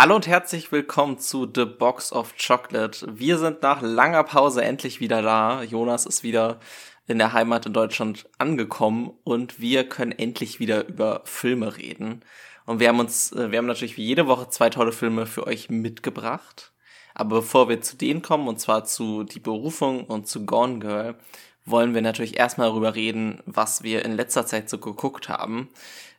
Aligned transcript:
Hallo 0.00 0.14
und 0.14 0.28
herzlich 0.28 0.70
willkommen 0.70 1.18
zu 1.18 1.50
The 1.52 1.64
Box 1.64 2.12
of 2.12 2.34
Chocolate. 2.36 3.04
Wir 3.18 3.36
sind 3.36 3.62
nach 3.62 3.82
langer 3.82 4.22
Pause 4.22 4.62
endlich 4.62 5.00
wieder 5.00 5.22
da. 5.22 5.64
Jonas 5.64 6.06
ist 6.06 6.22
wieder 6.22 6.60
in 7.08 7.18
der 7.18 7.32
Heimat 7.32 7.66
in 7.66 7.72
Deutschland 7.72 8.28
angekommen 8.38 9.10
und 9.24 9.58
wir 9.58 9.88
können 9.88 10.12
endlich 10.12 10.60
wieder 10.60 10.86
über 10.86 11.22
Filme 11.24 11.76
reden. 11.76 12.20
Und 12.64 12.78
wir 12.78 12.86
haben 12.86 13.00
uns, 13.00 13.32
äh, 13.32 13.50
wir 13.50 13.58
haben 13.58 13.66
natürlich 13.66 13.96
wie 13.96 14.04
jede 14.04 14.28
Woche 14.28 14.48
zwei 14.50 14.70
tolle 14.70 14.92
Filme 14.92 15.26
für 15.26 15.48
euch 15.48 15.68
mitgebracht. 15.68 16.72
Aber 17.12 17.38
bevor 17.38 17.68
wir 17.68 17.80
zu 17.80 17.96
denen 17.96 18.22
kommen, 18.22 18.46
und 18.46 18.60
zwar 18.60 18.84
zu 18.84 19.24
Die 19.24 19.40
Berufung 19.40 20.04
und 20.04 20.28
zu 20.28 20.46
Gone 20.46 20.78
Girl, 20.78 21.16
wollen 21.64 21.94
wir 21.94 22.02
natürlich 22.02 22.38
erstmal 22.38 22.68
darüber 22.68 22.94
reden, 22.94 23.42
was 23.46 23.82
wir 23.82 24.04
in 24.04 24.12
letzter 24.12 24.46
Zeit 24.46 24.70
so 24.70 24.78
geguckt 24.78 25.28
haben. 25.28 25.70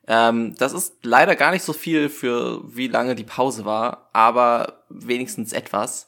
Ähm, 0.09 0.55
das 0.57 0.73
ist 0.73 1.05
leider 1.05 1.35
gar 1.35 1.51
nicht 1.51 1.61
so 1.63 1.71
viel 1.71 2.09
für 2.09 2.61
wie 2.65 2.87
lange 2.87 3.13
die 3.13 3.23
Pause 3.23 3.63
war, 3.63 4.09
aber 4.11 4.83
wenigstens 4.89 5.53
etwas. 5.53 6.07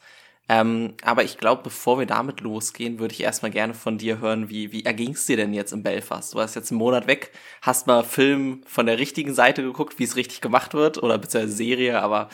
Ähm, 0.49 0.95
aber 1.03 1.23
ich 1.23 1.37
glaube, 1.37 1.61
bevor 1.63 1.99
wir 1.99 2.07
damit 2.07 2.41
losgehen, 2.41 2.97
würde 2.97 3.13
ich 3.13 3.21
erstmal 3.21 3.51
gerne 3.51 3.75
von 3.75 3.99
dir 3.99 4.19
hören, 4.19 4.49
wie, 4.49 4.71
wie 4.71 4.83
erging 4.83 5.11
es 5.11 5.27
dir 5.27 5.37
denn 5.37 5.53
jetzt 5.53 5.71
in 5.71 5.83
Belfast? 5.83 6.33
Du 6.33 6.39
warst 6.39 6.55
jetzt 6.55 6.71
einen 6.71 6.79
Monat 6.79 7.05
weg, 7.05 7.31
hast 7.61 7.85
mal 7.85 8.03
Film 8.03 8.63
von 8.65 8.87
der 8.87 8.97
richtigen 8.97 9.35
Seite 9.35 9.61
geguckt, 9.61 9.99
wie 9.99 10.03
es 10.03 10.15
richtig 10.15 10.41
gemacht 10.41 10.73
wird, 10.73 11.01
oder 11.01 11.19
beziehungsweise 11.19 11.55
Serie, 11.55 12.01
aber 12.01 12.29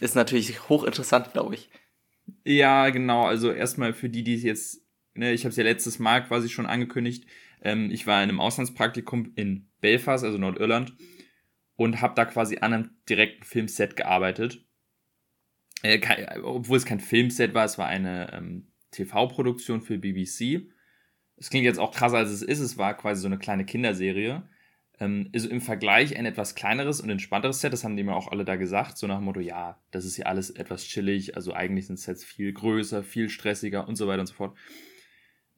ist 0.00 0.16
natürlich 0.16 0.68
hochinteressant, 0.68 1.32
glaube 1.32 1.54
ich. 1.54 1.70
Ja, 2.44 2.90
genau. 2.90 3.24
Also 3.24 3.52
erstmal 3.52 3.94
für 3.94 4.08
die, 4.08 4.24
die 4.24 4.34
es 4.34 4.42
jetzt, 4.42 4.82
ne, 5.14 5.32
ich 5.32 5.44
habe 5.44 5.50
es 5.50 5.56
ja 5.56 5.64
letztes 5.64 6.00
Mal 6.00 6.24
quasi 6.24 6.48
schon 6.48 6.66
angekündigt, 6.66 7.24
ähm, 7.62 7.90
ich 7.90 8.06
war 8.06 8.22
in 8.22 8.28
einem 8.28 8.40
Auslandspraktikum 8.40 9.32
in 9.36 9.68
Belfast, 9.80 10.24
also 10.24 10.38
Nordirland, 10.38 10.94
und 11.76 12.00
habe 12.00 12.14
da 12.14 12.24
quasi 12.24 12.58
an 12.58 12.72
einem 12.72 12.90
direkten 13.08 13.44
Filmset 13.44 13.96
gearbeitet. 13.96 14.64
Äh, 15.82 15.98
kein, 15.98 16.42
obwohl 16.42 16.76
es 16.76 16.84
kein 16.84 17.00
Filmset 17.00 17.54
war, 17.54 17.64
es 17.64 17.78
war 17.78 17.86
eine 17.86 18.32
ähm, 18.32 18.68
TV-Produktion 18.90 19.80
für 19.80 19.98
BBC. 19.98 20.68
Es 21.36 21.50
klingt 21.50 21.64
jetzt 21.64 21.78
auch 21.78 21.94
krasser, 21.94 22.16
als 22.16 22.30
es 22.30 22.42
ist. 22.42 22.60
Es 22.60 22.78
war 22.78 22.96
quasi 22.96 23.20
so 23.20 23.28
eine 23.28 23.38
kleine 23.38 23.64
Kinderserie. 23.64 24.42
Ähm, 25.00 25.30
also 25.32 25.48
im 25.48 25.60
Vergleich 25.60 26.16
ein 26.16 26.26
etwas 26.26 26.54
kleineres 26.54 27.00
und 27.00 27.10
entspannteres 27.10 27.60
Set, 27.60 27.72
das 27.72 27.84
haben 27.84 27.96
die 27.96 28.02
mir 28.02 28.16
auch 28.16 28.28
alle 28.28 28.44
da 28.44 28.56
gesagt, 28.56 28.98
so 28.98 29.06
nach 29.06 29.18
dem 29.18 29.24
Motto, 29.24 29.40
ja, 29.40 29.80
das 29.90 30.04
ist 30.04 30.16
ja 30.16 30.26
alles 30.26 30.50
etwas 30.50 30.84
chillig, 30.84 31.36
also 31.36 31.52
eigentlich 31.52 31.86
sind 31.86 31.98
Sets 31.98 32.24
viel 32.24 32.52
größer, 32.52 33.04
viel 33.04 33.28
stressiger 33.28 33.86
und 33.86 33.96
so 33.96 34.08
weiter 34.08 34.20
und 34.20 34.26
so 34.26 34.34
fort. 34.34 34.56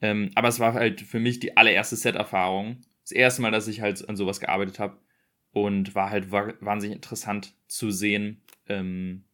Ähm, 0.00 0.30
aber 0.34 0.48
es 0.48 0.60
war 0.60 0.74
halt 0.74 1.00
für 1.00 1.20
mich 1.20 1.40
die 1.40 1.56
allererste 1.56 1.96
Set-Erfahrung 1.96 2.82
das 3.10 3.12
erste 3.12 3.42
Mal, 3.42 3.50
dass 3.50 3.68
ich 3.68 3.80
halt 3.80 4.08
an 4.08 4.16
sowas 4.16 4.40
gearbeitet 4.40 4.78
habe 4.78 4.98
und 5.52 5.94
war 5.94 6.10
halt 6.10 6.30
wahnsinnig 6.30 6.94
interessant 6.94 7.54
zu 7.66 7.90
sehen, 7.90 8.40
ähm, 8.68 9.24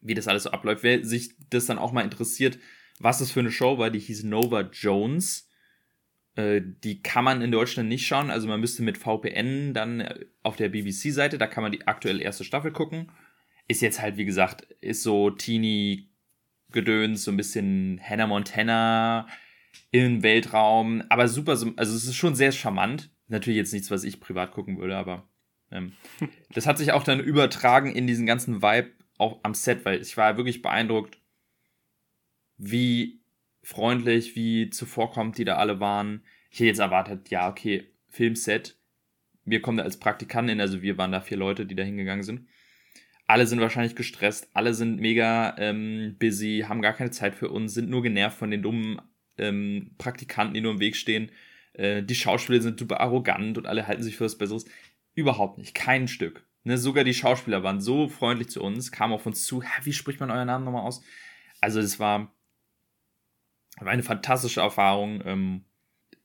wie 0.00 0.14
das 0.14 0.28
alles 0.28 0.42
so 0.44 0.50
abläuft. 0.50 0.82
Wer 0.82 1.04
sich 1.04 1.34
das 1.50 1.66
dann 1.66 1.78
auch 1.78 1.92
mal 1.92 2.04
interessiert, 2.04 2.58
was 2.98 3.18
das 3.18 3.30
für 3.30 3.40
eine 3.40 3.50
Show 3.50 3.78
war, 3.78 3.90
die 3.90 3.98
hieß 3.98 4.24
Nova 4.24 4.68
Jones. 4.72 5.48
Äh, 6.34 6.60
die 6.84 7.02
kann 7.02 7.24
man 7.24 7.40
in 7.40 7.50
Deutschland 7.50 7.88
nicht 7.88 8.06
schauen, 8.06 8.30
also 8.30 8.46
man 8.46 8.60
müsste 8.60 8.82
mit 8.82 8.98
VPN 8.98 9.72
dann 9.72 10.00
äh, 10.00 10.26
auf 10.42 10.56
der 10.56 10.68
BBC-Seite, 10.68 11.38
da 11.38 11.46
kann 11.46 11.62
man 11.62 11.72
die 11.72 11.86
aktuelle 11.86 12.22
erste 12.22 12.44
Staffel 12.44 12.72
gucken. 12.72 13.10
Ist 13.68 13.80
jetzt 13.80 14.02
halt, 14.02 14.18
wie 14.18 14.26
gesagt, 14.26 14.62
ist 14.80 15.02
so 15.02 15.30
Teenie-Gedöns, 15.30 17.24
so 17.24 17.30
ein 17.30 17.38
bisschen 17.38 18.00
Hannah 18.06 18.26
Montana, 18.26 19.26
im 19.90 20.22
Weltraum, 20.22 21.02
aber 21.08 21.28
super, 21.28 21.52
also 21.52 21.72
es 21.76 22.04
ist 22.04 22.16
schon 22.16 22.34
sehr 22.34 22.52
charmant. 22.52 23.10
Natürlich 23.28 23.56
jetzt 23.56 23.72
nichts, 23.72 23.90
was 23.90 24.04
ich 24.04 24.20
privat 24.20 24.52
gucken 24.52 24.78
würde, 24.78 24.96
aber 24.96 25.28
ähm, 25.70 25.92
das 26.54 26.66
hat 26.66 26.78
sich 26.78 26.92
auch 26.92 27.02
dann 27.02 27.20
übertragen 27.20 27.94
in 27.94 28.06
diesen 28.06 28.26
ganzen 28.26 28.62
Vibe 28.62 28.92
auch 29.18 29.40
am 29.42 29.54
Set, 29.54 29.84
weil 29.84 30.00
ich 30.00 30.16
war 30.16 30.36
wirklich 30.36 30.62
beeindruckt, 30.62 31.18
wie 32.58 33.20
freundlich, 33.62 34.36
wie 34.36 34.70
zuvorkommt 34.70 35.38
die 35.38 35.44
da 35.44 35.56
alle 35.56 35.80
waren. 35.80 36.22
Ich 36.50 36.60
hätte 36.60 36.68
jetzt 36.68 36.78
erwartet, 36.78 37.30
ja, 37.30 37.48
okay, 37.48 37.90
Filmset. 38.08 38.78
Wir 39.44 39.60
kommen 39.62 39.78
da 39.78 39.84
als 39.84 39.98
Praktikanten 39.98 40.50
hin, 40.50 40.60
also 40.60 40.82
wir 40.82 40.98
waren 40.98 41.12
da 41.12 41.20
vier 41.20 41.36
Leute, 41.36 41.66
die 41.66 41.74
da 41.74 41.82
hingegangen 41.82 42.24
sind. 42.24 42.46
Alle 43.26 43.46
sind 43.46 43.60
wahrscheinlich 43.60 43.96
gestresst, 43.96 44.48
alle 44.54 44.72
sind 44.72 45.00
mega 45.00 45.56
ähm, 45.58 46.16
busy, 46.18 46.64
haben 46.68 46.82
gar 46.82 46.92
keine 46.92 47.10
Zeit 47.10 47.34
für 47.34 47.50
uns, 47.50 47.74
sind 47.74 47.90
nur 47.90 48.02
genervt 48.02 48.38
von 48.38 48.50
den 48.50 48.62
dummen 48.62 49.00
ähm, 49.38 49.90
Praktikanten, 49.98 50.54
die 50.54 50.60
nur 50.60 50.72
im 50.72 50.80
Weg 50.80 50.96
stehen. 50.96 51.30
Äh, 51.74 52.02
die 52.02 52.14
Schauspieler 52.14 52.60
sind 52.60 52.78
super 52.78 53.00
arrogant 53.00 53.58
und 53.58 53.66
alle 53.66 53.86
halten 53.86 54.02
sich 54.02 54.16
für 54.16 54.24
was 54.24 54.38
Besseres. 54.38 54.64
Überhaupt 55.14 55.58
nicht, 55.58 55.74
kein 55.74 56.08
Stück. 56.08 56.46
Ne, 56.64 56.78
sogar 56.78 57.04
die 57.04 57.14
Schauspieler 57.14 57.62
waren 57.62 57.80
so 57.80 58.08
freundlich 58.08 58.48
zu 58.48 58.60
uns, 58.62 58.90
kamen 58.90 59.12
auf 59.12 59.24
uns 59.24 59.44
zu. 59.44 59.62
Hä, 59.62 59.82
wie 59.84 59.92
spricht 59.92 60.18
man 60.18 60.30
euren 60.30 60.48
Namen 60.48 60.64
nochmal 60.64 60.82
aus? 60.82 61.00
Also 61.60 61.78
es 61.78 62.00
war, 62.00 62.34
war 63.78 63.92
eine 63.92 64.02
fantastische 64.02 64.60
Erfahrung. 64.60 65.22
Ähm, 65.24 65.64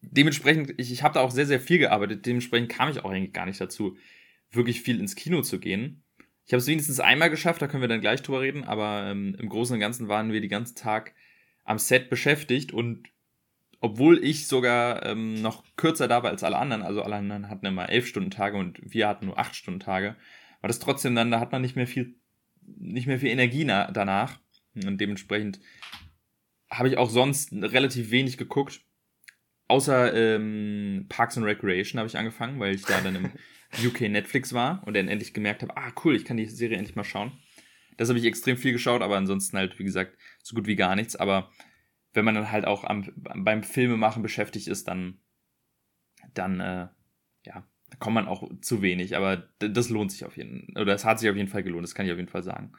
dementsprechend, 0.02 0.74
ich, 0.78 0.92
ich 0.92 1.04
habe 1.04 1.14
da 1.14 1.20
auch 1.22 1.32
sehr, 1.32 1.46
sehr 1.46 1.60
viel 1.60 1.78
gearbeitet. 1.78 2.26
Dementsprechend 2.26 2.70
kam 2.70 2.90
ich 2.90 3.04
auch 3.04 3.12
eigentlich 3.12 3.34
gar 3.34 3.46
nicht 3.46 3.62
dazu, 3.62 3.98
wirklich 4.50 4.82
viel 4.82 5.00
ins 5.00 5.16
Kino 5.16 5.42
zu 5.42 5.60
gehen. 5.60 6.04
Ich 6.46 6.54
habe 6.54 6.60
es 6.60 6.68
wenigstens 6.68 7.00
einmal 7.00 7.30
geschafft, 7.30 7.62
da 7.62 7.68
können 7.68 7.82
wir 7.82 7.88
dann 7.88 8.02
gleich 8.02 8.24
drüber 8.24 8.42
reden, 8.42 8.64
aber 8.64 9.06
ähm, 9.12 9.36
im 9.40 9.48
Großen 9.48 9.76
und 9.76 9.80
Ganzen 9.80 10.08
waren 10.08 10.34
wir 10.34 10.42
den 10.42 10.50
ganzen 10.50 10.76
Tag 10.76 11.14
am 11.64 11.78
Set 11.78 12.10
beschäftigt 12.10 12.74
und 12.74 13.08
obwohl 13.80 14.24
ich 14.24 14.48
sogar 14.48 15.06
ähm, 15.06 15.42
noch 15.42 15.64
kürzer 15.76 16.08
da 16.08 16.22
war 16.24 16.30
als 16.30 16.44
alle 16.44 16.58
anderen, 16.58 16.84
also 16.84 17.02
alle 17.02 17.16
anderen 17.16 17.50
hatten 17.50 17.66
immer 17.66 17.90
elf 17.90 18.08
Stunden 18.08 18.30
Tage 18.30 18.58
und 18.58 18.80
wir 18.84 19.08
hatten 19.08 19.26
nur 19.26 19.40
acht 19.40 19.56
Stunden 19.56 19.80
Tage, 19.80 20.16
war 20.62 20.68
das 20.68 20.80
trotzdem 20.80 21.16
dann, 21.16 21.32
da 21.32 21.40
hat 21.40 21.52
man 21.52 21.62
nicht 21.62 21.76
mehr 21.76 21.88
viel, 21.88 22.16
nicht 22.62 23.08
mehr 23.08 23.20
viel 23.20 23.30
Energie 23.30 23.66
danach 23.66 24.40
und 24.76 25.02
dementsprechend 25.02 25.60
habe 26.70 26.88
ich 26.88 26.98
auch 26.98 27.10
sonst 27.10 27.52
relativ 27.52 28.12
wenig 28.12 28.38
geguckt. 28.38 28.82
Außer 29.68 30.14
ähm, 30.14 31.06
Parks 31.10 31.38
and 31.38 31.46
Recreation 31.46 32.00
habe 32.00 32.08
ich 32.08 32.18
angefangen, 32.18 32.60
weil 32.60 32.76
ich 32.76 32.84
da 32.84 33.02
dann 33.02 33.16
im 33.16 33.32
UK 33.86 34.02
Netflix 34.02 34.54
war 34.54 34.82
und 34.86 34.96
dann 34.96 35.08
endlich 35.08 35.34
gemerkt 35.34 35.64
habe, 35.64 35.76
ah 35.76 35.92
cool, 36.04 36.16
ich 36.16 36.26
kann 36.26 36.38
die 36.38 36.46
Serie 36.46 36.78
endlich 36.78 36.96
mal 36.96 37.04
schauen. 37.04 37.32
Das 37.98 38.10
habe 38.10 38.20
ich 38.20 38.26
extrem 38.26 38.58
viel 38.58 38.72
geschaut, 38.72 39.02
aber 39.02 39.18
ansonsten 39.18 39.58
halt, 39.58 39.78
wie 39.80 39.84
gesagt, 39.84 40.18
so 40.44 40.56
gut 40.56 40.68
wie 40.68 40.76
gar 40.76 40.96
nichts. 40.96 41.16
Aber 41.16 41.50
wenn 42.14 42.26
man 42.26 42.36
dann 42.36 42.52
halt 42.52 42.66
auch 42.66 42.84
am, 42.84 43.12
beim 43.16 43.64
Filmemachen 43.64 44.24
beschäftigt 44.24 44.68
ist, 44.68 44.88
dann, 44.88 45.20
dann, 46.34 46.60
äh, 46.60 46.88
ja, 47.46 47.64
da 47.90 47.98
kommt 48.00 48.16
man 48.16 48.28
auch 48.28 48.50
zu 48.62 48.82
wenig. 48.82 49.16
Aber 49.16 49.38
das 49.60 49.90
lohnt 49.90 50.12
sich 50.12 50.26
auf 50.26 50.38
jeden 50.38 50.74
Fall, 50.74 50.84
oder 50.84 50.94
es 50.94 51.06
hat 51.06 51.20
sich 51.20 51.30
auf 51.30 51.36
jeden 51.36 51.50
Fall 51.50 51.64
gelohnt, 51.64 51.84
das 51.84 51.96
kann 51.96 52.06
ich 52.06 52.12
auf 52.12 52.18
jeden 52.18 52.30
Fall 52.30 52.44
sagen. 52.44 52.74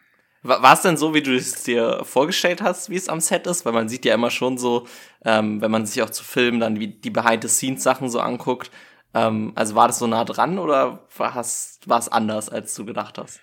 War 0.45 0.73
es 0.73 0.83
denn 0.83 0.97
so, 0.97 1.15
wie 1.15 1.23
du 1.23 1.37
es 1.37 1.63
dir 1.63 2.05
vorgestellt 2.05 2.63
hast, 2.63 2.91
wie 2.91 2.97
es 2.97 3.09
am 3.09 3.21
Set 3.21 3.47
ist? 3.47 3.65
Weil 3.65 3.73
man 3.73 3.89
sieht 3.89 4.05
ja 4.05 4.15
immer 4.15 4.31
schon 4.31 4.59
so, 4.59 4.89
ähm, 5.25 5.61
wenn 5.61 5.71
man 5.71 5.87
sich 5.87 6.03
auch 6.03 6.11
zu 6.11 6.25
Filmen 6.25 6.59
dann 6.59 6.81
wie 6.81 6.89
die 6.89 7.11
Behind-the-Scenes-Sachen 7.11 8.09
so 8.09 8.19
anguckt. 8.19 8.73
Ähm, 9.15 9.53
also 9.55 9.77
war 9.77 9.87
das 9.87 10.01
so 10.01 10.09
nah 10.09 10.25
dran 10.25 10.59
oder 10.59 11.07
war 11.17 11.37
es 11.37 11.79
anders, 12.11 12.49
als 12.49 12.75
du 12.75 12.85
gedacht 12.85 13.19
hast? 13.19 13.41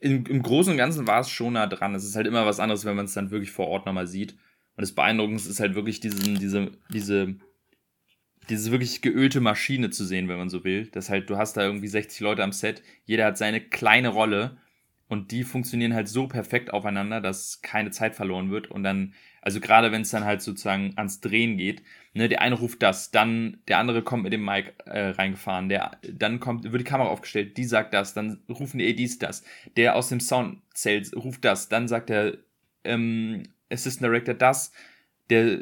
Im, 0.00 0.26
im 0.26 0.42
Großen 0.42 0.72
und 0.72 0.76
Ganzen 0.76 1.06
war 1.06 1.20
es 1.20 1.30
schon 1.30 1.54
nah 1.54 1.66
dran. 1.66 1.94
Es 1.94 2.04
ist 2.04 2.16
halt 2.16 2.26
immer 2.26 2.46
was 2.46 2.60
anderes, 2.60 2.84
wenn 2.84 2.96
man 2.96 3.06
es 3.06 3.14
dann 3.14 3.30
wirklich 3.30 3.50
vor 3.50 3.68
Ort 3.68 3.86
nochmal 3.86 4.06
sieht. 4.06 4.32
Und 4.32 4.82
das 4.82 4.92
Beeindruckendste 4.92 5.50
ist 5.50 5.60
halt 5.60 5.74
wirklich 5.74 6.00
diesen, 6.00 6.38
diese, 6.38 6.72
diese, 6.92 7.36
diese 8.48 8.70
wirklich 8.70 9.02
geölte 9.02 9.40
Maschine 9.40 9.90
zu 9.90 10.04
sehen, 10.04 10.28
wenn 10.28 10.38
man 10.38 10.50
so 10.50 10.64
will. 10.64 10.86
Das 10.86 11.10
halt, 11.10 11.30
du 11.30 11.36
hast 11.36 11.56
da 11.56 11.62
irgendwie 11.62 11.88
60 11.88 12.20
Leute 12.20 12.42
am 12.42 12.52
Set, 12.52 12.82
jeder 13.04 13.26
hat 13.26 13.38
seine 13.38 13.60
kleine 13.60 14.08
Rolle 14.08 14.58
und 15.08 15.30
die 15.30 15.44
funktionieren 15.44 15.94
halt 15.94 16.08
so 16.08 16.26
perfekt 16.26 16.72
aufeinander, 16.72 17.20
dass 17.20 17.62
keine 17.62 17.90
Zeit 17.90 18.14
verloren 18.16 18.50
wird 18.50 18.70
und 18.70 18.82
dann 18.82 19.14
also 19.44 19.60
gerade 19.60 19.92
wenn 19.92 20.02
es 20.02 20.10
dann 20.10 20.24
halt 20.24 20.40
sozusagen 20.40 20.94
ans 20.96 21.20
Drehen 21.20 21.58
geht, 21.58 21.82
ne, 22.14 22.28
der 22.28 22.40
eine 22.40 22.54
ruft 22.54 22.82
das, 22.82 23.10
dann 23.10 23.58
der 23.68 23.78
andere 23.78 24.02
kommt 24.02 24.22
mit 24.22 24.32
dem 24.32 24.44
Mic 24.44 24.72
äh, 24.86 25.08
reingefahren, 25.08 25.68
der 25.68 25.98
dann 26.10 26.40
kommt, 26.40 26.64
wird 26.64 26.80
die 26.80 26.84
Kamera 26.84 27.08
aufgestellt, 27.08 27.56
die 27.56 27.64
sagt 27.64 27.92
das, 27.92 28.14
dann 28.14 28.42
rufen 28.48 28.78
die 28.78 28.88
ADs 28.88 29.18
das, 29.18 29.44
der 29.76 29.96
aus 29.96 30.08
dem 30.08 30.20
Soundzelt 30.20 31.14
ruft 31.14 31.44
das, 31.44 31.68
dann 31.68 31.88
sagt 31.88 32.08
der 32.08 32.38
ähm, 32.84 33.42
Assistant 33.70 34.06
Director 34.06 34.34
das, 34.34 34.72
der 35.28 35.58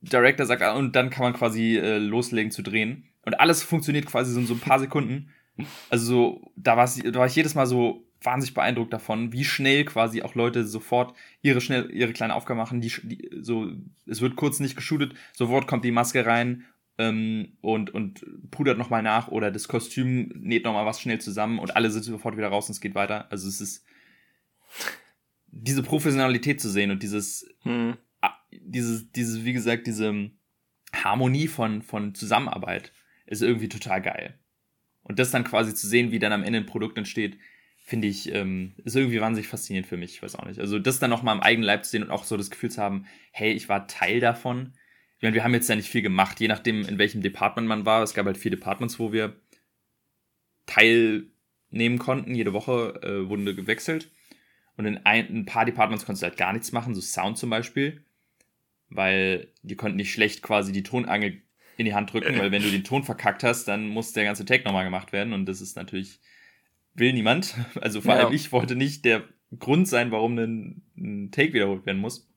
Director 0.00 0.46
sagt 0.46 0.62
und 0.76 0.94
dann 0.94 1.10
kann 1.10 1.24
man 1.24 1.32
quasi 1.32 1.78
äh, 1.78 1.98
loslegen 1.98 2.50
zu 2.50 2.62
drehen 2.62 3.08
und 3.22 3.40
alles 3.40 3.62
funktioniert 3.62 4.06
quasi 4.06 4.32
so 4.32 4.40
in 4.40 4.46
so 4.46 4.54
ein 4.54 4.60
paar 4.60 4.78
Sekunden. 4.78 5.30
Also 5.88 6.04
so, 6.06 6.52
da, 6.56 6.74
da 6.74 7.18
war 7.18 7.26
ich 7.26 7.36
jedes 7.36 7.54
Mal 7.54 7.66
so, 7.66 8.03
wahnsinnig 8.24 8.54
beeindruckt 8.54 8.92
davon, 8.92 9.32
wie 9.32 9.44
schnell 9.44 9.84
quasi 9.84 10.22
auch 10.22 10.34
Leute 10.34 10.66
sofort 10.66 11.14
ihre 11.42 11.60
schnell 11.60 11.90
ihre 11.90 12.12
kleine 12.12 12.34
Aufgabe 12.34 12.58
machen. 12.58 12.80
Die, 12.80 12.92
die 13.02 13.30
so 13.40 13.70
es 14.06 14.20
wird 14.20 14.36
kurz 14.36 14.60
nicht 14.60 14.76
geshootet, 14.76 15.14
sofort 15.32 15.66
kommt 15.66 15.84
die 15.84 15.90
Maske 15.90 16.26
rein 16.26 16.64
ähm, 16.98 17.56
und 17.60 17.92
und 17.92 18.24
pudert 18.50 18.78
noch 18.78 18.90
mal 18.90 19.02
nach 19.02 19.28
oder 19.28 19.50
das 19.50 19.68
Kostüm 19.68 20.32
näht 20.36 20.64
noch 20.64 20.72
mal 20.72 20.86
was 20.86 21.00
schnell 21.00 21.20
zusammen 21.20 21.58
und 21.58 21.76
alle 21.76 21.90
sind 21.90 22.04
sofort 22.04 22.36
wieder 22.36 22.48
raus 22.48 22.68
und 22.68 22.72
es 22.72 22.80
geht 22.80 22.94
weiter. 22.94 23.30
Also 23.30 23.48
es 23.48 23.60
ist 23.60 23.84
diese 25.48 25.82
Professionalität 25.82 26.60
zu 26.60 26.68
sehen 26.68 26.90
und 26.90 27.02
dieses 27.02 27.48
hm. 27.62 27.96
dieses 28.50 29.10
dieses 29.12 29.44
wie 29.44 29.52
gesagt 29.52 29.86
diese 29.86 30.30
Harmonie 30.92 31.48
von 31.48 31.82
von 31.82 32.14
Zusammenarbeit 32.14 32.92
ist 33.26 33.42
irgendwie 33.42 33.68
total 33.68 34.02
geil. 34.02 34.38
Und 35.02 35.18
das 35.18 35.30
dann 35.30 35.44
quasi 35.44 35.74
zu 35.74 35.86
sehen, 35.86 36.10
wie 36.12 36.18
dann 36.18 36.32
am 36.32 36.42
Ende 36.42 36.60
ein 36.60 36.66
Produkt 36.66 36.96
entsteht, 36.96 37.38
finde 37.86 38.08
ich, 38.08 38.32
ähm, 38.32 38.72
ist 38.82 38.96
irgendwie 38.96 39.20
wahnsinnig 39.20 39.46
faszinierend 39.46 39.86
für 39.86 39.98
mich, 39.98 40.14
ich 40.14 40.22
weiß 40.22 40.36
auch 40.36 40.46
nicht. 40.46 40.58
Also 40.58 40.78
das 40.78 40.98
dann 40.98 41.10
nochmal 41.10 41.36
im 41.36 41.42
eigenen 41.42 41.66
Leib 41.66 41.84
zu 41.84 41.90
sehen 41.90 42.02
und 42.02 42.10
auch 42.10 42.24
so 42.24 42.38
das 42.38 42.50
Gefühl 42.50 42.70
zu 42.70 42.80
haben, 42.80 43.06
hey, 43.30 43.52
ich 43.52 43.68
war 43.68 43.86
Teil 43.86 44.20
davon. 44.20 44.72
Ich 45.18 45.22
meine, 45.22 45.34
wir 45.34 45.44
haben 45.44 45.52
jetzt 45.52 45.68
ja 45.68 45.76
nicht 45.76 45.90
viel 45.90 46.00
gemacht, 46.00 46.40
je 46.40 46.48
nachdem, 46.48 46.86
in 46.86 46.96
welchem 46.96 47.20
Department 47.20 47.68
man 47.68 47.84
war. 47.84 48.02
Es 48.02 48.14
gab 48.14 48.24
halt 48.24 48.38
vier 48.38 48.50
Departments, 48.50 48.98
wo 48.98 49.12
wir 49.12 49.36
teilnehmen 50.64 51.98
konnten. 51.98 52.34
Jede 52.34 52.54
Woche 52.54 53.00
äh, 53.02 53.28
wurde 53.28 53.54
gewechselt. 53.54 54.10
Und 54.78 54.86
in 54.86 55.04
ein, 55.04 55.28
ein 55.28 55.44
paar 55.44 55.66
Departments 55.66 56.06
konntest 56.06 56.22
du 56.22 56.28
halt 56.28 56.38
gar 56.38 56.54
nichts 56.54 56.72
machen, 56.72 56.94
so 56.94 57.02
Sound 57.02 57.36
zum 57.36 57.50
Beispiel. 57.50 58.02
Weil 58.88 59.52
die 59.62 59.76
konnten 59.76 59.98
nicht 59.98 60.12
schlecht 60.12 60.40
quasi 60.40 60.72
die 60.72 60.82
Tonangel 60.82 61.42
in 61.76 61.84
die 61.84 61.94
Hand 61.94 62.12
drücken, 62.12 62.38
weil 62.38 62.50
wenn 62.50 62.62
du 62.62 62.70
den 62.70 62.84
Ton 62.84 63.02
verkackt 63.02 63.42
hast, 63.42 63.66
dann 63.66 63.88
muss 63.88 64.12
der 64.12 64.24
ganze 64.24 64.46
Take 64.46 64.64
nochmal 64.64 64.84
gemacht 64.84 65.12
werden. 65.12 65.34
Und 65.34 65.46
das 65.46 65.60
ist 65.60 65.76
natürlich, 65.76 66.20
will 66.94 67.12
niemand. 67.12 67.54
Also 67.80 68.00
vor 68.00 68.14
allem 68.14 68.32
ich 68.32 68.52
wollte 68.52 68.76
nicht 68.76 69.04
der 69.04 69.24
Grund 69.58 69.88
sein, 69.88 70.10
warum 70.10 70.38
ein, 70.38 70.82
ein 70.96 71.30
Take 71.30 71.52
wiederholt 71.52 71.86
werden 71.86 72.00
muss. 72.00 72.28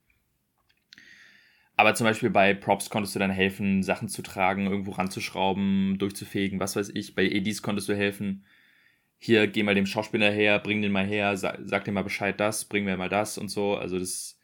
Aber 1.76 1.94
zum 1.94 2.04
Beispiel 2.06 2.30
bei 2.30 2.54
Props 2.54 2.90
konntest 2.90 3.14
du 3.14 3.20
dann 3.20 3.30
helfen, 3.30 3.84
Sachen 3.84 4.08
zu 4.08 4.22
tragen, 4.22 4.66
irgendwo 4.66 4.90
ranzuschrauben, 4.90 5.96
durchzufegen, 5.98 6.58
was 6.58 6.74
weiß 6.74 6.90
ich. 6.94 7.14
Bei 7.14 7.24
EDs 7.24 7.62
konntest 7.62 7.88
du 7.88 7.96
helfen, 7.96 8.44
hier, 9.18 9.46
geh 9.46 9.62
mal 9.62 9.76
dem 9.76 9.86
Schauspieler 9.86 10.30
her, 10.30 10.58
bring 10.58 10.82
den 10.82 10.92
mal 10.92 11.06
her, 11.06 11.36
sag, 11.36 11.58
sag 11.62 11.84
dem 11.84 11.94
mal 11.94 12.02
Bescheid 12.02 12.38
das, 12.38 12.64
bring 12.64 12.84
mir 12.84 12.96
mal 12.96 13.08
das 13.08 13.38
und 13.38 13.48
so. 13.48 13.76
Also 13.76 13.98
das, 13.98 14.38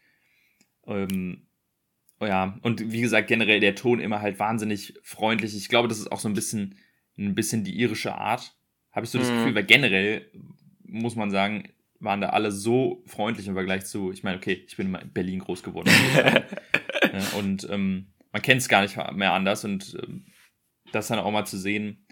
ähm, 0.86 1.46
oh 2.20 2.26
ja, 2.26 2.58
und 2.62 2.92
wie 2.92 3.00
gesagt, 3.00 3.28
generell 3.28 3.60
der 3.60 3.74
Ton 3.74 4.00
immer 4.00 4.20
halt 4.20 4.38
wahnsinnig 4.38 4.94
freundlich. 5.02 5.56
Ich 5.56 5.68
glaube, 5.68 5.88
das 5.88 5.98
ist 5.98 6.12
auch 6.12 6.20
so 6.20 6.28
ein 6.28 6.34
bisschen, 6.34 6.76
ein 7.18 7.34
bisschen 7.34 7.64
die 7.64 7.78
irische 7.78 8.16
Art, 8.16 8.56
habe 8.94 9.04
ich 9.04 9.10
so 9.10 9.18
das 9.18 9.30
mhm. 9.30 9.36
Gefühl, 9.36 9.54
weil 9.54 9.64
generell 9.64 10.30
muss 10.86 11.16
man 11.16 11.30
sagen, 11.30 11.68
waren 12.00 12.20
da 12.20 12.30
alle 12.30 12.52
so 12.52 13.02
freundlich 13.06 13.48
im 13.48 13.54
Vergleich 13.54 13.86
zu, 13.86 14.12
ich 14.12 14.22
meine, 14.22 14.36
okay, 14.36 14.64
ich 14.66 14.76
bin 14.76 14.94
in 14.94 15.12
Berlin 15.12 15.40
groß 15.40 15.62
geworden. 15.62 15.90
ja, 16.14 17.38
und 17.38 17.68
ähm, 17.70 18.08
man 18.32 18.42
kennt 18.42 18.60
es 18.60 18.68
gar 18.68 18.82
nicht 18.82 18.96
mehr 19.14 19.32
anders 19.32 19.64
und 19.64 19.96
ähm, 20.02 20.26
das 20.92 21.08
dann 21.08 21.18
auch 21.18 21.30
mal 21.30 21.46
zu 21.46 21.58
sehen, 21.58 22.04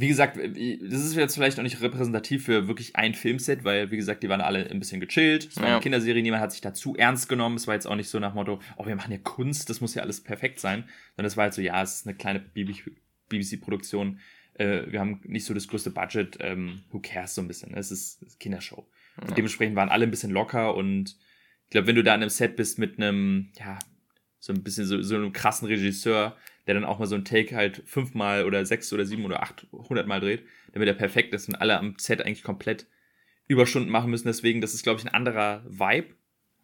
wie 0.00 0.06
gesagt, 0.06 0.36
äh, 0.36 0.78
das 0.80 1.04
ist 1.04 1.16
jetzt 1.16 1.34
vielleicht 1.34 1.58
auch 1.58 1.64
nicht 1.64 1.80
repräsentativ 1.80 2.44
für 2.44 2.68
wirklich 2.68 2.94
ein 2.94 3.14
Filmset, 3.14 3.64
weil, 3.64 3.90
wie 3.90 3.96
gesagt, 3.96 4.22
die 4.22 4.28
waren 4.28 4.40
alle 4.40 4.70
ein 4.70 4.78
bisschen 4.78 5.00
gechillt. 5.00 5.48
Es 5.50 5.56
war 5.56 5.64
ja. 5.64 5.72
eine 5.74 5.82
Kinderserie, 5.82 6.22
niemand 6.22 6.40
hat 6.40 6.52
sich 6.52 6.60
dazu 6.60 6.94
ernst 6.96 7.28
genommen. 7.28 7.56
Es 7.56 7.66
war 7.66 7.74
jetzt 7.74 7.86
auch 7.86 7.96
nicht 7.96 8.08
so 8.08 8.20
nach 8.20 8.32
Motto, 8.32 8.60
oh, 8.76 8.86
wir 8.86 8.94
machen 8.94 9.10
ja 9.10 9.18
Kunst, 9.18 9.70
das 9.70 9.80
muss 9.80 9.94
ja 9.94 10.02
alles 10.02 10.22
perfekt 10.22 10.60
sein. 10.60 10.84
Sondern 11.16 11.26
es 11.26 11.36
war 11.36 11.44
halt 11.44 11.54
so, 11.54 11.62
ja, 11.62 11.82
es 11.82 11.96
ist 11.96 12.06
eine 12.06 12.16
kleine 12.16 12.38
BBC-Produktion. 12.38 14.20
Äh, 14.58 14.92
wir 14.92 15.00
haben 15.00 15.20
nicht 15.24 15.44
so 15.44 15.54
das 15.54 15.68
größte 15.68 15.90
Budget. 15.90 16.36
Ähm, 16.40 16.82
who 16.90 17.00
cares 17.00 17.34
so 17.34 17.40
ein 17.40 17.48
bisschen? 17.48 17.74
Es 17.74 17.90
ist, 17.90 18.22
es 18.22 18.28
ist 18.28 18.40
Kindershow. 18.40 18.86
Ja. 19.16 19.28
Und 19.28 19.36
dementsprechend 19.36 19.76
waren 19.76 19.88
alle 19.88 20.04
ein 20.04 20.10
bisschen 20.10 20.32
locker 20.32 20.74
und 20.74 21.16
ich 21.64 21.70
glaube, 21.70 21.86
wenn 21.86 21.96
du 21.96 22.02
da 22.02 22.14
an 22.14 22.22
einem 22.22 22.30
Set 22.30 22.56
bist 22.56 22.78
mit 22.78 22.96
einem, 22.96 23.50
ja, 23.58 23.78
so 24.38 24.52
ein 24.52 24.62
bisschen 24.62 24.86
so, 24.86 25.02
so 25.02 25.16
einem 25.16 25.32
krassen 25.32 25.68
Regisseur, 25.68 26.36
der 26.66 26.74
dann 26.74 26.84
auch 26.84 26.98
mal 26.98 27.06
so 27.06 27.14
ein 27.14 27.24
Take 27.24 27.54
halt 27.54 27.82
fünfmal 27.86 28.44
oder 28.44 28.64
sechs 28.64 28.92
oder 28.92 29.04
sieben 29.04 29.24
oder 29.24 29.42
achthundert 29.42 30.06
Mal 30.06 30.20
dreht, 30.20 30.44
damit 30.72 30.88
er 30.88 30.94
perfekt 30.94 31.34
ist 31.34 31.48
und 31.48 31.56
alle 31.56 31.78
am 31.78 31.94
Set 31.98 32.22
eigentlich 32.22 32.42
komplett 32.42 32.86
Überstunden 33.48 33.90
machen 33.90 34.10
müssen. 34.10 34.28
Deswegen, 34.28 34.60
das 34.60 34.74
ist, 34.74 34.82
glaube 34.82 35.00
ich, 35.00 35.06
ein 35.06 35.12
anderer 35.12 35.64
Vibe. 35.68 36.14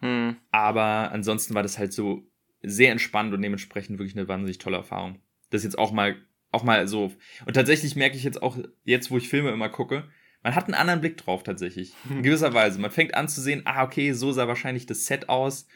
Hm. 0.00 0.36
Aber 0.50 1.10
ansonsten 1.12 1.54
war 1.54 1.62
das 1.62 1.78
halt 1.78 1.92
so 1.92 2.26
sehr 2.62 2.92
entspannt 2.92 3.32
und 3.34 3.42
dementsprechend 3.42 3.98
wirklich 3.98 4.16
eine 4.16 4.28
wahnsinnig 4.28 4.58
tolle 4.58 4.76
Erfahrung. 4.76 5.20
Das 5.50 5.64
jetzt 5.64 5.78
auch 5.78 5.92
mal, 5.92 6.16
auch 6.54 6.64
mal 6.64 6.88
so. 6.88 7.12
Und 7.46 7.54
tatsächlich 7.54 7.96
merke 7.96 8.16
ich 8.16 8.24
jetzt 8.24 8.42
auch, 8.42 8.56
jetzt, 8.84 9.10
wo 9.10 9.18
ich 9.18 9.28
Filme 9.28 9.50
immer 9.50 9.68
gucke, 9.68 10.04
man 10.42 10.54
hat 10.54 10.64
einen 10.64 10.74
anderen 10.74 11.00
Blick 11.00 11.16
drauf 11.16 11.42
tatsächlich. 11.42 11.92
In 12.10 12.22
gewisser 12.22 12.54
Weise. 12.54 12.80
Man 12.80 12.90
fängt 12.90 13.14
an 13.14 13.28
zu 13.28 13.40
sehen, 13.40 13.62
ah, 13.64 13.84
okay, 13.84 14.12
so 14.12 14.32
sah 14.32 14.48
wahrscheinlich 14.48 14.86
das 14.86 15.06
Set 15.06 15.28
aus 15.28 15.66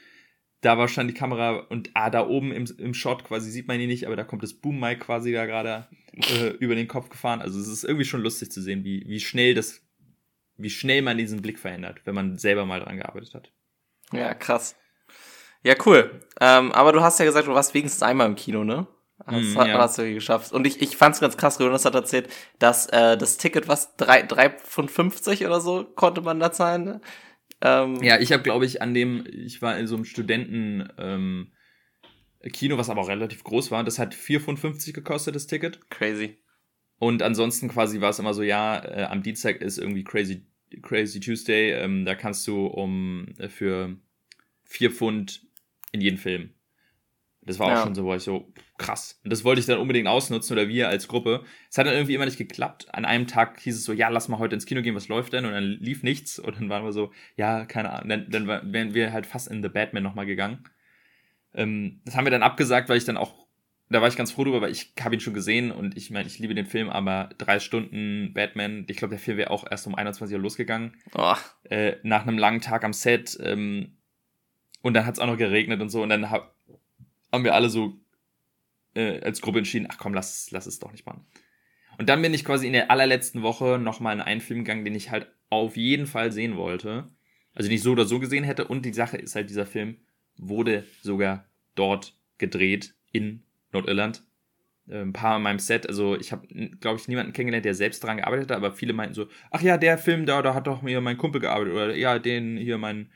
da 0.61 0.77
war 0.77 0.89
schon 0.89 1.07
die 1.07 1.15
Kamera 1.15 1.59
und 1.69 1.91
ah, 1.95 2.11
da 2.11 2.27
oben 2.27 2.53
im, 2.53 2.67
im 2.79 2.95
Shot 2.95 3.25
quasi 3.25 3.51
sieht 3.51 3.69
man 3.69 3.79
ihn 3.79 3.89
nicht, 3.89 4.07
aber 4.07 4.17
da 4.17 4.25
kommt 4.25 4.43
das 4.43 4.55
Boom-Mic 4.55 5.01
quasi 5.01 5.33
da 5.33 5.47
gerade 5.47 5.87
äh, 6.15 6.49
über 6.59 6.75
den 6.75 6.89
Kopf 6.89 7.11
gefahren. 7.11 7.41
Also 7.41 7.61
es 7.61 7.69
ist 7.69 7.85
irgendwie 7.85 8.05
schon 8.05 8.23
lustig 8.23 8.51
zu 8.51 8.61
sehen, 8.61 8.85
wie, 8.85 9.05
wie 9.07 9.21
schnell 9.21 9.55
das, 9.55 9.83
wie 10.57 10.71
schnell 10.71 11.03
man 11.03 11.17
diesen 11.17 11.43
Blick 11.43 11.59
verändert, 11.59 12.01
wenn 12.05 12.15
man 12.15 12.39
selber 12.39 12.67
mal 12.67 12.81
dran 12.81 12.97
gearbeitet 12.97 13.35
hat. 13.35 13.53
Ja, 14.13 14.35
krass. 14.35 14.75
Ja, 15.63 15.75
cool. 15.87 16.21
Ähm, 16.41 16.73
aber 16.73 16.93
du 16.93 17.03
hast 17.03 17.19
ja 17.19 17.25
gesagt, 17.25 17.47
du 17.47 17.55
warst 17.55 17.75
wenigstens 17.75 18.03
einmal 18.03 18.27
im 18.27 18.37
Kino, 18.37 18.65
ne? 18.65 18.87
Das 19.31 19.43
mm, 19.43 19.57
ja. 19.57 19.79
hast 19.79 19.99
du 19.99 20.15
geschafft. 20.15 20.53
Und 20.53 20.67
ich, 20.67 20.81
ich 20.81 20.97
fand's 20.97 21.21
ganz 21.21 21.37
krass, 21.37 21.59
Jonas 21.59 21.85
hat 21.85 21.95
erzählt, 21.95 22.29
dass 22.59 22.87
äh, 22.87 23.17
das 23.17 23.37
Ticket, 23.37 23.69
was, 23.69 23.97
drei 23.97 24.23
drei 24.23 24.51
von 24.51 24.89
50 24.89 25.47
oder 25.47 25.61
so 25.61 25.85
konnte 25.85 26.21
man 26.21 26.41
da 26.41 26.53
zahlen. 26.53 26.85
Ne? 26.85 27.01
Ähm, 27.61 28.03
ja, 28.03 28.19
ich 28.19 28.33
habe, 28.33 28.43
glaube 28.43 28.67
ich, 28.67 28.83
an 28.83 28.95
dem, 28.95 29.25
ich 29.27 29.63
war 29.63 29.79
in 29.79 29.87
so 29.87 29.97
einem 29.97 30.05
Studenten 30.05 30.89
ähm, 30.99 31.53
Kino, 32.53 32.79
was 32.79 32.91
aber 32.91 33.01
auch 33.01 33.09
relativ 33.09 33.45
groß 33.45 33.71
war. 33.71 33.85
Das 33.85 33.99
hat 33.99 34.15
4,50 34.15 34.93
gekostet, 34.93 35.35
das 35.35 35.47
Ticket. 35.47 35.91
Crazy. 35.91 36.39
Und 36.99 37.23
ansonsten 37.23 37.69
quasi 37.69 38.01
war 38.01 38.11
es 38.11 38.19
immer 38.19 38.35
so, 38.35 38.43
ja, 38.43 38.85
äh, 38.85 39.05
am 39.05 39.23
Dienstag 39.23 39.61
ist 39.61 39.79
irgendwie 39.79 40.05
Crazy, 40.05 40.47
Crazy 40.83 41.21
Tuesday. 41.21 41.73
Ähm, 41.73 42.05
da 42.05 42.15
kannst 42.15 42.47
du 42.47 42.67
um 42.67 43.27
äh, 43.39 43.49
für 43.49 43.97
4 44.65 44.91
Pfund 44.91 45.47
in 45.93 46.01
jeden 46.01 46.19
Film. 46.19 46.55
Das 47.49 47.59
war 47.59 47.67
auch 47.69 47.71
ja. 47.71 47.83
schon 47.83 47.95
so, 47.95 48.05
wo 48.05 48.15
ich 48.15 48.23
so, 48.23 48.53
krass. 48.77 49.19
Und 49.25 49.33
das 49.33 49.43
wollte 49.43 49.59
ich 49.59 49.67
dann 49.67 49.79
unbedingt 49.79 50.07
ausnutzen 50.07 50.53
oder 50.57 50.69
wir 50.69 50.89
als 50.89 51.09
Gruppe. 51.09 51.45
Es 51.71 51.79
hat 51.79 51.87
dann 51.87 51.95
irgendwie 51.95 52.15
immer 52.15 52.27
nicht 52.27 52.37
geklappt. 52.37 52.87
An 52.93 53.07
einem 53.07 53.27
Tag 53.27 53.59
hieß 53.61 53.75
es 53.75 53.85
so, 53.85 53.95
ja, 53.95 54.11
lass 54.11 54.29
mal 54.29 54.39
heute 54.39 54.55
ins 54.55 54.67
Kino 54.67 54.83
gehen, 54.83 54.95
was 54.95 55.09
läuft 55.09 55.33
denn? 55.33 55.47
Und 55.47 55.53
dann 55.53 55.65
lief 55.65 56.03
nichts. 56.03 56.39
Und 56.39 56.57
dann 56.57 56.69
waren 56.69 56.85
wir 56.85 56.93
so, 56.93 57.11
ja, 57.37 57.65
keine 57.65 57.91
Ahnung. 57.91 58.11
Dann, 58.11 58.31
dann 58.31 58.73
wären 58.73 58.93
wir 58.93 59.15
halt 59.15 59.25
fast 59.25 59.49
in 59.49 59.63
The 59.63 59.71
Batman 59.71 60.03
nochmal 60.03 60.27
gegangen. 60.27 60.63
Ähm, 61.55 62.03
das 62.05 62.17
haben 62.17 62.27
wir 62.27 62.31
dann 62.31 62.43
abgesagt, 62.43 62.91
weil 62.91 62.99
ich 62.99 63.07
dann 63.07 63.17
auch, 63.17 63.35
da 63.89 64.03
war 64.03 64.09
ich 64.09 64.17
ganz 64.17 64.31
froh 64.31 64.45
drüber, 64.45 64.61
weil 64.61 64.71
ich 64.71 64.93
habe 65.01 65.15
ihn 65.15 65.21
schon 65.21 65.33
gesehen 65.33 65.73
und 65.73 65.97
ich 65.97 66.11
meine, 66.11 66.29
ich 66.29 66.39
liebe 66.39 66.55
den 66.55 66.67
Film, 66.67 66.91
aber 66.91 67.31
drei 67.39 67.59
Stunden 67.61 68.35
Batman, 68.35 68.85
ich 68.89 68.99
glaube, 68.99 69.13
der 69.13 69.19
Film 69.19 69.39
wäre 69.39 69.51
auch 69.51 69.65
erst 69.69 69.87
um 69.87 69.95
21 69.95 70.37
Uhr 70.37 70.43
losgegangen. 70.43 70.99
Oh. 71.15 71.35
Äh, 71.65 71.97
nach 72.03 72.27
einem 72.27 72.37
langen 72.37 72.61
Tag 72.61 72.85
am 72.85 72.93
Set. 72.93 73.39
Ähm, 73.43 73.95
und 74.83 74.95
dann 74.95 75.07
hat 75.07 75.15
es 75.15 75.21
auch 75.21 75.27
noch 75.27 75.39
geregnet 75.39 75.81
und 75.81 75.89
so. 75.89 76.03
Und 76.03 76.11
dann 76.11 76.31
hab, 76.31 76.55
haben 77.33 77.45
wir 77.45 77.55
alle 77.55 77.71
so 77.71 77.99
äh, 78.95 79.21
als 79.21 79.41
Gruppe 79.41 79.59
entschieden, 79.59 79.87
ach 79.91 79.99
komm, 79.99 80.15
lass, 80.15 80.51
lass 80.51 80.67
es 80.67 80.79
doch 80.79 80.93
nicht 80.93 81.07
machen. 81.07 81.25
Und 81.99 82.09
dann 82.09 82.23
bin 82.23 82.33
ich 82.33 82.45
quasi 82.45 82.67
in 82.67 82.73
der 82.73 82.91
allerletzten 82.91 83.43
Woche 83.43 83.79
nochmal 83.79 84.15
in 84.15 84.23
einen 84.23 84.41
Film 84.41 84.61
gegangen, 84.61 84.85
den 84.85 84.95
ich 84.95 85.11
halt 85.11 85.29
auf 85.51 85.77
jeden 85.77 86.07
Fall 86.07 86.33
sehen 86.33 86.57
wollte. 86.57 87.09
Also 87.55 87.69
nicht 87.69 87.83
so 87.83 87.93
oder 87.93 88.05
so 88.05 88.21
gesehen 88.21 88.45
hätte. 88.45 88.69
Und 88.69 88.85
die 88.85 88.93
Sache 88.93 89.17
ist 89.17 89.35
halt, 89.35 89.51
dieser 89.51 89.67
Film 89.67 89.97
wurde 90.37 90.85
sogar 91.03 91.47
dort 91.75 92.17
gedreht 92.39 92.95
in 93.11 93.43
Nordirland. 93.73 94.23
Äh, 94.89 95.03
ein 95.03 95.13
paar 95.13 95.37
in 95.37 95.43
meinem 95.43 95.59
Set, 95.59 95.89
also 95.89 96.17
ich 96.17 96.33
habe, 96.33 96.47
glaube 96.81 96.99
ich, 97.01 97.09
niemanden 97.09 97.33
kennengelernt, 97.33 97.65
der 97.65 97.75
selbst 97.75 98.03
daran 98.03 98.19
gearbeitet 98.19 98.51
hat, 98.51 98.57
aber 98.57 98.73
viele 98.73 98.93
meinten 98.93 99.15
so, 99.15 99.27
ach 99.51 99.61
ja, 99.61 99.77
der 99.77 99.99
Film 99.99 100.25
da, 100.27 100.41
da 100.43 100.55
hat 100.55 100.67
doch 100.67 100.83
mir 100.83 101.01
mein 101.01 101.19
Kumpel 101.19 101.41
gearbeitet 101.41 101.75
oder 101.75 101.97
ja, 101.97 102.19
den 102.19 102.57
hier 102.57 102.79
mein 102.79 103.11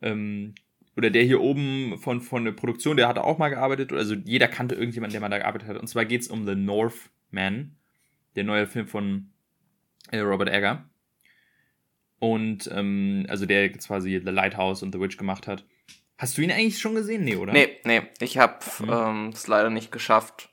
ähm, 0.00 0.54
oder 0.98 1.10
der 1.10 1.22
hier 1.22 1.40
oben 1.40 1.96
von, 1.96 2.20
von 2.20 2.44
der 2.44 2.50
Produktion, 2.50 2.96
der 2.96 3.06
hatte 3.06 3.22
auch 3.22 3.38
mal 3.38 3.50
gearbeitet. 3.50 3.92
Also 3.92 4.14
jeder 4.14 4.48
kannte 4.48 4.74
irgendjemanden, 4.74 5.12
der 5.12 5.20
mal 5.20 5.28
da 5.28 5.38
gearbeitet 5.38 5.68
hat. 5.68 5.76
Und 5.76 5.86
zwar 5.86 6.04
geht 6.04 6.22
es 6.22 6.28
um 6.28 6.44
The 6.44 6.56
Northman, 6.56 7.76
der 8.34 8.42
neue 8.42 8.66
Film 8.66 8.88
von 8.88 9.30
äh, 10.10 10.18
Robert 10.18 10.48
Egger. 10.48 10.84
Und 12.18 12.68
ähm, 12.74 13.26
also 13.28 13.46
der 13.46 13.72
quasi 13.74 14.20
The 14.24 14.32
Lighthouse 14.32 14.82
und 14.82 14.92
The 14.92 15.00
Witch 15.00 15.16
gemacht 15.16 15.46
hat. 15.46 15.64
Hast 16.18 16.36
du 16.36 16.42
ihn 16.42 16.50
eigentlich 16.50 16.80
schon 16.80 16.96
gesehen? 16.96 17.22
Nee, 17.22 17.36
oder? 17.36 17.52
Nee, 17.52 17.76
nee. 17.84 18.02
Ich 18.18 18.36
habe 18.36 18.56
es 18.58 18.80
mhm. 18.80 18.90
ähm, 18.92 19.34
leider 19.46 19.70
nicht 19.70 19.92
geschafft. 19.92 20.48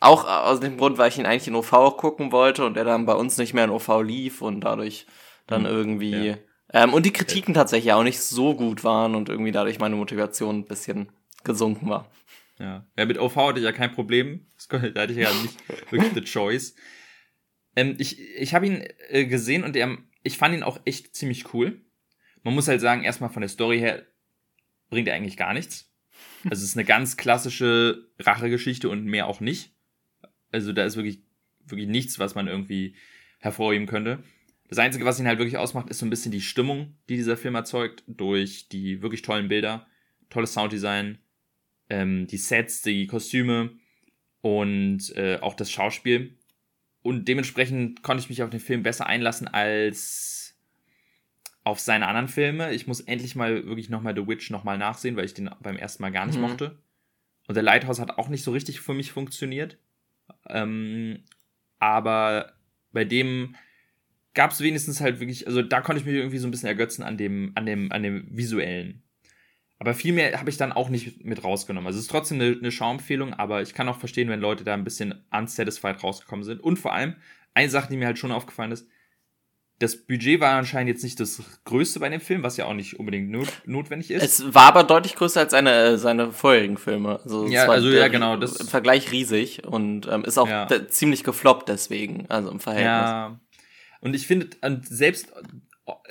Auch 0.00 0.24
aus 0.24 0.60
dem 0.60 0.78
Grund, 0.78 0.96
weil 0.96 1.10
ich 1.10 1.18
ihn 1.18 1.26
eigentlich 1.26 1.46
in 1.46 1.54
OV 1.54 1.98
gucken 1.98 2.32
wollte 2.32 2.64
und 2.64 2.78
er 2.78 2.84
dann 2.84 3.04
bei 3.04 3.12
uns 3.12 3.36
nicht 3.36 3.52
mehr 3.52 3.64
in 3.64 3.70
OV 3.70 4.00
lief 4.02 4.40
und 4.40 4.62
dadurch 4.62 5.06
dann 5.46 5.62
mhm. 5.62 5.68
irgendwie 5.68 6.26
ja. 6.28 6.36
Ähm, 6.72 6.94
und 6.94 7.04
die 7.06 7.12
Kritiken 7.12 7.54
tatsächlich 7.54 7.92
auch 7.92 8.04
nicht 8.04 8.20
so 8.20 8.54
gut 8.54 8.84
waren 8.84 9.14
und 9.14 9.28
irgendwie 9.28 9.52
dadurch 9.52 9.78
meine 9.78 9.96
Motivation 9.96 10.60
ein 10.60 10.64
bisschen 10.66 11.10
gesunken 11.42 11.88
war. 11.88 12.10
Ja, 12.58 12.86
ja 12.96 13.06
mit 13.06 13.18
OV 13.18 13.34
hatte 13.36 13.58
ich 13.58 13.64
ja 13.64 13.72
kein 13.72 13.92
Problem. 13.92 14.46
Da 14.68 14.78
hatte 14.78 15.12
ich 15.12 15.18
ja 15.18 15.32
nicht 15.42 15.90
wirklich 15.90 16.12
the 16.14 16.22
choice. 16.22 16.74
Ähm, 17.74 17.96
ich 17.98 18.20
ich 18.36 18.54
habe 18.54 18.66
ihn 18.66 18.84
äh, 19.08 19.26
gesehen 19.26 19.64
und 19.64 19.74
der, 19.74 19.96
ich 20.22 20.38
fand 20.38 20.54
ihn 20.54 20.62
auch 20.62 20.80
echt 20.84 21.16
ziemlich 21.16 21.52
cool. 21.54 21.80
Man 22.42 22.54
muss 22.54 22.68
halt 22.68 22.80
sagen, 22.80 23.02
erstmal 23.02 23.30
von 23.30 23.42
der 23.42 23.48
Story 23.48 23.78
her 23.78 24.06
bringt 24.90 25.08
er 25.08 25.14
eigentlich 25.14 25.36
gar 25.36 25.54
nichts. 25.54 25.90
Also 26.44 26.62
es 26.62 26.70
ist 26.70 26.76
eine 26.76 26.84
ganz 26.84 27.16
klassische 27.16 28.08
Rachegeschichte 28.18 28.88
und 28.88 29.04
mehr 29.04 29.26
auch 29.26 29.40
nicht. 29.40 29.74
Also 30.52 30.72
da 30.72 30.84
ist 30.84 30.96
wirklich, 30.96 31.22
wirklich 31.64 31.88
nichts, 31.88 32.18
was 32.18 32.34
man 32.34 32.48
irgendwie 32.48 32.96
hervorheben 33.38 33.86
könnte. 33.86 34.22
Das 34.70 34.78
Einzige, 34.78 35.04
was 35.04 35.18
ihn 35.18 35.26
halt 35.26 35.40
wirklich 35.40 35.58
ausmacht, 35.58 35.90
ist 35.90 35.98
so 35.98 36.06
ein 36.06 36.10
bisschen 36.10 36.30
die 36.30 36.40
Stimmung, 36.40 36.94
die 37.08 37.16
dieser 37.16 37.36
Film 37.36 37.56
erzeugt, 37.56 38.04
durch 38.06 38.68
die 38.68 39.02
wirklich 39.02 39.22
tollen 39.22 39.48
Bilder, 39.48 39.88
tolles 40.30 40.52
Sounddesign, 40.52 41.18
ähm, 41.88 42.28
die 42.28 42.36
Sets, 42.36 42.80
die 42.80 43.08
Kostüme 43.08 43.72
und 44.42 45.14
äh, 45.16 45.38
auch 45.40 45.54
das 45.54 45.72
Schauspiel. 45.72 46.38
Und 47.02 47.26
dementsprechend 47.26 48.04
konnte 48.04 48.22
ich 48.22 48.30
mich 48.30 48.44
auf 48.44 48.50
den 48.50 48.60
Film 48.60 48.84
besser 48.84 49.06
einlassen 49.06 49.48
als 49.48 50.56
auf 51.64 51.80
seine 51.80 52.06
anderen 52.06 52.28
Filme. 52.28 52.72
Ich 52.72 52.86
muss 52.86 53.00
endlich 53.00 53.34
mal 53.34 53.66
wirklich 53.66 53.88
nochmal 53.88 54.14
The 54.14 54.28
Witch 54.28 54.50
nochmal 54.50 54.78
nachsehen, 54.78 55.16
weil 55.16 55.24
ich 55.24 55.34
den 55.34 55.50
beim 55.60 55.78
ersten 55.78 56.02
Mal 56.02 56.12
gar 56.12 56.26
nicht 56.26 56.36
mhm. 56.36 56.42
mochte. 56.42 56.78
Und 57.48 57.56
der 57.56 57.64
Lighthouse 57.64 57.98
hat 57.98 58.18
auch 58.18 58.28
nicht 58.28 58.44
so 58.44 58.52
richtig 58.52 58.80
für 58.80 58.94
mich 58.94 59.10
funktioniert. 59.10 59.78
Ähm, 60.48 61.24
aber 61.80 62.52
bei 62.92 63.04
dem 63.04 63.56
gab 64.34 64.52
es 64.52 64.60
wenigstens 64.60 65.00
halt 65.00 65.20
wirklich, 65.20 65.46
also 65.46 65.62
da 65.62 65.80
konnte 65.80 66.00
ich 66.00 66.06
mich 66.06 66.14
irgendwie 66.14 66.38
so 66.38 66.46
ein 66.46 66.50
bisschen 66.50 66.68
ergötzen 66.68 67.02
an 67.02 67.16
dem, 67.16 67.52
an 67.54 67.66
dem, 67.66 67.90
an 67.92 68.02
dem 68.02 68.26
visuellen. 68.30 69.02
Aber 69.78 69.94
viel 69.94 70.12
mehr 70.12 70.38
habe 70.38 70.50
ich 70.50 70.58
dann 70.58 70.72
auch 70.72 70.90
nicht 70.90 71.24
mit 71.24 71.42
rausgenommen. 71.42 71.86
Also 71.86 71.98
es 71.98 72.04
ist 72.04 72.10
trotzdem 72.10 72.40
eine, 72.40 72.54
eine 72.56 72.70
Schauempfehlung, 72.70 73.32
aber 73.32 73.62
ich 73.62 73.72
kann 73.72 73.88
auch 73.88 73.98
verstehen, 73.98 74.28
wenn 74.28 74.40
Leute 74.40 74.62
da 74.62 74.74
ein 74.74 74.84
bisschen 74.84 75.24
unsatisfied 75.30 76.02
rausgekommen 76.02 76.44
sind. 76.44 76.60
Und 76.60 76.78
vor 76.78 76.92
allem, 76.92 77.16
eine 77.54 77.70
Sache, 77.70 77.88
die 77.90 77.96
mir 77.96 78.06
halt 78.06 78.18
schon 78.18 78.30
aufgefallen 78.30 78.72
ist, 78.72 78.86
das 79.80 79.96
Budget 79.96 80.40
war 80.40 80.56
anscheinend 80.56 80.90
jetzt 80.90 81.02
nicht 81.02 81.18
das 81.18 81.42
größte 81.64 82.00
bei 82.00 82.10
dem 82.10 82.20
Film, 82.20 82.42
was 82.42 82.58
ja 82.58 82.66
auch 82.66 82.74
nicht 82.74 83.00
unbedingt 83.00 83.30
not 83.30 83.48
notwendig 83.64 84.10
ist. 84.10 84.22
Es 84.22 84.54
war 84.54 84.66
aber 84.66 84.84
deutlich 84.84 85.16
größer 85.16 85.40
als 85.40 85.52
seine, 85.52 85.72
äh, 85.72 85.96
seine 85.96 86.32
vorherigen 86.32 86.76
Filme. 86.76 87.18
Also 87.24 87.46
ja, 87.46 87.66
also 87.66 87.88
ja, 87.88 88.08
genau. 88.08 88.36
Das 88.36 88.56
Im 88.56 88.66
Vergleich 88.66 89.10
riesig 89.10 89.64
und 89.64 90.06
ähm, 90.06 90.24
ist 90.24 90.36
auch 90.36 90.48
ja. 90.48 90.68
ziemlich 90.88 91.24
gefloppt 91.24 91.70
deswegen, 91.70 92.26
also 92.28 92.50
im 92.50 92.60
Verhältnis. 92.60 92.86
Ja. 92.86 93.40
Und 94.00 94.14
ich 94.14 94.26
finde, 94.26 94.48
selbst, 94.82 95.32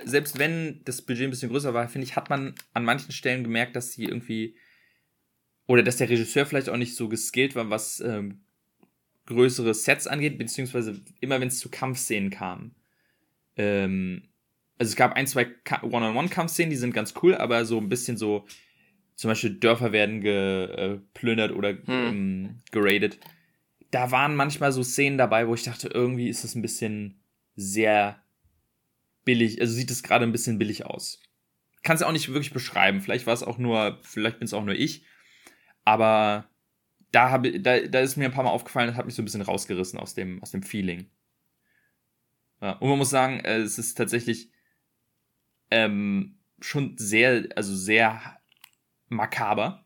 selbst 0.04 0.38
wenn 0.38 0.82
das 0.86 1.02
Budget 1.02 1.28
ein 1.28 1.30
bisschen 1.32 1.50
größer 1.50 1.74
war, 1.74 1.88
finde 1.90 2.06
ich, 2.06 2.16
hat 2.16 2.30
man 2.30 2.56
an 2.74 2.86
manchen 2.86 3.12
Stellen 3.12 3.44
gemerkt, 3.44 3.76
dass 3.76 3.92
sie 3.92 4.06
irgendwie, 4.06 4.56
oder 5.66 5.84
dass 5.84 5.98
der 5.98 6.10
Regisseur 6.10 6.46
vielleicht 6.46 6.70
auch 6.70 6.78
nicht 6.78 6.96
so 6.96 7.10
geskillt 7.10 7.56
war, 7.56 7.70
was 7.70 8.00
ähm, 8.00 8.42
größere 9.26 9.74
Sets 9.74 10.08
angeht, 10.08 10.38
beziehungsweise 10.38 11.02
immer 11.20 11.40
wenn 11.40 11.48
es 11.48 11.60
zu 11.60 11.70
Kampfszenen 11.70 12.30
kam 12.30 12.76
ähm, 13.60 14.24
also 14.80 14.92
es 14.92 14.96
gab 14.96 15.14
ein, 15.14 15.28
zwei 15.28 15.48
One-on-One-Kampfszenen, 15.82 16.70
die 16.70 16.78
sind 16.78 16.94
ganz 16.94 17.14
cool, 17.22 17.36
aber 17.36 17.66
so 17.66 17.78
ein 17.78 17.90
bisschen 17.90 18.18
so, 18.18 18.46
zum 19.16 19.30
Beispiel 19.30 19.60
Dörfer 19.60 19.92
werden 19.92 20.22
geplündert 20.22 21.52
oder 21.52 21.72
hm. 21.72 21.84
ähm, 21.88 22.58
geradet. 22.72 23.20
Da 23.92 24.12
waren 24.12 24.36
manchmal 24.36 24.72
so 24.72 24.82
Szenen 24.82 25.18
dabei, 25.18 25.48
wo 25.48 25.54
ich 25.54 25.64
dachte, 25.64 25.90
irgendwie 25.90 26.30
ist 26.30 26.46
das 26.46 26.56
ein 26.56 26.62
bisschen 26.62 27.19
sehr 27.60 28.24
billig, 29.26 29.62
also 29.62 29.74
sieht 29.74 29.92
es 29.92 30.04
gerade 30.04 30.24
ein 30.24 30.32
bisschen 30.32 30.58
billig 30.58 30.86
aus. 30.86 31.22
Kann 31.84 31.96
es 31.96 32.02
auch 32.02 32.12
nicht 32.12 32.30
wirklich 32.30 32.54
beschreiben. 32.54 33.02
Vielleicht 33.02 33.26
war 33.26 33.34
es 33.34 33.44
auch 33.44 33.58
nur, 33.58 34.00
vielleicht 34.02 34.40
bin 34.40 34.46
es 34.46 34.54
auch 34.54 34.64
nur 34.64 34.76
ich. 34.76 35.06
Aber 35.86 36.50
da, 37.12 37.30
habe, 37.30 37.60
da, 37.60 37.80
da 37.80 38.00
ist 38.00 38.18
mir 38.18 38.26
ein 38.26 38.32
paar 38.32 38.44
Mal 38.44 38.50
aufgefallen, 38.52 38.88
das 38.88 38.98
hat 38.98 39.06
mich 39.06 39.16
so 39.16 39.22
ein 39.22 39.26
bisschen 39.26 39.42
rausgerissen 39.42 40.00
aus 40.00 40.14
dem, 40.14 40.42
aus 40.42 40.52
dem 40.52 40.64
Feeling. 40.64 41.10
Ja, 42.62 42.74
und 42.74 42.90
man 42.90 42.98
muss 42.98 43.10
sagen, 43.10 43.40
äh, 43.40 43.58
es 43.58 43.80
ist 43.80 43.96
tatsächlich 43.96 44.52
ähm, 45.72 46.40
schon 46.60 46.98
sehr, 46.98 47.48
also 47.56 47.76
sehr 47.76 48.40
makaber. 49.08 49.86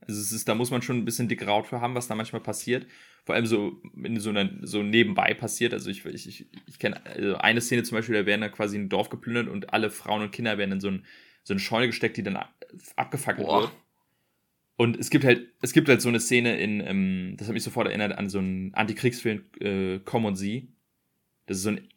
Also 0.00 0.20
es 0.20 0.32
ist, 0.32 0.48
da 0.48 0.54
muss 0.54 0.70
man 0.70 0.82
schon 0.82 0.98
ein 0.98 1.04
bisschen 1.04 1.28
dicke 1.28 1.46
Haut 1.46 1.66
für 1.66 1.80
haben, 1.80 1.94
was 1.94 2.08
da 2.08 2.14
manchmal 2.14 2.42
passiert. 2.42 2.86
Vor 3.24 3.34
allem 3.34 3.46
so 3.46 3.80
in 4.02 4.18
so 4.18 4.30
einer, 4.30 4.50
so 4.62 4.82
nebenbei 4.82 5.34
passiert. 5.34 5.72
Also 5.72 5.90
ich, 5.90 6.04
ich, 6.04 6.26
ich, 6.26 6.46
ich 6.66 6.78
kenne 6.78 7.04
also 7.06 7.36
eine 7.36 7.60
Szene 7.60 7.84
zum 7.84 7.96
Beispiel, 7.96 8.16
da 8.16 8.26
werden 8.26 8.40
da 8.40 8.48
quasi 8.48 8.76
ein 8.76 8.88
Dorf 8.88 9.10
geplündert 9.10 9.48
und 9.48 9.72
alle 9.72 9.90
Frauen 9.90 10.22
und 10.22 10.32
Kinder 10.32 10.58
werden 10.58 10.72
in 10.72 10.80
so, 10.80 10.88
ein, 10.88 11.04
so 11.44 11.54
eine 11.54 11.60
Scheune 11.60 11.86
gesteckt, 11.86 12.16
die 12.16 12.22
dann 12.22 12.38
abgefackelt 12.96 13.46
Boah. 13.46 13.62
wird. 13.62 13.72
Und 14.76 14.96
es 14.98 15.10
gibt 15.10 15.24
halt, 15.24 15.48
es 15.60 15.72
gibt 15.72 15.88
halt 15.88 16.02
so 16.02 16.08
eine 16.08 16.18
Szene 16.18 16.58
in, 16.58 16.80
ähm, 16.80 17.34
das 17.36 17.46
hat 17.46 17.54
mich 17.54 17.62
sofort 17.62 17.86
erinnert 17.86 18.18
an 18.18 18.28
so 18.28 18.38
einen 18.38 18.74
Antikriegsfilm, 18.74 19.44
äh, 19.60 20.00
Komm 20.04 20.24
und 20.24 20.34
Sie. 20.34 20.72
Das 21.46 21.58
ist 21.58 21.62
so 21.62 21.70
ein 21.70 21.88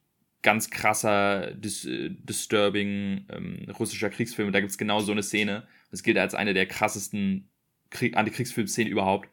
ganz 0.44 0.70
krasser, 0.70 1.52
dis 1.56 1.86
äh, 1.86 2.12
disturbing 2.12 3.26
ähm, 3.30 3.66
russischer 3.80 4.12
Kriegsfilm. 4.12 4.52
Da 4.52 4.60
gibt 4.60 4.70
es 4.70 4.78
genau 4.78 5.00
so 5.00 5.12
eine 5.12 5.24
Szene. 5.24 5.68
Das 5.90 6.04
gilt 6.04 6.20
als 6.20 6.36
eine 6.36 6.54
der 6.54 6.68
krassesten 6.68 7.50
Krieg 7.90 8.16
Antikriegsfilm-Szenen 8.16 8.92
überhaupt. 8.92 9.30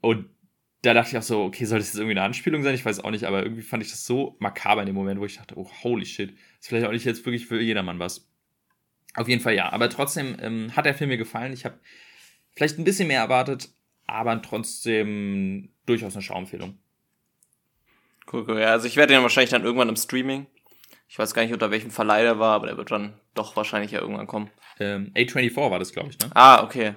Und 0.00 0.30
da 0.82 0.94
dachte 0.94 1.10
ich 1.10 1.18
auch 1.18 1.22
so, 1.22 1.42
okay, 1.42 1.64
soll 1.64 1.78
das 1.78 1.88
jetzt 1.88 1.96
irgendwie 1.96 2.16
eine 2.16 2.22
Anspielung 2.22 2.62
sein? 2.62 2.74
Ich 2.74 2.84
weiß 2.84 3.00
auch 3.00 3.10
nicht, 3.10 3.24
aber 3.24 3.42
irgendwie 3.42 3.62
fand 3.62 3.82
ich 3.82 3.90
das 3.90 4.06
so 4.06 4.36
makaber 4.38 4.82
in 4.82 4.86
dem 4.86 4.94
Moment, 4.94 5.20
wo 5.20 5.24
ich 5.24 5.36
dachte, 5.36 5.58
oh, 5.58 5.68
holy 5.82 6.06
shit. 6.06 6.36
Ist 6.60 6.68
vielleicht 6.68 6.86
auch 6.86 6.92
nicht 6.92 7.04
jetzt 7.04 7.24
wirklich 7.26 7.46
für 7.46 7.60
jedermann 7.60 7.98
was. 7.98 8.28
Auf 9.14 9.28
jeden 9.28 9.42
Fall 9.42 9.54
ja. 9.54 9.72
Aber 9.72 9.90
trotzdem 9.90 10.36
ähm, 10.40 10.76
hat 10.76 10.86
der 10.86 10.94
Film 10.94 11.10
mir 11.10 11.16
gefallen. 11.16 11.52
Ich 11.52 11.64
habe 11.64 11.78
vielleicht 12.54 12.78
ein 12.78 12.84
bisschen 12.84 13.08
mehr 13.08 13.20
erwartet, 13.20 13.70
aber 14.06 14.40
trotzdem 14.40 15.70
durchaus 15.86 16.14
eine 16.14 16.22
Schauempfehlung. 16.22 16.78
Cool, 18.32 18.44
cool. 18.46 18.60
Ja, 18.60 18.68
also 18.68 18.86
ich 18.86 18.96
werde 18.96 19.14
den 19.14 19.22
wahrscheinlich 19.22 19.50
dann 19.50 19.64
irgendwann 19.64 19.88
im 19.88 19.96
Streaming. 19.96 20.46
Ich 21.08 21.18
weiß 21.18 21.34
gar 21.34 21.42
nicht, 21.42 21.52
unter 21.52 21.70
welchem 21.70 21.90
Verleih 21.90 22.22
der 22.22 22.38
war, 22.38 22.54
aber 22.54 22.66
der 22.66 22.76
wird 22.76 22.90
dann 22.90 23.14
doch 23.34 23.56
wahrscheinlich 23.56 23.92
ja 23.92 24.00
irgendwann 24.00 24.26
kommen. 24.26 24.50
Ähm, 24.78 25.10
A24 25.14 25.70
war 25.70 25.78
das, 25.78 25.92
glaube 25.92 26.10
ich, 26.10 26.18
ne? 26.18 26.30
Ah, 26.34 26.62
okay. 26.62 26.94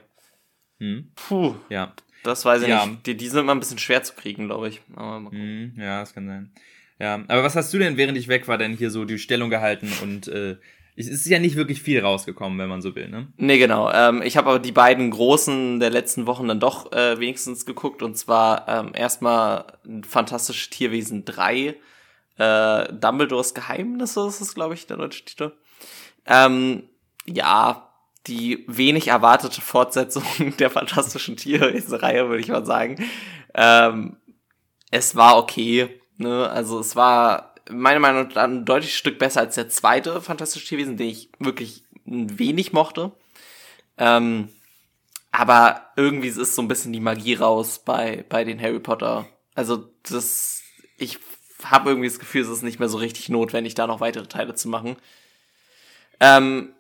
Hm. 0.79 1.11
Puh. 1.15 1.55
Ja. 1.69 1.93
Das 2.23 2.45
weiß 2.45 2.63
ich 2.63 2.69
ja. 2.69 2.85
nicht. 2.85 3.05
Die, 3.05 3.17
die 3.17 3.27
sind 3.27 3.39
immer 3.39 3.55
ein 3.55 3.59
bisschen 3.59 3.79
schwer 3.79 4.03
zu 4.03 4.13
kriegen, 4.13 4.47
glaube 4.47 4.69
ich. 4.69 4.81
Hm, 4.95 5.73
ja, 5.77 6.01
das 6.01 6.13
kann 6.13 6.27
sein. 6.27 6.51
Ja, 6.99 7.15
aber 7.27 7.43
was 7.43 7.55
hast 7.55 7.73
du 7.73 7.79
denn, 7.79 7.97
während 7.97 8.17
ich 8.17 8.27
weg 8.27 8.47
war, 8.47 8.57
denn 8.57 8.73
hier 8.73 8.91
so 8.91 9.05
die 9.05 9.17
Stellung 9.17 9.49
gehalten 9.49 9.91
und 10.03 10.27
äh, 10.27 10.57
es 10.95 11.07
ist 11.07 11.25
ja 11.25 11.39
nicht 11.39 11.55
wirklich 11.55 11.81
viel 11.81 11.99
rausgekommen, 12.01 12.59
wenn 12.59 12.69
man 12.69 12.81
so 12.81 12.95
will, 12.95 13.09
ne? 13.09 13.27
Nee, 13.37 13.57
genau. 13.57 13.91
Ähm, 13.91 14.21
ich 14.21 14.37
habe 14.37 14.49
aber 14.49 14.59
die 14.59 14.71
beiden 14.71 15.09
großen 15.09 15.79
der 15.79 15.89
letzten 15.89 16.27
Wochen 16.27 16.47
dann 16.47 16.59
doch 16.59 16.91
äh, 16.91 17.19
wenigstens 17.19 17.65
geguckt. 17.65 18.03
Und 18.03 18.17
zwar 18.17 18.67
ähm, 18.67 18.91
erstmal 18.93 19.65
Fantastische 20.07 20.69
Tierwesen 20.69 21.25
3. 21.25 21.75
Äh, 22.37 22.93
Dumbledores 22.93 23.53
Geheimnisse 23.53 24.27
ist 24.27 24.41
es, 24.41 24.53
glaube 24.53 24.73
ich, 24.73 24.85
der 24.85 24.97
deutsche 24.97 25.23
Titel. 25.25 25.53
Ähm, 26.25 26.83
ja, 27.25 27.90
die 28.27 28.63
wenig 28.67 29.07
erwartete 29.07 29.61
Fortsetzung 29.61 30.23
der 30.59 30.69
Fantastischen 30.69 31.37
Tierwesen-Reihe, 31.37 32.29
würde 32.29 32.41
ich 32.41 32.49
mal 32.49 32.65
sagen. 32.65 33.03
Ähm, 33.53 34.17
es 34.91 35.15
war 35.15 35.37
okay. 35.37 36.01
Ne? 36.17 36.49
Also 36.49 36.79
es 36.79 36.95
war 36.95 37.55
meiner 37.69 37.99
Meinung 37.99 38.27
nach 38.27 38.43
ein 38.43 38.65
deutlich 38.65 38.95
Stück 38.95 39.17
besser 39.19 39.41
als 39.41 39.55
der 39.55 39.69
zweite 39.69 40.21
Fantastische 40.21 40.67
Tierwesen, 40.67 40.97
den 40.97 41.09
ich 41.09 41.31
wirklich 41.39 41.83
wenig 42.05 42.73
mochte. 42.73 43.11
Ähm, 43.97 44.49
aber 45.31 45.91
irgendwie 45.95 46.27
ist 46.27 46.55
so 46.55 46.61
ein 46.61 46.67
bisschen 46.67 46.91
die 46.91 46.99
Magie 46.99 47.35
raus 47.35 47.79
bei, 47.83 48.25
bei 48.27 48.43
den 48.43 48.61
Harry 48.61 48.79
Potter. 48.79 49.27
Also 49.55 49.89
das, 50.03 50.61
ich 50.97 51.19
habe 51.63 51.91
irgendwie 51.91 52.09
das 52.09 52.19
Gefühl, 52.19 52.41
es 52.41 52.49
ist 52.49 52.63
nicht 52.63 52.79
mehr 52.79 52.89
so 52.89 52.97
richtig 52.97 53.29
notwendig, 53.29 53.75
da 53.75 53.87
noch 53.87 54.01
weitere 54.01 54.27
Teile 54.27 54.55
zu 54.55 54.67
machen. 54.67 54.97
Ähm, 56.19 56.73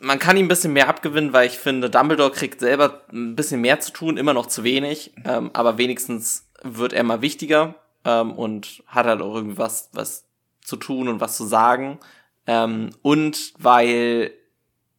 man 0.00 0.18
kann 0.18 0.36
ihm 0.36 0.46
ein 0.46 0.48
bisschen 0.48 0.72
mehr 0.72 0.88
abgewinnen, 0.88 1.32
weil 1.32 1.46
ich 1.46 1.58
finde, 1.58 1.90
Dumbledore 1.90 2.30
kriegt 2.30 2.60
selber 2.60 3.02
ein 3.12 3.36
bisschen 3.36 3.60
mehr 3.60 3.80
zu 3.80 3.92
tun, 3.92 4.16
immer 4.16 4.34
noch 4.34 4.46
zu 4.46 4.64
wenig, 4.64 5.12
ähm, 5.24 5.50
aber 5.52 5.78
wenigstens 5.78 6.48
wird 6.62 6.92
er 6.92 7.04
mal 7.04 7.20
wichtiger 7.20 7.74
ähm, 8.04 8.32
und 8.32 8.82
hat 8.86 9.06
halt 9.06 9.20
auch 9.20 9.34
irgendwie 9.34 9.58
was, 9.58 9.90
was 9.92 10.24
zu 10.62 10.76
tun 10.76 11.08
und 11.08 11.20
was 11.20 11.36
zu 11.36 11.44
sagen. 11.44 11.98
Ähm, 12.46 12.90
und 13.02 13.52
weil, 13.58 14.32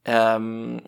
ähm, 0.06 0.82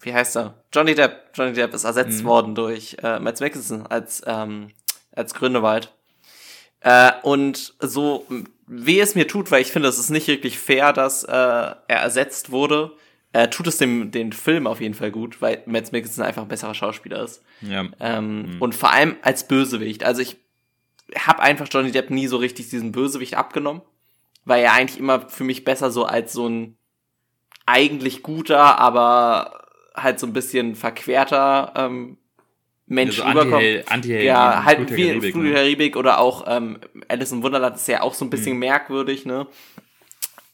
wie 0.00 0.12
heißt 0.12 0.36
er? 0.36 0.54
Johnny 0.72 0.94
Depp. 0.94 1.30
Johnny 1.34 1.52
Depp 1.52 1.74
ist 1.74 1.84
ersetzt 1.84 2.22
mhm. 2.22 2.26
worden 2.26 2.54
durch 2.54 2.96
äh, 3.02 3.18
Matt 3.18 3.40
Mickelson 3.40 3.86
als, 3.86 4.22
ähm, 4.26 4.70
als 5.12 5.34
Grünewald. 5.34 5.92
Äh, 6.80 7.12
und 7.22 7.74
so 7.80 8.26
weh 8.66 9.00
es 9.00 9.14
mir 9.14 9.26
tut, 9.26 9.50
weil 9.50 9.62
ich 9.62 9.72
finde, 9.72 9.88
es 9.88 9.98
ist 9.98 10.10
nicht 10.10 10.28
wirklich 10.28 10.58
fair, 10.58 10.92
dass 10.92 11.24
äh, 11.24 11.32
er 11.32 11.86
ersetzt 11.88 12.50
wurde, 12.50 12.92
äh, 13.32 13.48
tut 13.48 13.66
es 13.66 13.78
dem 13.78 14.10
den 14.10 14.32
Film 14.32 14.66
auf 14.66 14.80
jeden 14.80 14.94
Fall 14.94 15.10
gut, 15.10 15.40
weil 15.40 15.62
Matt 15.66 15.92
Mickelson 15.92 16.24
einfach 16.24 16.42
ein 16.42 16.48
besserer 16.48 16.74
Schauspieler 16.74 17.22
ist. 17.22 17.42
Ja. 17.60 17.86
Ähm, 18.00 18.54
mhm. 18.54 18.62
Und 18.62 18.74
vor 18.74 18.92
allem 18.92 19.16
als 19.22 19.48
Bösewicht. 19.48 20.04
Also 20.04 20.22
ich 20.22 20.36
habe 21.16 21.42
einfach 21.42 21.68
Johnny 21.70 21.90
Depp 21.90 22.10
nie 22.10 22.26
so 22.26 22.36
richtig 22.36 22.68
diesen 22.68 22.92
Bösewicht 22.92 23.34
abgenommen, 23.34 23.82
weil 24.44 24.62
er 24.62 24.74
eigentlich 24.74 24.98
immer 24.98 25.28
für 25.28 25.44
mich 25.44 25.64
besser 25.64 25.90
so 25.90 26.04
als 26.04 26.32
so 26.32 26.48
ein 26.48 26.76
eigentlich 27.66 28.22
guter, 28.22 28.78
aber 28.78 29.66
halt 29.94 30.18
so 30.18 30.26
ein 30.26 30.32
bisschen 30.32 30.74
verquerter 30.74 31.72
ähm, 31.76 32.18
Mensch 32.88 33.20
also 33.20 33.38
rüberkommt. 33.38 33.92
Anti 33.92 34.18
ja, 34.22 34.64
halt 34.64 34.90
wie 34.90 35.08
Karibik, 35.08 35.32
Fluch 35.32 35.44
der 35.44 35.54
Karibik 35.54 35.94
ne? 35.94 35.98
oder 35.98 36.18
auch 36.18 36.44
ähm, 36.46 36.78
Alice 37.08 37.32
im 37.32 37.42
Wunderland 37.42 37.76
ist 37.76 37.88
ja 37.88 38.00
auch 38.00 38.14
so 38.14 38.24
ein 38.24 38.30
bisschen 38.30 38.54
mhm. 38.54 38.60
merkwürdig, 38.60 39.26
ne? 39.26 39.46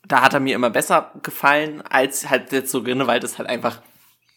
Da 0.06 0.20
hat 0.20 0.34
er 0.34 0.40
mir 0.40 0.54
immer 0.54 0.70
besser 0.70 1.12
gefallen, 1.22 1.80
als 1.82 2.28
halt 2.28 2.52
jetzt 2.52 2.70
so 2.70 2.82
Grinnewald 2.82 3.24
ist 3.24 3.38
halt 3.38 3.48
einfach 3.48 3.80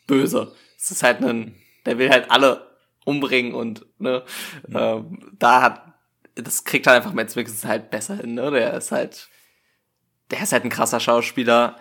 böse. 0.06 0.54
Es 0.78 0.92
ist 0.92 1.04
halt 1.04 1.22
ein, 1.22 1.56
der 1.86 1.98
will 1.98 2.10
halt 2.10 2.32
alle 2.32 2.68
umbringen 3.04 3.54
und 3.54 3.86
ne, 4.00 4.24
mhm. 4.68 4.76
ähm, 4.78 5.36
da 5.40 5.62
hat 5.62 5.88
das 6.36 6.64
kriegt 6.64 6.86
halt 6.88 6.98
einfach 6.98 7.14
Matt 7.14 7.36
Mikkelsen 7.36 7.68
halt 7.70 7.90
besser 7.90 8.18
hin, 8.18 8.36
ne? 8.36 8.52
Der 8.52 8.74
ist 8.76 8.92
halt, 8.92 9.30
der 10.32 10.44
ist 10.44 10.52
halt 10.52 10.64
ein 10.64 10.70
krasser 10.70 11.00
Schauspieler, 11.00 11.78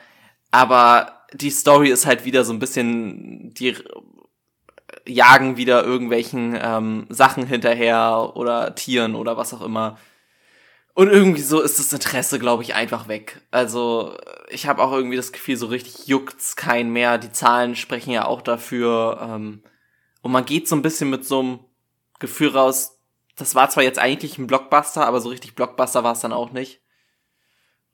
aber 0.50 1.24
die 1.32 1.50
Story 1.50 1.90
ist 1.90 2.06
halt 2.06 2.24
wieder 2.24 2.44
so 2.44 2.52
ein 2.52 2.58
bisschen, 2.58 3.52
die 3.54 3.76
jagen 5.06 5.56
wieder 5.56 5.84
irgendwelchen 5.84 6.58
ähm, 6.60 7.06
Sachen 7.08 7.46
hinterher 7.46 8.32
oder 8.34 8.74
Tieren 8.74 9.14
oder 9.14 9.36
was 9.36 9.54
auch 9.54 9.62
immer. 9.62 9.98
Und 10.94 11.08
irgendwie 11.08 11.42
so 11.42 11.60
ist 11.60 11.78
das 11.78 11.92
Interesse, 11.92 12.38
glaube 12.38 12.62
ich, 12.62 12.74
einfach 12.74 13.06
weg. 13.06 13.42
Also 13.50 14.16
ich 14.48 14.66
habe 14.66 14.82
auch 14.82 14.92
irgendwie 14.92 15.16
das 15.16 15.32
Gefühl, 15.32 15.56
so 15.56 15.66
richtig 15.66 16.06
juckt's 16.06 16.56
keinen 16.56 16.90
mehr. 16.90 17.18
Die 17.18 17.32
Zahlen 17.32 17.76
sprechen 17.76 18.12
ja 18.12 18.24
auch 18.24 18.40
dafür. 18.40 19.18
Ähm, 19.20 19.62
und 20.22 20.32
man 20.32 20.46
geht 20.46 20.68
so 20.68 20.74
ein 20.74 20.82
bisschen 20.82 21.10
mit 21.10 21.26
so 21.26 21.40
einem 21.40 21.58
Gefühl 22.18 22.48
raus, 22.48 22.98
das 23.36 23.54
war 23.54 23.68
zwar 23.68 23.84
jetzt 23.84 23.98
eigentlich 23.98 24.38
ein 24.38 24.46
Blockbuster, 24.46 25.06
aber 25.06 25.20
so 25.20 25.28
richtig 25.28 25.54
Blockbuster 25.54 26.02
war 26.02 26.12
es 26.12 26.20
dann 26.20 26.32
auch 26.32 26.52
nicht. 26.52 26.80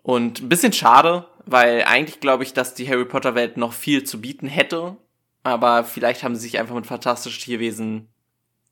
Und 0.02 0.40
ein 0.40 0.49
bisschen 0.49 0.73
schade, 0.73 1.26
weil 1.45 1.83
eigentlich 1.83 2.21
glaube 2.21 2.45
ich, 2.45 2.54
dass 2.54 2.75
die 2.75 2.88
Harry 2.88 3.04
Potter 3.04 3.35
Welt 3.35 3.57
noch 3.57 3.73
viel 3.73 4.04
zu 4.04 4.21
bieten 4.21 4.47
hätte. 4.47 4.97
Aber 5.42 5.84
vielleicht 5.84 6.22
haben 6.22 6.34
sie 6.34 6.42
sich 6.42 6.58
einfach 6.58 6.75
mit 6.75 6.87
Fantastische 6.87 7.40
Tierwesen 7.40 8.08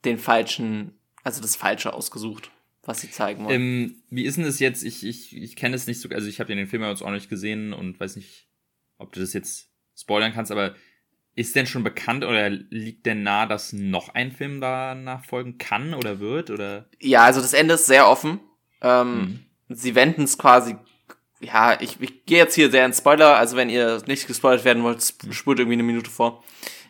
den 0.04 0.18
falschen, 0.18 0.98
also 1.24 1.42
das 1.42 1.56
Falsche 1.56 1.92
ausgesucht, 1.92 2.50
was 2.84 3.00
sie 3.00 3.10
zeigen 3.10 3.44
wollen. 3.44 3.54
Ähm, 3.54 4.02
wie 4.08 4.24
ist 4.24 4.36
denn 4.36 4.44
das 4.44 4.60
jetzt? 4.60 4.84
Ich, 4.84 5.04
ich, 5.04 5.36
ich 5.36 5.56
kenne 5.56 5.76
es 5.76 5.86
nicht 5.86 6.00
so, 6.00 6.08
also 6.08 6.28
ich 6.28 6.40
habe 6.40 6.54
den 6.54 6.66
Film 6.66 6.82
jetzt 6.82 7.02
auch 7.02 7.10
nicht 7.10 7.28
gesehen 7.28 7.72
und 7.72 7.98
weiß 7.98 8.16
nicht, 8.16 8.48
ob 8.98 9.12
du 9.12 9.20
das 9.20 9.32
jetzt 9.32 9.68
spoilern 9.96 10.32
kannst, 10.32 10.52
aber 10.52 10.74
ist 11.34 11.56
denn 11.56 11.66
schon 11.66 11.84
bekannt 11.84 12.24
oder 12.24 12.50
liegt 12.50 13.06
denn 13.06 13.22
nah, 13.22 13.46
dass 13.46 13.72
noch 13.72 14.10
ein 14.10 14.32
Film 14.32 14.60
da 14.60 14.94
nachfolgen 14.94 15.58
kann 15.58 15.94
oder 15.94 16.18
wird? 16.18 16.50
Oder? 16.50 16.88
Ja, 17.00 17.24
also 17.24 17.40
das 17.40 17.52
Ende 17.52 17.74
ist 17.74 17.86
sehr 17.86 18.08
offen. 18.08 18.40
Ähm, 18.82 19.14
mhm. 19.14 19.40
Sie 19.68 19.94
wenden 19.94 20.24
es 20.24 20.38
quasi 20.38 20.76
ja, 21.40 21.80
ich, 21.80 22.00
ich 22.00 22.26
gehe 22.26 22.38
jetzt 22.38 22.54
hier 22.54 22.70
sehr 22.70 22.84
in 22.84 22.92
Spoiler, 22.92 23.36
also 23.36 23.56
wenn 23.56 23.70
ihr 23.70 24.02
nicht 24.06 24.26
gespoilert 24.26 24.64
werden 24.64 24.82
wollt, 24.82 25.02
spult 25.30 25.58
irgendwie 25.58 25.74
eine 25.74 25.82
Minute 25.82 26.10
vor. 26.10 26.44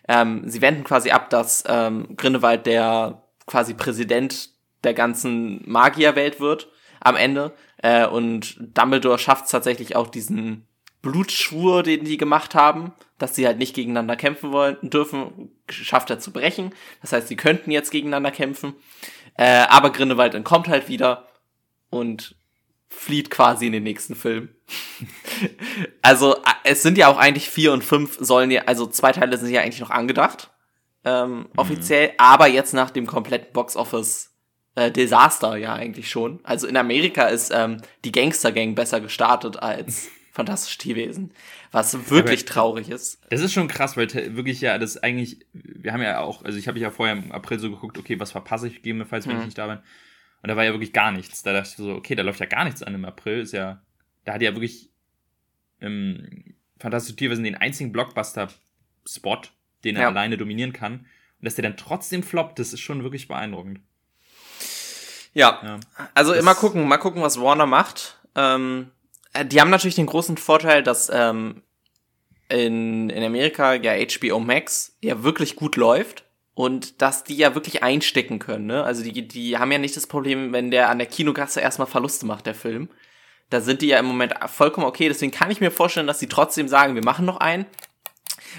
Ähm, 0.08 0.42
sie 0.46 0.60
wenden 0.60 0.84
quasi 0.84 1.10
ab, 1.10 1.30
dass 1.30 1.64
ähm, 1.68 2.16
Grindelwald 2.16 2.66
der 2.66 3.22
quasi 3.46 3.74
Präsident 3.74 4.50
der 4.82 4.94
ganzen 4.94 5.62
Magierwelt 5.70 6.40
wird 6.40 6.68
am 7.00 7.16
Ende. 7.16 7.52
Äh, 7.78 8.06
und 8.06 8.56
Dumbledore 8.60 9.18
schafft 9.18 9.50
tatsächlich 9.50 9.94
auch 9.94 10.08
diesen 10.08 10.66
Blutschwur, 11.02 11.82
den 11.82 12.04
die 12.04 12.16
gemacht 12.16 12.54
haben, 12.54 12.92
dass 13.18 13.34
sie 13.34 13.46
halt 13.46 13.58
nicht 13.58 13.74
gegeneinander 13.74 14.16
kämpfen 14.16 14.52
wollen 14.52 14.76
dürfen, 14.82 15.50
schafft 15.68 16.10
er 16.10 16.18
zu 16.18 16.32
brechen. 16.32 16.74
Das 17.00 17.12
heißt, 17.12 17.28
sie 17.28 17.36
könnten 17.36 17.70
jetzt 17.70 17.90
gegeneinander 17.90 18.30
kämpfen. 18.30 18.74
Äh, 19.34 19.64
aber 19.68 19.90
Grindelwald 19.90 20.34
entkommt 20.34 20.68
halt 20.68 20.88
wieder 20.88 21.28
und 21.88 22.34
flieht 22.90 23.30
quasi 23.30 23.66
in 23.66 23.72
den 23.72 23.84
nächsten 23.84 24.14
Film. 24.14 24.50
also 26.02 26.36
es 26.64 26.82
sind 26.82 26.98
ja 26.98 27.08
auch 27.08 27.16
eigentlich 27.16 27.48
vier 27.48 27.72
und 27.72 27.82
fünf 27.82 28.18
sollen 28.20 28.50
ja, 28.50 28.62
also 28.66 28.86
zwei 28.86 29.12
Teile 29.12 29.38
sind 29.38 29.50
ja 29.50 29.62
eigentlich 29.62 29.80
noch 29.80 29.90
angedacht, 29.90 30.50
ähm, 31.04 31.38
mhm. 31.38 31.48
offiziell, 31.56 32.12
aber 32.18 32.48
jetzt 32.48 32.74
nach 32.74 32.90
dem 32.90 33.06
kompletten 33.06 33.52
Box-Office 33.52 34.30
äh, 34.74 34.90
Desaster 34.90 35.56
ja 35.56 35.74
eigentlich 35.74 36.10
schon. 36.10 36.40
Also 36.42 36.66
in 36.66 36.76
Amerika 36.76 37.26
ist 37.26 37.50
ähm, 37.54 37.80
die 38.04 38.12
Gangster-Gang 38.12 38.74
besser 38.74 39.00
gestartet 39.00 39.62
als 39.62 40.08
Fantastische 40.32 40.78
Tierwesen, 40.78 41.32
was 41.72 42.08
wirklich 42.08 42.42
aber 42.42 42.52
traurig 42.52 42.88
ist. 42.88 43.20
Das 43.30 43.40
ist 43.40 43.52
schon 43.52 43.66
krass, 43.66 43.96
weil 43.96 44.08
wirklich 44.36 44.60
ja 44.60 44.78
das 44.78 44.96
eigentlich, 44.96 45.44
wir 45.52 45.92
haben 45.92 46.02
ja 46.02 46.20
auch, 46.20 46.44
also 46.44 46.56
ich 46.56 46.68
habe 46.68 46.78
ja 46.78 46.92
vorher 46.92 47.16
im 47.16 47.32
April 47.32 47.58
so 47.58 47.68
geguckt, 47.68 47.98
okay, 47.98 48.18
was 48.20 48.30
verpasse 48.30 48.68
ich 48.68 48.76
gegebenenfalls, 48.76 49.26
wenn 49.26 49.34
mhm. 49.34 49.40
ich 49.40 49.46
nicht 49.46 49.58
da 49.58 49.66
bin. 49.66 49.78
Und 50.42 50.48
da 50.48 50.56
war 50.56 50.64
ja 50.64 50.72
wirklich 50.72 50.92
gar 50.92 51.12
nichts. 51.12 51.42
Da 51.42 51.52
dachte 51.52 51.68
ich 51.68 51.76
so, 51.76 51.94
okay, 51.94 52.14
da 52.14 52.22
läuft 52.22 52.40
ja 52.40 52.46
gar 52.46 52.64
nichts 52.64 52.82
an 52.82 52.94
im 52.94 53.04
April. 53.04 53.40
Ist 53.40 53.52
ja, 53.52 53.82
da 54.24 54.34
hat 54.34 54.42
ja 54.42 54.54
wirklich 54.54 54.90
ähm, 55.80 56.54
Fantastische 56.78 57.16
Tierwesen 57.16 57.44
den 57.44 57.56
einzigen 57.56 57.92
Blockbuster-Spot, 57.92 59.40
den 59.84 59.96
er 59.96 60.02
ja. 60.02 60.08
alleine 60.08 60.38
dominieren 60.38 60.72
kann. 60.72 61.00
Und 61.00 61.44
dass 61.44 61.54
der 61.54 61.62
dann 61.62 61.76
trotzdem 61.76 62.22
floppt, 62.22 62.58
das 62.58 62.72
ist 62.72 62.80
schon 62.80 63.02
wirklich 63.02 63.28
beeindruckend. 63.28 63.80
Ja, 65.34 65.60
ja. 65.62 65.80
also 66.14 66.32
das 66.32 66.40
immer 66.40 66.54
gucken, 66.54 66.88
mal 66.88 66.96
gucken, 66.96 67.22
was 67.22 67.40
Warner 67.40 67.66
macht. 67.66 68.18
Ähm, 68.34 68.90
äh, 69.34 69.44
die 69.44 69.60
haben 69.60 69.70
natürlich 69.70 69.94
den 69.94 70.06
großen 70.06 70.38
Vorteil, 70.38 70.82
dass 70.82 71.10
ähm, 71.12 71.62
in, 72.48 73.10
in 73.10 73.22
Amerika 73.22 73.74
ja 73.74 73.92
HBO 73.94 74.40
Max 74.40 74.96
ja 75.02 75.22
wirklich 75.22 75.54
gut 75.56 75.76
läuft 75.76 76.24
und 76.60 77.00
dass 77.00 77.24
die 77.24 77.38
ja 77.38 77.54
wirklich 77.54 77.82
einstecken 77.82 78.38
können. 78.38 78.66
Ne? 78.66 78.84
Also 78.84 79.02
die, 79.02 79.26
die 79.26 79.56
haben 79.56 79.72
ja 79.72 79.78
nicht 79.78 79.96
das 79.96 80.06
Problem, 80.06 80.52
wenn 80.52 80.70
der 80.70 80.90
an 80.90 80.98
der 80.98 81.06
Kinogasse 81.06 81.58
erstmal 81.60 81.86
Verluste 81.86 82.26
macht, 82.26 82.44
der 82.44 82.54
Film. 82.54 82.90
Da 83.48 83.62
sind 83.62 83.80
die 83.80 83.86
ja 83.86 83.98
im 83.98 84.04
Moment 84.04 84.34
vollkommen 84.46 84.86
okay. 84.86 85.08
Deswegen 85.08 85.32
kann 85.32 85.50
ich 85.50 85.62
mir 85.62 85.70
vorstellen, 85.70 86.06
dass 86.06 86.18
sie 86.18 86.28
trotzdem 86.28 86.68
sagen, 86.68 86.96
wir 86.96 87.04
machen 87.04 87.24
noch 87.24 87.38
einen. 87.38 87.64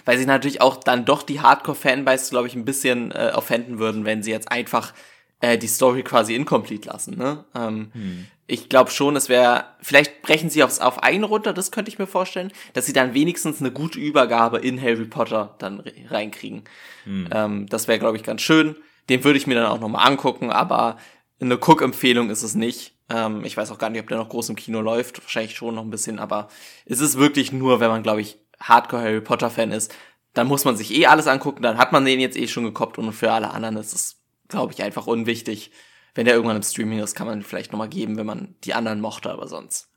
Weil 0.03 0.17
sie 0.17 0.25
natürlich 0.25 0.61
auch 0.61 0.77
dann 0.77 1.05
doch 1.05 1.21
die 1.21 1.41
Hardcore-Fanbase, 1.41 2.31
glaube 2.31 2.47
ich, 2.47 2.55
ein 2.55 2.65
bisschen 2.65 3.11
äh, 3.11 3.33
offenden 3.35 3.77
würden, 3.77 4.03
wenn 4.03 4.23
sie 4.23 4.31
jetzt 4.31 4.51
einfach 4.51 4.93
äh, 5.41 5.57
die 5.57 5.67
Story 5.67 6.03
quasi 6.03 6.35
incomplete 6.35 6.87
lassen. 6.89 7.17
Ne? 7.17 7.43
Ähm, 7.55 7.91
hm. 7.93 8.27
Ich 8.47 8.69
glaube 8.69 8.91
schon, 8.91 9.15
es 9.15 9.29
wäre, 9.29 9.65
vielleicht 9.81 10.21
brechen 10.21 10.49
sie 10.49 10.63
aufs, 10.63 10.79
auf 10.79 11.03
einen 11.03 11.23
runter, 11.23 11.53
das 11.53 11.71
könnte 11.71 11.89
ich 11.89 11.99
mir 11.99 12.07
vorstellen, 12.07 12.51
dass 12.73 12.85
sie 12.85 12.93
dann 12.93 13.13
wenigstens 13.13 13.59
eine 13.59 13.71
gute 13.71 13.99
Übergabe 13.99 14.57
in 14.59 14.81
Harry 14.81 15.05
Potter 15.05 15.55
dann 15.59 15.83
reinkriegen. 16.09 16.63
Hm. 17.05 17.29
Ähm, 17.31 17.65
das 17.67 17.87
wäre, 17.87 17.99
glaube 17.99 18.17
ich, 18.17 18.23
ganz 18.23 18.41
schön. 18.41 18.75
Den 19.09 19.23
würde 19.23 19.37
ich 19.37 19.47
mir 19.47 19.55
dann 19.55 19.65
auch 19.65 19.79
nochmal 19.79 20.07
angucken, 20.07 20.51
aber 20.51 20.97
eine 21.39 21.55
Cook-Empfehlung 21.55 22.29
ist 22.29 22.43
es 22.43 22.55
nicht. 22.55 22.93
Ähm, 23.09 23.43
ich 23.43 23.57
weiß 23.57 23.71
auch 23.71 23.77
gar 23.77 23.89
nicht, 23.89 24.01
ob 24.01 24.07
der 24.07 24.17
noch 24.17 24.29
groß 24.29 24.49
im 24.49 24.55
Kino 24.55 24.81
läuft. 24.81 25.21
Wahrscheinlich 25.21 25.55
schon 25.55 25.75
noch 25.75 25.83
ein 25.83 25.89
bisschen, 25.89 26.19
aber 26.19 26.49
es 26.85 26.99
ist 26.99 27.17
wirklich 27.17 27.51
nur, 27.51 27.79
wenn 27.79 27.89
man, 27.89 28.03
glaube 28.03 28.21
ich, 28.21 28.37
Hardcore 28.59 29.01
Harry 29.01 29.21
Potter-Fan 29.21 29.71
ist, 29.71 29.93
dann 30.33 30.47
muss 30.47 30.65
man 30.65 30.77
sich 30.77 30.93
eh 30.93 31.07
alles 31.07 31.27
angucken, 31.27 31.63
dann 31.63 31.77
hat 31.77 31.91
man 31.91 32.05
den 32.05 32.19
jetzt 32.19 32.37
eh 32.37 32.47
schon 32.47 32.63
gekoppt 32.63 32.97
und 32.97 33.11
für 33.11 33.31
alle 33.31 33.51
anderen 33.51 33.77
ist 33.77 33.93
es 33.93 34.20
glaube 34.51 34.73
ich, 34.73 34.83
einfach 34.83 35.07
unwichtig. 35.07 35.71
Wenn 36.13 36.25
der 36.25 36.35
irgendwann 36.35 36.57
im 36.57 36.63
Streaming 36.63 36.99
ist, 36.99 37.15
kann 37.15 37.27
man 37.27 37.41
vielleicht 37.41 37.71
nochmal 37.71 37.89
geben, 37.89 38.17
wenn 38.17 38.25
man 38.25 38.55
die 38.63 38.73
anderen 38.73 38.99
mochte, 38.99 39.31
aber 39.31 39.47
sonst. 39.47 39.89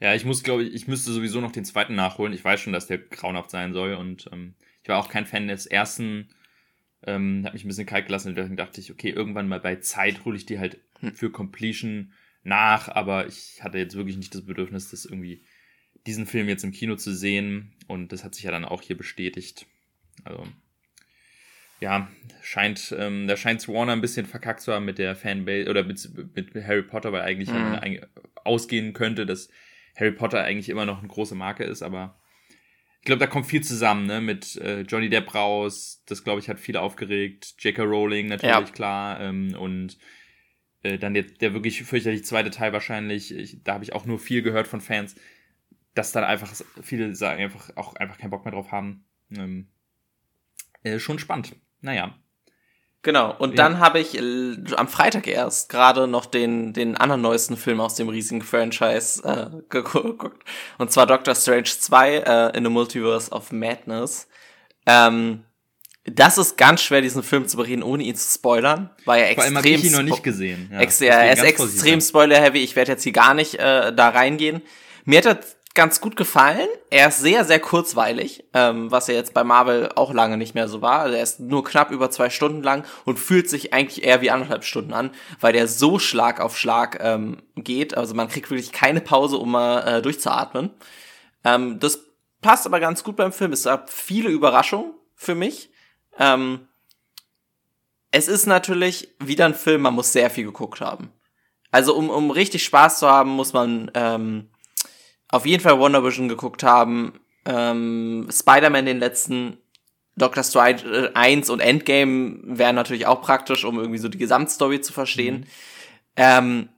Ja, 0.00 0.14
ich 0.14 0.24
muss, 0.24 0.42
glaube 0.42 0.64
ich, 0.64 0.74
ich 0.74 0.88
müsste 0.88 1.12
sowieso 1.12 1.40
noch 1.40 1.52
den 1.52 1.64
zweiten 1.64 1.94
nachholen. 1.94 2.32
Ich 2.32 2.44
weiß 2.44 2.60
schon, 2.60 2.72
dass 2.72 2.86
der 2.86 2.98
grauenhaft 2.98 3.50
sein 3.50 3.72
soll 3.72 3.94
und 3.94 4.28
ähm, 4.32 4.54
ich 4.82 4.88
war 4.88 4.98
auch 4.98 5.08
kein 5.08 5.26
Fan 5.26 5.48
des 5.48 5.66
ersten. 5.66 6.28
Ähm, 7.04 7.44
hat 7.44 7.52
mich 7.52 7.64
ein 7.64 7.68
bisschen 7.68 7.86
kalt 7.86 8.06
gelassen 8.06 8.36
und 8.36 8.56
dachte 8.56 8.80
ich, 8.80 8.90
okay, 8.90 9.10
irgendwann 9.10 9.46
mal 9.46 9.60
bei 9.60 9.76
Zeit 9.76 10.24
hole 10.24 10.36
ich 10.36 10.46
die 10.46 10.58
halt 10.58 10.80
hm. 10.98 11.14
für 11.14 11.30
Completion 11.30 12.12
nach, 12.42 12.88
aber 12.88 13.28
ich 13.28 13.62
hatte 13.62 13.78
jetzt 13.78 13.94
wirklich 13.94 14.16
nicht 14.16 14.34
das 14.34 14.44
Bedürfnis, 14.44 14.90
das 14.90 15.04
irgendwie 15.04 15.44
diesen 16.06 16.26
Film 16.26 16.48
jetzt 16.48 16.64
im 16.64 16.72
Kino 16.72 16.96
zu 16.96 17.14
sehen 17.14 17.74
und 17.86 18.12
das 18.12 18.24
hat 18.24 18.34
sich 18.34 18.44
ja 18.44 18.50
dann 18.50 18.64
auch 18.64 18.82
hier 18.82 18.96
bestätigt. 18.96 19.66
Also 20.24 20.42
ja, 21.80 22.08
scheint, 22.42 22.94
ähm, 22.98 23.26
da 23.26 23.36
scheint 23.36 23.68
Warner 23.68 23.92
ein 23.92 24.00
bisschen 24.00 24.26
verkackt 24.26 24.60
zu 24.60 24.72
haben 24.72 24.84
mit 24.84 24.98
der 24.98 25.14
Fanbase 25.14 25.68
oder 25.68 25.84
mit, 25.84 26.08
mit 26.34 26.54
Harry 26.66 26.82
Potter, 26.82 27.12
weil 27.12 27.22
eigentlich 27.22 27.50
mhm. 27.50 28.00
ausgehen 28.44 28.92
könnte, 28.92 29.26
dass 29.26 29.48
Harry 29.96 30.12
Potter 30.12 30.42
eigentlich 30.42 30.68
immer 30.68 30.86
noch 30.86 30.98
eine 30.98 31.08
große 31.08 31.34
Marke 31.34 31.64
ist, 31.64 31.82
aber 31.82 32.18
ich 33.00 33.04
glaube, 33.04 33.20
da 33.20 33.26
kommt 33.26 33.46
viel 33.46 33.62
zusammen, 33.62 34.06
ne, 34.06 34.20
mit 34.20 34.56
äh, 34.56 34.80
Johnny 34.82 35.08
Depp 35.08 35.34
raus, 35.34 36.02
das 36.06 36.24
glaube 36.24 36.40
ich 36.40 36.48
hat 36.48 36.58
viele 36.58 36.80
aufgeregt, 36.80 37.54
J.K. 37.58 37.82
Rowling 37.82 38.26
natürlich, 38.26 38.52
ja. 38.52 38.62
klar, 38.62 39.20
ähm, 39.20 39.54
und 39.58 39.98
äh, 40.82 40.98
dann 40.98 41.14
der, 41.14 41.24
der 41.24 41.54
wirklich 41.54 41.82
fürchterlich 41.82 42.24
zweite 42.24 42.50
Teil 42.50 42.72
wahrscheinlich, 42.72 43.34
ich, 43.34 43.62
da 43.62 43.74
habe 43.74 43.84
ich 43.84 43.92
auch 43.92 44.04
nur 44.04 44.18
viel 44.18 44.42
gehört 44.42 44.66
von 44.66 44.80
Fans, 44.80 45.14
dass 45.94 46.12
dann 46.12 46.24
einfach 46.24 46.52
viele 46.82 47.14
sagen, 47.14 47.42
einfach 47.42 47.76
auch 47.76 47.94
einfach 47.96 48.18
keinen 48.18 48.30
Bock 48.30 48.44
mehr 48.44 48.52
drauf 48.52 48.72
haben. 48.72 49.04
Ähm, 49.36 49.68
äh, 50.82 50.98
schon 50.98 51.18
spannend. 51.18 51.56
Naja. 51.80 52.14
Genau, 53.02 53.34
und 53.38 53.50
ja. 53.50 53.56
dann 53.56 53.78
habe 53.78 54.00
ich 54.00 54.18
äh, 54.18 54.56
am 54.76 54.88
Freitag 54.88 55.28
erst 55.28 55.68
gerade 55.68 56.08
noch 56.08 56.26
den, 56.26 56.72
den 56.72 56.96
anderen 56.96 57.22
neuesten 57.22 57.56
Film 57.56 57.80
aus 57.80 57.94
dem 57.94 58.08
riesigen 58.08 58.42
Franchise 58.42 59.22
äh, 59.22 59.46
geguckt. 59.68 60.44
Und 60.78 60.90
zwar 60.90 61.06
Doctor 61.06 61.34
Strange 61.34 61.64
2 61.64 62.16
äh, 62.16 62.56
in 62.56 62.64
the 62.64 62.70
Multiverse 62.70 63.30
of 63.30 63.52
Madness. 63.52 64.28
Ähm, 64.84 65.44
das 66.04 66.38
ist 66.38 66.56
ganz 66.56 66.82
schwer, 66.82 67.00
diesen 67.00 67.22
Film 67.22 67.46
zu 67.46 67.56
bereden, 67.56 67.82
ohne 67.82 68.02
ihn 68.02 68.16
zu 68.16 68.38
spoilern. 68.38 68.90
War 69.04 69.18
ja 69.18 69.26
extrem. 69.26 69.52
Vor 69.54 69.62
allem 69.62 69.74
ich 69.74 69.84
ihn 69.84 69.92
noch 69.92 70.02
nicht 70.02 70.22
gesehen. 70.22 70.68
Ja, 70.72 70.80
er 70.80 71.32
ist 71.32 71.42
extrem 71.42 72.00
spoiler-heavy. 72.00 72.58
Ich 72.58 72.76
werde 72.76 72.92
jetzt 72.92 73.04
hier 73.04 73.12
gar 73.12 73.34
nicht 73.34 73.56
äh, 73.56 73.92
da 73.92 74.08
reingehen. 74.08 74.62
Mir 75.04 75.22
hat 75.22 75.46
ganz 75.74 76.00
gut 76.00 76.16
gefallen. 76.16 76.68
Er 76.90 77.08
ist 77.08 77.20
sehr, 77.20 77.44
sehr 77.44 77.60
kurzweilig, 77.60 78.44
ähm, 78.52 78.90
was 78.90 79.08
er 79.08 79.14
jetzt 79.14 79.34
bei 79.34 79.44
Marvel 79.44 79.90
auch 79.94 80.12
lange 80.12 80.36
nicht 80.36 80.54
mehr 80.54 80.68
so 80.68 80.82
war. 80.82 81.00
Also 81.00 81.16
er 81.16 81.22
ist 81.22 81.40
nur 81.40 81.64
knapp 81.64 81.90
über 81.90 82.10
zwei 82.10 82.30
Stunden 82.30 82.62
lang 82.62 82.84
und 83.04 83.18
fühlt 83.18 83.48
sich 83.48 83.72
eigentlich 83.72 84.04
eher 84.04 84.20
wie 84.20 84.30
anderthalb 84.30 84.64
Stunden 84.64 84.92
an, 84.92 85.10
weil 85.40 85.52
der 85.52 85.68
so 85.68 85.98
Schlag 85.98 86.40
auf 86.40 86.58
Schlag 86.58 86.98
ähm, 87.00 87.42
geht. 87.56 87.96
Also 87.96 88.14
man 88.14 88.28
kriegt 88.28 88.50
wirklich 88.50 88.72
keine 88.72 89.00
Pause, 89.00 89.36
um 89.36 89.52
mal 89.52 89.80
äh, 89.86 90.02
durchzuatmen. 90.02 90.70
Ähm, 91.44 91.78
das 91.78 92.00
passt 92.40 92.66
aber 92.66 92.80
ganz 92.80 93.04
gut 93.04 93.16
beim 93.16 93.32
Film. 93.32 93.52
Es 93.52 93.64
gab 93.64 93.90
viele 93.90 94.30
Überraschungen 94.30 94.92
für 95.14 95.34
mich. 95.34 95.70
Ähm, 96.18 96.66
es 98.10 98.28
ist 98.28 98.46
natürlich 98.46 99.14
wieder 99.20 99.44
ein 99.44 99.54
Film, 99.54 99.82
man 99.82 99.94
muss 99.94 100.12
sehr 100.12 100.30
viel 100.30 100.44
geguckt 100.44 100.80
haben. 100.80 101.12
Also 101.70 101.94
um, 101.94 102.08
um 102.08 102.30
richtig 102.30 102.64
Spaß 102.64 102.98
zu 102.98 103.08
haben, 103.08 103.30
muss 103.30 103.52
man 103.52 103.90
ähm, 103.94 104.48
auf 105.30 105.46
jeden 105.46 105.62
Fall 105.62 105.78
Wonder 105.78 106.04
Vision 106.04 106.28
geguckt 106.28 106.62
haben, 106.62 107.20
ähm, 107.44 108.28
Spider-Man 108.30 108.86
den 108.86 108.98
letzten, 108.98 109.58
Doctor 110.16 110.42
Strange 110.42 111.12
1 111.14 111.48
und 111.48 111.60
Endgame 111.60 112.40
wären 112.42 112.74
natürlich 112.74 113.06
auch 113.06 113.22
praktisch, 113.22 113.64
um 113.64 113.78
irgendwie 113.78 113.98
so 113.98 114.08
die 114.08 114.18
Gesamtstory 114.18 114.80
zu 114.80 114.92
verstehen. 114.92 115.40
Mhm. 115.40 115.44
Ähm, 116.16 116.68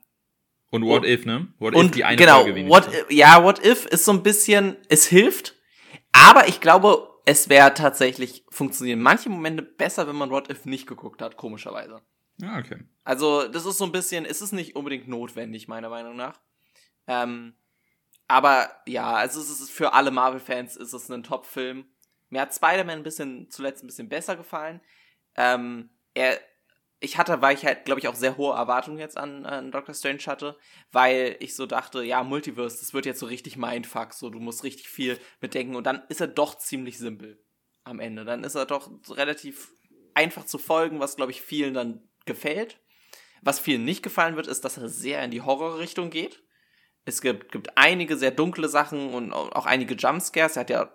Und 0.70 0.84
What 0.84 1.06
If, 1.06 1.24
ne? 1.24 1.48
What 1.58 1.74
und, 1.74 1.86
If, 1.86 1.90
die 1.92 2.04
eine 2.04 2.16
genau, 2.16 2.42
Folge 2.42 2.68
what, 2.68 2.88
ja, 3.08 3.42
What 3.42 3.64
If 3.64 3.86
ist 3.86 4.04
so 4.04 4.12
ein 4.12 4.22
bisschen, 4.22 4.76
es 4.88 5.06
hilft, 5.06 5.56
aber 6.12 6.48
ich 6.48 6.60
glaube, 6.60 7.08
es 7.24 7.48
wäre 7.48 7.72
tatsächlich 7.74 8.44
funktionieren 8.50 9.00
manche 9.00 9.30
Momente 9.30 9.62
besser, 9.62 10.06
wenn 10.06 10.16
man 10.16 10.30
What 10.30 10.50
If 10.50 10.66
nicht 10.66 10.86
geguckt 10.86 11.22
hat, 11.22 11.36
komischerweise. 11.36 12.00
Ah, 12.42 12.58
okay. 12.58 12.78
Also, 13.04 13.48
das 13.48 13.66
ist 13.66 13.78
so 13.78 13.84
ein 13.84 13.92
bisschen, 13.92 14.24
es 14.24 14.40
ist 14.40 14.52
nicht 14.52 14.76
unbedingt 14.76 15.08
notwendig, 15.08 15.68
meiner 15.68 15.88
Meinung 15.88 16.16
nach. 16.16 16.40
Ähm, 17.06 17.54
aber 18.30 18.70
ja, 18.86 19.14
also 19.14 19.40
es 19.40 19.50
ist 19.50 19.72
für 19.72 19.92
alle 19.92 20.12
Marvel-Fans 20.12 20.76
ist 20.76 20.92
es 20.92 21.10
ein 21.10 21.24
Top-Film. 21.24 21.84
Mir 22.28 22.42
hat 22.42 22.54
Spider-Man 22.54 22.98
ein 22.98 23.02
bisschen 23.02 23.50
zuletzt 23.50 23.82
ein 23.82 23.88
bisschen 23.88 24.08
besser 24.08 24.36
gefallen. 24.36 24.80
Ähm, 25.34 25.90
er, 26.14 26.38
ich 27.00 27.18
hatte, 27.18 27.42
weil 27.42 27.56
ich 27.56 27.64
halt, 27.64 27.86
glaube 27.86 27.98
ich, 27.98 28.06
auch 28.06 28.14
sehr 28.14 28.36
hohe 28.36 28.54
Erwartungen 28.54 28.98
jetzt 28.98 29.18
an, 29.18 29.44
an 29.46 29.72
Doctor 29.72 29.96
Strange 29.96 30.22
hatte, 30.26 30.56
weil 30.92 31.38
ich 31.40 31.56
so 31.56 31.66
dachte, 31.66 32.04
ja, 32.04 32.22
Multiverse, 32.22 32.78
das 32.78 32.94
wird 32.94 33.04
jetzt 33.04 33.18
so 33.18 33.26
richtig 33.26 33.56
Mindfuck, 33.56 34.14
so 34.14 34.30
du 34.30 34.38
musst 34.38 34.62
richtig 34.62 34.88
viel 34.88 35.18
mitdenken 35.40 35.74
und 35.74 35.82
dann 35.82 36.04
ist 36.08 36.20
er 36.20 36.28
doch 36.28 36.56
ziemlich 36.56 36.98
simpel 36.98 37.42
am 37.82 37.98
Ende. 37.98 38.24
Dann 38.24 38.44
ist 38.44 38.54
er 38.54 38.64
doch 38.64 38.92
relativ 39.08 39.72
einfach 40.14 40.44
zu 40.44 40.58
folgen, 40.58 41.00
was, 41.00 41.16
glaube 41.16 41.32
ich, 41.32 41.42
vielen 41.42 41.74
dann 41.74 42.08
gefällt. 42.26 42.78
Was 43.42 43.58
vielen 43.58 43.84
nicht 43.84 44.04
gefallen 44.04 44.36
wird, 44.36 44.46
ist, 44.46 44.64
dass 44.64 44.76
er 44.76 44.88
sehr 44.88 45.20
in 45.24 45.32
die 45.32 45.42
Horrorrichtung 45.42 46.10
geht. 46.10 46.44
Es 47.04 47.20
gibt, 47.20 47.52
gibt 47.52 47.76
einige 47.76 48.16
sehr 48.16 48.30
dunkle 48.30 48.68
Sachen 48.68 49.14
und 49.14 49.32
auch 49.32 49.66
einige 49.66 49.94
Jumpscares. 49.94 50.56
Er 50.56 50.60
hat 50.60 50.70
ja, 50.70 50.92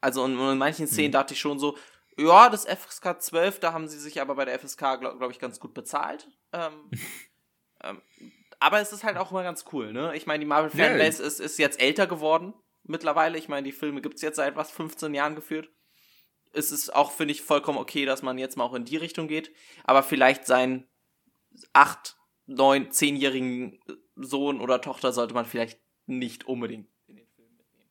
also 0.00 0.24
in, 0.24 0.38
in 0.38 0.58
manchen 0.58 0.86
Szenen 0.86 1.08
mhm. 1.08 1.12
dachte 1.12 1.34
ich 1.34 1.40
schon 1.40 1.58
so, 1.58 1.76
ja, 2.18 2.50
das 2.50 2.66
FSK 2.66 3.20
12, 3.20 3.60
da 3.60 3.72
haben 3.72 3.88
sie 3.88 3.98
sich 3.98 4.20
aber 4.20 4.34
bei 4.34 4.44
der 4.44 4.58
FSK, 4.58 5.00
glaube 5.00 5.18
glaub 5.18 5.30
ich, 5.30 5.38
ganz 5.38 5.60
gut 5.60 5.74
bezahlt. 5.74 6.28
Ähm, 6.52 6.90
ähm, 7.82 8.02
aber 8.60 8.80
es 8.80 8.92
ist 8.92 9.02
halt 9.02 9.16
auch 9.16 9.30
immer 9.30 9.42
ganz 9.42 9.64
cool, 9.72 9.92
ne? 9.92 10.14
Ich 10.14 10.26
meine, 10.26 10.40
die 10.40 10.46
Marvel-Fanbase 10.46 11.22
ja, 11.22 11.28
ist, 11.28 11.40
ist 11.40 11.58
jetzt 11.58 11.80
älter 11.80 12.06
geworden 12.06 12.54
mittlerweile. 12.84 13.38
Ich 13.38 13.48
meine, 13.48 13.64
die 13.64 13.72
Filme 13.72 14.00
gibt 14.00 14.16
es 14.16 14.22
jetzt 14.22 14.36
seit 14.36 14.56
was, 14.56 14.70
15 14.70 15.14
Jahren 15.14 15.34
geführt. 15.34 15.70
Es 16.52 16.70
ist 16.70 16.94
auch, 16.94 17.12
finde 17.12 17.32
ich, 17.32 17.42
vollkommen 17.42 17.78
okay, 17.78 18.04
dass 18.04 18.22
man 18.22 18.38
jetzt 18.38 18.56
mal 18.56 18.64
auch 18.64 18.74
in 18.74 18.84
die 18.84 18.96
Richtung 18.96 19.26
geht. 19.26 19.52
Aber 19.84 20.02
vielleicht 20.02 20.46
seinen 20.46 20.86
8, 21.72 22.16
9, 22.46 22.90
10-jährigen 22.90 23.80
Sohn 24.16 24.60
oder 24.60 24.80
Tochter 24.80 25.12
sollte 25.12 25.34
man 25.34 25.46
vielleicht 25.46 25.80
nicht 26.06 26.46
unbedingt 26.46 26.88
in 27.06 27.16
den 27.16 27.26
Film 27.34 27.48
mitnehmen. 27.56 27.90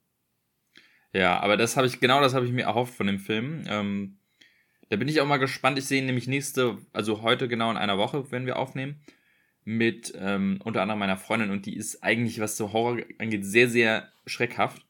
Ja, 1.13 1.39
aber 1.39 1.57
das 1.57 1.77
habe 1.77 1.87
ich, 1.87 1.99
genau 1.99 2.21
das 2.21 2.33
habe 2.33 2.45
ich 2.45 2.51
mir 2.51 2.65
erhofft 2.65 2.93
von 2.93 3.07
dem 3.07 3.19
Film. 3.19 3.63
Ähm, 3.67 4.17
da 4.89 4.97
bin 4.97 5.07
ich 5.07 5.21
auch 5.21 5.25
mal 5.25 5.37
gespannt. 5.37 5.77
Ich 5.77 5.85
sehe 5.85 6.03
nämlich 6.03 6.27
nächste, 6.27 6.77
also 6.91 7.21
heute 7.21 7.47
genau 7.47 7.71
in 7.71 7.77
einer 7.77 7.97
Woche, 7.97 8.31
wenn 8.31 8.45
wir 8.45 8.57
aufnehmen, 8.59 9.01
mit 9.63 10.13
ähm, 10.17 10.59
unter 10.63 10.81
anderem 10.81 10.99
meiner 10.99 11.17
Freundin 11.17 11.51
und 11.51 11.65
die 11.65 11.77
ist 11.77 12.03
eigentlich, 12.03 12.39
was 12.39 12.57
so 12.57 12.73
Horror 12.73 12.97
angeht, 13.19 13.45
sehr, 13.45 13.69
sehr 13.69 14.11
schreckhaft. 14.25 14.85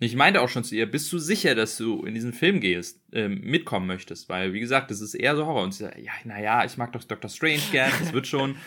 Und 0.00 0.06
ich 0.06 0.16
meinte 0.16 0.40
auch 0.40 0.48
schon 0.48 0.64
zu 0.64 0.74
ihr, 0.74 0.90
bist 0.90 1.12
du 1.12 1.18
sicher, 1.18 1.54
dass 1.54 1.76
du 1.76 2.04
in 2.04 2.14
diesen 2.14 2.32
Film 2.32 2.60
gehst, 2.60 3.00
ähm, 3.12 3.40
mitkommen 3.42 3.86
möchtest? 3.86 4.28
Weil, 4.28 4.52
wie 4.52 4.60
gesagt, 4.60 4.90
das 4.90 5.00
ist 5.00 5.14
eher 5.14 5.36
so 5.36 5.46
Horror. 5.46 5.62
Und 5.62 5.72
sie 5.72 5.84
sagt, 5.84 5.98
ja, 5.98 6.12
naja, 6.24 6.64
ich 6.64 6.76
mag 6.76 6.92
doch 6.92 7.04
Doctor 7.04 7.30
Strange 7.30 7.62
gern, 7.70 7.92
das 8.00 8.12
wird 8.12 8.26
schon. 8.26 8.56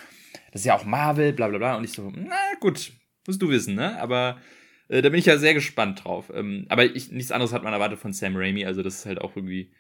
Das 0.52 0.62
ist 0.62 0.66
ja 0.66 0.76
auch 0.76 0.86
Marvel, 0.86 1.34
bla 1.34 1.48
bla 1.48 1.58
bla. 1.58 1.78
Und 1.78 1.84
ich 1.84 1.94
so, 1.94 2.12
na 2.16 2.36
gut, 2.60 2.92
musst 3.26 3.42
du 3.42 3.50
wissen, 3.50 3.76
ne? 3.76 4.00
Aber 4.02 4.40
äh, 4.88 5.02
da 5.02 5.10
bin 5.10 5.20
ich 5.20 5.26
ja 5.26 5.38
sehr 5.38 5.54
gespannt 5.54 6.04
drauf. 6.04 6.32
Ähm, 6.34 6.66
aber 6.70 6.86
ich, 6.86 7.12
nichts 7.12 7.32
anderes 7.32 7.54
hat 7.54 7.64
man 7.64 7.74
erwartet 7.74 8.00
von 8.00 8.14
Sam 8.14 8.36
Raimi, 8.36 8.66
also 8.66 8.84
das 8.84 8.96
ist 8.96 9.06
halt 9.06 9.20
auch 9.20 9.36
irgendwie 9.36 9.72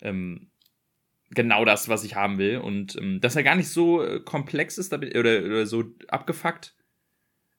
ähm, 0.00 0.50
genau 1.30 1.64
das, 1.64 1.88
was 1.88 2.04
ich 2.04 2.14
haben 2.14 2.38
will. 2.38 2.58
Und 2.58 2.96
ähm, 2.96 3.20
dass 3.20 3.36
er 3.36 3.42
gar 3.42 3.56
nicht 3.56 3.68
so 3.68 4.02
äh, 4.02 4.20
komplex 4.20 4.78
ist 4.78 4.92
oder, 4.92 5.08
oder 5.14 5.66
so 5.66 5.84
abgefuckt, 6.08 6.74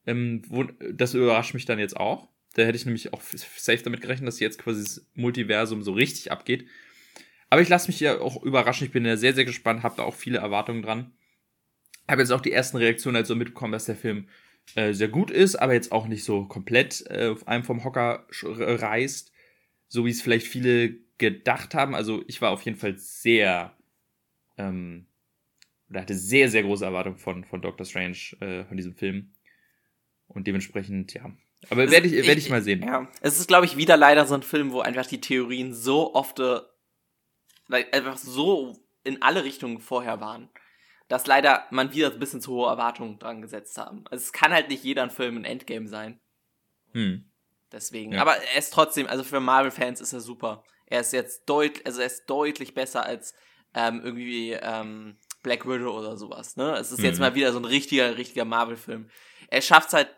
ähm, 0.06 0.42
wo, 0.48 0.64
das 0.64 1.14
überrascht 1.14 1.54
mich 1.54 1.66
dann 1.66 1.80
jetzt 1.80 1.98
auch. 1.98 2.30
Da 2.56 2.64
hätte 2.64 2.76
ich 2.76 2.86
nämlich 2.86 3.14
auch 3.14 3.22
safe 3.22 3.82
damit 3.84 4.02
gerechnet, 4.02 4.28
dass 4.28 4.40
jetzt 4.40 4.60
quasi 4.60 4.84
das 4.84 5.10
Multiversum 5.16 5.82
so 5.82 5.94
richtig 5.94 6.32
abgeht. 6.32 6.68
Aber 7.50 7.62
ich 7.62 7.70
lasse 7.70 7.88
mich 7.88 8.00
ja 8.00 8.20
auch 8.20 8.44
überraschen. 8.44 8.86
Ich 8.86 8.92
bin 8.94 9.06
ja 9.06 9.18
sehr, 9.18 9.34
sehr 9.34 9.46
gespannt, 9.46 9.84
habe 9.84 9.96
da 9.98 10.04
auch 10.04 10.16
viele 10.16 10.40
Erwartungen 10.40 10.84
dran. 10.84 11.14
Habe 12.08 12.22
jetzt 12.22 12.32
auch 12.32 12.42
die 12.42 12.52
ersten 12.52 12.78
Reaktionen 12.78 13.16
halt 13.16 13.28
so 13.28 13.36
mitbekommen, 13.36 13.72
dass 13.72 13.86
der 13.86 13.96
Film 13.96 14.28
äh, 14.76 14.94
sehr 14.94 15.08
gut 15.08 15.30
ist, 15.30 15.56
aber 15.56 15.74
jetzt 15.74 15.92
auch 15.92 16.08
nicht 16.08 16.24
so 16.24 16.46
komplett 16.46 17.04
äh, 17.10 17.28
auf 17.28 17.48
einem 17.48 17.64
vom 17.64 17.84
Hocker 17.84 18.26
reißt, 18.30 19.32
so 19.88 20.06
wie 20.06 20.10
es 20.10 20.22
vielleicht 20.22 20.48
viele 20.48 20.96
gedacht 21.18 21.76
haben. 21.76 21.94
Also 21.96 22.24
ich 22.28 22.42
war 22.42 22.52
auf 22.52 22.62
jeden 22.64 22.78
Fall 22.78 22.98
sehr, 22.98 23.78
ähm, 24.58 25.06
oder 25.90 26.02
hatte 26.02 26.16
sehr, 26.16 26.50
sehr 26.50 26.64
große 26.64 26.84
Erwartungen 26.84 27.18
von, 27.18 27.44
von 27.44 27.62
Doctor 27.62 27.86
Strange, 27.86 28.18
äh, 28.40 28.66
von 28.66 28.78
diesem 28.78 28.96
Film. 28.96 29.34
Und 30.28 30.48
dementsprechend, 30.48 31.14
ja. 31.14 31.32
Aber 31.70 31.90
werde 31.92 32.08
ich, 32.08 32.28
werd 32.28 32.38
ich 32.38 32.50
mal 32.50 32.64
sehen. 32.64 32.84
Ja. 32.84 33.10
Es 33.22 33.40
ist, 33.40 33.48
glaube 33.48 33.66
ich, 33.66 33.78
wieder 33.78 33.96
leider 33.96 34.26
so 34.26 34.34
ein 34.34 34.44
Film, 34.44 34.72
wo 34.72 34.82
einfach 34.82 35.06
die 35.06 35.22
Theorien 35.22 35.74
so 35.74 36.16
oft 36.16 36.40
äh, 36.40 36.60
einfach 37.92 38.18
so 38.18 38.78
in 39.04 39.22
alle 39.22 39.44
Richtungen 39.44 39.80
vorher 39.80 40.20
waren 40.20 40.50
dass 41.14 41.28
leider 41.28 41.68
man 41.70 41.94
wieder 41.94 42.12
ein 42.12 42.18
bisschen 42.18 42.42
zu 42.42 42.54
hohe 42.54 42.68
Erwartungen 42.68 43.20
dran 43.20 43.44
gesetzt 43.44 43.78
haben. 43.78 44.04
Also 44.10 44.24
es 44.24 44.34
kann 44.34 44.52
halt 44.52 44.70
nicht 44.70 44.84
jeder 44.84 45.04
ein 45.04 45.12
Film 45.12 45.38
ein 45.38 45.46
Endgame 45.46 45.88
sein. 45.88 46.20
Hm. 46.94 47.30
Deswegen. 47.72 48.14
Ja. 48.14 48.22
Aber 48.22 48.36
er 48.36 48.58
ist 48.58 48.74
trotzdem, 48.74 49.06
also 49.06 49.24
für 49.24 49.40
Marvel-Fans 49.40 50.02
ist 50.02 50.12
er 50.14 50.22
super. 50.22 50.64
Er 50.88 51.02
ist 51.02 51.14
jetzt 51.14 51.48
deutlich, 51.48 51.86
also 51.86 52.02
er 52.02 52.08
ist 52.08 52.26
deutlich 52.26 52.74
besser 52.74 53.06
als 53.06 53.36
ähm, 53.76 54.02
irgendwie 54.04 54.54
ähm, 54.54 55.20
Black 55.44 55.68
Widow 55.68 55.96
oder 55.96 56.18
sowas. 56.18 56.56
Ne? 56.56 56.78
Es 56.78 56.92
ist 56.92 56.98
mhm. 56.98 57.06
jetzt 57.06 57.20
mal 57.20 57.36
wieder 57.36 57.54
so 57.54 57.60
ein 57.60 57.66
richtiger, 57.66 58.18
richtiger 58.18 58.46
Marvel-Film. 58.46 59.08
Er 59.50 59.62
schafft 59.62 59.90
es 59.90 59.94
halt, 59.94 60.10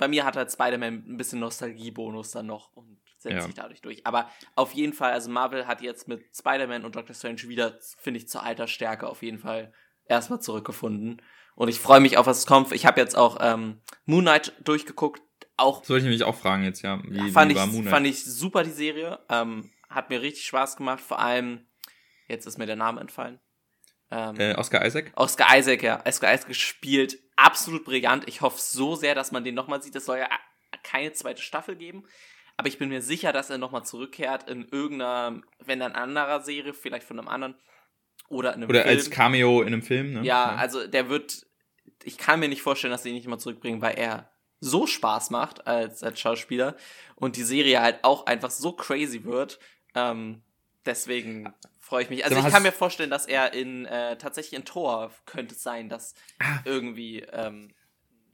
bei 0.00 0.08
mir 0.08 0.24
hat 0.24 0.36
halt 0.36 0.50
Spider-Man 0.50 1.04
ein 1.06 1.16
bisschen 1.16 1.38
Nostalgie-Bonus 1.38 2.32
dann 2.32 2.46
noch 2.46 2.72
und 2.74 2.98
setzt 3.18 3.34
ja. 3.34 3.42
sich 3.42 3.54
dadurch 3.54 3.82
durch. 3.82 4.04
Aber 4.04 4.28
auf 4.56 4.72
jeden 4.72 4.94
Fall, 4.94 5.12
also 5.12 5.30
Marvel 5.30 5.68
hat 5.68 5.80
jetzt 5.80 6.08
mit 6.08 6.24
Spider-Man 6.36 6.84
und 6.84 6.96
Doctor 6.96 7.14
Strange 7.14 7.42
wieder, 7.44 7.78
finde 7.98 8.18
ich, 8.18 8.28
zur 8.28 8.42
Altersstärke 8.42 9.06
auf 9.06 9.22
jeden 9.22 9.38
Fall 9.38 9.72
erstmal 10.08 10.40
zurückgefunden. 10.40 11.22
Und 11.54 11.68
ich 11.68 11.80
freue 11.80 12.00
mich 12.00 12.16
auf, 12.16 12.26
was 12.26 12.46
kommt. 12.46 12.72
Ich 12.72 12.86
habe 12.86 13.00
jetzt 13.00 13.16
auch 13.16 13.38
ähm, 13.40 13.80
Moon 14.06 14.22
Knight 14.22 14.52
durchgeguckt. 14.62 15.22
Auch 15.56 15.84
Soll 15.84 15.98
ich 15.98 16.04
mich 16.04 16.22
auch 16.22 16.36
fragen 16.36 16.62
jetzt, 16.62 16.82
ja. 16.82 17.00
Wie, 17.04 17.30
fand, 17.30 17.50
wie 17.50 17.56
war 17.56 17.66
ich, 17.66 17.72
Moon 17.72 17.82
Knight? 17.82 17.90
fand 17.90 18.06
ich 18.06 18.24
super, 18.24 18.62
die 18.62 18.70
Serie. 18.70 19.18
Ähm, 19.28 19.70
hat 19.90 20.10
mir 20.10 20.22
richtig 20.22 20.46
Spaß 20.46 20.76
gemacht. 20.76 21.00
Vor 21.00 21.18
allem, 21.18 21.66
jetzt 22.28 22.46
ist 22.46 22.58
mir 22.58 22.66
der 22.66 22.76
Name 22.76 23.00
entfallen. 23.00 23.40
Ähm, 24.10 24.38
äh, 24.38 24.54
Oscar 24.54 24.86
Isaac? 24.86 25.12
Oscar 25.16 25.58
Isaac, 25.58 25.82
ja. 25.82 26.02
Oscar 26.06 26.32
Isaac 26.32 26.54
spielt 26.54 27.18
absolut 27.36 27.84
brillant. 27.84 28.28
Ich 28.28 28.40
hoffe 28.40 28.58
so 28.60 28.94
sehr, 28.94 29.14
dass 29.14 29.32
man 29.32 29.44
den 29.44 29.54
nochmal 29.54 29.82
sieht. 29.82 29.96
Es 29.96 30.06
soll 30.06 30.18
ja 30.18 30.28
keine 30.82 31.12
zweite 31.12 31.42
Staffel 31.42 31.76
geben. 31.76 32.04
Aber 32.56 32.68
ich 32.68 32.78
bin 32.78 32.88
mir 32.88 33.02
sicher, 33.02 33.32
dass 33.32 33.50
er 33.50 33.58
nochmal 33.58 33.84
zurückkehrt 33.84 34.48
in 34.48 34.66
irgendeiner, 34.68 35.40
wenn 35.64 35.78
dann 35.80 35.92
anderer 35.92 36.40
Serie, 36.40 36.74
vielleicht 36.74 37.06
von 37.06 37.18
einem 37.18 37.28
anderen. 37.28 37.54
Oder 38.28 38.50
in 38.50 38.62
einem 38.62 38.70
Oder 38.70 38.82
Film. 38.82 38.96
als 38.96 39.10
Cameo 39.10 39.62
in 39.62 39.68
einem 39.68 39.82
Film, 39.82 40.12
ne? 40.12 40.18
Ja, 40.20 40.52
ja, 40.52 40.54
also 40.56 40.86
der 40.86 41.08
wird, 41.08 41.46
ich 42.04 42.18
kann 42.18 42.40
mir 42.40 42.48
nicht 42.48 42.62
vorstellen, 42.62 42.90
dass 42.90 43.02
sie 43.02 43.10
ihn 43.10 43.14
nicht 43.14 43.26
mal 43.26 43.38
zurückbringen, 43.38 43.80
weil 43.80 43.98
er 43.98 44.30
so 44.60 44.86
Spaß 44.86 45.30
macht 45.30 45.66
als, 45.66 46.02
als 46.02 46.20
Schauspieler 46.20 46.76
und 47.14 47.36
die 47.36 47.44
Serie 47.44 47.80
halt 47.80 48.02
auch 48.02 48.26
einfach 48.26 48.50
so 48.50 48.72
crazy 48.72 49.24
wird. 49.24 49.58
Ähm, 49.94 50.42
deswegen 50.84 51.54
freue 51.78 52.02
ich 52.02 52.10
mich. 52.10 52.24
Also 52.24 52.36
ich 52.36 52.52
kann 52.52 52.62
mir 52.62 52.72
vorstellen, 52.72 53.10
dass 53.10 53.26
er 53.26 53.54
in 53.54 53.86
äh, 53.86 54.18
tatsächlich 54.18 54.58
in 54.58 54.64
Tor 54.64 55.12
könnte 55.26 55.54
es 55.54 55.62
sein, 55.62 55.88
dass 55.88 56.14
ah. 56.40 56.58
irgendwie 56.64 57.20
ähm, 57.32 57.72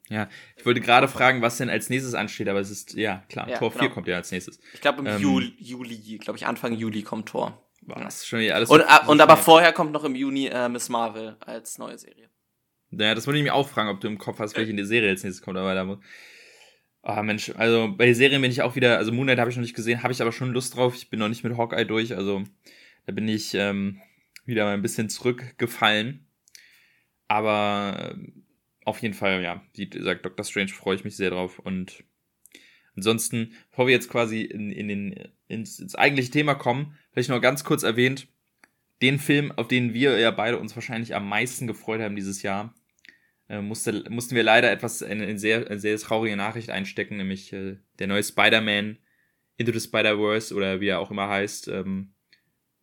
ja, 0.09 0.29
ich 0.57 0.67
wollte 0.67 0.81
gerade 0.81 1.09
fragen, 1.09 1.41
was 1.41 1.57
denn 1.57 1.71
als 1.71 1.89
nächstes 1.89 2.15
ansteht, 2.15 2.49
aber 2.49 2.61
es 2.61 2.71
ist, 2.71 2.93
ja, 2.93 3.25
klar, 3.31 3.49
ja, 3.49 3.57
Tor 3.57 3.71
genau. 3.71 3.85
4 3.85 3.91
kommt 3.91 4.07
ja 4.07 4.17
als 4.17 4.31
nächstes. 4.31 4.59
Ich 4.75 4.83
glaube 4.83 5.01
im 5.01 5.07
ähm, 5.07 5.19
Juli, 5.19 5.55
Juli 5.59 6.19
glaube 6.19 6.37
ich, 6.37 6.47
Anfang 6.47 6.75
Juli 6.75 7.03
kommt 7.03 7.31
Tor. 7.31 7.64
Was? 7.87 8.27
Schon 8.27 8.41
wieder 8.41 8.55
alles 8.55 8.71
und, 8.71 8.81
so 8.81 9.11
und 9.11 9.21
aber 9.21 9.37
vorher 9.37 9.73
kommt 9.73 9.93
noch 9.93 10.05
im 10.05 10.15
Juni 10.15 10.47
äh, 10.47 10.69
Miss 10.69 10.89
Marvel 10.89 11.37
als 11.41 11.79
neue 11.79 11.99
Serie. 11.99 12.29
Naja, 12.91 13.15
das 13.15 13.27
wollte 13.27 13.39
ich 13.39 13.45
mir 13.45 13.55
auch 13.55 13.69
fragen, 13.69 13.89
ob 13.89 14.01
du 14.01 14.09
im 14.09 14.19
Kopf 14.19 14.39
hast, 14.39 14.57
welche 14.57 14.71
in 14.71 14.77
die 14.77 14.85
Serie 14.85 15.11
als 15.11 15.25
nächstes 15.25 15.45
kommt, 15.45 15.59
aber 15.59 15.75
da 15.75 15.85
muss. 15.85 15.99
Ah, 17.03 17.23
Mensch, 17.23 17.53
also 17.57 17.93
bei 17.95 18.07
den 18.07 18.15
Serien 18.15 18.41
bin 18.41 18.51
ich 18.51 18.63
auch 18.63 18.77
wieder, 18.77 18.97
also 18.97 19.13
Moonlight 19.13 19.39
habe 19.39 19.51
ich 19.51 19.57
noch 19.57 19.63
nicht 19.63 19.77
gesehen, 19.77 20.03
habe 20.03 20.13
ich 20.13 20.23
aber 20.23 20.33
schon 20.33 20.53
Lust 20.53 20.75
drauf. 20.75 20.95
Ich 20.95 21.11
bin 21.11 21.21
noch 21.21 21.29
nicht 21.29 21.45
mit 21.45 21.57
Hawkeye 21.57 21.85
durch, 21.85 22.17
also 22.17 22.45
da 23.05 23.13
bin 23.13 23.29
ich 23.29 23.53
ähm, 23.55 24.01
wieder 24.47 24.65
mal 24.65 24.73
ein 24.73 24.83
bisschen 24.83 25.11
zurückgefallen. 25.11 26.27
Aber 27.29 28.15
äh, 28.17 28.33
auf 28.85 29.01
jeden 29.01 29.15
Fall, 29.15 29.43
ja, 29.43 29.63
wie 29.75 29.89
gesagt, 29.89 30.25
Doctor 30.25 30.45
Strange 30.45 30.69
freue 30.69 30.97
ich 30.97 31.05
mich 31.05 31.17
sehr 31.17 31.31
drauf. 31.31 31.59
Und 31.59 32.05
ansonsten, 32.97 33.55
bevor 33.71 33.87
wir 33.87 33.95
jetzt 33.95 34.11
quasi 34.11 34.43
in, 34.43 34.71
in 34.71 34.89
den, 34.89 35.29
ins, 35.55 35.79
ins 35.81 35.95
eigentliche 35.95 36.31
Thema 36.31 36.55
kommen, 36.55 36.99
vielleicht 37.13 37.31
noch 37.31 37.41
ganz 37.41 37.65
kurz 37.65 37.83
erwähnt, 37.83 38.29
den 39.03 39.19
Film, 39.19 39.53
auf 39.53 39.69
den 39.69 39.95
wir 39.95 40.19
ja 40.19 40.31
beide 40.31 40.59
uns 40.59 40.75
wahrscheinlich 40.75 41.15
am 41.15 41.29
meisten 41.29 41.67
gefreut 41.67 42.01
haben 42.01 42.17
dieses 42.17 42.43
Jahr, 42.43 42.75
äh, 43.49 43.61
musste, 43.61 44.05
mussten 44.11 44.35
wir 44.35 44.43
leider 44.43 44.71
etwas, 44.71 45.03
eine, 45.03 45.25
eine, 45.25 45.39
sehr, 45.39 45.67
eine 45.67 45.79
sehr 45.79 45.99
traurige 45.99 46.37
Nachricht 46.37 46.71
einstecken, 46.71 47.17
nämlich 47.17 47.53
äh, 47.53 47.77
der 47.99 48.07
neue 48.07 48.23
Spider-Man 48.23 48.99
Into 49.57 49.73
the 49.73 49.81
Spider-Verse 49.81 50.55
oder 50.55 50.81
wie 50.81 50.89
er 50.89 51.01
auch 51.01 51.11
immer 51.11 51.29
heißt, 51.29 51.69
ähm, 51.69 52.15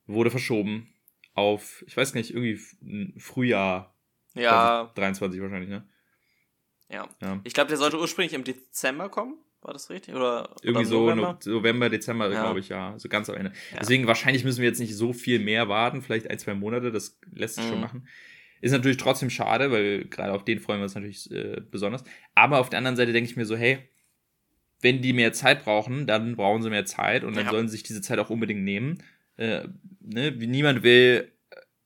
wurde 0.05 0.31
verschoben 0.31 0.93
auf, 1.33 1.83
ich 1.87 1.95
weiß 1.97 2.13
nicht, 2.13 2.33
irgendwie 2.33 2.59
Frühjahr 3.17 3.95
ja. 4.33 4.91
23 4.95 5.41
wahrscheinlich, 5.41 5.69
ne? 5.69 5.87
Ja. 6.89 7.07
ja. 7.21 7.39
Ich 7.43 7.53
glaube, 7.53 7.69
der 7.69 7.77
sollte 7.77 7.99
ursprünglich 7.99 8.33
im 8.33 8.43
Dezember 8.43 9.09
kommen. 9.09 9.37
War 9.61 9.73
das 9.73 9.89
richtig? 9.89 10.15
Oder, 10.15 10.55
Irgendwie 10.63 10.85
so 10.85 11.01
November, 11.01 11.39
November 11.45 11.89
Dezember, 11.89 12.31
ja. 12.31 12.41
glaube 12.41 12.59
ich, 12.59 12.69
ja. 12.69 12.97
So 12.97 13.09
ganz 13.09 13.29
am 13.29 13.35
Ende. 13.35 13.51
Ja. 13.71 13.79
Deswegen 13.79 14.07
wahrscheinlich 14.07 14.43
müssen 14.43 14.61
wir 14.61 14.67
jetzt 14.67 14.79
nicht 14.79 14.95
so 14.95 15.13
viel 15.13 15.39
mehr 15.39 15.69
warten, 15.69 16.01
vielleicht 16.01 16.29
ein, 16.29 16.39
zwei 16.39 16.55
Monate, 16.55 16.91
das 16.91 17.19
lässt 17.31 17.55
sich 17.55 17.65
mhm. 17.65 17.69
schon 17.69 17.81
machen. 17.81 18.07
Ist 18.61 18.71
natürlich 18.71 18.97
trotzdem 18.97 19.29
schade, 19.29 19.71
weil 19.71 20.05
gerade 20.05 20.33
auf 20.33 20.45
den 20.45 20.59
freuen 20.59 20.79
wir 20.79 20.83
uns 20.83 20.95
natürlich 20.95 21.31
äh, 21.31 21.61
besonders. 21.69 22.03
Aber 22.35 22.59
auf 22.59 22.69
der 22.69 22.77
anderen 22.77 22.95
Seite 22.95 23.11
denke 23.11 23.29
ich 23.29 23.35
mir 23.35 23.45
so, 23.45 23.55
hey, 23.55 23.79
wenn 24.81 25.01
die 25.01 25.13
mehr 25.13 25.33
Zeit 25.33 25.63
brauchen, 25.63 26.07
dann 26.07 26.35
brauchen 26.35 26.61
sie 26.61 26.69
mehr 26.69 26.85
Zeit 26.85 27.23
und 27.23 27.35
dann 27.35 27.45
ja. 27.45 27.51
sollen 27.51 27.67
sie 27.67 27.73
sich 27.73 27.83
diese 27.83 28.01
Zeit 28.01 28.19
auch 28.19 28.29
unbedingt 28.29 28.63
nehmen. 28.63 29.03
Äh, 29.37 29.67
ne? 29.99 30.31
Niemand 30.31 30.83
will 30.83 31.31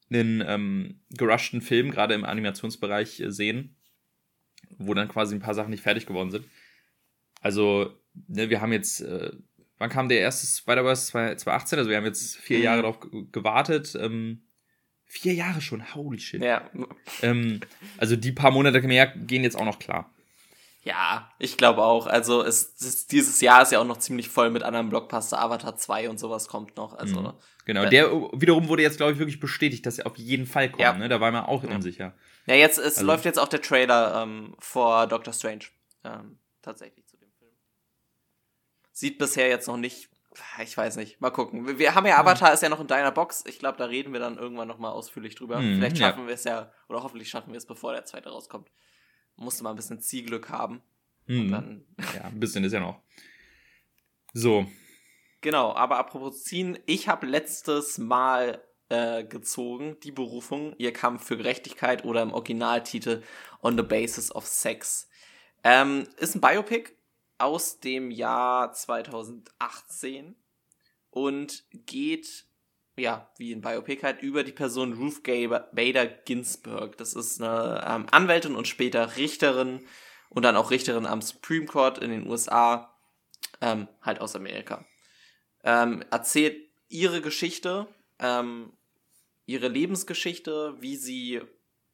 einen 0.09 0.43
ähm, 0.45 0.99
gerushten 1.17 1.61
Film 1.61 1.91
gerade 1.91 2.13
im 2.13 2.23
Animationsbereich 2.23 3.19
äh, 3.19 3.31
sehen, 3.31 3.75
wo 4.77 4.93
dann 4.93 5.07
quasi 5.07 5.35
ein 5.35 5.41
paar 5.41 5.55
Sachen 5.55 5.71
nicht 5.71 5.83
fertig 5.83 6.05
geworden 6.05 6.31
sind. 6.31 6.45
Also, 7.45 7.93
ne, 8.27 8.49
wir 8.49 8.59
haben 8.59 8.73
jetzt, 8.73 9.01
äh, 9.01 9.29
wann 9.77 9.91
kam 9.91 10.09
der 10.09 10.19
erste 10.19 10.47
Spider-Verse 10.47 11.11
2018? 11.11 11.77
Also 11.77 11.91
wir 11.91 11.97
haben 11.97 12.05
jetzt 12.05 12.37
vier 12.37 12.57
mhm. 12.57 12.63
Jahre 12.63 12.81
darauf 12.81 12.99
gewartet. 13.31 13.95
Ähm, 14.01 14.47
vier 15.03 15.35
Jahre 15.35 15.61
schon, 15.61 15.93
holy 15.93 16.17
shit. 16.17 16.41
Ja. 16.41 16.67
Ähm, 17.21 17.59
also 17.99 18.15
die 18.15 18.31
paar 18.31 18.49
Monate 18.49 18.81
mehr 18.81 19.05
gehen 19.05 19.43
jetzt 19.43 19.57
auch 19.57 19.65
noch 19.65 19.77
klar. 19.77 20.11
Ja, 20.81 21.31
ich 21.37 21.55
glaube 21.55 21.83
auch. 21.83 22.07
Also 22.07 22.41
es, 22.41 22.81
es, 22.81 23.05
dieses 23.05 23.39
Jahr 23.41 23.61
ist 23.61 23.71
ja 23.71 23.79
auch 23.79 23.85
noch 23.85 23.97
ziemlich 23.97 24.27
voll 24.27 24.49
mit 24.49 24.63
anderen 24.63 24.89
Blockbuster. 24.89 25.39
Avatar 25.39 25.77
2 25.77 26.09
und 26.09 26.19
sowas 26.19 26.47
kommt 26.47 26.75
noch. 26.77 26.95
Also 26.95 27.21
mhm. 27.21 27.33
Genau, 27.65 27.85
der 27.85 28.11
wiederum 28.33 28.69
wurde 28.69 28.81
jetzt, 28.81 28.97
glaube 28.97 29.11
ich, 29.11 29.19
wirklich 29.19 29.39
bestätigt, 29.39 29.85
dass 29.85 29.99
er 29.99 30.07
auf 30.07 30.17
jeden 30.17 30.47
Fall 30.47 30.69
kommt. 30.69 30.81
Ja. 30.81 30.97
Ne? 30.97 31.09
Da 31.09 31.21
war 31.21 31.31
man 31.31 31.43
auch 31.43 31.63
ja. 31.63 31.75
unsicher. 31.75 32.15
Ja, 32.47 32.55
jetzt 32.55 32.79
es 32.79 32.97
also. 32.97 33.05
läuft 33.05 33.25
jetzt 33.25 33.37
auch 33.37 33.47
der 33.47 33.61
Trailer 33.61 34.23
ähm, 34.23 34.55
vor 34.57 35.05
Doctor 35.05 35.31
Strange. 35.31 35.65
Ähm, 36.03 36.39
tatsächlich. 36.63 37.04
Sieht 38.95 39.17
bisher 39.17 39.49
jetzt 39.49 39.67
noch 39.67 39.77
nicht. 39.77 40.09
Ich 40.61 40.75
weiß 40.75 40.95
nicht. 40.97 41.21
Mal 41.21 41.31
gucken. 41.31 41.77
Wir 41.77 41.95
haben 41.95 42.05
ja 42.05 42.17
Avatar, 42.17 42.53
ist 42.53 42.63
ja 42.63 42.69
noch 42.69 42.79
in 42.79 42.87
deiner 42.87 43.11
Box. 43.11 43.43
Ich 43.47 43.59
glaube, 43.59 43.77
da 43.77 43.85
reden 43.85 44.13
wir 44.13 44.19
dann 44.19 44.37
irgendwann 44.37 44.67
noch 44.67 44.79
mal 44.79 44.91
ausführlich 44.91 45.35
drüber. 45.35 45.59
Mhm, 45.59 45.75
Vielleicht 45.75 45.97
schaffen 45.97 46.21
ja. 46.21 46.27
wir 46.27 46.33
es 46.33 46.43
ja, 46.45 46.71
oder 46.89 47.03
hoffentlich 47.03 47.29
schaffen 47.29 47.51
wir 47.51 47.57
es, 47.57 47.65
bevor 47.65 47.93
der 47.93 48.05
zweite 48.05 48.29
rauskommt 48.29 48.69
musste 49.37 49.63
mal 49.63 49.71
ein 49.71 49.75
bisschen 49.75 49.99
Zielglück 49.99 50.49
haben. 50.49 50.81
Mhm. 51.27 51.51
Dann 51.51 51.85
ja, 52.15 52.25
ein 52.25 52.39
bisschen 52.39 52.63
ist 52.63 52.73
ja 52.73 52.79
noch. 52.79 53.01
So. 54.33 54.65
Genau, 55.41 55.73
aber 55.75 55.97
apropos 55.97 56.43
ziehen, 56.43 56.77
ich 56.85 57.07
habe 57.07 57.27
letztes 57.27 57.97
Mal 57.97 58.63
äh, 58.89 59.23
gezogen, 59.23 59.97
die 60.03 60.11
Berufung, 60.11 60.75
ihr 60.77 60.91
Kampf 60.91 61.25
für 61.25 61.37
Gerechtigkeit 61.37 62.03
oder 62.03 62.21
im 62.21 62.33
Originaltitel 62.33 63.23
On 63.61 63.77
the 63.77 63.83
Basis 63.83 64.31
of 64.33 64.45
Sex. 64.45 65.07
Ähm, 65.63 66.07
ist 66.17 66.35
ein 66.35 66.41
Biopic 66.41 66.91
aus 67.37 67.79
dem 67.79 68.11
Jahr 68.11 68.73
2018 68.73 70.35
und 71.09 71.63
geht 71.71 72.45
ja, 72.97 73.29
wie 73.37 73.51
in 73.51 73.61
Biopic 73.61 74.03
halt, 74.03 74.21
über 74.21 74.43
die 74.43 74.51
Person 74.51 74.93
Ruth 74.93 75.23
Bader 75.23 76.05
Ginsburg. 76.05 76.97
Das 76.97 77.13
ist 77.13 77.41
eine 77.41 77.83
ähm, 77.87 78.05
Anwältin 78.11 78.55
und 78.55 78.67
später 78.67 79.17
Richterin 79.17 79.85
und 80.29 80.43
dann 80.43 80.55
auch 80.55 80.71
Richterin 80.71 81.05
am 81.05 81.21
Supreme 81.21 81.65
Court 81.65 81.97
in 81.97 82.09
den 82.09 82.27
USA, 82.27 82.95
ähm, 83.61 83.87
halt 84.01 84.21
aus 84.21 84.35
Amerika. 84.35 84.85
Ähm, 85.63 86.03
erzählt 86.09 86.57
ihre 86.87 87.21
Geschichte, 87.21 87.87
ähm, 88.19 88.71
ihre 89.45 89.67
Lebensgeschichte, 89.67 90.75
wie 90.79 90.95
sie 90.95 91.41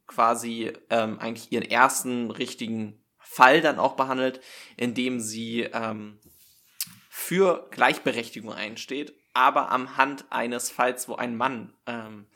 quasi 0.08 0.73
ähm, 0.89 1.19
eigentlich 1.19 1.51
ihren 1.51 1.69
ersten 1.69 2.32
richtigen 2.32 3.01
Fall 3.32 3.62
dann 3.62 3.80
auch 3.80 3.96
behandelt, 3.96 4.41
indem 4.78 5.20
sie 5.20 5.62
ähm, 5.62 6.20
für 7.10 7.67
Gleichberechtigung 7.72 8.52
einsteht 8.52 9.13
aber 9.34 9.72
am 9.72 9.98
Hand 9.98 10.26
eines 10.30 10.70
Falls, 10.70 11.08
wo 11.08 11.15
ein 11.15 11.36
Mann 11.36 11.74
ähm, 11.86 12.28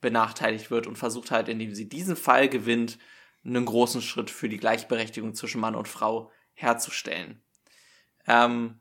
benachteiligt 0.00 0.70
wird 0.70 0.86
und 0.86 0.96
versucht 0.96 1.30
halt, 1.30 1.48
indem 1.48 1.74
sie 1.74 1.88
diesen 1.88 2.16
Fall 2.16 2.48
gewinnt, 2.48 2.98
einen 3.44 3.64
großen 3.64 4.02
Schritt 4.02 4.30
für 4.30 4.48
die 4.48 4.58
Gleichberechtigung 4.58 5.34
zwischen 5.34 5.60
Mann 5.60 5.74
und 5.74 5.88
Frau 5.88 6.30
herzustellen. 6.54 7.42
Ähm, 8.26 8.80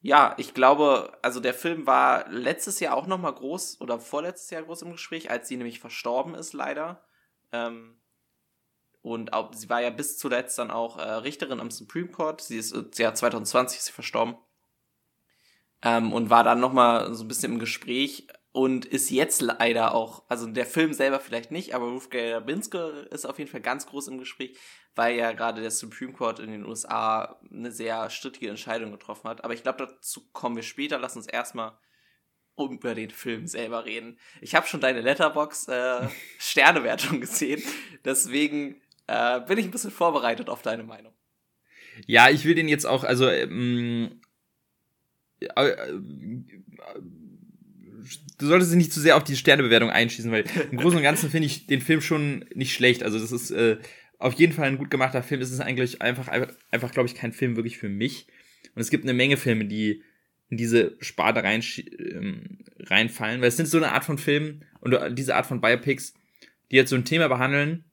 ja, 0.00 0.34
ich 0.38 0.54
glaube, 0.54 1.16
also 1.22 1.40
der 1.40 1.54
Film 1.54 1.86
war 1.86 2.28
letztes 2.28 2.80
Jahr 2.80 2.96
auch 2.96 3.06
noch 3.06 3.18
mal 3.18 3.32
groß 3.32 3.80
oder 3.80 4.00
vorletztes 4.00 4.50
Jahr 4.50 4.62
groß 4.62 4.82
im 4.82 4.92
Gespräch, 4.92 5.30
als 5.30 5.48
sie 5.48 5.56
nämlich 5.56 5.80
verstorben 5.80 6.34
ist, 6.34 6.52
leider. 6.52 7.04
Ähm, 7.52 8.00
und 9.08 9.32
auch, 9.32 9.52
sie 9.52 9.68
war 9.68 9.82
ja 9.82 9.90
bis 9.90 10.18
zuletzt 10.18 10.58
dann 10.58 10.70
auch 10.70 10.98
äh, 10.98 11.02
Richterin 11.02 11.60
am 11.60 11.70
Supreme 11.70 12.08
Court. 12.08 12.40
Sie 12.40 12.58
ist, 12.58 12.74
ja, 12.98 13.14
2020 13.14 13.78
ist 13.78 13.86
sie 13.86 13.92
verstorben 13.92 14.36
ähm, 15.82 16.12
und 16.12 16.30
war 16.30 16.44
dann 16.44 16.60
nochmal 16.60 17.14
so 17.14 17.24
ein 17.24 17.28
bisschen 17.28 17.52
im 17.52 17.58
Gespräch 17.58 18.26
und 18.52 18.84
ist 18.84 19.10
jetzt 19.10 19.40
leider 19.40 19.94
auch, 19.94 20.24
also 20.28 20.46
der 20.46 20.66
Film 20.66 20.92
selber 20.92 21.20
vielleicht 21.20 21.50
nicht, 21.50 21.74
aber 21.74 21.86
Ruth 21.86 22.10
Bader 22.10 22.40
Binske 22.40 23.08
ist 23.10 23.26
auf 23.26 23.38
jeden 23.38 23.50
Fall 23.50 23.60
ganz 23.60 23.86
groß 23.86 24.08
im 24.08 24.18
Gespräch, 24.18 24.58
weil 24.94 25.16
ja 25.16 25.32
gerade 25.32 25.60
der 25.60 25.70
Supreme 25.70 26.12
Court 26.12 26.40
in 26.40 26.50
den 26.50 26.66
USA 26.66 27.38
eine 27.52 27.70
sehr 27.70 28.10
strittige 28.10 28.48
Entscheidung 28.48 28.90
getroffen 28.90 29.28
hat. 29.28 29.44
Aber 29.44 29.54
ich 29.54 29.62
glaube, 29.62 29.86
dazu 29.86 30.28
kommen 30.32 30.56
wir 30.56 30.62
später. 30.62 30.98
Lass 30.98 31.14
uns 31.14 31.26
erstmal 31.26 31.78
über 32.58 32.96
den 32.96 33.10
Film 33.10 33.46
selber 33.46 33.84
reden. 33.84 34.18
Ich 34.40 34.56
habe 34.56 34.66
schon 34.66 34.80
deine 34.80 35.02
Letterbox 35.02 35.68
äh, 35.68 36.08
Sternewertung 36.38 37.20
gesehen, 37.20 37.62
deswegen 38.04 38.80
äh, 39.08 39.40
bin 39.40 39.58
ich 39.58 39.64
ein 39.64 39.70
bisschen 39.70 39.90
vorbereitet 39.90 40.48
auf 40.48 40.62
deine 40.62 40.84
Meinung. 40.84 41.12
Ja, 42.06 42.30
ich 42.30 42.44
will 42.44 42.54
den 42.54 42.68
jetzt 42.68 42.86
auch, 42.86 43.02
also 43.02 43.28
ähm, 43.28 44.20
äh, 45.40 45.92
du 48.38 48.46
solltest 48.46 48.70
dich 48.70 48.78
nicht 48.78 48.92
zu 48.92 49.00
sehr 49.00 49.16
auf 49.16 49.24
die 49.24 49.36
Sternebewertung 49.36 49.90
einschießen, 49.90 50.30
weil 50.30 50.44
im 50.70 50.78
Großen 50.78 50.98
und 50.98 51.02
Ganzen 51.02 51.30
finde 51.30 51.46
ich 51.46 51.66
den 51.66 51.80
Film 51.80 52.00
schon 52.00 52.44
nicht 52.54 52.72
schlecht. 52.72 53.02
Also 53.02 53.18
das 53.18 53.32
ist 53.32 53.50
äh, 53.50 53.78
auf 54.18 54.34
jeden 54.34 54.52
Fall 54.52 54.68
ein 54.68 54.78
gut 54.78 54.90
gemachter 54.90 55.22
Film. 55.22 55.40
Es 55.40 55.50
ist 55.50 55.60
eigentlich 55.60 56.02
einfach, 56.02 56.28
einfach, 56.28 56.54
einfach 56.70 56.92
glaube 56.92 57.08
ich, 57.08 57.14
kein 57.14 57.32
Film 57.32 57.56
wirklich 57.56 57.78
für 57.78 57.88
mich. 57.88 58.26
Und 58.74 58.82
es 58.82 58.90
gibt 58.90 59.04
eine 59.04 59.14
Menge 59.14 59.36
Filme, 59.36 59.64
die 59.64 60.02
in 60.50 60.56
diese 60.56 60.96
Sparte 61.00 61.42
rein, 61.42 61.62
ähm, 61.98 62.58
reinfallen, 62.78 63.40
weil 63.40 63.48
es 63.48 63.56
sind 63.56 63.66
so 63.66 63.76
eine 63.76 63.92
Art 63.92 64.04
von 64.04 64.18
Filmen 64.18 64.64
und 64.80 64.96
diese 65.18 65.34
Art 65.34 65.46
von 65.46 65.60
Biopics, 65.60 66.14
die 66.70 66.76
jetzt 66.76 66.90
so 66.90 66.96
ein 66.96 67.04
Thema 67.04 67.28
behandeln, 67.28 67.84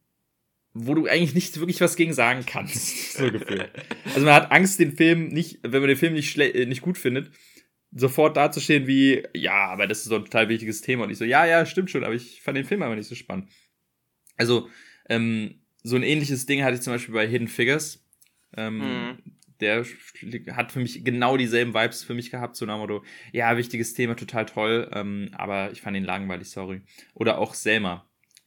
wo 0.78 0.94
du 0.94 1.08
eigentlich 1.08 1.34
nicht 1.34 1.58
wirklich 1.58 1.80
was 1.80 1.96
gegen 1.96 2.14
sagen 2.14 2.44
kannst. 2.46 3.14
so 3.18 3.32
gefühlt. 3.32 3.72
Also 4.04 4.22
man 4.22 4.34
hat 4.34 4.52
Angst, 4.52 4.78
den 4.80 4.96
Film 4.96 5.30
nicht, 5.30 5.60
wenn 5.64 5.80
man 5.80 5.88
den 5.88 5.98
Film 5.98 6.14
nicht, 6.14 6.38
äh, 6.38 6.66
nicht 6.66 6.82
gut 6.82 6.98
findet, 6.98 7.32
sofort 7.92 8.36
dazustehen 8.36 8.86
wie, 8.86 9.24
ja, 9.34 9.68
aber 9.68 9.88
das 9.88 10.00
ist 10.00 10.06
so 10.06 10.16
ein 10.16 10.26
total 10.26 10.50
wichtiges 10.50 10.82
Thema. 10.82 11.06
Und 11.06 11.12
ich 11.12 11.18
so, 11.18 11.24
ja, 11.24 11.46
ja, 11.46 11.66
stimmt 11.66 11.90
schon, 11.90 12.04
aber 12.04 12.14
ich 12.14 12.42
fand 12.42 12.58
den 12.58 12.66
Film 12.66 12.82
aber 12.82 12.96
nicht 12.96 13.08
so 13.08 13.16
spannend. 13.16 13.50
Also, 14.36 14.70
ähm, 15.08 15.62
so 15.82 15.96
ein 15.96 16.04
ähnliches 16.04 16.46
Ding 16.46 16.62
hatte 16.62 16.76
ich 16.76 16.82
zum 16.82 16.92
Beispiel 16.92 17.14
bei 17.14 17.26
Hidden 17.26 17.48
Figures. 17.48 18.06
Ähm, 18.58 18.80
mhm. 18.80 19.18
Der 19.62 19.86
hat 20.52 20.74
für 20.74 20.80
mich 20.80 21.06
genau 21.06 21.38
dieselben 21.38 21.74
Vibes 21.74 22.04
für 22.04 22.14
mich 22.14 22.32
gehabt, 22.32 22.58
so 22.58 22.66
nach 22.66 22.78
Motto, 22.78 23.06
ja, 23.32 23.56
wichtiges 23.56 23.94
Thema, 23.94 24.16
total 24.16 24.46
toll, 24.46 24.92
ähm, 24.94 25.30
aber 25.32 25.72
ich 25.72 25.80
fand 25.80 25.96
ihn 25.96 26.04
langweilig, 26.04 26.50
sorry. 26.50 26.82
Oder 27.14 27.38
auch 27.38 27.54
Selma 27.54 28.06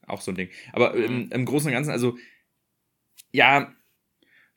auch 0.08 0.20
so 0.20 0.32
ein 0.32 0.36
Ding. 0.36 0.50
Aber 0.72 0.94
mhm. 0.94 1.04
im, 1.04 1.32
im 1.32 1.44
Großen 1.44 1.68
und 1.68 1.74
Ganzen, 1.74 1.90
also, 1.90 2.16
ja, 3.30 3.74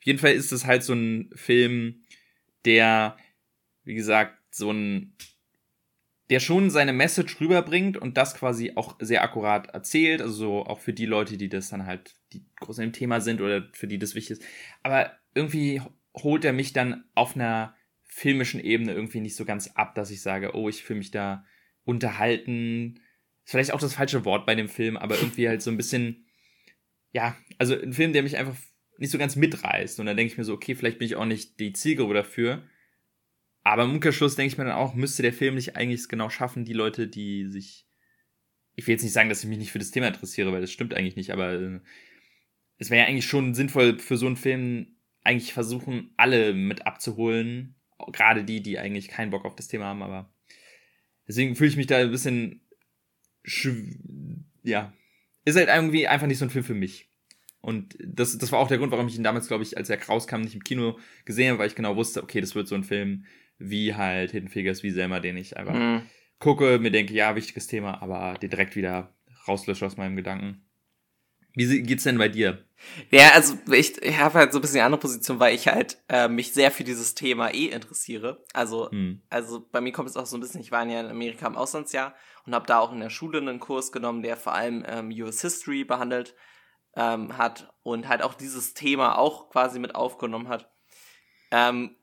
auf 0.01 0.05
jeden 0.05 0.19
Fall 0.19 0.33
ist 0.33 0.51
es 0.51 0.65
halt 0.65 0.83
so 0.83 0.93
ein 0.93 1.29
Film, 1.35 2.03
der, 2.65 3.17
wie 3.83 3.93
gesagt, 3.95 4.37
so 4.51 4.71
ein, 4.71 5.13
der 6.29 6.39
schon 6.39 6.69
seine 6.69 6.93
Message 6.93 7.39
rüberbringt 7.39 7.97
und 7.97 8.17
das 8.17 8.35
quasi 8.35 8.73
auch 8.75 8.95
sehr 8.99 9.23
akkurat 9.23 9.67
erzählt, 9.67 10.21
also 10.21 10.33
so 10.33 10.65
auch 10.65 10.79
für 10.79 10.93
die 10.93 11.05
Leute, 11.05 11.37
die 11.37 11.49
das 11.49 11.69
dann 11.69 11.85
halt, 11.85 12.15
die 12.33 12.45
groß 12.59 12.79
im 12.79 12.93
Thema 12.93 13.21
sind 13.21 13.41
oder 13.41 13.69
für 13.73 13.87
die 13.87 13.99
das 13.99 14.15
wichtig 14.15 14.39
ist. 14.39 14.45
Aber 14.81 15.11
irgendwie 15.35 15.81
holt 16.15 16.45
er 16.45 16.53
mich 16.53 16.73
dann 16.73 17.03
auf 17.15 17.35
einer 17.35 17.75
filmischen 18.03 18.59
Ebene 18.59 18.93
irgendwie 18.93 19.21
nicht 19.21 19.35
so 19.35 19.45
ganz 19.45 19.67
ab, 19.75 19.95
dass 19.95 20.11
ich 20.11 20.21
sage, 20.21 20.55
oh, 20.55 20.67
ich 20.67 20.83
fühle 20.83 20.99
mich 20.99 21.11
da 21.11 21.45
unterhalten, 21.85 22.99
vielleicht 23.51 23.73
auch 23.73 23.79
das 23.81 23.95
falsche 23.95 24.23
Wort 24.23 24.45
bei 24.45 24.55
dem 24.55 24.69
Film, 24.69 24.95
aber 24.95 25.15
irgendwie 25.15 25.49
halt 25.49 25.61
so 25.61 25.69
ein 25.69 25.77
bisschen, 25.77 26.25
ja, 27.11 27.35
also 27.57 27.79
ein 27.79 27.91
Film, 27.91 28.13
der 28.13 28.23
mich 28.23 28.37
einfach 28.37 28.55
nicht 28.97 29.11
so 29.11 29.17
ganz 29.17 29.35
mitreißt. 29.35 29.99
Und 29.99 30.05
dann 30.05 30.15
denke 30.15 30.31
ich 30.31 30.37
mir 30.37 30.45
so, 30.45 30.53
okay, 30.53 30.73
vielleicht 30.73 30.99
bin 30.99 31.05
ich 31.05 31.17
auch 31.17 31.25
nicht 31.25 31.59
die 31.59 31.73
Zielgruppe 31.73 32.13
dafür. 32.13 32.63
Aber 33.63 33.83
im 33.83 33.91
Umkehrschluss 33.91 34.35
denke 34.35 34.53
ich 34.53 34.57
mir 34.57 34.63
dann 34.63 34.73
auch, 34.73 34.95
müsste 34.95 35.21
der 35.21 35.33
Film 35.33 35.55
nicht 35.55 35.75
eigentlich 35.75 36.07
genau 36.07 36.29
schaffen, 36.29 36.65
die 36.65 36.73
Leute, 36.73 37.07
die 37.07 37.47
sich. 37.49 37.87
Ich 38.75 38.87
will 38.87 38.93
jetzt 38.93 39.03
nicht 39.03 39.11
sagen, 39.11 39.27
dass 39.27 39.43
ich 39.43 39.49
mich 39.49 39.57
nicht 39.57 39.71
für 39.71 39.79
das 39.79 39.91
Thema 39.91 40.07
interessiere, 40.07 40.53
weil 40.53 40.61
das 40.61 40.71
stimmt 40.71 40.93
eigentlich 40.93 41.17
nicht, 41.17 41.31
aber 41.31 41.51
äh, 41.51 41.79
es 42.77 42.89
wäre 42.89 43.01
ja 43.01 43.07
eigentlich 43.07 43.25
schon 43.25 43.53
sinnvoll 43.53 43.99
für 43.99 44.15
so 44.15 44.27
einen 44.27 44.37
Film 44.37 44.95
eigentlich 45.23 45.53
versuchen, 45.53 46.13
alle 46.15 46.53
mit 46.53 46.87
abzuholen. 46.87 47.75
Gerade 48.13 48.45
die, 48.45 48.63
die 48.63 48.79
eigentlich 48.79 49.09
keinen 49.09 49.29
Bock 49.29 49.43
auf 49.43 49.55
das 49.55 49.67
Thema 49.67 49.85
haben, 49.85 50.01
aber 50.01 50.33
deswegen 51.27 51.55
fühle 51.55 51.69
ich 51.69 51.77
mich 51.77 51.87
da 51.87 51.97
ein 51.97 52.11
bisschen 52.11 52.61
ja, 54.63 54.93
ist 55.45 55.57
halt 55.57 55.69
irgendwie 55.69 56.07
einfach 56.07 56.27
nicht 56.27 56.37
so 56.37 56.45
ein 56.45 56.51
Film 56.51 56.63
für 56.63 56.73
mich. 56.73 57.09
Und 57.61 57.95
das, 58.03 58.37
das 58.37 58.51
war 58.51 58.59
auch 58.59 58.67
der 58.67 58.79
Grund, 58.79 58.91
warum 58.91 59.07
ich 59.07 59.15
ihn 59.15 59.23
damals, 59.23 59.47
glaube 59.47 59.63
ich, 59.63 59.77
als 59.77 59.89
er 59.89 60.03
rauskam, 60.03 60.41
nicht 60.41 60.55
im 60.55 60.63
Kino 60.63 60.97
gesehen 61.25 61.49
habe, 61.49 61.59
weil 61.59 61.67
ich 61.67 61.75
genau 61.75 61.95
wusste, 61.95 62.23
okay, 62.23 62.41
das 62.41 62.55
wird 62.55 62.67
so 62.67 62.75
ein 62.75 62.83
Film 62.83 63.25
wie 63.59 63.93
halt 63.93 64.31
Hidden 64.31 64.49
Figures, 64.49 64.81
wie 64.81 64.89
Selma, 64.89 65.19
den 65.19 65.37
ich 65.37 65.57
einfach 65.57 65.75
mhm. 65.75 66.01
gucke, 66.39 66.79
mir 66.79 66.89
denke, 66.89 67.13
ja, 67.13 67.35
wichtiges 67.35 67.67
Thema, 67.67 68.01
aber 68.01 68.37
den 68.39 68.49
direkt 68.49 68.75
wieder 68.75 69.13
rauslösche 69.47 69.85
aus 69.85 69.97
meinem 69.97 70.15
Gedanken. 70.15 70.65
Wie 71.53 71.81
geht's 71.83 72.03
denn 72.03 72.17
bei 72.17 72.29
dir? 72.29 72.65
Ja, 73.11 73.31
also 73.33 73.57
ich, 73.71 74.01
ich 74.01 74.17
habe 74.17 74.39
halt 74.39 74.53
so 74.53 74.57
ein 74.57 74.61
bisschen 74.61 74.77
eine 74.77 74.85
andere 74.85 75.01
Position, 75.01 75.39
weil 75.39 75.53
ich 75.53 75.67
halt 75.67 75.97
äh, 76.09 76.27
mich 76.27 76.53
sehr 76.53 76.71
für 76.71 76.83
dieses 76.83 77.13
Thema 77.13 77.53
eh 77.53 77.67
interessiere. 77.67 78.43
Also, 78.53 78.89
hm. 78.89 79.21
also 79.29 79.67
bei 79.71 79.81
mir 79.81 79.91
kommt 79.91 80.09
es 80.09 80.15
auch 80.15 80.25
so 80.25 80.37
ein 80.37 80.39
bisschen, 80.39 80.61
ich 80.61 80.71
war 80.71 80.85
ja 80.87 81.01
in 81.01 81.07
Amerika 81.07 81.45
im 81.45 81.57
Auslandsjahr 81.57 82.15
und 82.45 82.55
habe 82.55 82.67
da 82.67 82.79
auch 82.79 82.91
in 82.91 82.99
der 82.99 83.09
Schule 83.09 83.39
einen 83.39 83.59
Kurs 83.59 83.91
genommen, 83.91 84.23
der 84.23 84.37
vor 84.37 84.53
allem 84.53 84.83
ähm, 84.87 85.09
US 85.11 85.41
History 85.41 85.83
behandelt 85.83 86.35
ähm, 86.95 87.37
hat 87.37 87.73
und 87.83 88.07
halt 88.07 88.21
auch 88.21 88.33
dieses 88.33 88.73
Thema 88.73 89.17
auch 89.17 89.49
quasi 89.49 89.79
mit 89.79 89.95
aufgenommen 89.95 90.49
hat. 90.49 90.69
Ähm, 91.51 91.95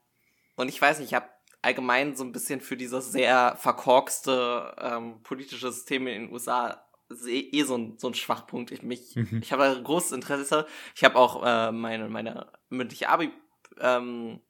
und 0.56 0.68
ich 0.68 0.80
weiß 0.80 0.98
nicht, 0.98 1.08
ich 1.08 1.14
habe 1.14 1.28
allgemein 1.62 2.16
so 2.16 2.24
ein 2.24 2.32
bisschen 2.32 2.60
für 2.60 2.76
dieses 2.76 3.12
sehr 3.12 3.56
verkorkste 3.56 4.74
ähm, 4.78 5.22
politische 5.22 5.72
System 5.72 6.06
in 6.06 6.22
den 6.22 6.32
USA 6.32 6.84
eh 7.26 7.62
so 7.62 7.76
ein, 7.76 7.98
so 7.98 8.08
ein 8.08 8.14
Schwachpunkt. 8.14 8.70
Ich, 8.70 8.82
mich, 8.82 9.16
mhm. 9.16 9.40
ich 9.42 9.52
habe 9.52 9.80
großes 9.82 10.12
Interesse. 10.12 10.66
Ich 10.94 11.04
habe 11.04 11.16
auch 11.16 11.42
äh, 11.44 11.72
meine, 11.72 12.08
meine 12.08 12.52
mündliche 12.68 13.08
Abi 13.08 13.32
ähm, 13.80 14.40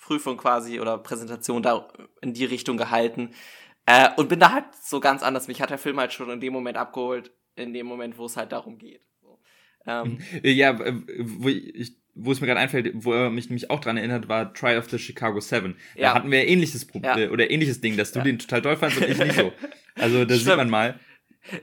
Prüfung 0.00 0.36
quasi 0.36 0.80
oder 0.80 0.98
Präsentation 0.98 1.62
da 1.62 1.88
in 2.20 2.34
die 2.34 2.44
Richtung 2.44 2.76
gehalten. 2.76 3.34
Äh, 3.86 4.08
und 4.16 4.28
bin 4.28 4.40
da 4.40 4.52
halt 4.52 4.64
so 4.80 5.00
ganz 5.00 5.22
anders. 5.22 5.48
Mich 5.48 5.60
hat 5.60 5.70
der 5.70 5.78
Film 5.78 5.98
halt 5.98 6.12
schon 6.12 6.30
in 6.30 6.40
dem 6.40 6.52
Moment 6.52 6.76
abgeholt, 6.76 7.32
in 7.54 7.72
dem 7.72 7.86
Moment, 7.86 8.16
wo 8.18 8.26
es 8.26 8.36
halt 8.36 8.52
darum 8.52 8.78
geht. 8.78 9.02
So. 9.20 9.38
Ähm, 9.86 10.18
ja, 10.42 10.78
wo 10.78 11.48
ich 11.48 11.96
wo 12.14 12.32
es 12.32 12.40
mir 12.40 12.46
gerade 12.46 12.60
einfällt, 12.60 12.92
wo 12.94 13.12
er 13.12 13.30
mich 13.30 13.48
nämlich 13.48 13.70
auch 13.70 13.80
dran 13.80 13.96
erinnert, 13.96 14.28
war 14.28 14.54
Try 14.54 14.76
of 14.76 14.88
the 14.88 14.98
Chicago 14.98 15.40
Seven. 15.40 15.76
Da 15.96 16.00
ja. 16.00 16.14
hatten 16.14 16.30
wir 16.30 16.46
ähnliches 16.46 16.84
Problem 16.84 17.18
ja. 17.18 17.30
oder 17.30 17.50
ähnliches 17.50 17.80
Ding, 17.80 17.96
dass 17.96 18.12
du 18.12 18.20
ja. 18.20 18.24
den 18.24 18.38
total 18.38 18.62
toll 18.62 18.76
fandst 18.76 18.98
und 18.98 19.08
ich 19.08 19.18
nicht 19.18 19.34
so. 19.34 19.52
Also 19.96 20.24
da 20.24 20.34
sieht 20.34 20.56
man 20.56 20.70
mal. 20.70 20.98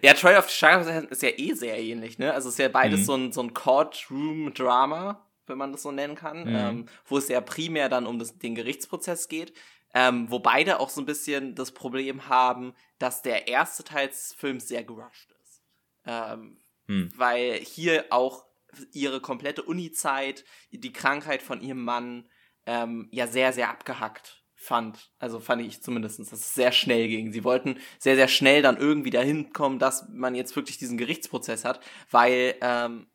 Ja, 0.02 0.14
Try 0.14 0.38
of 0.38 0.50
the 0.50 0.56
Chicago 0.56 0.86
Seven 0.86 1.10
ist 1.10 1.22
ja 1.22 1.30
eh 1.36 1.54
sehr 1.54 1.78
ähnlich, 1.78 2.18
ne? 2.18 2.34
Also 2.34 2.48
es 2.48 2.56
ist 2.56 2.60
ja 2.60 2.70
beides 2.70 3.02
mhm. 3.02 3.04
so 3.04 3.16
ein, 3.16 3.32
so 3.34 3.44
ein 3.44 3.54
Courtroom-Drama, 3.54 5.28
wenn 5.48 5.58
man 5.58 5.74
das 5.74 5.82
so 5.82 5.92
nennen 5.92 6.16
kann, 6.16 6.46
mhm. 6.46 6.56
ähm, 6.56 6.86
wo 7.06 7.18
es 7.18 7.28
ja 7.28 7.42
primär 7.42 7.90
dann 7.90 8.08
um 8.08 8.20
das, 8.20 8.38
den 8.38 8.56
Gerichtsprozess 8.56 9.28
geht. 9.28 9.54
Ähm, 9.94 10.32
wo 10.32 10.40
beide 10.40 10.80
auch 10.80 10.90
so 10.90 11.02
ein 11.02 11.06
bisschen 11.06 11.54
das 11.56 11.72
Problem 11.72 12.30
haben, 12.30 12.74
dass 12.98 13.22
der 13.22 13.48
erste 13.48 13.84
Teil 13.84 14.08
des 14.08 14.34
Films 14.38 14.68
sehr 14.68 14.84
gerusht 14.84 15.32
ist. 15.44 15.62
Ähm, 16.06 16.60
hm. 16.88 17.12
Weil 17.16 17.56
hier 17.60 18.06
auch 18.10 18.46
ihre 18.94 19.20
komplette 19.20 19.64
Uni-Zeit, 19.64 20.46
die 20.72 20.94
Krankheit 20.94 21.44
von 21.44 21.62
ihrem 21.62 21.84
Mann, 21.84 22.30
ähm, 22.66 23.10
ja 23.12 23.28
sehr, 23.28 23.54
sehr 23.54 23.70
abgehackt 23.70 24.42
fand. 24.62 25.12
Also 25.18 25.40
fand 25.40 25.64
ich 25.64 25.82
zumindest, 25.82 26.20
dass 26.20 26.32
es 26.32 26.54
sehr 26.54 26.72
schnell 26.72 27.08
ging. 27.08 27.32
Sie 27.32 27.44
wollten 27.44 27.80
sehr, 27.98 28.16
sehr 28.16 28.28
schnell 28.28 28.62
dann 28.62 28.78
irgendwie 28.78 29.10
dahin 29.10 29.52
kommen, 29.54 29.80
dass 29.80 30.08
man 30.10 30.36
jetzt 30.36 30.56
wirklich 30.56 30.78
diesen 30.78 30.98
Gerichtsprozess 30.98 31.66
hat, 31.66 31.82
weil, 32.12 32.56
ähm, 32.62 33.08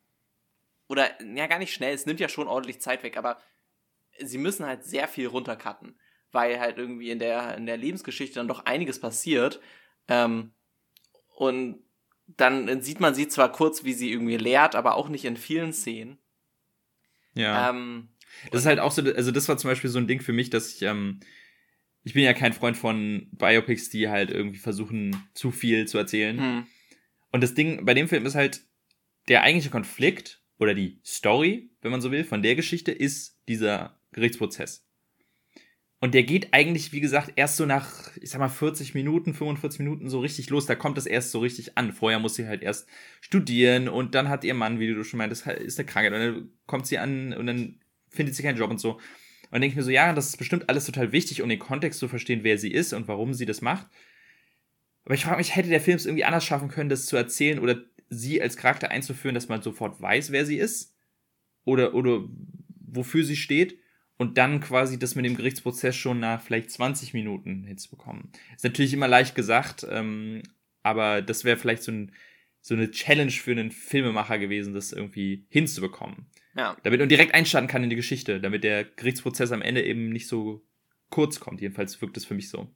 oder, 0.89 1.09
ja, 1.23 1.47
gar 1.47 1.59
nicht 1.59 1.73
schnell, 1.73 1.93
es 1.93 2.05
nimmt 2.05 2.19
ja 2.19 2.29
schon 2.29 2.47
ordentlich 2.47 2.81
Zeit 2.81 3.03
weg, 3.03 3.17
aber 3.17 3.37
sie 4.19 4.37
müssen 4.37 4.65
halt 4.65 4.83
sehr 4.83 5.07
viel 5.07 5.27
runtercutten, 5.27 5.99
weil 6.37 6.59
halt 6.59 6.77
irgendwie 6.77 7.09
in 7.09 7.17
der, 7.17 7.57
in 7.57 7.65
der 7.65 7.77
Lebensgeschichte 7.77 8.35
dann 8.35 8.47
doch 8.47 8.65
einiges 8.65 8.99
passiert. 8.99 9.59
Ähm, 10.07 10.51
und 11.35 11.79
dann 12.27 12.83
sieht 12.83 12.99
man 12.99 13.15
sie 13.15 13.27
zwar 13.27 13.51
kurz, 13.51 13.83
wie 13.83 13.93
sie 13.93 14.11
irgendwie 14.11 14.37
lehrt, 14.37 14.75
aber 14.75 14.97
auch 14.97 15.09
nicht 15.09 15.25
in 15.25 15.35
vielen 15.35 15.73
Szenen. 15.73 16.19
Ja. 17.33 17.71
Ähm, 17.71 18.09
das 18.51 18.61
ist 18.61 18.67
halt 18.67 18.77
auch 18.77 18.91
so, 18.91 19.01
also 19.01 19.31
das 19.31 19.49
war 19.49 19.57
zum 19.57 19.71
Beispiel 19.71 19.89
so 19.89 19.97
ein 19.97 20.05
Ding 20.05 20.21
für 20.21 20.31
mich, 20.31 20.51
dass 20.51 20.75
ich, 20.75 20.83
ähm, 20.83 21.21
ich 22.03 22.13
bin 22.13 22.21
ja 22.21 22.33
kein 22.33 22.53
Freund 22.53 22.77
von 22.77 23.29
Biopics, 23.31 23.89
die 23.89 24.07
halt 24.07 24.29
irgendwie 24.29 24.59
versuchen, 24.59 25.15
zu 25.33 25.49
viel 25.49 25.87
zu 25.87 25.97
erzählen. 25.97 26.39
Hm. 26.39 26.67
Und 27.31 27.41
das 27.41 27.55
Ding 27.55 27.83
bei 27.83 27.95
dem 27.95 28.07
Film 28.07 28.27
ist 28.27 28.35
halt, 28.35 28.61
der 29.27 29.41
eigentliche 29.41 29.71
Konflikt 29.71 30.43
oder 30.59 30.75
die 30.75 30.99
Story, 31.03 31.71
wenn 31.81 31.89
man 31.89 32.01
so 32.01 32.11
will, 32.11 32.23
von 32.23 32.43
der 32.43 32.55
Geschichte 32.55 32.91
ist 32.91 33.41
dieser 33.47 33.99
Gerichtsprozess. 34.11 34.86
Und 35.99 36.13
der 36.13 36.23
geht 36.23 36.53
eigentlich, 36.53 36.91
wie 36.91 36.99
gesagt, 36.99 37.33
erst 37.37 37.57
so 37.57 37.65
nach, 37.65 38.15
ich 38.17 38.29
sag 38.29 38.39
mal, 38.39 38.49
40 38.49 38.93
Minuten, 38.93 39.33
45 39.33 39.79
Minuten 39.79 40.09
so 40.09 40.19
richtig 40.19 40.49
los. 40.51 40.67
Da 40.67 40.75
kommt 40.75 40.97
das 40.97 41.07
erst 41.07 41.31
so 41.31 41.39
richtig 41.39 41.75
an. 41.75 41.91
Vorher 41.91 42.19
muss 42.19 42.35
sie 42.35 42.47
halt 42.47 42.61
erst 42.61 42.87
studieren 43.19 43.89
und 43.89 44.13
dann 44.13 44.29
hat 44.29 44.43
ihr 44.43 44.53
Mann, 44.53 44.79
wie 44.79 44.93
du 44.93 45.03
schon 45.03 45.17
meintest, 45.17 45.47
ist 45.47 45.79
eine 45.79 45.87
Krankheit. 45.87 46.13
Und 46.13 46.19
dann 46.19 46.49
kommt 46.67 46.85
sie 46.85 46.99
an 46.99 47.33
und 47.33 47.47
dann 47.47 47.79
findet 48.09 48.35
sie 48.35 48.43
keinen 48.43 48.57
Job 48.57 48.69
und 48.69 48.79
so. 48.79 48.93
Und 48.93 49.01
dann 49.53 49.61
denke 49.61 49.73
ich 49.73 49.77
mir 49.77 49.83
so, 49.83 49.89
ja, 49.89 50.13
das 50.13 50.27
ist 50.27 50.37
bestimmt 50.37 50.69
alles 50.69 50.85
total 50.85 51.11
wichtig, 51.13 51.41
um 51.41 51.49
den 51.49 51.57
Kontext 51.57 51.99
zu 51.99 52.07
verstehen, 52.07 52.43
wer 52.43 52.59
sie 52.59 52.71
ist 52.71 52.93
und 52.93 53.07
warum 53.07 53.33
sie 53.33 53.45
das 53.45 53.61
macht. 53.61 53.87
Aber 55.05 55.15
ich 55.15 55.23
frage 55.23 55.37
mich, 55.37 55.55
hätte 55.55 55.69
der 55.69 55.81
Film 55.81 55.95
es 55.95 56.05
irgendwie 56.05 56.25
anders 56.25 56.45
schaffen 56.45 56.67
können, 56.67 56.89
das 56.89 57.05
zu 57.05 57.15
erzählen 57.15 57.59
oder 57.59 57.81
sie 58.09 58.41
als 58.41 58.57
Charakter 58.57 58.91
einzuführen, 58.91 59.35
dass 59.35 59.47
man 59.47 59.61
sofort 59.61 59.99
weiß, 59.99 60.31
wer 60.31 60.45
sie 60.45 60.57
ist? 60.57 60.95
Oder, 61.63 61.93
oder 61.93 62.23
wofür 62.85 63.23
sie 63.23 63.35
steht? 63.35 63.79
Und 64.17 64.37
dann 64.37 64.59
quasi 64.59 64.97
das 64.97 65.15
mit 65.15 65.25
dem 65.25 65.37
Gerichtsprozess 65.37 65.95
schon 65.95 66.19
nach 66.19 66.41
vielleicht 66.41 66.71
20 66.71 67.13
Minuten 67.13 67.63
hinzubekommen. 67.63 68.31
Ist 68.55 68.63
natürlich 68.63 68.93
immer 68.93 69.07
leicht 69.07 69.35
gesagt, 69.35 69.85
ähm, 69.89 70.41
aber 70.83 71.21
das 71.21 71.43
wäre 71.43 71.57
vielleicht 71.57 71.83
so, 71.83 71.91
ein, 71.91 72.11
so 72.61 72.73
eine 72.73 72.91
Challenge 72.91 73.31
für 73.31 73.51
einen 73.51 73.71
Filmemacher 73.71 74.39
gewesen, 74.39 74.73
das 74.73 74.91
irgendwie 74.91 75.45
hinzubekommen. 75.49 76.27
Ja. 76.55 76.75
Damit 76.83 76.99
man 76.99 77.09
direkt 77.09 77.35
einstarten 77.35 77.67
kann 77.67 77.83
in 77.83 77.91
die 77.91 77.95
Geschichte, 77.95 78.41
damit 78.41 78.63
der 78.63 78.83
Gerichtsprozess 78.83 79.51
am 79.51 79.61
Ende 79.61 79.83
eben 79.83 80.09
nicht 80.09 80.27
so 80.27 80.65
kurz 81.09 81.39
kommt. 81.39 81.61
Jedenfalls 81.61 82.01
wirkt 82.01 82.17
es 82.17 82.25
für 82.25 82.33
mich 82.33 82.49
so. 82.49 82.67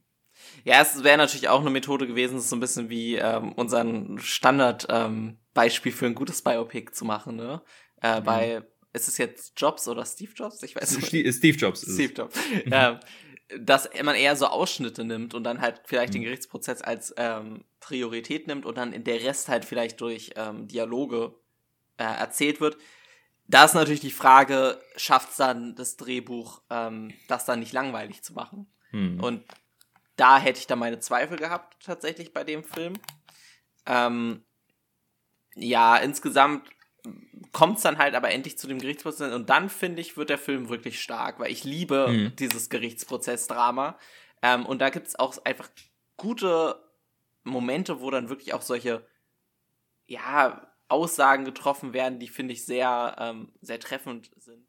Ja, 0.64 0.82
es 0.82 1.04
wäre 1.04 1.18
natürlich 1.18 1.50
auch 1.50 1.60
eine 1.60 1.70
Methode 1.70 2.08
gewesen, 2.08 2.40
so 2.40 2.56
ein 2.56 2.60
bisschen 2.60 2.90
wie 2.90 3.16
ähm, 3.16 3.52
unseren 3.54 4.18
Standard-Beispiel 4.20 5.92
ähm, 5.92 5.98
für 5.98 6.06
ein 6.06 6.16
gutes 6.16 6.42
Biopic 6.42 6.92
zu 6.94 7.06
machen, 7.06 7.36
ne? 7.36 7.62
Äh, 8.02 8.20
mhm. 8.20 8.24
Bei 8.24 8.64
ist 8.94 9.08
es 9.08 9.18
jetzt 9.18 9.54
Jobs 9.58 9.88
oder 9.88 10.06
Steve 10.06 10.32
Jobs? 10.36 10.62
Ich 10.64 10.76
weiß 10.76 10.98
nicht. 10.98 11.36
Steve 11.36 11.58
Jobs. 11.58 11.82
Steve 11.82 12.14
Jobs. 12.14 12.38
ja, 12.66 13.00
dass 13.60 13.90
man 14.04 14.16
eher 14.16 14.36
so 14.36 14.48
Ausschnitte 14.48 15.04
nimmt 15.04 15.34
und 15.34 15.44
dann 15.44 15.62
halt 15.62 15.82
vielleicht 15.86 16.10
mhm. 16.10 16.20
den 16.20 16.24
Gerichtsprozess 16.24 16.82
als 16.82 17.14
ähm, 17.18 17.64
Priorität 17.80 18.48
nimmt 18.48 18.66
und 18.66 18.78
dann 18.78 18.94
in 18.94 19.04
der 19.04 19.22
Rest 19.24 19.50
halt 19.50 19.66
vielleicht 19.66 20.02
durch 20.02 20.32
ähm, 20.36 20.68
Dialoge 20.68 21.36
äh, 21.98 22.04
erzählt 22.04 22.62
wird. 22.62 22.78
Da 23.48 23.66
ist 23.66 23.74
natürlich 23.74 24.00
die 24.00 24.12
Frage, 24.12 24.82
schafft 24.96 25.32
es 25.32 25.38
dann 25.38 25.76
das 25.76 25.98
Drehbuch, 25.98 26.62
ähm, 26.70 27.14
das 27.28 27.46
dann 27.46 27.60
nicht 27.60 27.74
langweilig 27.74 28.24
zu 28.24 28.34
machen? 28.34 28.72
Mhm. 28.92 29.22
Und 29.22 29.44
da 30.16 30.40
hätte 30.40 30.60
ich 30.60 30.68
dann 30.68 30.80
meine 30.80 31.00
Zweifel 31.00 31.38
gehabt, 31.38 31.84
tatsächlich 31.84 32.34
bei 32.34 32.44
dem 32.44 32.64
Film. 32.64 32.94
Ähm, 33.86 34.44
ja, 35.56 35.98
insgesamt 35.98 36.70
kommt 37.52 37.78
es 37.78 37.84
dann 37.84 37.98
halt 37.98 38.16
aber 38.16 38.32
endlich 38.32 38.58
zu 38.58 38.68
dem 38.68 38.80
Gerichtsprozess 38.80 39.34
und 39.34 39.50
dann 39.50 39.70
finde 39.70 40.02
ich, 40.02 40.18
wird 40.18 40.30
der 40.30 40.38
Film 40.38 40.70
wirklich 40.70 41.02
stark, 41.02 41.40
weil 41.40 41.52
ich 41.52 41.64
liebe 41.64 42.08
mhm. 42.08 42.36
dieses 42.38 42.70
Gerichtsprozessdrama. 42.70 43.98
Ähm, 44.42 44.66
und 44.66 44.80
da 44.80 44.90
gibt 44.90 45.08
es 45.08 45.20
auch 45.20 45.38
einfach 45.44 45.70
gute 46.18 46.82
Momente, 47.44 48.02
wo 48.02 48.10
dann 48.10 48.30
wirklich 48.30 48.54
auch 48.54 48.62
solche, 48.62 49.06
ja, 50.08 50.68
Aussagen 50.88 51.46
getroffen 51.46 51.94
werden, 51.94 52.20
die 52.20 52.28
finde 52.28 52.54
ich 52.54 52.66
sehr, 52.66 53.16
ähm, 53.18 53.54
sehr 53.62 53.80
treffend 53.80 54.30
sind. 54.38 54.68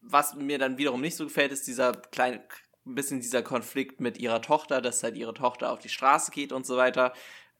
Was 0.00 0.36
mir 0.36 0.58
dann 0.58 0.78
wiederum 0.78 1.00
nicht 1.00 1.16
so 1.16 1.24
gefällt, 1.24 1.50
ist 1.50 1.66
dieser 1.66 1.92
kleine, 1.92 2.44
ein 2.86 2.94
bisschen 2.94 3.20
dieser 3.20 3.42
Konflikt 3.42 4.00
mit 4.00 4.18
ihrer 4.18 4.40
Tochter, 4.40 4.80
dass 4.80 5.02
halt 5.02 5.16
ihre 5.16 5.34
Tochter 5.34 5.72
auf 5.72 5.80
die 5.80 5.88
Straße 5.88 6.30
geht 6.30 6.52
und 6.52 6.64
so 6.64 6.76
weiter. 6.76 7.12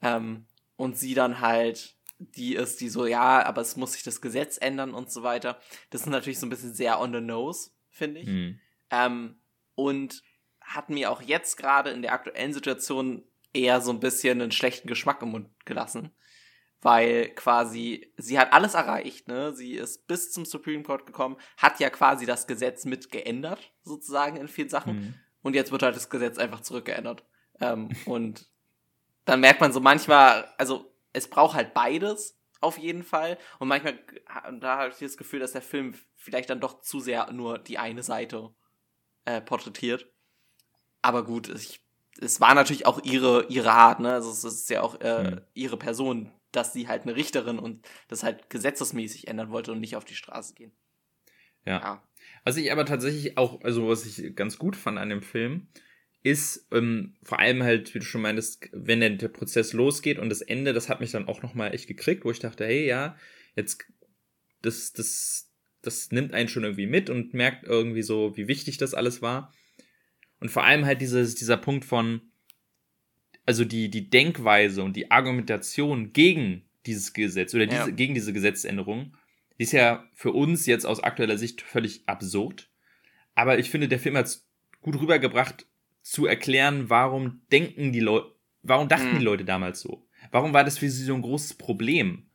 Ähm, 0.03 0.47
und 0.77 0.97
sie 0.97 1.15
dann 1.15 1.41
halt 1.41 1.98
die 2.19 2.55
ist, 2.55 2.81
die 2.81 2.89
so, 2.89 3.07
ja, 3.07 3.45
aber 3.45 3.63
es 3.63 3.77
muss 3.77 3.93
sich 3.93 4.03
das 4.03 4.21
Gesetz 4.21 4.59
ändern 4.61 4.93
und 4.93 5.11
so 5.11 5.23
weiter. 5.23 5.61
Das 5.91 6.03
ist 6.03 6.09
natürlich 6.09 6.39
so 6.39 6.47
ein 6.47 6.51
bisschen 6.51 6.75
sehr 6.75 7.01
on 7.01 7.13
the 7.13 7.21
nose, 7.21 7.71
finde 7.91 8.21
ich. 8.21 8.29
Mhm. 8.29 8.61
Ähm, 8.91 9.41
und 9.75 10.23
hat 10.61 10.91
mir 10.91 11.11
auch 11.11 11.23
jetzt 11.23 11.57
gerade 11.57 11.91
in 11.91 12.03
der 12.03 12.13
aktuellen 12.13 12.53
Situation 12.53 13.25
eher 13.53 13.81
so 13.81 13.93
ein 13.93 14.01
bisschen 14.01 14.43
einen 14.43 14.51
schlechten 14.51 14.89
Geschmack 14.89 15.23
im 15.23 15.31
Mund 15.31 15.49
gelassen. 15.65 16.11
Weil 16.81 17.31
quasi, 17.31 18.13
sie 18.17 18.39
hat 18.39 18.53
alles 18.53 18.75
erreicht, 18.75 19.27
ne? 19.27 19.53
Sie 19.53 19.75
ist 19.75 20.07
bis 20.07 20.31
zum 20.31 20.45
Supreme 20.45 20.85
Court 20.85 21.07
gekommen, 21.07 21.37
hat 21.57 21.81
ja 21.81 21.91
quasi 21.91 22.25
das 22.25 22.47
Gesetz 22.47 22.85
mit 22.85 23.11
geändert, 23.11 23.73
sozusagen 23.83 24.37
in 24.37 24.47
vielen 24.47 24.69
Sachen. 24.69 24.97
Mhm. 24.97 25.15
Und 25.43 25.55
jetzt 25.55 25.73
wird 25.73 25.83
halt 25.83 25.97
das 25.97 26.09
Gesetz 26.09 26.39
einfach 26.39 26.61
zurückgeändert. 26.61 27.25
Ähm, 27.61 27.89
und 28.05 28.49
dann 29.25 29.41
merkt 29.41 29.61
man 29.61 29.73
so 29.73 29.81
manchmal, 29.81 30.53
also 30.57 30.95
es 31.19 31.29
braucht 31.29 31.55
halt 31.55 31.75
beides 31.75 32.39
auf 32.61 32.79
jeden 32.79 33.03
Fall. 33.03 33.39
Und 33.59 33.69
manchmal, 33.69 33.99
da 34.61 34.79
habe 34.79 34.91
ich 34.91 34.99
das 34.99 35.17
Gefühl, 35.17 35.41
dass 35.41 35.53
der 35.53 35.63
Film 35.63 35.95
vielleicht 36.17 36.51
dann 36.51 36.61
doch 36.61 36.81
zu 36.81 37.01
sehr 37.01 37.31
nur 37.33 37.59
die 37.59 37.79
eine 37.79 38.03
Seite 38.03 38.55
äh, 39.25 39.41
porträtiert. 39.41 40.11
Aber 41.03 41.25
gut, 41.25 41.49
ich, 41.49 41.85
es 42.21 42.41
war 42.41 42.55
natürlich 42.55 42.87
auch 42.87 43.03
ihre, 43.05 43.47
ihre 43.49 43.73
Art, 43.73 44.01
ne? 44.01 44.13
Also 44.13 44.31
es 44.31 44.43
ist 44.43 44.71
ja 44.71 44.83
auch 44.83 45.01
äh, 45.01 45.31
mhm. 45.31 45.41
ihre 45.55 45.77
Person, 45.77 46.33
dass 46.51 46.73
sie 46.73 46.89
halt 46.89 47.03
eine 47.03 47.15
Richterin 47.15 47.59
und 47.59 47.87
das 48.09 48.23
halt 48.23 48.51
gesetzesmäßig 48.51 49.29
ändern 49.29 49.51
wollte 49.51 49.73
und 49.73 49.81
nicht 49.81 49.97
auf 49.97 50.05
die 50.05 50.17
Straße 50.17 50.55
gehen. 50.55 50.73
Ja. 51.65 51.79
ja. 51.81 52.03
Was 52.45 52.57
ich 52.57 52.73
aber 52.73 52.87
tatsächlich 52.87 53.37
auch, 53.39 53.61
also 53.63 53.89
was 53.89 54.07
ich 54.07 54.35
ganz 54.35 54.59
gut 54.59 54.75
fand 54.75 54.99
an 54.99 55.11
dem 55.11 55.23
Film, 55.23 55.69
ist 56.23 56.67
ähm, 56.73 57.15
vor 57.23 57.39
allem 57.39 57.63
halt, 57.63 57.95
wie 57.95 58.01
du 58.01 58.05
schon 58.05 58.23
meintest, 58.23 58.69
wenn 58.73 59.01
der, 59.01 59.11
der 59.11 59.29
Prozess 59.29 59.73
losgeht 59.73 60.19
und 60.19 60.29
das 60.29 60.41
Ende, 60.41 60.73
das 60.73 60.89
hat 60.89 61.01
mich 61.01 61.13
dann 61.13 61.29
auch 61.29 61.43
nochmal 61.43 61.75
echt 61.75 61.87
gekriegt, 61.87 62.25
wo 62.25 62.31
ich 62.31 62.41
dachte, 62.41 62.65
hey, 62.67 62.87
ja, 62.87 63.17
jetzt, 63.55 63.85
das, 64.63 64.93
das, 64.93 65.51
das 65.83 66.11
nimmt 66.11 66.35
einen 66.35 66.49
schon 66.49 66.65
irgendwie 66.65 66.87
mit 66.87 67.09
und 67.09 67.35
merkt 67.35 67.65
irgendwie 67.65 68.03
so, 68.03 68.37
wie 68.37 68.49
wichtig 68.49 68.79
das 68.79 68.95
alles 68.95 69.23
war. 69.23 69.53
Und 70.41 70.51
vor 70.51 70.65
allem 70.65 70.85
halt 70.85 71.01
dieses, 71.01 71.35
dieser 71.35 71.57
Punkt 71.57 71.85
von, 71.85 72.21
also 73.47 73.65
die, 73.65 73.89
die 73.89 74.11
Denkweise 74.11 74.83
und 74.83 74.97
die 74.97 75.11
Argumentation 75.11 76.13
gegen 76.13 76.65
dieses 76.87 77.13
Gesetz 77.13 77.55
oder 77.55 77.67
diese, 77.67 77.81
ja. 77.81 77.91
gegen 77.91 78.15
diese 78.15 78.33
Gesetzesänderung, 78.33 79.17
die 79.59 79.65
ist 79.65 79.73
ja 79.73 80.09
für 80.15 80.33
uns 80.33 80.67
jetzt 80.67 80.85
aus 80.85 81.03
aktueller 81.03 81.39
Sicht 81.39 81.63
völlig 81.63 82.03
absurd. 82.07 82.71
Aber 83.35 83.59
ich 83.59 83.71
finde, 83.71 83.89
der 83.89 83.99
Film 83.99 84.17
hat 84.17 84.27
es 84.27 84.49
gut 84.81 85.01
rübergebracht, 85.01 85.67
zu 86.09 86.25
erklären, 86.25 86.89
warum 86.89 87.43
denken 87.53 87.93
die 87.93 88.01
Leute, 88.01 88.35
warum 88.63 88.89
dachten 88.89 89.13
mhm. 89.13 89.19
die 89.19 89.25
Leute 89.25 89.45
damals 89.45 89.81
so? 89.81 90.09
Warum 90.31 90.55
war 90.55 90.65
das 90.65 90.79
für 90.79 90.89
sie 90.89 91.05
so 91.05 91.15
ein 91.15 91.21
großes 91.21 91.55
Problem? 91.55 92.31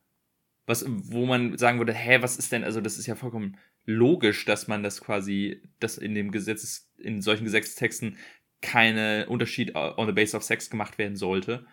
Was, 0.67 0.85
wo 0.87 1.25
man 1.25 1.57
sagen 1.57 1.79
würde, 1.79 1.93
hä, 1.93 2.19
was 2.21 2.37
ist 2.37 2.51
denn, 2.51 2.63
also 2.63 2.81
das 2.81 2.99
ist 2.99 3.07
ja 3.07 3.15
vollkommen 3.15 3.57
logisch, 3.85 4.45
dass 4.45 4.67
man 4.67 4.83
das 4.83 5.01
quasi, 5.01 5.63
dass 5.79 5.97
in 5.97 6.13
dem 6.13 6.29
Gesetz, 6.29 6.91
in 6.97 7.21
solchen 7.23 7.45
Gesetzestexten 7.45 8.17
keine 8.61 9.25
Unterschied 9.27 9.75
on 9.75 10.05
the 10.05 10.13
base 10.13 10.37
of 10.37 10.43
sex 10.43 10.69
gemacht 10.69 10.99
werden 10.99 11.17
sollte. 11.17 11.65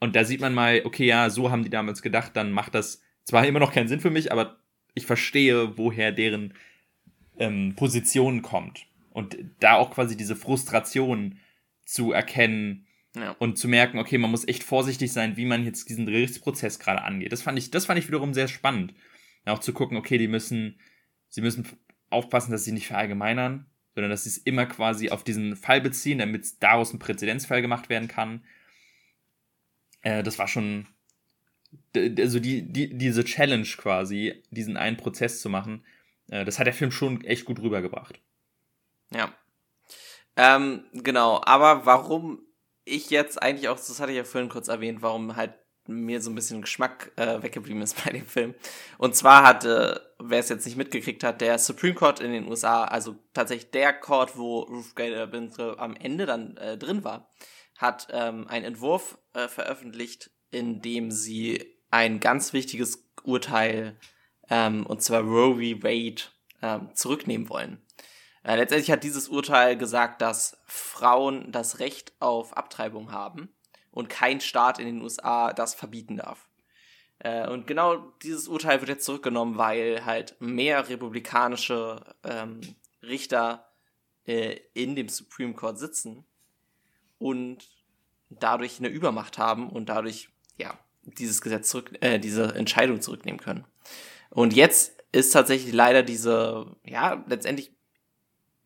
Und 0.00 0.16
da 0.16 0.24
sieht 0.24 0.40
man 0.40 0.54
mal, 0.54 0.80
okay, 0.86 1.04
ja, 1.04 1.28
so 1.28 1.50
haben 1.50 1.64
die 1.64 1.70
damals 1.70 2.00
gedacht, 2.00 2.34
dann 2.34 2.50
macht 2.50 2.74
das 2.74 3.02
zwar 3.24 3.46
immer 3.46 3.60
noch 3.60 3.74
keinen 3.74 3.88
Sinn 3.88 4.00
für 4.00 4.10
mich, 4.10 4.32
aber 4.32 4.58
ich 4.94 5.04
verstehe, 5.04 5.76
woher 5.76 6.12
deren 6.12 6.54
ähm, 7.38 7.74
Position 7.76 8.40
kommt. 8.40 8.86
Und 9.10 9.36
da 9.58 9.74
auch 9.74 9.90
quasi 9.90 10.16
diese 10.16 10.36
Frustration 10.36 11.38
zu 11.84 12.12
erkennen 12.12 12.86
ja. 13.16 13.32
und 13.38 13.58
zu 13.58 13.68
merken, 13.68 13.98
okay, 13.98 14.18
man 14.18 14.30
muss 14.30 14.46
echt 14.46 14.62
vorsichtig 14.62 15.12
sein, 15.12 15.36
wie 15.36 15.44
man 15.44 15.64
jetzt 15.64 15.88
diesen 15.88 16.06
Gerichtsprozess 16.06 16.78
gerade 16.78 17.02
angeht. 17.02 17.32
Das 17.32 17.42
fand 17.42 17.58
ich, 17.58 17.70
das 17.70 17.86
fand 17.86 17.98
ich 17.98 18.06
wiederum 18.06 18.34
sehr 18.34 18.48
spannend. 18.48 18.94
auch 19.46 19.58
zu 19.58 19.72
gucken, 19.72 19.96
okay, 19.96 20.18
die 20.18 20.28
müssen, 20.28 20.78
sie 21.28 21.40
müssen 21.40 21.66
aufpassen, 22.08 22.52
dass 22.52 22.64
sie 22.64 22.72
nicht 22.72 22.86
verallgemeinern, 22.86 23.66
sondern 23.94 24.10
dass 24.10 24.24
sie 24.24 24.30
es 24.30 24.38
immer 24.38 24.66
quasi 24.66 25.10
auf 25.10 25.24
diesen 25.24 25.56
Fall 25.56 25.80
beziehen, 25.80 26.18
damit 26.18 26.62
daraus 26.62 26.92
ein 26.92 26.98
Präzedenzfall 26.98 27.62
gemacht 27.62 27.88
werden 27.88 28.08
kann. 28.08 28.44
Äh, 30.02 30.22
das 30.22 30.38
war 30.38 30.48
schon, 30.48 30.86
also 31.94 32.38
die, 32.38 32.62
die, 32.62 32.96
diese 32.96 33.24
Challenge 33.24 33.66
quasi, 33.76 34.42
diesen 34.50 34.76
einen 34.76 34.96
Prozess 34.96 35.40
zu 35.40 35.48
machen, 35.48 35.84
äh, 36.30 36.44
das 36.44 36.58
hat 36.58 36.66
der 36.66 36.74
Film 36.74 36.92
schon 36.92 37.24
echt 37.24 37.44
gut 37.44 37.60
rübergebracht. 37.60 38.20
Ja. 39.12 39.34
Ähm, 40.36 40.84
genau, 40.92 41.40
aber 41.44 41.84
warum 41.86 42.46
ich 42.84 43.10
jetzt 43.10 43.42
eigentlich 43.42 43.68
auch, 43.68 43.76
das 43.76 44.00
hatte 44.00 44.12
ich 44.12 44.18
ja 44.18 44.24
vorhin 44.24 44.48
kurz 44.48 44.68
erwähnt, 44.68 45.02
warum 45.02 45.36
halt 45.36 45.54
mir 45.86 46.20
so 46.20 46.30
ein 46.30 46.34
bisschen 46.34 46.62
Geschmack 46.62 47.12
äh, 47.16 47.42
weggeblieben 47.42 47.82
ist 47.82 48.02
bei 48.04 48.12
dem 48.12 48.26
Film. 48.26 48.54
Und 48.98 49.16
zwar 49.16 49.42
hatte, 49.44 50.14
wer 50.18 50.38
es 50.38 50.48
jetzt 50.48 50.64
nicht 50.64 50.76
mitgekriegt 50.76 51.24
hat, 51.24 51.40
der 51.40 51.58
Supreme 51.58 51.94
Court 51.94 52.20
in 52.20 52.32
den 52.32 52.48
USA, 52.48 52.84
also 52.84 53.16
tatsächlich 53.32 53.70
der 53.70 53.92
Court, 53.92 54.36
wo 54.36 54.60
Ruth 54.60 54.94
Bader 54.94 55.26
Ginsburg 55.26 55.78
am 55.78 55.96
Ende 55.96 56.26
dann 56.26 56.56
äh, 56.56 56.78
drin 56.78 57.04
war, 57.04 57.30
hat 57.76 58.08
ähm, 58.12 58.46
einen 58.48 58.64
Entwurf 58.64 59.18
äh, 59.32 59.48
veröffentlicht, 59.48 60.30
in 60.50 60.82
dem 60.82 61.10
sie 61.10 61.76
ein 61.90 62.20
ganz 62.20 62.52
wichtiges 62.52 63.08
Urteil, 63.24 63.98
ähm, 64.48 64.86
und 64.86 65.02
zwar 65.02 65.22
Roe 65.22 65.54
v. 65.54 65.82
Wade, 65.82 66.22
ähm, 66.62 66.90
zurücknehmen 66.94 67.48
wollen. 67.48 67.82
Äh, 68.42 68.56
letztendlich 68.56 68.90
hat 68.90 69.04
dieses 69.04 69.28
Urteil 69.28 69.76
gesagt, 69.76 70.22
dass 70.22 70.56
Frauen 70.64 71.52
das 71.52 71.78
Recht 71.78 72.12
auf 72.20 72.56
Abtreibung 72.56 73.12
haben 73.12 73.50
und 73.90 74.08
kein 74.08 74.40
Staat 74.40 74.78
in 74.78 74.86
den 74.86 75.02
USA 75.02 75.52
das 75.52 75.74
verbieten 75.74 76.16
darf. 76.16 76.48
Äh, 77.18 77.48
und 77.48 77.66
genau 77.66 77.96
dieses 78.22 78.48
Urteil 78.48 78.80
wird 78.80 78.88
jetzt 78.88 79.04
zurückgenommen, 79.04 79.58
weil 79.58 80.04
halt 80.04 80.36
mehr 80.40 80.88
republikanische 80.88 82.02
ähm, 82.24 82.60
Richter 83.02 83.70
äh, 84.26 84.58
in 84.74 84.96
dem 84.96 85.08
Supreme 85.08 85.54
Court 85.54 85.78
sitzen 85.78 86.24
und 87.18 87.68
dadurch 88.30 88.78
eine 88.78 88.88
Übermacht 88.88 89.38
haben 89.38 89.68
und 89.68 89.88
dadurch 89.88 90.30
ja 90.56 90.78
dieses 91.02 91.42
Gesetz 91.42 91.68
zurück, 91.68 91.92
äh, 92.00 92.18
diese 92.18 92.54
Entscheidung 92.54 93.02
zurücknehmen 93.02 93.40
können. 93.40 93.64
Und 94.30 94.54
jetzt 94.54 95.02
ist 95.12 95.32
tatsächlich 95.32 95.72
leider 95.72 96.02
diese, 96.02 96.76
ja, 96.84 97.24
letztendlich 97.26 97.72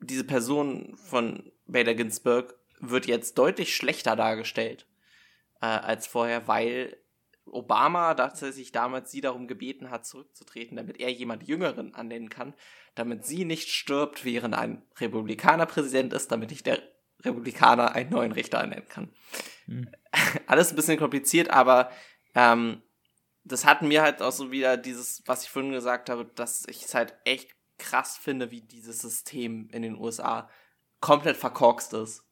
diese 0.01 0.25
Person 0.25 0.97
von 0.97 1.53
Bader 1.67 1.95
Ginsburg 1.95 2.59
wird 2.81 3.07
jetzt 3.07 3.39
deutlich 3.39 3.75
schlechter 3.75 4.17
dargestellt 4.17 4.87
äh, 5.61 5.67
als 5.67 6.07
vorher, 6.07 6.47
weil 6.49 6.97
Obama 7.47 8.15
tatsächlich 8.15 8.73
damals 8.73 9.11
sie 9.11 9.21
darum 9.21 9.47
gebeten 9.47 9.91
hat, 9.91 10.07
zurückzutreten, 10.07 10.77
damit 10.77 11.01
er 11.01 11.11
jemand 11.11 11.47
Jüngeren 11.47 11.95
annennen 11.95 12.31
kann, 12.31 12.55
damit 12.95 13.25
sie 13.25 13.45
nicht 13.45 13.69
stirbt, 13.69 14.25
während 14.25 14.55
ein 14.55 14.83
Republikaner 14.99 15.67
Präsident 15.67 16.13
ist, 16.13 16.33
damit 16.33 16.51
nicht 16.51 16.67
der 16.67 16.83
Republikaner 17.23 17.93
einen 17.93 18.11
neuen 18.11 18.33
Richter 18.33 18.59
ernennen 18.59 18.89
kann. 18.89 19.13
Hm. 19.67 19.89
Alles 20.47 20.71
ein 20.71 20.77
bisschen 20.77 20.99
kompliziert, 20.99 21.51
aber 21.51 21.91
ähm, 22.35 22.83
das 23.45 23.67
hat 23.67 23.83
mir 23.83 24.03
halt 24.03 24.23
auch 24.23 24.33
so 24.33 24.51
wieder 24.51 24.77
dieses, 24.77 25.23
was 25.27 25.45
ich 25.45 25.51
vorhin 25.51 25.73
gesagt 25.73 26.09
habe, 26.09 26.25
dass 26.25 26.67
ich 26.67 26.83
es 26.83 26.95
halt 26.95 27.15
echt 27.25 27.55
krass 27.85 28.17
finde, 28.17 28.51
wie 28.51 28.63
dieses 28.63 29.01
System 29.01 29.69
in 29.71 29.83
den 29.83 29.99
USA 29.99 30.49
komplett 31.01 31.37
verkorkst 31.37 31.93
ist. 31.95 32.25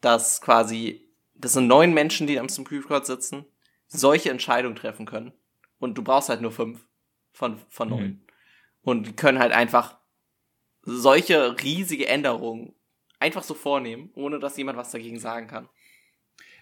Dass 0.00 0.40
quasi, 0.40 1.08
das 1.34 1.52
sind 1.52 1.68
neun 1.68 1.94
Menschen, 1.94 2.26
die 2.26 2.38
am 2.38 2.48
Supreme 2.48 2.82
Court 2.82 3.06
sitzen, 3.06 3.44
solche 3.86 4.30
Entscheidungen 4.30 4.76
treffen 4.76 5.06
können. 5.06 5.32
Und 5.78 5.96
du 5.96 6.02
brauchst 6.02 6.28
halt 6.28 6.40
nur 6.40 6.50
fünf 6.50 6.84
von, 7.32 7.58
von 7.68 7.88
neun. 7.88 8.06
Mhm. 8.08 8.20
Und 8.82 9.06
die 9.06 9.12
können 9.12 9.38
halt 9.38 9.52
einfach 9.52 9.98
solche 10.82 11.56
riesige 11.62 12.06
Änderungen 12.08 12.74
einfach 13.18 13.42
so 13.42 13.54
vornehmen, 13.54 14.10
ohne 14.14 14.38
dass 14.38 14.56
jemand 14.56 14.78
was 14.78 14.90
dagegen 14.90 15.18
sagen 15.18 15.46
kann. 15.46 15.68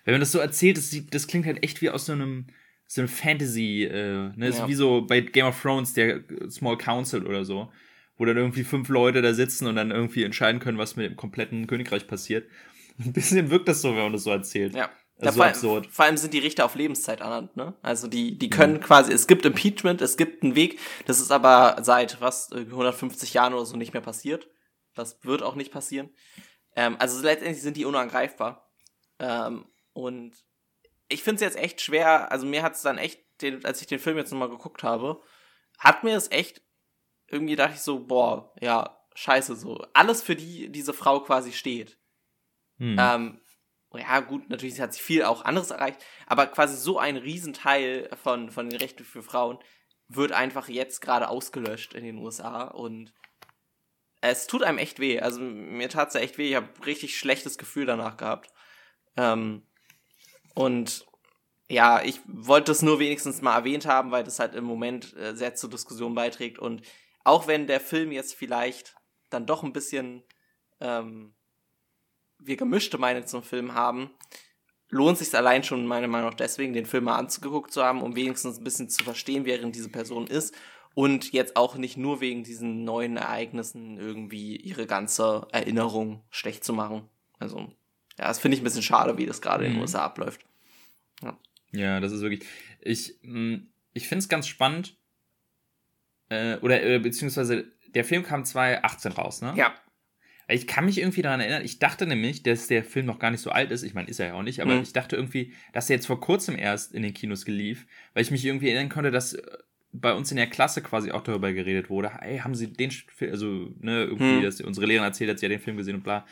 Wenn 0.04 0.14
man 0.14 0.20
das 0.20 0.32
so 0.32 0.38
erzählt, 0.38 0.76
das, 0.76 0.94
das 1.10 1.26
klingt 1.26 1.46
halt 1.46 1.62
echt 1.62 1.80
wie 1.80 1.90
aus 1.90 2.06
so 2.06 2.12
einem, 2.12 2.46
so 2.86 3.00
einem 3.00 3.08
Fantasy, 3.08 3.84
äh, 3.84 4.32
ne? 4.36 4.50
Ja. 4.50 4.68
wie 4.68 4.74
so 4.74 5.02
bei 5.02 5.20
Game 5.20 5.46
of 5.46 5.60
Thrones, 5.60 5.94
der 5.94 6.24
Small 6.50 6.76
Council 6.76 7.26
oder 7.26 7.44
so 7.44 7.70
wo 8.16 8.24
dann 8.24 8.36
irgendwie 8.36 8.64
fünf 8.64 8.88
Leute 8.88 9.22
da 9.22 9.34
sitzen 9.34 9.66
und 9.66 9.76
dann 9.76 9.90
irgendwie 9.90 10.24
entscheiden 10.24 10.60
können, 10.60 10.78
was 10.78 10.96
mit 10.96 11.06
dem 11.06 11.16
kompletten 11.16 11.66
Königreich 11.66 12.06
passiert. 12.06 12.48
Ein 12.98 13.12
bisschen 13.12 13.50
wirkt 13.50 13.68
das 13.68 13.82
so, 13.82 13.90
wenn 13.90 14.02
man 14.02 14.12
das 14.12 14.24
so 14.24 14.30
erzählt. 14.30 14.74
Ja. 14.74 14.90
Also 15.18 15.28
ja, 15.28 15.32
vor, 15.32 15.46
absurd. 15.46 15.86
vor 15.86 16.04
allem 16.04 16.16
sind 16.16 16.34
die 16.34 16.40
Richter 16.40 16.64
auf 16.64 16.74
Lebenszeit 16.74 17.20
ernannt, 17.20 17.56
ne? 17.56 17.74
Also 17.82 18.08
die, 18.08 18.36
die 18.36 18.50
können 18.50 18.74
mhm. 18.74 18.80
quasi, 18.80 19.12
es 19.12 19.28
gibt 19.28 19.46
Impeachment, 19.46 20.02
es 20.02 20.16
gibt 20.16 20.42
einen 20.42 20.56
Weg, 20.56 20.80
das 21.06 21.20
ist 21.20 21.30
aber 21.30 21.76
seit 21.82 22.20
was, 22.20 22.50
150 22.50 23.32
Jahren 23.32 23.54
oder 23.54 23.64
so 23.64 23.76
nicht 23.76 23.92
mehr 23.92 24.02
passiert. 24.02 24.48
Das 24.94 25.22
wird 25.24 25.42
auch 25.42 25.54
nicht 25.54 25.72
passieren. 25.72 26.10
Ähm, 26.74 26.96
also 26.98 27.22
letztendlich 27.22 27.62
sind 27.62 27.76
die 27.76 27.84
unangreifbar. 27.84 28.68
Ähm, 29.20 29.66
und 29.92 30.34
ich 31.08 31.22
finde 31.22 31.36
es 31.36 31.42
jetzt 31.42 31.62
echt 31.62 31.80
schwer, 31.80 32.32
also 32.32 32.44
mir 32.44 32.62
hat 32.62 32.74
es 32.74 32.82
dann 32.82 32.98
echt, 32.98 33.20
den, 33.40 33.64
als 33.64 33.80
ich 33.80 33.86
den 33.86 34.00
Film 34.00 34.16
jetzt 34.16 34.32
nochmal 34.32 34.50
geguckt 34.50 34.82
habe, 34.82 35.22
hat 35.78 36.02
mir 36.02 36.16
es 36.16 36.30
echt 36.32 36.62
irgendwie 37.34 37.56
dachte 37.56 37.74
ich 37.74 37.82
so, 37.82 38.00
boah, 38.00 38.52
ja, 38.60 38.98
scheiße, 39.14 39.56
so. 39.56 39.84
Alles 39.92 40.22
für 40.22 40.36
die 40.36 40.70
diese 40.70 40.92
Frau 40.92 41.20
quasi 41.20 41.52
steht. 41.52 41.98
Hm. 42.78 42.96
Ähm, 42.98 43.40
ja, 43.92 44.20
gut, 44.20 44.48
natürlich 44.48 44.80
hat 44.80 44.94
sie 44.94 45.00
viel 45.00 45.24
auch 45.24 45.44
anderes 45.44 45.70
erreicht, 45.70 46.04
aber 46.26 46.46
quasi 46.46 46.76
so 46.76 46.98
ein 46.98 47.16
Riesenteil 47.16 48.08
von, 48.22 48.50
von 48.50 48.68
den 48.68 48.78
Rechten 48.78 49.04
für 49.04 49.22
Frauen 49.22 49.58
wird 50.08 50.32
einfach 50.32 50.68
jetzt 50.68 51.00
gerade 51.00 51.28
ausgelöscht 51.28 51.94
in 51.94 52.04
den 52.04 52.18
USA 52.18 52.64
und 52.64 53.12
es 54.20 54.46
tut 54.46 54.62
einem 54.62 54.78
echt 54.78 55.00
weh. 55.00 55.20
Also 55.20 55.40
mir 55.40 55.88
tat 55.88 56.08
es 56.08 56.14
echt 56.14 56.38
weh. 56.38 56.48
Ich 56.48 56.54
habe 56.54 56.68
richtig 56.86 57.18
schlechtes 57.18 57.58
Gefühl 57.58 57.84
danach 57.84 58.16
gehabt. 58.16 58.50
Ähm, 59.16 59.66
und 60.54 61.06
ja, 61.68 62.02
ich 62.02 62.20
wollte 62.26 62.72
es 62.72 62.82
nur 62.82 62.98
wenigstens 62.98 63.42
mal 63.42 63.56
erwähnt 63.56 63.86
haben, 63.86 64.10
weil 64.10 64.24
das 64.24 64.38
halt 64.38 64.54
im 64.54 64.64
Moment 64.64 65.14
äh, 65.16 65.34
sehr 65.34 65.54
zur 65.54 65.70
Diskussion 65.70 66.14
beiträgt 66.14 66.58
und 66.58 66.82
auch 67.24 67.46
wenn 67.46 67.66
der 67.66 67.80
Film 67.80 68.12
jetzt 68.12 68.34
vielleicht 68.34 68.94
dann 69.30 69.46
doch 69.46 69.62
ein 69.62 69.72
bisschen 69.72 70.22
ähm, 70.80 71.34
wir 72.38 72.56
gemischte 72.56 72.98
Meinungen 72.98 73.26
zum 73.26 73.42
Film 73.42 73.74
haben, 73.74 74.10
lohnt 74.88 75.18
sich 75.18 75.34
allein 75.34 75.64
schon 75.64 75.86
meiner 75.86 76.08
Meinung 76.08 76.30
nach 76.30 76.36
deswegen, 76.36 76.72
den 76.72 76.86
Film 76.86 77.04
mal 77.04 77.16
anzugeguckt 77.16 77.72
zu 77.72 77.82
haben, 77.82 78.02
um 78.02 78.16
wenigstens 78.16 78.58
ein 78.58 78.64
bisschen 78.64 78.88
zu 78.88 79.02
verstehen, 79.02 79.44
wer 79.44 79.58
diese 79.58 79.88
Person 79.88 80.26
ist 80.26 80.54
und 80.94 81.32
jetzt 81.32 81.56
auch 81.56 81.76
nicht 81.76 81.96
nur 81.96 82.20
wegen 82.20 82.44
diesen 82.44 82.84
neuen 82.84 83.16
Ereignissen 83.16 83.98
irgendwie 83.98 84.56
ihre 84.56 84.86
ganze 84.86 85.48
Erinnerung 85.52 86.22
schlecht 86.30 86.64
zu 86.64 86.72
machen. 86.72 87.08
Also, 87.38 87.58
ja, 88.18 88.28
das 88.28 88.38
finde 88.38 88.56
ich 88.56 88.60
ein 88.60 88.64
bisschen 88.64 88.82
schade, 88.82 89.18
wie 89.18 89.26
das 89.26 89.42
gerade 89.42 89.64
mhm. 89.64 89.66
in 89.66 89.72
den 89.72 89.76
mhm. 89.78 89.82
USA 89.82 90.04
abläuft. 90.04 90.46
Ja. 91.22 91.38
Ja, 91.72 91.98
das 91.98 92.12
ist 92.12 92.20
wirklich. 92.20 92.48
Ich, 92.80 93.18
mm, 93.22 93.56
ich 93.92 94.06
finde 94.06 94.20
es 94.20 94.28
ganz 94.28 94.46
spannend. 94.46 94.96
Äh, 96.28 96.56
oder 96.56 96.82
äh, 96.82 96.98
beziehungsweise 96.98 97.66
der 97.94 98.04
Film 98.04 98.22
kam 98.22 98.44
2018 98.44 99.12
raus, 99.12 99.42
ne? 99.42 99.54
Ja. 99.56 99.74
Ich 100.46 100.66
kann 100.66 100.84
mich 100.84 100.98
irgendwie 100.98 101.22
daran 101.22 101.40
erinnern, 101.40 101.64
ich 101.64 101.78
dachte 101.78 102.06
nämlich, 102.06 102.42
dass 102.42 102.66
der 102.66 102.84
Film 102.84 103.06
noch 103.06 103.18
gar 103.18 103.30
nicht 103.30 103.40
so 103.40 103.50
alt 103.50 103.70
ist. 103.70 103.82
Ich 103.82 103.94
meine, 103.94 104.08
ist 104.08 104.20
er 104.20 104.26
ja 104.28 104.34
auch 104.34 104.42
nicht, 104.42 104.60
aber 104.60 104.74
Mhm. 104.74 104.82
ich 104.82 104.92
dachte 104.92 105.16
irgendwie, 105.16 105.54
dass 105.72 105.88
er 105.88 105.96
jetzt 105.96 106.06
vor 106.06 106.20
kurzem 106.20 106.58
erst 106.58 106.92
in 106.92 107.02
den 107.02 107.14
Kinos 107.14 107.46
gelief, 107.46 107.86
weil 108.12 108.22
ich 108.24 108.30
mich 108.30 108.44
irgendwie 108.44 108.68
erinnern 108.68 108.90
konnte, 108.90 109.10
dass 109.10 109.32
äh, 109.34 109.42
bei 109.92 110.12
uns 110.12 110.30
in 110.32 110.36
der 110.36 110.48
Klasse 110.48 110.82
quasi 110.82 111.12
auch 111.12 111.22
darüber 111.22 111.52
geredet 111.52 111.88
wurde. 111.88 112.10
Ey, 112.20 112.38
haben 112.40 112.54
Sie 112.54 112.70
den 112.72 112.90
Film, 112.90 113.30
also, 113.30 113.46
ne, 113.80 114.02
irgendwie, 114.04 114.38
Mhm. 114.38 114.42
dass 114.42 114.60
unsere 114.60 114.84
Lehrerin 114.86 115.06
erzählt 115.08 115.30
hat, 115.30 115.38
sie 115.38 115.46
hat 115.46 115.52
den 115.52 115.60
Film 115.60 115.76
gesehen 115.78 115.94
und 115.94 116.02
bla. 116.04 116.26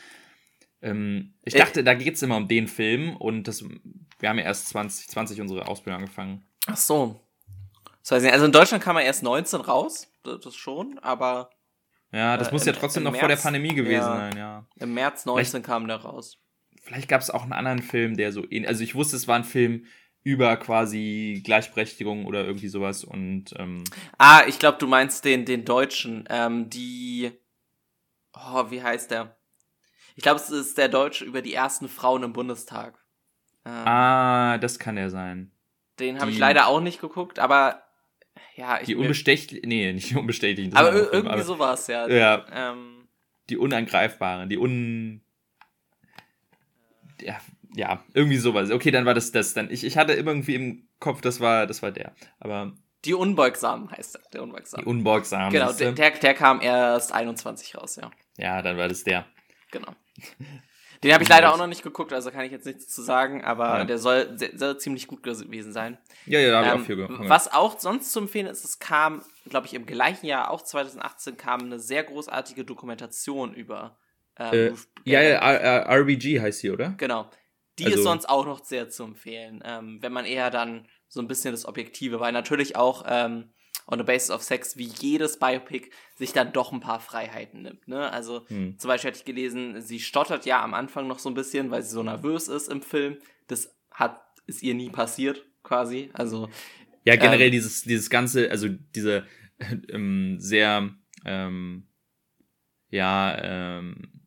Ähm, 0.81 1.33
ich 1.43 1.55
Äh. 1.55 1.59
dachte, 1.59 1.83
da 1.83 1.93
geht's 1.95 2.21
immer 2.21 2.37
um 2.37 2.47
den 2.47 2.67
Film 2.67 3.15
und 3.15 3.47
das, 3.47 3.63
wir 4.19 4.29
haben 4.29 4.37
ja 4.37 4.43
erst 4.45 4.67
2020 4.69 5.39
unsere 5.41 5.67
Ausbildung 5.67 6.01
angefangen. 6.01 6.43
Ach 6.67 6.77
so. 6.77 7.19
Das 8.03 8.11
weiß 8.11 8.23
ich 8.23 8.25
nicht. 8.27 8.33
Also 8.33 8.45
in 8.45 8.51
Deutschland 8.51 8.83
kam 8.83 8.97
er 8.97 9.03
erst 9.03 9.23
19 9.23 9.61
raus, 9.61 10.07
das 10.23 10.55
schon, 10.55 10.99
aber 10.99 11.49
Ja, 12.11 12.37
das 12.37 12.49
Äh, 12.49 12.51
muss 12.51 12.65
ja 12.65 12.73
trotzdem 12.73 13.03
noch 13.03 13.11
vor 13.11 13.21
der 13.21 13.29
März, 13.29 13.43
Pandemie 13.43 13.73
gewesen 13.73 13.93
ja. 14.03 14.15
sein, 14.17 14.37
ja. 14.37 14.65
im 14.75 14.93
März 14.93 15.25
19 15.25 15.63
kam 15.63 15.87
der 15.87 15.97
raus. 15.97 16.37
Vielleicht 16.83 17.07
gab 17.09 17.21
es 17.21 17.29
auch 17.31 17.43
einen 17.43 17.53
anderen 17.53 17.81
Film, 17.81 18.17
der 18.17 18.31
so 18.31 18.43
ähnlich. 18.43 18.67
Also 18.67 18.83
ich 18.83 18.93
wusste, 18.93 19.15
es 19.15 19.27
war 19.27 19.37
ein 19.37 19.45
Film 19.45 19.85
über 20.21 20.55
quasi 20.57 21.41
Gleichberechtigung 21.43 22.25
oder 22.25 22.45
irgendwie 22.45 22.67
sowas 22.69 23.03
und 23.03 23.53
ähm, 23.57 23.83
Ah, 24.17 24.43
ich 24.47 24.59
glaube, 24.59 24.77
du 24.77 24.87
meinst 24.87 25.25
den, 25.25 25.45
den 25.45 25.65
Deutschen, 25.65 26.25
ähm, 26.29 26.69
die, 26.69 27.31
oh, 28.33 28.65
wie 28.69 28.83
heißt 28.83 29.11
der? 29.11 29.35
Ich 30.15 30.23
glaube, 30.23 30.39
es 30.39 30.49
ist 30.49 30.77
der 30.77 30.89
Deutsche 30.89 31.25
über 31.25 31.41
die 31.41 31.53
ersten 31.53 31.89
Frauen 31.89 32.23
im 32.23 32.33
Bundestag. 32.33 32.99
Ähm, 33.65 33.87
ah, 33.87 34.57
das 34.59 34.77
kann 34.77 34.95
der 34.97 35.09
sein. 35.09 35.51
den 35.99 36.19
habe 36.19 36.31
ich 36.31 36.37
leider 36.37 36.67
auch 36.67 36.81
nicht 36.81 37.01
geguckt, 37.01 37.39
aber 37.39 37.81
ja, 38.55 38.79
ich 38.79 38.85
Die 38.85 38.95
unbestechlichen, 38.95 39.67
nee, 39.67 39.91
nicht 39.93 40.11
die 40.11 40.15
unbestechlichen. 40.15 40.71
das 40.71 40.79
aber 40.79 40.91
Film, 40.93 41.07
irgendwie 41.11 41.33
aber- 41.33 41.43
sowas, 41.43 41.87
ja. 41.87 42.07
Ja, 42.07 42.45
Ähm, 42.51 43.07
die 43.49 43.57
unangreifbaren, 43.57 44.49
die 44.49 44.57
un 44.57 45.21
ja, 47.21 47.39
ja, 47.75 48.03
irgendwie 48.13 48.37
sowas. 48.37 48.69
Okay, 48.71 48.91
dann 48.91 49.05
war 49.05 49.13
das 49.13 49.31
das 49.31 49.53
dann. 49.53 49.71
Ich, 49.71 49.83
ich 49.83 49.97
hatte 49.97 50.13
irgendwie 50.13 50.55
im 50.55 50.87
Kopf, 50.99 51.21
das 51.21 51.39
war 51.39 51.67
das 51.67 51.81
war 51.81 51.91
der, 51.91 52.13
aber 52.39 52.73
die 53.05 53.13
Unbeugsamen 53.13 53.91
heißt 53.91 54.15
er, 54.15 54.21
der 54.33 54.43
Unbeugsame. 54.43 54.83
die 54.83 54.89
unbeugsamen. 54.89 55.51
Genau, 55.51 55.71
der, 55.73 55.91
der, 55.91 56.11
der 56.11 56.33
kam 56.33 56.61
erst 56.61 57.11
21 57.11 57.75
raus, 57.75 57.97
ja. 57.97 58.11
ja, 58.37 58.61
dann 58.61 58.77
war 58.77 58.87
das 58.87 59.03
der. 59.03 59.25
Genau. 59.71 59.93
Den 61.03 61.13
habe 61.13 61.23
ich 61.23 61.29
leider 61.29 61.53
auch 61.53 61.57
noch 61.57 61.67
nicht 61.67 61.83
geguckt, 61.83 62.13
also 62.13 62.31
kann 62.31 62.45
ich 62.45 62.51
jetzt 62.51 62.65
nichts 62.65 62.87
zu 62.87 63.01
sagen, 63.01 63.43
aber 63.43 63.79
Ja. 63.79 63.85
der 63.85 63.97
soll, 63.97 64.37
sehr, 64.37 64.57
soll 64.57 64.77
ziemlich 64.79 65.07
gut 65.07 65.21
gewesen 65.23 65.73
sein. 65.73 65.97
Ja, 66.25 66.39
ja, 66.39 66.51
da 66.51 66.57
habe 66.57 66.67
ich 66.67 66.73
Ähm, 66.73 66.81
auch 66.81 66.85
viel 66.85 66.95
gehört. 66.95 67.29
was 67.29 67.51
auch 67.53 67.79
sonst 67.79 68.11
zu 68.11 68.19
empfehlen 68.19 68.47
ist, 68.47 68.63
es 68.63 68.79
kam, 68.79 69.21
glaube 69.49 69.67
ich, 69.67 69.73
im 69.73 69.85
gleichen 69.85 70.25
Jahr, 70.25 70.49
auch 70.51 70.61
2018, 70.61 71.37
kam 71.37 71.61
eine 71.61 71.79
sehr 71.79 72.03
großartige 72.03 72.63
Dokumentation 72.65 73.53
über 73.53 73.97
ähm, 74.39 74.53
Äh, 74.53 74.71
ja, 75.11 75.21
ja, 75.21 75.37
R- 75.39 75.85
RBG 75.99 76.41
heißt 76.41 76.59
sie, 76.61 76.71
oder? 76.71 76.95
Genau. 76.97 77.29
Die 77.79 77.85
Also- 77.85 77.97
ist 77.97 78.03
sonst 78.03 78.29
auch 78.29 78.45
noch 78.45 78.63
sehr 78.63 78.89
zu 78.89 79.03
empfehlen, 79.03 79.61
ähm, 79.65 79.99
wenn 80.01 80.11
man 80.13 80.25
eher 80.25 80.49
dann 80.49 80.87
so 81.07 81.19
ein 81.21 81.27
bisschen 81.27 81.51
das 81.53 81.65
Objektive, 81.67 82.19
weil 82.19 82.31
natürlich 82.31 82.75
auch 82.75 83.03
ähm, 83.07 83.53
on 83.87 83.97
the 83.99 84.03
basis 84.03 84.31
of 84.31 84.41
sex, 84.41 84.77
wie 84.77 84.85
jedes 84.99 85.37
Biopic, 85.39 85.89
sich 86.15 86.33
dann 86.33 86.53
doch 86.53 86.71
ein 86.71 86.79
paar 86.79 86.99
Freiheiten 86.99 87.63
nimmt. 87.63 87.87
Ne? 87.87 88.11
Also 88.11 88.47
Hm. 88.47 88.77
zum 88.77 88.87
Beispiel 88.87 89.09
hatte 89.09 89.19
ich 89.19 89.25
gelesen, 89.25 89.81
sie 89.81 89.99
stottert 89.99 90.45
ja 90.45 90.63
am 90.63 90.73
Anfang 90.73 91.07
noch 91.07 91.19
so 91.19 91.29
ein 91.29 91.35
bisschen, 91.35 91.71
weil 91.71 91.83
sie 91.83 91.89
so 91.91 92.03
nervös 92.03 92.47
ist 92.47 92.69
im 92.69 92.81
Film. 92.81 93.17
Das 93.47 93.75
hat, 93.91 94.21
ist 94.47 94.63
ihr 94.63 94.73
nie 94.73 94.89
passiert, 94.89 95.45
quasi. 95.63 96.09
Also, 96.13 96.49
Ja, 97.05 97.15
generell 97.17 97.47
Ähm, 97.47 97.51
dieses, 97.51 97.81
dieses 97.83 98.09
ganze, 98.09 98.49
also 98.49 98.69
diese 98.69 99.25
ähm, 99.89 100.37
sehr, 100.39 100.89
ähm, 101.25 101.87
ja, 102.89 103.37
ähm, 103.41 104.22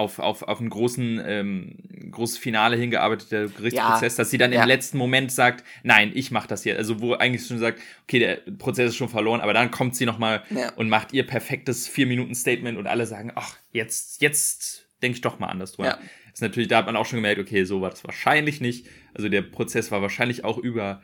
auf, 0.00 0.18
auf, 0.18 0.42
auf 0.42 0.60
einen 0.60 0.70
großen, 0.70 1.22
ähm, 1.24 1.76
großes 2.10 2.38
Finale 2.38 2.76
hingearbeiteter 2.76 3.48
Gerichtsprozess, 3.48 4.16
dass 4.16 4.30
sie 4.30 4.38
dann 4.38 4.52
ja. 4.52 4.62
im 4.62 4.68
letzten 4.68 4.98
Moment 4.98 5.30
sagt, 5.30 5.64
nein, 5.82 6.10
ich 6.14 6.30
mach 6.30 6.46
das 6.46 6.62
hier. 6.62 6.76
Also 6.76 7.00
wo 7.00 7.14
eigentlich 7.14 7.46
schon 7.46 7.58
sagt, 7.58 7.80
okay, 8.04 8.18
der 8.18 8.36
Prozess 8.58 8.90
ist 8.90 8.96
schon 8.96 9.08
verloren, 9.08 9.40
aber 9.40 9.52
dann 9.52 9.70
kommt 9.70 9.94
sie 9.94 10.06
nochmal 10.06 10.42
Ja. 10.50 10.72
und 10.74 10.88
macht 10.88 11.12
ihr 11.12 11.26
perfektes 11.26 11.86
Vier-Minuten-Statement 11.86 12.78
und 12.78 12.86
alle 12.86 13.06
sagen, 13.06 13.32
ach, 13.34 13.56
jetzt, 13.72 14.20
jetzt 14.22 14.86
denke 15.02 15.16
ich 15.16 15.20
doch 15.20 15.38
mal 15.38 15.48
anders 15.48 15.72
drüber. 15.72 15.88
Ja. 15.88 15.98
Ist 16.32 16.42
natürlich, 16.42 16.68
da 16.68 16.78
hat 16.78 16.86
man 16.86 16.96
auch 16.96 17.06
schon 17.06 17.18
gemerkt, 17.18 17.40
okay, 17.40 17.64
so 17.64 17.80
war 17.80 17.90
das 17.90 18.04
wahrscheinlich 18.04 18.60
nicht. 18.60 18.86
Also 19.14 19.28
der 19.28 19.42
Prozess 19.42 19.90
war 19.90 20.02
wahrscheinlich 20.02 20.44
auch 20.44 20.58
über 20.58 21.02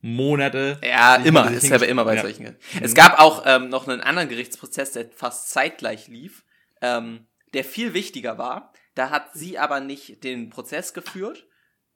Monate. 0.00 0.78
ja, 0.82 1.16
immer, 1.16 1.50
ist 1.50 1.68
ja 1.68 1.76
immer 1.82 2.04
bei 2.04 2.16
ja. 2.16 2.22
solchen. 2.22 2.56
Es 2.80 2.94
gab 2.94 3.18
auch 3.18 3.44
ähm, 3.46 3.68
noch 3.68 3.88
einen 3.88 4.00
anderen 4.00 4.28
Gerichtsprozess, 4.28 4.92
der 4.92 5.06
fast 5.14 5.50
zeitgleich 5.50 6.08
lief, 6.08 6.44
ähm, 6.80 7.26
der 7.54 7.64
viel 7.64 7.94
wichtiger 7.94 8.38
war. 8.38 8.72
Da 8.94 9.10
hat 9.10 9.32
sie 9.34 9.58
aber 9.58 9.80
nicht 9.80 10.24
den 10.24 10.50
Prozess 10.50 10.92
geführt, 10.94 11.46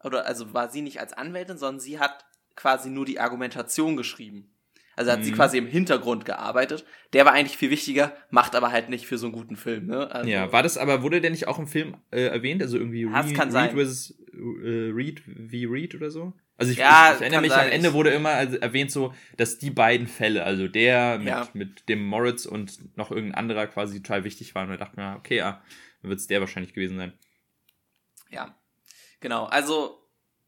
oder 0.05 0.27
also 0.27 0.53
war 0.55 0.69
sie 0.71 0.83
nicht 0.83 1.01
als 1.01 1.13
Anwältin, 1.13 1.59
sondern 1.59 1.81
sie 1.81 1.99
hat 1.99 2.25
quasi 2.57 2.91
nur 2.91 3.07
die 3.07 3.21
Argumentation 3.21 3.97
geschrieben. 3.97 4.49
Also 4.95 5.11
hat 5.11 5.25
sie 5.25 5.31
Mhm. 5.31 5.37
quasi 5.37 5.57
im 5.59 5.67
Hintergrund 5.67 6.27
gearbeitet. 6.27 6.85
Der 7.15 7.25
war 7.25 7.33
eigentlich 7.33 7.57
viel 7.57 7.71
wichtiger, 7.71 8.15
macht 8.31 8.55
aber 8.55 8.71
halt 8.73 8.91
nicht 8.91 9.07
für 9.07 9.17
so 9.17 9.27
einen 9.27 9.33
guten 9.33 9.57
Film. 9.57 9.87
Ne? 9.87 10.11
Also, 10.13 10.29
Ja, 10.29 10.53
war 10.53 10.63
das 10.63 10.77
aber, 10.77 11.03
wurde 11.03 11.21
der 11.23 11.31
nicht 11.31 11.49
auch 11.49 11.59
im 11.59 11.67
Film 11.67 11.97
äh, 12.11 12.27
erwähnt? 12.27 12.61
Also 12.63 12.77
irgendwie 12.77 13.05
das 13.05 13.27
Reed, 13.27 13.39
Reed 13.55 13.73
versus 13.73 14.11
äh, 14.35 14.91
Reed 14.93 15.23
wie 15.27 15.65
Reed 15.65 15.95
oder 15.95 16.11
so? 16.11 16.35
Also 16.63 16.73
ich, 16.73 16.79
Ja, 16.79 17.11
ich, 17.11 17.17
ich 17.17 17.21
erinnere 17.23 17.41
mich, 17.43 17.51
sein. 17.53 17.67
am 17.67 17.73
Ende 17.73 17.93
wurde 17.93 18.11
immer 18.11 18.31
also 18.31 18.57
erwähnt 18.57 18.91
so, 18.91 19.15
dass 19.37 19.59
die 19.59 19.71
beiden 19.71 20.07
Fälle, 20.07 20.45
also 20.45 20.69
der 20.69 21.19
mit, 21.19 21.27
Ja. 21.29 21.49
mit 21.53 21.89
dem 21.89 22.05
Moritz 22.07 22.47
und 22.47 22.97
noch 22.97 23.11
irgendein 23.11 23.35
anderer 23.39 23.67
quasi 23.67 24.03
total 24.03 24.25
wichtig 24.25 24.55
waren. 24.55 24.71
Und 24.71 24.79
da 24.79 24.85
dachte 24.85 24.99
mir, 25.01 25.17
okay, 25.17 25.37
ja, 25.37 25.63
dann 26.01 26.09
wird 26.11 26.21
es 26.21 26.27
der 26.27 26.41
wahrscheinlich 26.41 26.73
gewesen 26.75 26.97
sein. 26.97 27.13
Ja, 28.31 28.57
genau. 29.21 29.45
Also, 29.45 29.99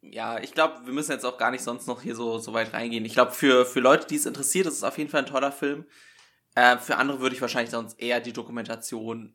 ja, 0.01 0.39
ich 0.41 0.53
glaube, 0.53 0.87
wir 0.87 0.93
müssen 0.93 1.13
jetzt 1.13 1.25
auch 1.25 1.39
gar 1.39 1.51
nicht 1.51 1.63
sonst 1.63 1.87
noch 1.87 2.03
hier 2.03 2.15
so, 2.15 2.39
so 2.39 2.53
weit 2.53 2.73
reingehen. 2.73 3.05
Ich 3.05 3.15
glaube, 3.15 3.33
für, 3.33 3.67
für 3.67 3.81
Leute, 3.81 4.07
die 4.07 4.17
es 4.17 4.27
interessiert, 4.27 4.67
ist 4.67 4.75
es 4.75 4.85
auf 4.85 4.99
jeden 4.99 5.11
Fall 5.11 5.21
ein 5.23 5.27
toller 5.27 5.53
Film. 5.53 5.87
Äh, 6.55 6.79
für 6.79 6.97
andere 6.97 7.21
würde 7.21 7.35
ich 7.35 7.41
wahrscheinlich 7.43 7.71
sonst 7.71 8.01
eher 8.01 8.21
die 8.21 8.33
Dokumentation 8.33 9.35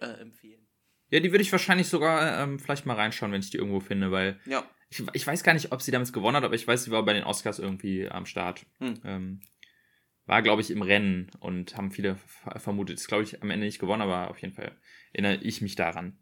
äh, 0.00 0.06
empfehlen. 0.20 0.66
Ja, 1.10 1.18
die 1.20 1.32
würde 1.32 1.42
ich 1.42 1.50
wahrscheinlich 1.52 1.88
sogar 1.88 2.40
ähm, 2.42 2.58
vielleicht 2.60 2.86
mal 2.86 2.94
reinschauen, 2.94 3.32
wenn 3.32 3.40
ich 3.40 3.50
die 3.50 3.58
irgendwo 3.58 3.80
finde, 3.80 4.10
weil 4.12 4.38
Ja. 4.46 4.64
Ich, 4.90 5.02
ich 5.12 5.26
weiß 5.26 5.42
gar 5.42 5.54
nicht, 5.54 5.72
ob 5.72 5.82
sie 5.82 5.90
damals 5.90 6.12
gewonnen 6.12 6.36
hat, 6.36 6.44
aber 6.44 6.54
ich 6.54 6.66
weiß, 6.66 6.84
sie 6.84 6.90
war 6.90 7.04
bei 7.04 7.12
den 7.12 7.24
Oscars 7.24 7.58
irgendwie 7.58 8.08
am 8.08 8.26
Start. 8.26 8.66
Hm. 8.78 9.00
Ähm, 9.04 9.40
war, 10.26 10.42
glaube 10.42 10.62
ich, 10.62 10.70
im 10.70 10.82
Rennen 10.82 11.30
und 11.40 11.76
haben 11.76 11.90
viele 11.90 12.16
ver- 12.16 12.60
vermutet. 12.60 12.98
Ist, 12.98 13.08
glaube 13.08 13.22
ich, 13.22 13.42
am 13.42 13.50
Ende 13.50 13.66
nicht 13.66 13.78
gewonnen, 13.78 14.02
aber 14.02 14.30
auf 14.30 14.38
jeden 14.38 14.54
Fall 14.54 14.76
erinnere 15.12 15.36
ich 15.36 15.60
mich 15.60 15.76
daran. 15.76 16.18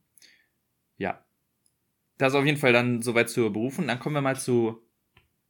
Ja. 0.97 1.25
Das 2.19 2.33
ist 2.33 2.39
auf 2.39 2.47
jeden 2.47 2.59
Fall 2.59 2.73
dann 2.73 3.03
soweit 3.03 3.31
zu 3.31 3.53
berufen. 3.53 3.87
Dann 3.87 3.99
kommen 3.99 4.14
wir 4.14 4.21
mal 4.21 4.39
zu 4.39 4.83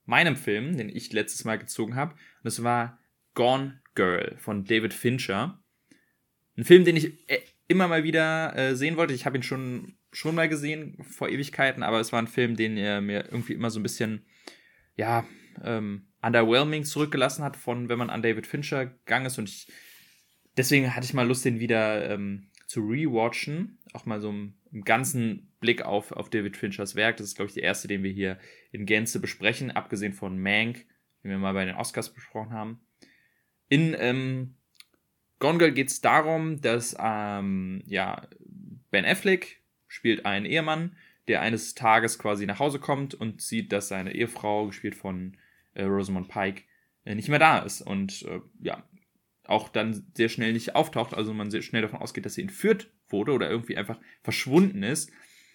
meinem 0.04 0.36
Film, 0.36 0.76
den 0.76 0.88
ich 0.88 1.12
letztes 1.12 1.44
Mal 1.44 1.58
gezogen 1.58 1.94
habe. 1.94 2.12
Und 2.12 2.44
das 2.44 2.62
war 2.62 2.98
Gone 3.34 3.82
Girl 3.94 4.36
von 4.38 4.64
David 4.64 4.94
Fincher. 4.94 5.62
Ein 6.56 6.64
Film, 6.64 6.84
den 6.84 6.96
ich 6.96 7.28
äh, 7.28 7.40
immer 7.68 7.88
mal 7.88 8.04
wieder 8.04 8.56
äh, 8.56 8.74
sehen 8.74 8.96
wollte. 8.96 9.14
Ich 9.14 9.26
habe 9.26 9.36
ihn 9.36 9.42
schon, 9.42 9.97
schon 10.12 10.34
mal 10.34 10.48
gesehen 10.48 11.02
vor 11.02 11.28
Ewigkeiten, 11.28 11.82
aber 11.82 12.00
es 12.00 12.12
war 12.12 12.20
ein 12.20 12.26
Film, 12.26 12.56
den 12.56 12.76
er 12.76 13.00
mir 13.00 13.26
irgendwie 13.30 13.52
immer 13.52 13.70
so 13.70 13.78
ein 13.78 13.82
bisschen, 13.82 14.24
ja, 14.96 15.24
ähm, 15.62 16.06
underwhelming 16.22 16.84
zurückgelassen 16.84 17.44
hat, 17.44 17.56
von 17.56 17.88
wenn 17.88 17.98
man 17.98 18.10
an 18.10 18.22
David 18.22 18.46
Fincher 18.46 18.86
gegangen 18.86 19.26
ist. 19.26 19.38
Und 19.38 19.48
ich, 19.48 19.68
deswegen 20.56 20.94
hatte 20.94 21.04
ich 21.04 21.14
mal 21.14 21.26
Lust, 21.26 21.44
den 21.44 21.60
wieder 21.60 22.10
ähm, 22.10 22.50
zu 22.66 22.80
rewatchen. 22.80 23.78
Auch 23.92 24.06
mal 24.06 24.20
so 24.20 24.30
im 24.30 24.84
ganzen 24.84 25.52
Blick 25.60 25.82
auf, 25.82 26.12
auf 26.12 26.30
David 26.30 26.56
Finchers 26.56 26.94
Werk. 26.94 27.16
Das 27.16 27.26
ist, 27.26 27.36
glaube 27.36 27.48
ich, 27.48 27.54
der 27.54 27.62
erste, 27.62 27.88
den 27.88 28.02
wir 28.02 28.12
hier 28.12 28.38
in 28.72 28.86
Gänze 28.86 29.20
besprechen, 29.20 29.70
abgesehen 29.70 30.12
von 30.12 30.38
Mank, 30.38 30.86
den 31.22 31.30
wir 31.30 31.38
mal 31.38 31.54
bei 31.54 31.64
den 31.64 31.76
Oscars 31.76 32.12
besprochen 32.12 32.52
haben. 32.52 32.80
In 33.68 33.94
ähm, 33.98 34.56
Gone 35.38 35.58
Girl 35.58 35.72
geht 35.72 35.88
es 35.88 36.00
darum, 36.00 36.60
dass 36.60 36.96
ähm, 36.98 37.82
ja, 37.86 38.26
Ben 38.90 39.04
Affleck 39.04 39.57
spielt 39.88 40.24
einen 40.26 40.46
Ehemann, 40.46 40.96
der 41.26 41.42
eines 41.42 41.74
Tages 41.74 42.18
quasi 42.18 42.46
nach 42.46 42.58
Hause 42.58 42.78
kommt 42.78 43.14
und 43.14 43.42
sieht, 43.42 43.72
dass 43.72 43.88
seine 43.88 44.14
Ehefrau, 44.14 44.66
gespielt 44.66 44.94
von 44.94 45.36
äh, 45.74 45.84
Rosamund 45.84 46.28
Pike, 46.28 46.62
äh, 47.04 47.14
nicht 47.14 47.28
mehr 47.28 47.38
da 47.38 47.58
ist. 47.58 47.82
Und 47.82 48.22
äh, 48.22 48.40
ja, 48.60 48.88
auch 49.44 49.68
dann 49.68 50.06
sehr 50.14 50.28
schnell 50.28 50.52
nicht 50.52 50.74
auftaucht, 50.74 51.14
also 51.14 51.32
man 51.34 51.50
sehr 51.50 51.62
schnell 51.62 51.82
davon 51.82 52.00
ausgeht, 52.00 52.26
dass 52.26 52.34
sie 52.34 52.42
entführt 52.42 52.92
wurde 53.08 53.32
oder 53.32 53.50
irgendwie 53.50 53.76
einfach 53.76 53.98
verschwunden 54.22 54.82
ist. 54.82 55.10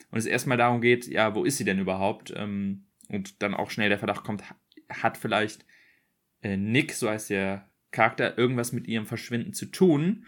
Und 0.09 0.17
es 0.19 0.25
erstmal 0.25 0.57
darum 0.57 0.81
geht, 0.81 1.07
ja, 1.07 1.34
wo 1.36 1.43
ist 1.43 1.57
sie 1.57 1.65
denn 1.65 1.79
überhaupt? 1.79 2.34
Ähm, 2.36 2.86
und 3.09 3.41
dann 3.41 3.53
auch 3.53 3.69
schnell 3.69 3.89
der 3.89 3.99
Verdacht 3.99 4.23
kommt, 4.23 4.43
hat 4.89 5.17
vielleicht 5.17 5.65
äh, 6.41 6.57
Nick, 6.57 6.93
so 6.93 7.09
heißt 7.09 7.29
der 7.29 7.69
Charakter, 7.91 8.38
irgendwas 8.38 8.71
mit 8.73 8.88
ihrem 8.88 9.05
Verschwinden 9.05 9.53
zu 9.53 9.67
tun. 9.67 10.25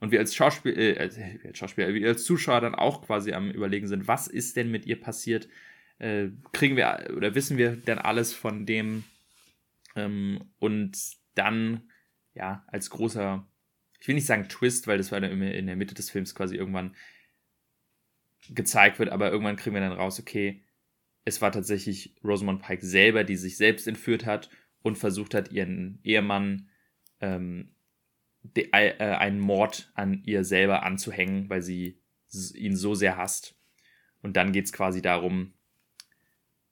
Und 0.00 0.12
wir 0.12 0.20
als 0.20 0.34
Schauspiel, 0.34 0.78
äh, 0.78 0.98
als, 0.98 1.18
als 1.44 1.58
Schauspieler, 1.58 1.92
wir 1.92 2.08
als 2.08 2.24
Zuschauer 2.24 2.60
dann 2.60 2.74
auch 2.74 3.04
quasi 3.06 3.32
am 3.32 3.50
überlegen 3.50 3.88
sind, 3.88 4.06
was 4.06 4.28
ist 4.28 4.56
denn 4.56 4.70
mit 4.70 4.86
ihr 4.86 5.00
passiert? 5.00 5.48
äh, 5.98 6.28
kriegen 6.52 6.76
wir 6.76 7.10
oder 7.16 7.34
wissen 7.34 7.58
wir 7.58 7.76
dann 7.76 7.98
alles 7.98 8.32
von 8.32 8.66
dem 8.66 9.04
ähm, 9.96 10.50
und 10.58 10.96
dann, 11.34 11.90
ja, 12.34 12.64
als 12.68 12.90
großer, 12.90 13.46
ich 14.00 14.08
will 14.08 14.14
nicht 14.14 14.26
sagen 14.26 14.48
Twist, 14.48 14.86
weil 14.86 14.98
das 14.98 15.12
war 15.12 15.20
dann 15.20 15.42
in 15.42 15.66
der 15.66 15.76
Mitte 15.76 15.94
des 15.94 16.10
Films 16.10 16.34
quasi 16.34 16.56
irgendwann 16.56 16.94
gezeigt 18.50 18.98
wird, 18.98 19.10
aber 19.10 19.30
irgendwann 19.30 19.56
kriegen 19.56 19.74
wir 19.74 19.80
dann 19.80 19.92
raus, 19.92 20.20
okay, 20.20 20.62
es 21.24 21.42
war 21.42 21.52
tatsächlich 21.52 22.14
Rosamund 22.24 22.62
Pike 22.62 22.84
selber, 22.84 23.24
die 23.24 23.36
sich 23.36 23.56
selbst 23.56 23.86
entführt 23.86 24.24
hat 24.24 24.50
und 24.82 24.96
versucht 24.96 25.34
hat, 25.34 25.52
ihren 25.52 25.98
Ehemann 26.02 26.68
ähm, 27.20 27.74
de, 28.56 28.68
äh, 28.72 28.96
einen 28.98 29.40
Mord 29.40 29.90
an 29.94 30.22
ihr 30.24 30.44
selber 30.44 30.82
anzuhängen, 30.82 31.48
weil 31.48 31.62
sie 31.62 32.00
ihn 32.54 32.76
so 32.76 32.94
sehr 32.94 33.16
hasst. 33.16 33.56
Und 34.22 34.36
dann 34.36 34.52
geht 34.52 34.66
es 34.66 34.72
quasi 34.72 35.02
darum, 35.02 35.54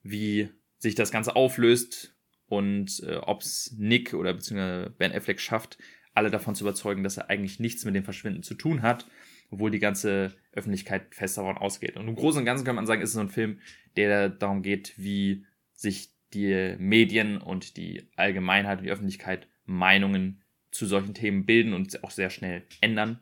wie 0.02 0.50
sich 0.78 0.94
das 0.94 1.10
Ganze 1.10 1.36
auflöst 1.36 2.16
und 2.46 3.02
äh, 3.04 3.16
ob 3.16 3.42
es 3.42 3.74
Nick 3.78 4.14
oder 4.14 4.34
beziehungsweise 4.34 4.90
Ben 4.90 5.12
Affleck 5.12 5.40
schafft, 5.40 5.78
alle 6.14 6.30
davon 6.30 6.54
zu 6.54 6.64
überzeugen, 6.64 7.02
dass 7.02 7.16
er 7.16 7.28
eigentlich 7.28 7.60
nichts 7.60 7.84
mit 7.84 7.94
dem 7.94 8.04
Verschwinden 8.04 8.42
zu 8.42 8.54
tun 8.54 8.82
hat, 8.82 9.06
obwohl 9.50 9.70
die 9.70 9.78
ganze 9.78 10.34
Öffentlichkeit 10.52 11.14
fest 11.14 11.38
davon 11.38 11.58
ausgeht. 11.58 11.96
Und 11.96 12.08
im 12.08 12.14
Großen 12.14 12.40
und 12.40 12.46
Ganzen 12.46 12.64
kann 12.64 12.76
man 12.76 12.86
sagen, 12.86 13.02
ist 13.02 13.10
es 13.10 13.14
so 13.14 13.20
ein 13.20 13.28
Film, 13.28 13.60
der 13.96 14.28
darum 14.28 14.62
geht, 14.62 14.94
wie 14.96 15.44
sich 15.74 16.10
die 16.32 16.76
Medien 16.78 17.38
und 17.38 17.76
die 17.76 18.08
Allgemeinheit, 18.16 18.82
die 18.82 18.90
Öffentlichkeit 18.90 19.48
Meinungen 19.64 20.42
zu 20.76 20.86
solchen 20.86 21.14
Themen 21.14 21.46
bilden 21.46 21.72
und 21.72 22.02
auch 22.04 22.10
sehr 22.10 22.30
schnell 22.30 22.62
ändern. 22.80 23.20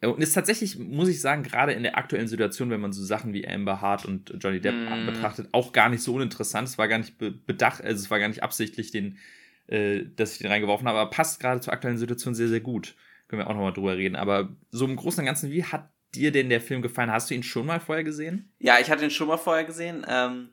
Und 0.00 0.20
ist 0.22 0.34
tatsächlich, 0.34 0.78
muss 0.78 1.08
ich 1.08 1.20
sagen, 1.20 1.42
gerade 1.42 1.72
in 1.72 1.82
der 1.82 1.96
aktuellen 1.96 2.28
Situation, 2.28 2.68
wenn 2.70 2.80
man 2.80 2.92
so 2.92 3.02
Sachen 3.02 3.32
wie 3.32 3.46
Amber 3.48 3.80
Hart 3.80 4.04
und 4.04 4.34
Johnny 4.38 4.60
Depp 4.60 4.74
mm. 4.74 5.06
betrachtet, 5.06 5.48
auch 5.52 5.72
gar 5.72 5.88
nicht 5.88 6.02
so 6.02 6.14
uninteressant. 6.14 6.68
Es 6.68 6.76
war 6.76 6.88
gar 6.88 6.98
nicht 6.98 7.16
bedacht, 7.18 7.82
also 7.82 8.02
es 8.02 8.10
war 8.10 8.18
gar 8.18 8.28
nicht 8.28 8.42
absichtlich, 8.42 8.90
den, 8.90 9.18
äh, 9.66 10.04
dass 10.16 10.32
ich 10.32 10.38
den 10.38 10.50
reingeworfen 10.50 10.86
habe, 10.86 10.98
aber 10.98 11.10
passt 11.10 11.40
gerade 11.40 11.60
zur 11.60 11.72
aktuellen 11.72 11.96
Situation 11.96 12.34
sehr, 12.34 12.48
sehr 12.48 12.60
gut. 12.60 12.96
Können 13.28 13.40
wir 13.40 13.48
auch 13.48 13.54
nochmal 13.54 13.72
drüber 13.72 13.96
reden. 13.96 14.16
Aber 14.16 14.54
so 14.70 14.84
im 14.84 14.96
Großen 14.96 15.20
und 15.20 15.26
Ganzen, 15.26 15.50
wie 15.50 15.64
hat 15.64 15.90
dir 16.14 16.32
denn 16.32 16.50
der 16.50 16.60
Film 16.60 16.82
gefallen? 16.82 17.10
Hast 17.10 17.30
du 17.30 17.34
ihn 17.34 17.42
schon 17.42 17.66
mal 17.66 17.80
vorher 17.80 18.04
gesehen? 18.04 18.52
Ja, 18.58 18.78
ich 18.80 18.90
hatte 18.90 19.04
ihn 19.04 19.10
schon 19.10 19.28
mal 19.28 19.38
vorher 19.38 19.64
gesehen. 19.64 20.04
Ähm, 20.08 20.50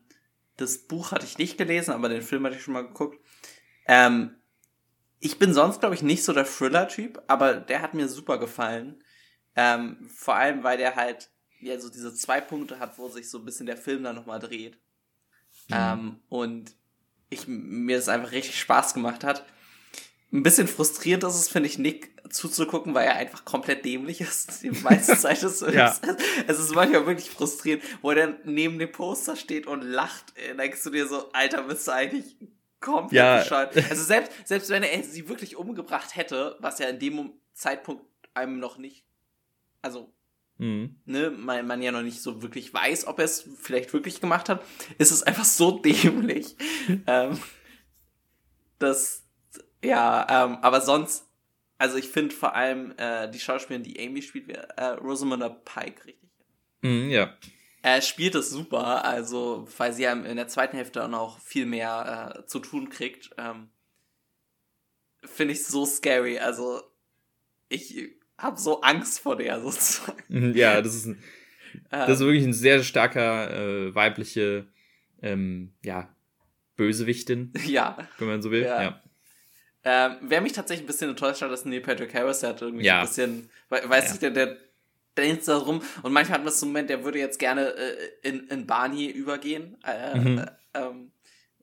das 0.57 0.87
Buch 0.87 1.11
hatte 1.11 1.25
ich 1.25 1.37
nicht 1.37 1.57
gelesen, 1.57 1.91
aber 1.91 2.09
den 2.09 2.21
Film 2.21 2.45
hatte 2.45 2.55
ich 2.55 2.63
schon 2.63 2.73
mal 2.73 2.87
geguckt. 2.87 3.19
Ähm, 3.87 4.31
ich 5.21 5.37
bin 5.37 5.53
sonst, 5.53 5.79
glaube 5.79 5.95
ich, 5.95 6.01
nicht 6.01 6.23
so 6.23 6.33
der 6.33 6.45
Thriller-Typ, 6.45 7.21
aber 7.27 7.53
der 7.53 7.81
hat 7.81 7.93
mir 7.93 8.09
super 8.09 8.39
gefallen. 8.39 9.03
Ähm, 9.55 10.09
vor 10.13 10.35
allem, 10.35 10.63
weil 10.63 10.77
der 10.77 10.95
halt 10.95 11.29
ja 11.59 11.79
so 11.79 11.89
diese 11.89 12.13
zwei 12.13 12.41
Punkte 12.41 12.79
hat, 12.79 12.97
wo 12.97 13.07
sich 13.07 13.29
so 13.29 13.37
ein 13.37 13.45
bisschen 13.45 13.67
der 13.67 13.77
Film 13.77 14.03
dann 14.03 14.15
nochmal 14.15 14.39
dreht. 14.39 14.79
Mhm. 15.67 15.75
Ähm, 15.75 16.19
und 16.27 16.75
ich, 17.29 17.47
mir 17.47 17.97
das 17.97 18.09
einfach 18.09 18.31
richtig 18.31 18.59
Spaß 18.59 18.95
gemacht 18.95 19.23
hat. 19.23 19.45
Ein 20.33 20.43
bisschen 20.43 20.67
frustrierend 20.67 21.23
ist 21.23 21.35
es, 21.35 21.49
finde 21.49 21.69
ich, 21.69 21.77
Nick 21.77 22.11
zuzugucken, 22.29 22.95
weil 22.95 23.05
er 23.05 23.15
einfach 23.15 23.45
komplett 23.45 23.85
dämlich 23.85 24.21
ist. 24.21 24.63
Die 24.63 24.71
meiste 24.71 25.17
Zeit 25.19 25.43
des 25.43 25.59
Films. 25.59 25.75
ja. 25.75 25.95
Es 26.47 26.57
ist 26.57 26.73
manchmal 26.73 27.05
wirklich 27.05 27.29
frustrierend, 27.29 27.83
wo 28.01 28.09
er 28.09 28.15
dann 28.15 28.39
neben 28.45 28.79
dem 28.79 28.91
Poster 28.91 29.35
steht 29.35 29.67
und 29.67 29.83
lacht. 29.83 30.33
Dann 30.47 30.57
denkst 30.57 30.83
du 30.83 30.89
dir 30.89 31.07
so, 31.07 31.31
Alter, 31.33 31.63
bist 31.63 31.87
du 31.87 31.91
eigentlich 31.91 32.37
komplett 32.81 33.13
ja. 33.13 33.39
bescheuert. 33.39 33.75
Also 33.89 34.03
selbst, 34.03 34.33
selbst 34.45 34.69
wenn 34.69 34.83
er 34.83 35.03
sie 35.03 35.29
wirklich 35.29 35.55
umgebracht 35.55 36.15
hätte, 36.15 36.57
was 36.59 36.79
ja 36.79 36.89
in 36.89 36.99
dem 36.99 37.33
Zeitpunkt 37.53 38.03
einem 38.33 38.59
noch 38.59 38.77
nicht, 38.77 39.05
also, 39.81 40.13
mhm. 40.57 40.99
ne, 41.05 41.31
man, 41.31 41.65
man 41.67 41.81
ja 41.81 41.91
noch 41.91 42.01
nicht 42.01 42.21
so 42.21 42.41
wirklich 42.41 42.73
weiß, 42.73 43.07
ob 43.07 43.19
er 43.19 43.25
es 43.25 43.47
vielleicht 43.59 43.93
wirklich 43.93 44.19
gemacht 44.19 44.49
hat, 44.49 44.63
ist 44.97 45.11
es 45.11 45.23
einfach 45.23 45.45
so 45.45 45.71
dämlich. 45.79 46.57
ähm, 47.07 47.39
das, 48.79 49.23
ja, 49.83 50.45
ähm, 50.45 50.57
aber 50.61 50.81
sonst, 50.81 51.27
also 51.77 51.97
ich 51.97 52.09
finde 52.09 52.35
vor 52.35 52.55
allem 52.55 52.93
äh, 52.97 53.29
die 53.29 53.39
Schauspielerin, 53.39 53.83
die 53.83 54.05
Amy 54.05 54.21
spielt, 54.21 54.49
äh, 54.49 54.85
Rosamunda 54.85 55.49
Pike, 55.49 56.05
richtig? 56.05 56.29
Mhm, 56.81 57.09
ja. 57.09 57.33
Er 57.83 58.01
spielt 58.01 58.35
es 58.35 58.49
super, 58.51 59.03
also 59.05 59.67
weil 59.77 59.91
sie 59.93 60.03
ja 60.03 60.13
in 60.13 60.35
der 60.35 60.47
zweiten 60.47 60.77
Hälfte 60.77 61.03
auch 61.03 61.09
noch 61.09 61.39
viel 61.39 61.65
mehr 61.65 62.35
äh, 62.37 62.45
zu 62.45 62.59
tun 62.59 62.89
kriegt. 62.89 63.31
Ähm, 63.37 63.69
Finde 65.23 65.53
ich 65.53 65.65
so 65.65 65.85
scary. 65.85 66.37
Also 66.37 66.81
ich 67.69 68.11
habe 68.37 68.59
so 68.59 68.81
Angst 68.81 69.19
vor 69.19 69.35
der 69.35 69.61
sozusagen. 69.61 70.23
Mhm, 70.27 70.55
ja, 70.55 70.81
das 70.81 70.93
ist, 70.93 71.05
ein, 71.05 71.23
das 71.89 72.09
ist 72.09 72.21
ähm. 72.21 72.27
wirklich 72.27 72.43
ein 72.43 72.53
sehr 72.53 72.83
starker 72.83 73.51
äh, 73.51 73.95
weibliche, 73.95 74.67
ähm, 75.21 75.73
ja, 75.83 76.15
Bösewichtin. 76.75 77.53
Ja. 77.65 77.97
Wenn 78.17 78.27
man 78.27 78.41
so 78.41 78.51
will. 78.51 78.63
Ja. 78.63 78.81
ja. 78.81 79.03
Ähm, 79.83 80.17
wer 80.21 80.41
mich 80.41 80.53
tatsächlich 80.53 80.83
ein 80.83 80.87
bisschen 80.87 81.09
enttäuscht 81.09 81.41
hat, 81.41 81.51
ist 81.51 81.65
Neil 81.65 81.81
Patrick 81.81 82.13
Harris. 82.13 82.39
Der 82.39 82.49
hat 82.49 82.61
irgendwie 82.61 82.85
ja. 82.85 82.99
ein 82.99 83.07
bisschen, 83.07 83.49
weiß 83.69 84.07
ja. 84.07 84.13
ich, 84.13 84.19
der, 84.19 84.29
der 84.29 84.57
dänzt 85.17 85.47
da 85.47 85.57
rum 85.57 85.81
und 86.03 86.13
manchmal 86.13 86.39
hat 86.39 86.45
man 86.45 86.53
so 86.53 86.65
einen 86.65 86.73
Moment, 86.73 86.89
der 86.89 87.03
würde 87.03 87.19
jetzt 87.19 87.39
gerne 87.39 87.73
äh, 87.75 87.95
in, 88.23 88.47
in 88.47 88.65
Barney 88.65 89.09
übergehen. 89.09 89.77
Äh, 89.85 90.17
mhm. 90.17 90.37
äh, 90.39 90.45
ähm, 90.73 91.11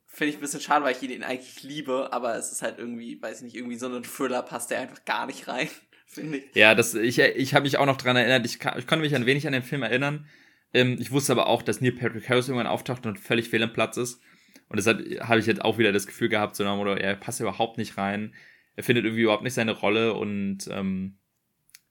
Finde 0.07 0.31
ich 0.31 0.39
ein 0.39 0.41
bisschen 0.41 0.61
schade, 0.61 0.85
weil 0.85 0.97
ich 0.97 1.03
ihn 1.03 1.23
eigentlich 1.23 1.63
liebe, 1.63 2.13
aber 2.13 2.37
es 2.37 2.51
ist 2.51 2.63
halt 2.63 2.79
irgendwie, 2.79 3.21
weiß 3.23 3.39
ich 3.39 3.45
nicht, 3.45 3.57
irgendwie 3.57 3.77
so 3.77 3.87
ein 3.87 4.03
Thriller 4.03 4.43
passt 4.43 4.71
der 4.71 4.81
einfach 4.81 5.05
gar 5.05 5.27
nicht 5.27 5.47
rein, 5.47 5.69
finde 6.07 6.39
ich. 6.39 6.55
Ja, 6.55 6.75
das, 6.75 6.95
ich, 6.95 7.19
ich 7.19 7.55
habe 7.55 7.65
mich 7.65 7.79
auch 7.79 7.87
noch 7.87 7.99
dran 7.99 8.17
erinnert, 8.17 8.45
ich, 8.45 8.59
kann, 8.59 8.79
ich 8.79 8.87
konnte 8.87 9.03
mich 9.03 9.15
ein 9.15 9.27
wenig 9.27 9.47
an 9.47 9.53
den 9.53 9.63
Film 9.63 9.83
erinnern. 9.83 10.27
Ähm, 10.75 10.97
ich 10.99 11.13
wusste 11.13 11.33
aber 11.33 11.47
auch, 11.47 11.63
dass 11.63 11.81
Neil 11.81 11.93
Patrick 11.93 12.29
Harris 12.29 12.49
irgendwann 12.49 12.67
auftaucht 12.67 13.07
und 13.07 13.19
völlig 13.19 13.49
fehl 13.49 13.63
am 13.63 13.73
Platz 13.73 13.97
ist. 13.97 14.21
Und 14.69 14.77
deshalb 14.77 14.99
habe 15.21 15.41
ich 15.41 15.47
jetzt 15.47 15.63
auch 15.63 15.79
wieder 15.79 15.93
das 15.93 16.07
Gefühl 16.07 16.29
gehabt, 16.29 16.57
so 16.57 16.65
nach 16.65 16.77
Motto, 16.77 16.95
er 16.95 17.17
passt 17.17 17.41
überhaupt 17.41 17.79
nicht 17.79 17.97
rein. 17.97 18.35
Er 18.77 18.85
findet 18.85 19.05
irgendwie 19.05 19.23
überhaupt 19.23 19.43
nicht 19.43 19.55
seine 19.55 19.73
Rolle 19.73 20.15
und 20.15 20.69
ähm, 20.71 21.18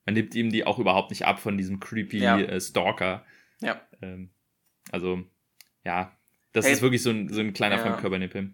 man 0.08 0.14
nimmt 0.14 0.34
ihm 0.36 0.50
die 0.50 0.66
auch 0.66 0.80
überhaupt 0.80 1.10
nicht 1.10 1.26
ab 1.26 1.38
von 1.38 1.58
diesem 1.58 1.82
creepy 1.82 2.20
ja. 2.20 2.40
äh, 2.40 2.62
Stalker. 2.62 3.26
Ja. 3.60 3.82
Ähm, 4.02 4.30
also, 4.90 5.22
ja, 5.84 6.18
das 6.54 6.66
hey, 6.66 6.74
ist 6.74 6.82
wirklich 6.82 7.04
so 7.04 7.10
ein, 7.10 7.28
so 7.28 7.42
ein 7.42 7.52
kleiner 7.52 7.76
ja. 7.76 7.82
Fremdkörpernippel. 7.82 8.52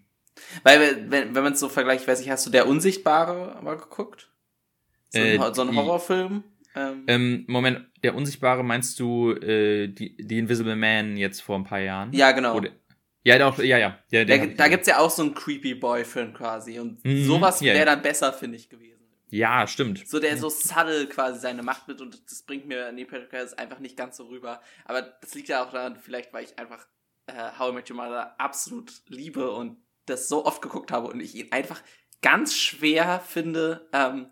Weil, 0.63 1.11
wenn, 1.11 1.35
wenn 1.35 1.43
man 1.43 1.53
es 1.53 1.59
so 1.59 1.69
vergleicht, 1.69 2.07
weiß 2.07 2.21
ich, 2.21 2.31
hast 2.31 2.43
du 2.47 2.49
der 2.49 2.67
Unsichtbare 2.67 3.61
mal 3.61 3.77
geguckt? 3.77 4.31
So 5.09 5.19
ein, 5.19 5.39
äh, 5.39 5.53
so 5.53 5.61
ein 5.61 5.75
Horrorfilm? 5.75 6.43
Ähm. 6.75 7.03
ähm, 7.05 7.45
Moment, 7.47 7.85
der 8.01 8.15
Unsichtbare 8.15 8.63
meinst 8.63 8.99
du 8.99 9.33
äh, 9.33 9.89
die, 9.89 10.17
die 10.17 10.39
Invisible 10.39 10.75
Man 10.75 11.17
jetzt 11.17 11.43
vor 11.43 11.55
ein 11.55 11.65
paar 11.65 11.81
Jahren? 11.81 12.11
Ja, 12.13 12.31
genau. 12.31 12.57
Oder, 12.57 12.71
ja, 13.21 13.37
doch, 13.37 13.59
ja, 13.59 13.77
ja. 13.77 13.99
Der, 14.11 14.25
der, 14.25 14.47
da 14.47 14.67
gibt's 14.69 14.87
ja 14.87 14.97
auch 14.97 15.11
so 15.11 15.21
einen 15.21 15.35
Creepy 15.35 15.75
Boy-Film 15.75 16.33
quasi. 16.33 16.79
Und 16.79 17.05
mhm, 17.05 17.25
sowas 17.25 17.61
wäre 17.61 17.75
yeah. 17.75 17.85
dann 17.85 18.01
besser, 18.01 18.33
finde 18.33 18.57
ich, 18.57 18.69
gewesen. 18.69 18.92
Ja, 19.33 19.65
stimmt. 19.65 20.07
So 20.07 20.19
der 20.19 20.37
so 20.37 20.47
subtle 20.47 21.07
quasi 21.07 21.39
seine 21.39 21.63
Macht 21.63 21.87
mit 21.87 22.01
und 22.01 22.21
das 22.29 22.43
bringt 22.43 22.67
mir 22.67 22.91
Neil 22.91 23.07
Patrick 23.07 23.33
Harris 23.33 23.53
einfach 23.55 23.79
nicht 23.79 23.97
ganz 23.97 24.17
so 24.17 24.25
rüber. 24.25 24.61
Aber 24.85 25.01
das 25.01 25.33
liegt 25.33 25.49
ja 25.49 25.65
auch 25.65 25.71
daran, 25.71 25.95
vielleicht 25.95 26.31
weil 26.33 26.43
ich 26.43 26.59
einfach 26.59 26.85
äh, 27.25 27.49
How 27.57 27.71
I 27.71 27.73
Met 27.73 27.89
Your 27.89 27.97
Mother 27.97 28.39
absolut 28.39 28.93
liebe 29.07 29.49
und 29.49 29.83
das 30.05 30.29
so 30.29 30.45
oft 30.45 30.61
geguckt 30.61 30.91
habe 30.91 31.07
und 31.07 31.19
ich 31.19 31.33
ihn 31.33 31.51
einfach 31.51 31.81
ganz 32.21 32.55
schwer 32.55 33.19
finde, 33.21 33.89
ähm, 33.91 34.31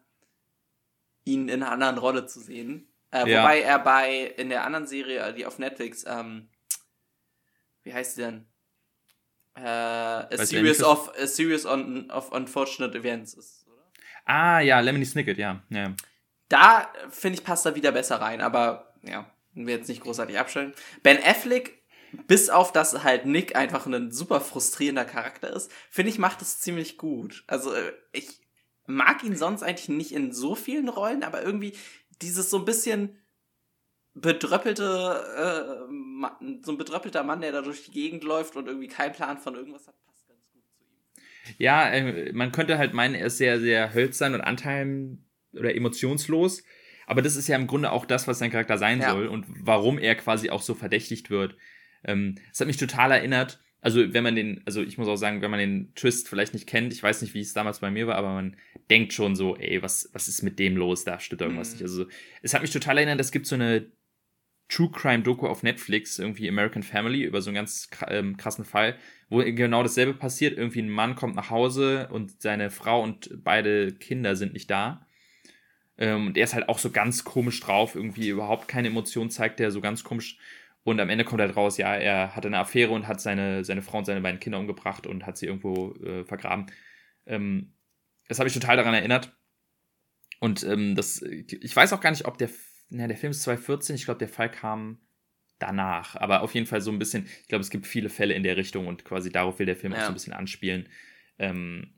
ihn 1.25 1.49
in 1.49 1.63
einer 1.63 1.71
anderen 1.71 1.97
Rolle 1.97 2.27
zu 2.27 2.39
sehen. 2.39 2.87
Äh, 3.09 3.27
ja. 3.27 3.41
Wobei 3.41 3.61
er 3.61 3.79
bei 3.79 4.19
in 4.37 4.49
der 4.49 4.65
anderen 4.65 4.85
Serie, 4.85 5.33
die 5.33 5.47
auf 5.47 5.57
Netflix, 5.57 6.05
ähm, 6.07 6.47
wie 7.81 7.91
heißt 7.91 8.17
sie 8.17 8.21
denn? 8.21 8.45
Äh, 9.55 9.61
a, 9.63 10.45
series 10.45 10.83
of, 10.83 11.11
a 11.17 11.25
Series 11.25 11.65
on, 11.65 12.11
of 12.11 12.31
Unfortunate 12.31 12.95
Events 12.95 13.33
ist 13.33 13.60
Ah, 14.25 14.59
ja, 14.59 14.79
Lemony 14.79 15.05
Snicket, 15.05 15.37
ja. 15.37 15.61
ja. 15.69 15.93
Da, 16.49 16.91
finde 17.09 17.39
ich, 17.39 17.43
passt 17.43 17.65
er 17.65 17.75
wieder 17.75 17.91
besser 17.91 18.21
rein, 18.21 18.41
aber 18.41 18.93
ja, 19.03 19.29
wir 19.53 19.75
jetzt 19.75 19.89
nicht 19.89 20.01
großartig 20.01 20.37
abstellen. 20.37 20.73
Ben 21.03 21.17
Affleck, 21.23 21.81
bis 22.27 22.49
auf 22.49 22.71
dass 22.71 23.03
halt 23.03 23.25
Nick 23.25 23.55
einfach 23.55 23.85
ein 23.85 24.11
super 24.11 24.41
frustrierender 24.41 25.05
Charakter 25.05 25.49
ist, 25.49 25.71
finde 25.89 26.11
ich, 26.11 26.19
macht 26.19 26.41
es 26.41 26.59
ziemlich 26.59 26.97
gut. 26.97 27.43
Also, 27.47 27.73
äh, 27.73 27.93
ich 28.11 28.41
mag 28.85 29.23
ihn 29.23 29.35
sonst 29.35 29.63
eigentlich 29.63 29.89
nicht 29.89 30.11
in 30.11 30.33
so 30.33 30.55
vielen 30.55 30.89
Rollen, 30.89 31.23
aber 31.23 31.41
irgendwie 31.41 31.77
dieses 32.21 32.49
so 32.49 32.57
ein 32.57 32.65
bisschen 32.65 33.17
bedröppelte, 34.13 34.83
äh, 35.37 36.63
so 36.65 36.71
ein 36.71 36.77
bedröppelter 36.77 37.23
Mann, 37.23 37.41
der 37.41 37.51
da 37.51 37.61
durch 37.61 37.85
die 37.85 37.91
Gegend 37.91 38.23
läuft 38.23 38.55
und 38.55 38.67
irgendwie 38.67 38.87
keinen 38.87 39.13
Plan 39.13 39.37
von 39.37 39.55
irgendwas 39.55 39.87
hat, 39.87 39.95
ja, 41.57 41.89
äh, 41.89 42.31
man 42.33 42.51
könnte 42.51 42.77
halt 42.77 42.93
meinen, 42.93 43.15
er 43.15 43.27
ist 43.27 43.37
sehr, 43.37 43.59
sehr 43.59 43.93
hölzern 43.93 44.33
und 44.33 44.41
anteilen 44.41 45.25
oder 45.53 45.75
emotionslos. 45.75 46.63
Aber 47.07 47.21
das 47.21 47.35
ist 47.35 47.47
ja 47.47 47.57
im 47.57 47.67
Grunde 47.67 47.91
auch 47.91 48.05
das, 48.05 48.27
was 48.27 48.39
sein 48.39 48.51
Charakter 48.51 48.77
sein 48.77 49.01
ja. 49.01 49.11
soll 49.11 49.27
und 49.27 49.45
warum 49.47 49.97
er 49.97 50.15
quasi 50.15 50.49
auch 50.49 50.61
so 50.61 50.73
verdächtigt 50.73 51.29
wird. 51.29 51.57
Ähm, 52.03 52.35
das 52.49 52.61
hat 52.61 52.67
mich 52.67 52.77
total 52.77 53.11
erinnert. 53.11 53.59
Also, 53.81 54.13
wenn 54.13 54.23
man 54.23 54.35
den, 54.35 54.61
also 54.65 54.83
ich 54.83 54.97
muss 54.99 55.07
auch 55.07 55.15
sagen, 55.15 55.41
wenn 55.41 55.49
man 55.49 55.59
den 55.59 55.93
Twist 55.95 56.29
vielleicht 56.29 56.53
nicht 56.53 56.67
kennt, 56.67 56.93
ich 56.93 57.01
weiß 57.01 57.21
nicht, 57.23 57.33
wie 57.33 57.41
es 57.41 57.53
damals 57.53 57.79
bei 57.79 57.89
mir 57.89 58.05
war, 58.05 58.15
aber 58.15 58.33
man 58.33 58.55
denkt 58.91 59.11
schon 59.11 59.35
so, 59.35 59.57
ey, 59.57 59.81
was, 59.81 60.09
was 60.13 60.27
ist 60.27 60.43
mit 60.43 60.59
dem 60.59 60.77
los? 60.77 61.03
Da 61.03 61.19
stimmt 61.19 61.41
irgendwas 61.41 61.69
mhm. 61.69 61.73
nicht. 61.73 61.83
Also, 61.83 62.05
es 62.43 62.53
hat 62.53 62.61
mich 62.61 62.71
total 62.71 62.97
erinnert, 62.97 63.19
es 63.19 63.31
gibt 63.31 63.47
so 63.47 63.55
eine 63.55 63.91
True 64.69 64.89
Crime 64.89 65.23
Doku 65.23 65.47
auf 65.47 65.63
Netflix, 65.63 66.17
irgendwie 66.17 66.47
American 66.47 66.83
Family, 66.83 67.23
über 67.23 67.41
so 67.41 67.49
einen 67.49 67.55
ganz 67.55 67.89
ähm, 68.07 68.37
krassen 68.37 68.63
Fall, 68.63 68.95
wo 69.31 69.37
genau 69.37 69.81
dasselbe 69.81 70.13
passiert. 70.13 70.57
Irgendwie 70.57 70.81
ein 70.81 70.89
Mann 70.89 71.15
kommt 71.15 71.35
nach 71.35 71.49
Hause 71.49 72.09
und 72.11 72.41
seine 72.41 72.69
Frau 72.69 73.01
und 73.01 73.43
beide 73.43 73.93
Kinder 73.93 74.35
sind 74.35 74.53
nicht 74.53 74.69
da. 74.69 75.07
Ähm, 75.97 76.27
und 76.27 76.37
er 76.37 76.43
ist 76.43 76.53
halt 76.53 76.67
auch 76.67 76.77
so 76.77 76.91
ganz 76.91 77.23
komisch 77.23 77.59
drauf, 77.61 77.95
irgendwie 77.95 78.29
überhaupt 78.29 78.67
keine 78.67 78.89
Emotion 78.89 79.29
zeigt 79.29 79.59
er, 79.61 79.71
so 79.71 79.79
ganz 79.79 80.03
komisch. 80.03 80.37
Und 80.83 80.99
am 80.99 81.09
Ende 81.09 81.23
kommt 81.23 81.41
halt 81.41 81.55
raus, 81.55 81.77
ja, 81.77 81.95
er 81.95 82.35
hatte 82.35 82.49
eine 82.49 82.59
Affäre 82.59 82.91
und 82.91 83.07
hat 83.07 83.21
seine, 83.21 83.63
seine 83.63 83.81
Frau 83.81 83.99
und 83.99 84.05
seine 84.05 84.21
beiden 84.21 84.39
Kinder 84.39 84.59
umgebracht 84.59 85.07
und 85.07 85.25
hat 85.25 85.37
sie 85.37 85.45
irgendwo 85.45 85.93
äh, 86.03 86.25
vergraben. 86.25 86.65
Ähm, 87.25 87.73
das 88.27 88.39
habe 88.39 88.49
ich 88.49 88.53
total 88.53 88.77
daran 88.77 88.93
erinnert. 88.93 89.37
Und 90.39 90.63
ähm, 90.63 90.95
das, 90.95 91.21
ich 91.21 91.75
weiß 91.75 91.93
auch 91.93 92.01
gar 92.01 92.11
nicht, 92.11 92.25
ob 92.25 92.37
der, 92.37 92.49
na, 92.89 93.07
der 93.07 93.17
Film 93.17 93.31
ist 93.31 93.43
2014, 93.43 93.95
ich 93.95 94.05
glaube, 94.05 94.17
der 94.17 94.27
Fall 94.27 94.51
kam 94.51 94.99
danach. 95.61 96.15
Aber 96.15 96.41
auf 96.41 96.53
jeden 96.53 96.67
Fall 96.67 96.81
so 96.81 96.91
ein 96.91 96.99
bisschen, 96.99 97.25
ich 97.41 97.47
glaube, 97.47 97.61
es 97.61 97.69
gibt 97.69 97.87
viele 97.87 98.09
Fälle 98.09 98.33
in 98.33 98.43
der 98.43 98.57
Richtung 98.57 98.87
und 98.87 99.05
quasi 99.05 99.31
darauf 99.31 99.59
will 99.59 99.65
der 99.65 99.75
Film 99.75 99.93
ja. 99.93 99.99
auch 99.99 100.03
so 100.03 100.09
ein 100.09 100.15
bisschen 100.15 100.33
anspielen. 100.33 100.89
Ähm, 101.39 101.93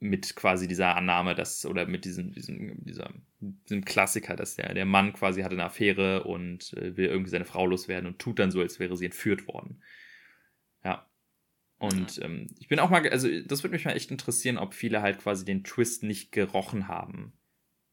mit 0.00 0.36
quasi 0.36 0.68
dieser 0.68 0.96
Annahme, 0.96 1.34
dass, 1.34 1.66
oder 1.66 1.86
mit 1.86 2.04
diesem, 2.04 2.32
diesem, 2.32 2.84
dieser, 2.84 3.12
diesem 3.40 3.84
Klassiker, 3.84 4.36
dass 4.36 4.54
der, 4.54 4.72
der 4.74 4.84
Mann 4.84 5.12
quasi 5.12 5.42
hatte 5.42 5.54
eine 5.54 5.64
Affäre 5.64 6.24
und 6.24 6.72
äh, 6.74 6.96
will 6.96 7.06
irgendwie 7.06 7.30
seine 7.30 7.44
Frau 7.44 7.66
loswerden 7.66 8.06
und 8.06 8.18
tut 8.20 8.38
dann 8.38 8.52
so, 8.52 8.60
als 8.60 8.78
wäre 8.78 8.96
sie 8.96 9.06
entführt 9.06 9.48
worden. 9.48 9.82
Ja. 10.84 11.10
Und 11.78 12.20
ähm, 12.22 12.46
ich 12.58 12.68
bin 12.68 12.78
auch 12.78 12.90
mal, 12.90 13.08
also 13.08 13.28
das 13.42 13.62
würde 13.62 13.74
mich 13.74 13.84
mal 13.84 13.92
echt 13.92 14.10
interessieren, 14.10 14.58
ob 14.58 14.74
viele 14.74 15.02
halt 15.02 15.18
quasi 15.18 15.44
den 15.44 15.64
Twist 15.64 16.02
nicht 16.02 16.32
gerochen 16.32 16.88
haben. 16.88 17.32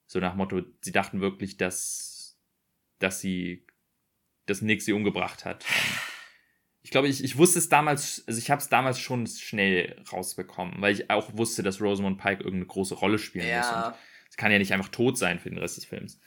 So 0.08 0.20
nach 0.20 0.36
Motto, 0.36 0.62
sie 0.82 0.92
dachten 0.92 1.22
wirklich, 1.22 1.58
dass, 1.58 2.40
dass 3.00 3.20
sie, 3.20 3.65
dass 4.46 4.62
Nick 4.62 4.82
sie 4.82 4.94
umgebracht 4.94 5.46
hat. 5.46 5.66
Ich 6.82 6.92
glaube, 6.92 7.08
ich, 7.08 7.24
ich 7.24 7.38
wusste 7.38 7.60
es 7.60 7.68
damals, 7.68 8.24
also 8.28 8.38
ich 8.38 8.52
habe 8.52 8.62
es 8.62 8.70
damals 8.70 9.00
schon 9.00 9.26
schnell 9.26 10.04
rausbekommen, 10.12 10.82
weil 10.82 10.94
ich 10.94 11.10
auch 11.10 11.36
wusste, 11.36 11.64
dass 11.64 11.82
Rosamund 11.82 12.20
Pike 12.20 12.44
irgendeine 12.44 12.68
große 12.68 12.94
Rolle 12.96 13.18
spielen 13.18 13.48
ja. 13.48 13.58
muss. 13.58 13.70
Und 13.70 13.96
es 14.30 14.38
kann 14.38 14.52
ja 14.52 14.60
nicht 14.60 14.72
einfach 14.72 14.90
tot 14.90 15.18
sein 15.18 15.40
für 15.40 15.50
den 15.50 15.58
Rest 15.58 15.78
des 15.78 15.86
Films. 15.86 16.20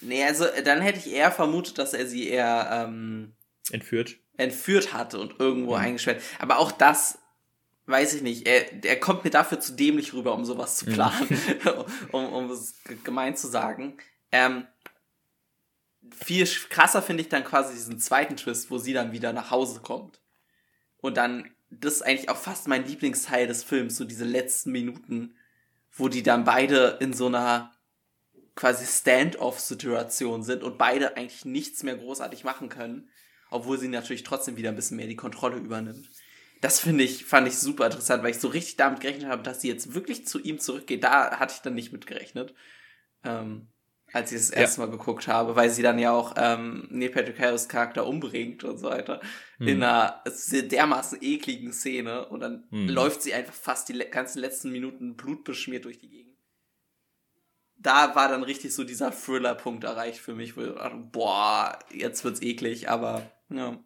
Nee, 0.00 0.24
also 0.24 0.46
dann 0.64 0.80
hätte 0.80 0.98
ich 0.98 1.12
eher 1.12 1.30
vermutet, 1.30 1.78
dass 1.78 1.94
er 1.94 2.06
sie 2.06 2.28
eher 2.28 2.68
ähm, 2.72 3.34
entführt. 3.70 4.16
Entführt 4.36 4.92
hatte 4.92 5.20
und 5.20 5.38
irgendwo 5.38 5.76
mhm. 5.76 5.82
eingesperrt. 5.82 6.22
Aber 6.38 6.58
auch 6.58 6.72
das 6.72 7.18
weiß 7.86 8.14
ich 8.14 8.22
nicht. 8.22 8.46
Er, 8.46 8.84
er 8.84 8.98
kommt 8.98 9.24
mir 9.24 9.30
dafür 9.30 9.60
zu 9.60 9.74
dämlich 9.74 10.12
rüber, 10.12 10.34
um 10.34 10.44
sowas 10.44 10.76
zu 10.76 10.88
mhm. 10.88 10.94
planen, 10.94 11.40
um, 12.12 12.32
um 12.32 12.50
es 12.50 12.74
gemein 13.04 13.36
zu 13.36 13.46
sagen. 13.46 13.96
Ähm, 14.32 14.66
viel 16.12 16.46
krasser 16.68 17.02
finde 17.02 17.22
ich 17.22 17.28
dann 17.28 17.44
quasi 17.44 17.74
diesen 17.74 17.98
zweiten 17.98 18.36
Twist, 18.36 18.70
wo 18.70 18.78
sie 18.78 18.92
dann 18.92 19.12
wieder 19.12 19.32
nach 19.32 19.50
Hause 19.50 19.80
kommt. 19.80 20.20
Und 20.98 21.16
dann, 21.16 21.50
das 21.70 21.94
ist 21.94 22.02
eigentlich 22.02 22.28
auch 22.28 22.36
fast 22.36 22.68
mein 22.68 22.86
Lieblingsteil 22.86 23.46
des 23.46 23.62
Films, 23.62 23.96
so 23.96 24.04
diese 24.04 24.24
letzten 24.24 24.72
Minuten, 24.72 25.36
wo 25.92 26.08
die 26.08 26.22
dann 26.22 26.44
beide 26.44 26.98
in 27.00 27.12
so 27.12 27.26
einer 27.26 27.72
quasi 28.54 28.86
Stand-off-Situation 28.86 30.42
sind 30.42 30.62
und 30.62 30.78
beide 30.78 31.16
eigentlich 31.16 31.44
nichts 31.44 31.82
mehr 31.82 31.96
großartig 31.96 32.44
machen 32.44 32.68
können, 32.68 33.08
obwohl 33.50 33.78
sie 33.78 33.88
natürlich 33.88 34.22
trotzdem 34.22 34.56
wieder 34.56 34.68
ein 34.68 34.76
bisschen 34.76 34.96
mehr 34.96 35.06
die 35.06 35.16
Kontrolle 35.16 35.56
übernimmt. 35.56 36.08
Das 36.60 36.80
finde 36.80 37.04
ich, 37.04 37.26
fand 37.26 37.46
ich 37.46 37.58
super 37.58 37.86
interessant, 37.86 38.22
weil 38.22 38.30
ich 38.30 38.38
so 38.38 38.48
richtig 38.48 38.76
damit 38.76 39.00
gerechnet 39.00 39.26
habe, 39.28 39.42
dass 39.42 39.60
sie 39.60 39.68
jetzt 39.68 39.92
wirklich 39.94 40.26
zu 40.26 40.40
ihm 40.40 40.58
zurückgeht. 40.58 41.04
Da 41.04 41.38
hatte 41.38 41.54
ich 41.56 41.62
dann 41.62 41.74
nicht 41.74 41.92
mit 41.92 42.06
gerechnet. 42.06 42.54
Ähm, 43.22 43.68
als 44.14 44.30
ich 44.30 44.38
das 44.38 44.50
erste 44.50 44.80
Mal 44.80 44.90
geguckt 44.90 45.26
habe, 45.26 45.56
weil 45.56 45.70
sie 45.70 45.82
dann 45.82 45.98
ja 45.98 46.12
auch 46.12 46.34
ähm, 46.36 46.86
Neil 46.88 47.10
Patrick 47.10 47.38
Harris 47.40 47.68
Charakter 47.68 48.06
umbringt 48.06 48.62
und 48.62 48.78
so 48.78 48.88
weiter. 48.88 49.20
Mhm. 49.58 49.68
In 49.68 49.82
einer 49.82 50.22
dermaßen 50.52 51.18
ekligen 51.20 51.72
Szene 51.72 52.28
und 52.28 52.38
dann 52.38 52.64
mhm. 52.70 52.88
läuft 52.88 53.22
sie 53.22 53.34
einfach 53.34 53.52
fast 53.52 53.88
die 53.88 53.98
ganzen 53.98 54.38
letzten 54.38 54.70
Minuten 54.70 55.16
blutbeschmiert 55.16 55.84
durch 55.84 55.98
die 55.98 56.08
Gegend. 56.08 56.36
Da 57.76 58.14
war 58.14 58.28
dann 58.28 58.44
richtig 58.44 58.72
so 58.72 58.84
dieser 58.84 59.10
Thriller-Punkt 59.10 59.82
erreicht 59.82 60.20
für 60.20 60.36
mich, 60.36 60.56
wo 60.56 60.62
ich 60.62 60.72
dachte, 60.72 60.96
boah, 61.10 61.76
jetzt 61.92 62.22
wird's 62.22 62.40
eklig, 62.40 62.88
aber 62.88 63.28
ja. 63.50 63.82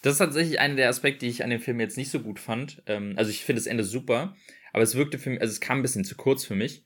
Das 0.00 0.14
ist 0.14 0.18
tatsächlich 0.18 0.58
einer 0.58 0.76
der 0.76 0.88
Aspekte, 0.88 1.26
die 1.26 1.30
ich 1.30 1.44
an 1.44 1.50
dem 1.50 1.60
Film 1.60 1.80
jetzt 1.80 1.98
nicht 1.98 2.10
so 2.10 2.20
gut 2.20 2.40
fand. 2.40 2.82
Ähm, 2.86 3.12
also 3.16 3.30
ich 3.30 3.44
finde 3.44 3.60
das 3.60 3.66
Ende 3.66 3.84
super, 3.84 4.34
aber 4.72 4.82
es 4.82 4.94
wirkte 4.94 5.18
für 5.18 5.28
mich, 5.28 5.42
also 5.42 5.52
es 5.52 5.60
kam 5.60 5.80
ein 5.80 5.82
bisschen 5.82 6.04
zu 6.04 6.16
kurz 6.16 6.46
für 6.46 6.54
mich 6.54 6.83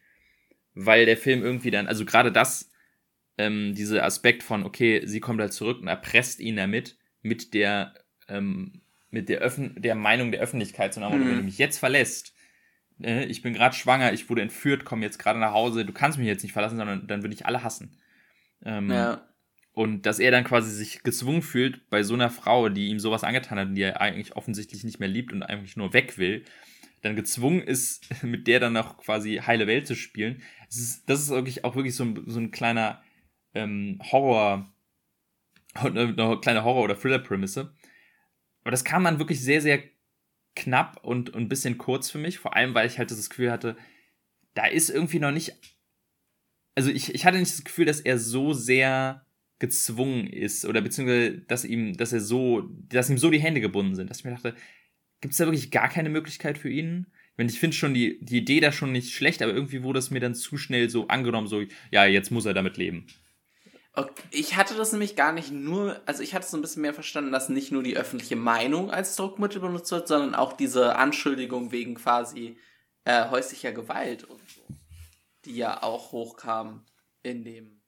weil 0.81 1.07
der 1.07 1.17
Film 1.17 1.43
irgendwie 1.43 1.73
dann, 1.73 1.89
also 1.89 2.05
gerade 2.05 2.31
das, 2.31 2.71
ähm, 3.37 3.75
dieser 3.75 4.05
Aspekt 4.05 4.45
von, 4.45 4.63
okay, 4.65 5.03
sie 5.05 5.19
kommt 5.19 5.41
halt 5.41 5.53
zurück 5.53 5.81
und 5.81 5.89
erpresst 5.89 6.39
ihn 6.39 6.57
damit, 6.57 6.97
mit 7.21 7.53
der, 7.53 7.95
ähm, 8.29 8.83
mit 9.11 9.29
der, 9.29 9.41
Öffn 9.41 9.75
der 9.77 9.97
Meinung 9.97 10.31
der 10.31 10.41
Öffentlichkeit, 10.41 10.95
sondern 10.95 11.19
mhm. 11.19 11.27
wenn 11.27 11.37
du 11.39 11.43
mich 11.43 11.59
jetzt 11.59 11.79
verlässt, 11.79 12.33
äh, 13.03 13.25
ich 13.25 13.43
bin 13.43 13.55
gerade 13.55 13.75
schwanger, 13.75 14.13
ich 14.13 14.31
wurde 14.31 14.43
entführt, 14.43 14.85
komme 14.85 15.05
jetzt 15.05 15.19
gerade 15.19 15.41
nach 15.41 15.53
Hause, 15.53 15.85
du 15.85 15.93
kannst 15.93 16.17
mich 16.17 16.29
jetzt 16.29 16.45
nicht 16.45 16.53
verlassen, 16.53 16.77
sondern 16.77 17.09
dann 17.09 17.23
würde 17.23 17.35
ich 17.35 17.45
alle 17.45 17.65
hassen. 17.65 17.99
Ähm, 18.65 18.91
ja. 18.91 19.27
Und 19.73 20.07
dass 20.07 20.21
er 20.21 20.31
dann 20.31 20.45
quasi 20.45 20.71
sich 20.71 21.03
gezwungen 21.03 21.43
fühlt, 21.43 21.91
bei 21.91 22.05
so 22.05 22.15
einer 22.15 22.31
Frau, 22.31 22.69
die 22.69 22.89
ihm 22.89 23.01
sowas 23.01 23.25
angetan 23.25 23.59
hat 23.59 23.69
und 23.69 23.75
die 23.75 23.83
er 23.83 24.01
eigentlich 24.01 24.37
offensichtlich 24.37 24.85
nicht 24.85 25.01
mehr 25.01 25.09
liebt 25.09 25.33
und 25.33 25.43
eigentlich 25.43 25.77
nur 25.77 25.93
weg 25.93 26.19
will, 26.19 26.45
dann 27.03 27.17
gezwungen 27.17 27.63
ist, 27.63 28.07
mit 28.23 28.47
der 28.47 28.61
dann 28.61 28.73
noch 28.73 28.99
quasi 28.99 29.37
heile 29.37 29.67
Welt 29.67 29.87
zu 29.87 29.95
spielen. 29.95 30.43
Das 30.67 30.79
ist, 30.79 31.09
das 31.09 31.21
ist 31.23 31.31
wirklich 31.31 31.65
auch 31.65 31.77
wirklich 31.77 31.95
so 31.95 32.05
ein, 32.05 32.23
so 32.27 32.39
ein 32.39 32.51
kleiner 32.51 33.03
ähm, 33.55 34.01
Horror, 34.11 34.73
eine 35.75 36.39
kleine 36.41 36.65
Horror- 36.65 36.85
oder 36.85 36.99
Thriller-Prämisse. 36.99 37.75
Aber 38.63 38.71
das 38.71 38.85
kam 38.85 39.05
dann 39.05 39.19
wirklich 39.19 39.41
sehr, 39.41 39.63
sehr 39.63 39.83
knapp 40.55 41.03
und, 41.05 41.31
und 41.31 41.43
ein 41.43 41.49
bisschen 41.49 41.79
kurz 41.79 42.11
für 42.11 42.19
mich, 42.19 42.39
vor 42.39 42.57
allem, 42.57 42.75
weil 42.75 42.87
ich 42.87 42.99
halt 42.99 43.11
das 43.11 43.31
Gefühl 43.31 43.51
hatte, 43.51 43.77
da 44.55 44.67
ist 44.67 44.91
irgendwie 44.91 45.21
noch 45.21 45.31
nicht. 45.31 45.55
Also 46.75 46.91
ich, 46.91 47.15
ich 47.15 47.25
hatte 47.25 47.39
nicht 47.39 47.53
das 47.53 47.65
Gefühl, 47.65 47.85
dass 47.85 48.01
er 48.01 48.19
so 48.19 48.53
sehr 48.53 49.25
gezwungen 49.59 50.27
ist 50.27 50.65
oder 50.65 50.81
beziehungsweise 50.81 51.39
dass 51.39 51.65
ihm, 51.65 51.97
dass 51.97 52.13
er 52.13 52.21
so, 52.21 52.63
dass 52.89 53.11
ihm 53.11 53.19
so 53.19 53.31
die 53.31 53.41
Hände 53.41 53.61
gebunden 53.61 53.95
sind, 53.95 54.11
dass 54.11 54.19
ich 54.19 54.25
mir 54.25 54.33
dachte, 54.33 54.55
Gibt 55.21 55.33
es 55.33 55.39
da 55.39 55.47
wirklich 55.47 55.71
gar 55.71 55.89
keine 55.89 56.11
Möglichkeit 56.11 56.59
für 56.59 56.71
ihn? 56.71 57.07
Ich, 57.33 57.39
meine, 57.39 57.51
ich 57.51 57.61
finde 57.61 57.77
schon 57.77 57.95
die, 57.95 58.19
die 58.21 58.39
Idee 58.39 58.61
da 58.61 58.73
schon 58.73 58.93
nicht 58.93 59.15
schlecht, 59.15 59.43
aber 59.43 59.53
irgendwie 59.53 59.83
wurde 59.83 59.99
es 59.99 60.11
mir 60.11 60.21
dann 60.21 60.35
zu 60.35 60.57
schnell 60.57 60.91
so 60.91 61.09
angenommen, 61.09 61.47
so, 61.47 61.63
ja, 61.91 62.05
jetzt 62.05 62.31
muss 62.31 62.47
er 62.47 62.55
damit 62.55 62.77
leben. 62.77 63.07
Ich 64.31 64.57
hatte 64.57 64.77
das 64.77 64.93
nämlich 64.93 65.17
gar 65.17 65.33
nicht 65.33 65.51
nur, 65.51 66.01
also 66.07 66.23
ich 66.23 66.35
hatte 66.35 66.47
so 66.47 66.57
ein 66.57 66.61
bisschen 66.61 66.83
mehr 66.83 66.95
verstanden, 66.95 67.33
dass 67.33 67.49
nicht 67.49 67.73
nur 67.73 67.83
die 67.83 67.97
öffentliche 67.97 68.37
Meinung 68.37 68.93
als 68.93 69.17
Druckmittel 69.17 69.61
benutzt 69.61 69.91
wird, 69.91 70.07
sondern 70.07 70.37
auch 70.37 70.53
diese 70.53 70.95
Anschuldigung 70.95 71.73
wegen 71.73 71.97
quasi 71.97 72.57
äh, 73.05 73.29
häuslicher 73.29 73.73
Gewalt 73.73 74.23
und 74.23 74.41
so, 74.49 74.63
die 75.45 75.57
ja 75.57 75.83
auch 75.83 76.13
hochkam 76.13 76.85
in 77.25 77.43
dem 77.43 77.81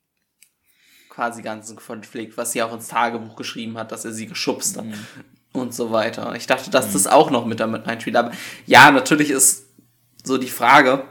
quasi 1.09 1.43
ganzen 1.43 1.77
Konflikt, 1.77 2.37
was 2.37 2.53
sie 2.53 2.63
auch 2.63 2.75
ins 2.75 2.89
Tagebuch 2.89 3.37
geschrieben 3.37 3.79
hat, 3.79 3.93
dass 3.93 4.05
er 4.05 4.13
sie 4.13 4.27
geschubst 4.27 4.77
hat. 4.77 4.87
Mhm 4.87 5.07
und 5.53 5.75
so 5.75 5.91
weiter. 5.91 6.35
Ich 6.37 6.47
dachte, 6.47 6.71
dass 6.71 6.93
das 6.93 7.07
auch 7.07 7.31
noch 7.31 7.47
mit 7.47 7.61
damit 7.61 7.87
reinspielt. 7.87 8.17
Aber 8.17 8.33
ja, 8.67 8.91
natürlich 8.91 9.31
ist 9.31 9.67
so 10.23 10.39
die 10.39 10.49
Frage, 10.49 11.05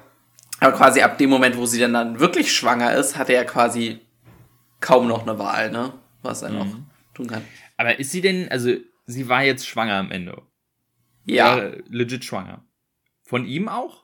aber 0.60 0.76
quasi 0.76 1.02
ab 1.02 1.18
dem 1.18 1.30
Moment, 1.30 1.58
wo 1.58 1.66
sie 1.66 1.80
dann, 1.80 1.94
dann 1.94 2.20
wirklich 2.20 2.52
schwanger 2.52 2.94
ist, 2.96 3.18
hat 3.18 3.30
er 3.30 3.36
ja 3.36 3.44
quasi 3.44 4.00
kaum 4.80 5.08
noch 5.08 5.24
eine 5.24 5.40
Wahl, 5.40 5.72
ne? 5.72 5.94
Was 6.22 6.42
er 6.42 6.50
mhm. 6.50 6.58
noch 6.58 6.76
tun 7.14 7.28
kann. 7.28 7.46
Aber 7.78 8.00
ist 8.00 8.12
sie 8.12 8.22
denn, 8.22 8.50
also 8.50 8.74
sie 9.06 9.30
war 9.30 9.44
jetzt 9.44 9.68
schwanger 9.68 9.96
am 9.96 10.12
Ende? 10.12 10.42
Ja. 11.26 11.58
War 11.58 11.72
legit 11.90 12.26
schwanger. 12.26 12.64
Von 13.24 13.46
ihm 13.46 13.70
auch? 13.70 14.04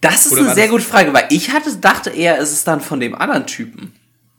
Das 0.00 0.26
ist 0.26 0.32
Oder 0.32 0.42
eine 0.42 0.54
sehr 0.54 0.68
gute 0.68 0.84
Frage, 0.84 1.12
weil 1.12 1.26
ich 1.30 1.50
hatte, 1.50 1.76
dachte 1.76 2.10
eher, 2.10 2.38
es 2.38 2.52
ist 2.52 2.68
dann 2.68 2.80
von 2.80 3.00
dem 3.00 3.14
anderen 3.14 3.46
Typen. 3.46 3.94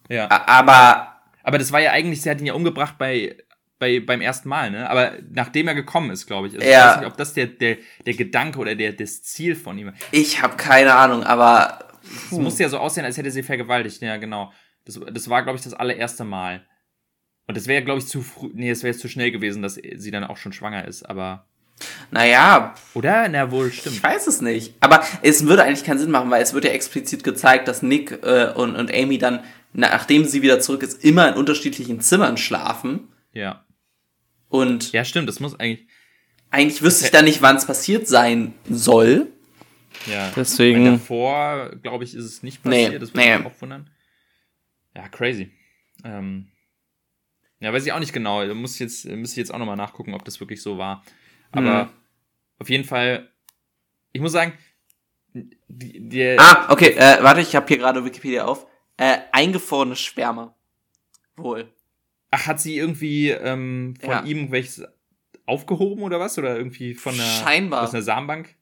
Ja. 0.08 0.30
Aber. 0.30 1.08
Aber 1.44 1.58
das 1.58 1.72
war 1.72 1.80
ja 1.80 1.92
eigentlich, 1.92 2.22
sie 2.22 2.30
hat 2.30 2.40
ihn 2.40 2.46
ja 2.46 2.54
umgebracht 2.54 2.96
bei 2.98 3.36
bei, 3.80 4.02
beim 4.02 4.22
ersten 4.22 4.50
Mal, 4.50 4.72
ne? 4.72 4.90
Aber 4.90 5.14
nachdem 5.32 5.68
er 5.70 5.74
gekommen 5.74 6.12
ist, 6.12 6.28
glaube 6.28 6.48
ich. 6.48 6.56
Also 6.56 6.68
ja. 6.68 6.72
Ich 6.72 6.92
weiß 6.92 7.00
nicht, 7.00 7.12
ob 7.12 7.18
das 7.18 7.34
der, 7.34 7.48
der, 7.48 7.78
der 8.06 8.14
Gedanke 8.14 8.60
oder 8.60 8.76
der, 8.76 8.94
das 8.94 9.24
Ziel 9.24 9.56
von 9.56 9.78
ihm 9.78 9.90
ist. 9.90 9.98
Ich 10.12 10.42
habe 10.42 10.58
keine 10.58 10.94
Ahnung, 10.94 11.24
aber. 11.24 11.80
Es 12.32 12.38
musste 12.38 12.64
ja 12.64 12.70
so 12.70 12.78
aussehen, 12.78 13.06
als 13.06 13.18
hätte 13.18 13.32
sie 13.32 13.44
vergewaltigt, 13.44 14.02
ja, 14.02 14.18
genau. 14.18 14.52
Das, 14.86 15.00
das 15.12 15.30
war, 15.30 15.44
glaube 15.44 15.58
ich, 15.58 15.64
das 15.64 15.74
allererste 15.74 16.24
Mal. 16.24 16.66
Und 17.48 17.58
das 17.58 17.68
wäre, 17.68 17.84
glaube 17.84 18.00
ich, 18.00 18.08
zu 18.08 18.22
früh. 18.22 18.50
Nee, 18.54 18.70
es 18.70 18.84
wäre 18.84 18.96
zu 18.96 19.08
schnell 19.08 19.32
gewesen, 19.32 19.62
dass 19.62 19.76
sie 19.76 20.12
dann 20.12 20.24
auch 20.24 20.38
schon 20.38 20.54
schwanger 20.54 20.86
ist, 20.86 21.04
aber. 21.04 21.48
Naja. 22.12 22.76
Oder? 22.94 23.30
Na 23.30 23.52
wohl, 23.52 23.72
stimmt. 23.72 23.96
Ich 23.96 24.04
weiß 24.04 24.28
es 24.28 24.42
nicht. 24.42 24.76
Aber 24.82 25.04
es 25.22 25.46
würde 25.46 25.64
eigentlich 25.64 25.86
keinen 25.86 26.00
Sinn 26.00 26.12
machen, 26.12 26.30
weil 26.30 26.44
es 26.44 26.54
wird 26.54 26.66
ja 26.66 26.72
explizit 26.72 27.24
gezeigt, 27.24 27.68
dass 27.68 27.82
Nick 27.82 28.12
äh, 28.24 28.52
und, 28.54 28.76
und 28.76 28.94
Amy 28.94 29.18
dann, 29.18 29.44
nachdem 29.72 30.26
sie 30.26 30.42
wieder 30.42 30.60
zurück 30.60 30.84
ist, 30.84 31.04
immer 31.04 31.30
in 31.30 31.36
unterschiedlichen 31.36 32.02
Zimmern 32.02 32.38
schlafen. 32.38 33.08
Ja. 33.34 33.64
Und 34.50 34.92
ja, 34.92 35.06
stimmt, 35.06 35.30
das 35.30 35.40
muss 35.40 35.60
eigentlich. 35.60 35.88
Eigentlich 36.52 36.82
wüsste 36.82 37.06
ich 37.06 37.12
da 37.12 37.22
nicht, 37.22 37.42
wann 37.42 37.58
es 37.58 37.66
passiert 37.66 38.08
sein 38.08 38.56
soll. 38.70 39.28
Ja, 40.08 40.32
deswegen. 40.36 40.86
Davor, 40.86 41.72
glaube 41.84 42.04
ich, 42.04 42.16
ist 42.16 42.26
es 42.26 42.44
nicht 42.44 42.64
passiert. 42.64 42.94
Nee, 42.94 43.00
das 43.00 43.14
würde 43.14 43.28
nee. 43.28 43.38
mich 43.38 43.48
auch 43.48 43.62
wundern. 43.62 43.90
Ja, 44.96 45.08
crazy. 45.10 45.52
Ähm, 46.04 46.48
Ja, 47.60 47.74
weiß 47.74 47.86
ich 47.86 47.92
auch 47.92 48.00
nicht 48.00 48.14
genau. 48.14 48.46
Da 48.46 48.54
muss 48.54 48.76
ich 48.76 48.80
jetzt, 48.80 49.06
muss 49.06 49.32
ich 49.32 49.38
jetzt 49.38 49.54
auch 49.54 49.60
nochmal 49.60 49.76
nachgucken, 49.76 50.14
ob 50.14 50.26
das 50.26 50.40
wirklich 50.40 50.62
so 50.62 50.78
war. 50.78 51.04
Aber 51.52 51.86
mhm. 51.86 51.90
auf 52.60 52.70
jeden 52.70 52.86
Fall, 52.86 53.30
ich 54.12 54.22
muss 54.22 54.32
sagen, 54.32 54.54
die, 55.34 56.10
die 56.10 56.36
Ah, 56.40 56.72
okay, 56.72 56.92
äh, 56.92 57.22
warte, 57.22 57.42
ich 57.42 57.56
habe 57.56 57.68
hier 57.68 57.78
gerade 57.78 58.04
Wikipedia 58.04 58.46
auf. 58.46 58.66
Äh, 58.98 59.20
eingefrorene 59.32 59.96
Schwärme. 59.96 60.54
Wohl. 61.36 61.72
Ach, 62.32 62.48
hat 62.48 62.60
sie 62.60 62.78
irgendwie 62.78 63.30
ähm, 63.30 63.96
von 64.00 64.10
ja. 64.10 64.24
ihm 64.24 64.52
welches 64.52 64.84
aufgehoben 65.46 66.04
oder 66.04 66.20
was? 66.20 66.38
Oder 66.38 66.56
irgendwie 66.56 66.94
von 66.94 67.14
einer, 67.14 67.24
Scheinbar. 67.24 67.84
aus 67.84 67.94
einer 67.94 68.04
Samenbank? 68.04 68.56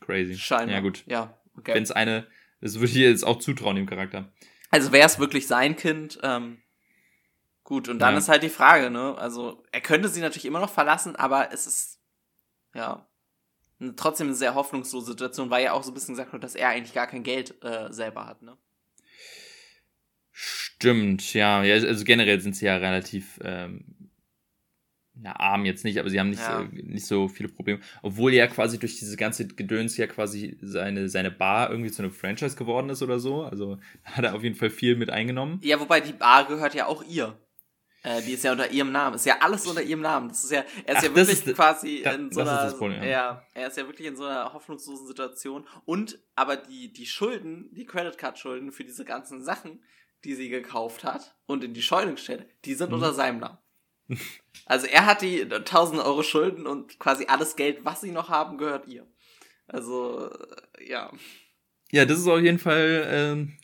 Crazy. 0.00 0.36
Scheinbar. 0.36 0.76
Ja, 0.76 0.80
gut. 0.80 1.04
Ja, 1.06 1.38
okay. 1.56 1.74
Wenn 1.74 1.82
es 1.82 1.90
eine, 1.90 2.26
das 2.60 2.74
würde 2.74 2.86
ich 2.86 2.94
jetzt 2.94 3.24
auch 3.24 3.38
zutrauen, 3.38 3.76
dem 3.76 3.86
Charakter. 3.86 4.32
Also 4.70 4.92
wäre 4.92 5.06
es 5.06 5.18
wirklich 5.18 5.46
sein 5.46 5.76
Kind, 5.76 6.18
ähm, 6.22 6.58
gut, 7.62 7.88
und 7.88 7.98
dann 8.00 8.14
ja. 8.14 8.18
ist 8.18 8.28
halt 8.28 8.42
die 8.42 8.48
Frage, 8.48 8.90
ne? 8.90 9.16
Also, 9.16 9.62
er 9.70 9.80
könnte 9.80 10.08
sie 10.08 10.20
natürlich 10.20 10.46
immer 10.46 10.60
noch 10.60 10.70
verlassen, 10.70 11.14
aber 11.16 11.52
es 11.52 11.66
ist, 11.66 12.00
ja, 12.74 13.06
trotzdem 13.96 14.28
eine 14.28 14.36
sehr 14.36 14.54
hoffnungslose 14.54 15.12
Situation, 15.12 15.50
weil 15.50 15.64
ja 15.64 15.72
auch 15.72 15.82
so 15.82 15.90
ein 15.90 15.94
bisschen 15.94 16.14
gesagt 16.14 16.32
wird, 16.32 16.42
dass 16.42 16.54
er 16.54 16.70
eigentlich 16.70 16.94
gar 16.94 17.06
kein 17.06 17.22
Geld 17.22 17.62
äh, 17.62 17.92
selber 17.92 18.26
hat, 18.26 18.42
ne? 18.42 18.56
Stimmt, 20.76 21.34
ja. 21.34 21.62
ja. 21.62 21.74
Also 21.74 22.04
generell 22.04 22.40
sind 22.40 22.56
sie 22.56 22.66
ja 22.66 22.76
relativ 22.76 23.40
ähm, 23.42 23.84
na, 25.16 25.38
arm 25.38 25.64
jetzt 25.64 25.84
nicht, 25.84 25.98
aber 25.98 26.10
sie 26.10 26.18
haben 26.18 26.30
nicht, 26.30 26.42
ja. 26.42 26.58
so, 26.58 26.68
nicht 26.72 27.06
so 27.06 27.28
viele 27.28 27.48
Probleme. 27.48 27.80
Obwohl 28.02 28.32
ja 28.34 28.46
quasi 28.46 28.78
durch 28.78 28.98
diese 28.98 29.16
ganze 29.16 29.46
Gedöns 29.46 29.96
ja 29.96 30.06
quasi 30.06 30.58
seine, 30.60 31.08
seine 31.08 31.30
Bar 31.30 31.70
irgendwie 31.70 31.90
zu 31.90 32.02
einem 32.02 32.10
Franchise 32.10 32.56
geworden 32.56 32.90
ist 32.90 33.02
oder 33.02 33.20
so. 33.20 33.42
Also 33.42 33.78
hat 34.04 34.24
er 34.24 34.34
auf 34.34 34.42
jeden 34.42 34.56
Fall 34.56 34.70
viel 34.70 34.96
mit 34.96 35.10
eingenommen. 35.10 35.60
Ja, 35.62 35.78
wobei 35.78 36.00
die 36.00 36.12
Bar 36.12 36.46
gehört 36.46 36.74
ja 36.74 36.86
auch 36.86 37.04
ihr. 37.04 37.38
Äh, 38.02 38.22
die 38.22 38.32
ist 38.32 38.44
ja 38.44 38.52
unter 38.52 38.70
ihrem 38.70 38.90
Namen. 38.90 39.14
Ist 39.14 39.24
ja 39.24 39.36
alles 39.40 39.66
unter 39.66 39.82
ihrem 39.82 40.02
Namen. 40.02 40.28
Das 40.28 40.42
ist 40.44 40.50
ja, 40.50 40.64
er 40.84 40.94
ist 40.94 40.98
Ach, 40.98 41.02
ja 41.04 41.14
wirklich 41.14 41.46
ist, 41.46 41.54
quasi 41.54 42.02
da, 42.02 42.12
in 42.12 42.32
so 42.32 42.40
einer, 42.40 42.70
Problem, 42.72 43.02
ja. 43.02 43.08
ja. 43.08 43.46
er 43.54 43.68
ist 43.68 43.78
ja 43.78 43.86
wirklich 43.86 44.08
in 44.08 44.16
so 44.16 44.24
einer 44.24 44.52
hoffnungslosen 44.52 45.06
Situation. 45.06 45.64
Und, 45.84 46.18
aber 46.34 46.56
die, 46.56 46.92
die 46.92 47.06
Schulden, 47.06 47.70
die 47.72 47.86
Credit 47.86 48.18
Card 48.18 48.38
Schulden 48.38 48.72
für 48.72 48.84
diese 48.84 49.04
ganzen 49.04 49.44
Sachen, 49.44 49.80
die 50.24 50.34
sie 50.34 50.48
gekauft 50.48 51.04
hat 51.04 51.36
und 51.46 51.64
in 51.64 51.74
die 51.74 51.82
Scheune 51.82 52.12
gestellt, 52.12 52.46
die 52.64 52.74
sind 52.74 52.88
mhm. 52.88 52.96
unter 52.96 53.12
seinem 53.14 53.40
Namen. 53.40 53.58
Also 54.66 54.86
er 54.86 55.04
hat 55.04 55.22
die 55.22 55.42
1000 55.42 56.00
Euro 56.02 56.22
Schulden 56.22 56.66
und 56.66 56.98
quasi 56.98 57.26
alles 57.26 57.56
Geld, 57.56 57.84
was 57.84 58.00
sie 58.00 58.12
noch 58.12 58.30
haben, 58.30 58.56
gehört 58.56 58.86
ihr. 58.86 59.06
Also, 59.66 60.30
äh, 60.30 60.88
ja. 60.88 61.12
Ja, 61.90 62.04
das 62.04 62.18
ist 62.18 62.28
auf 62.28 62.40
jeden 62.40 62.58
Fall, 62.58 63.06
ähm, 63.08 63.58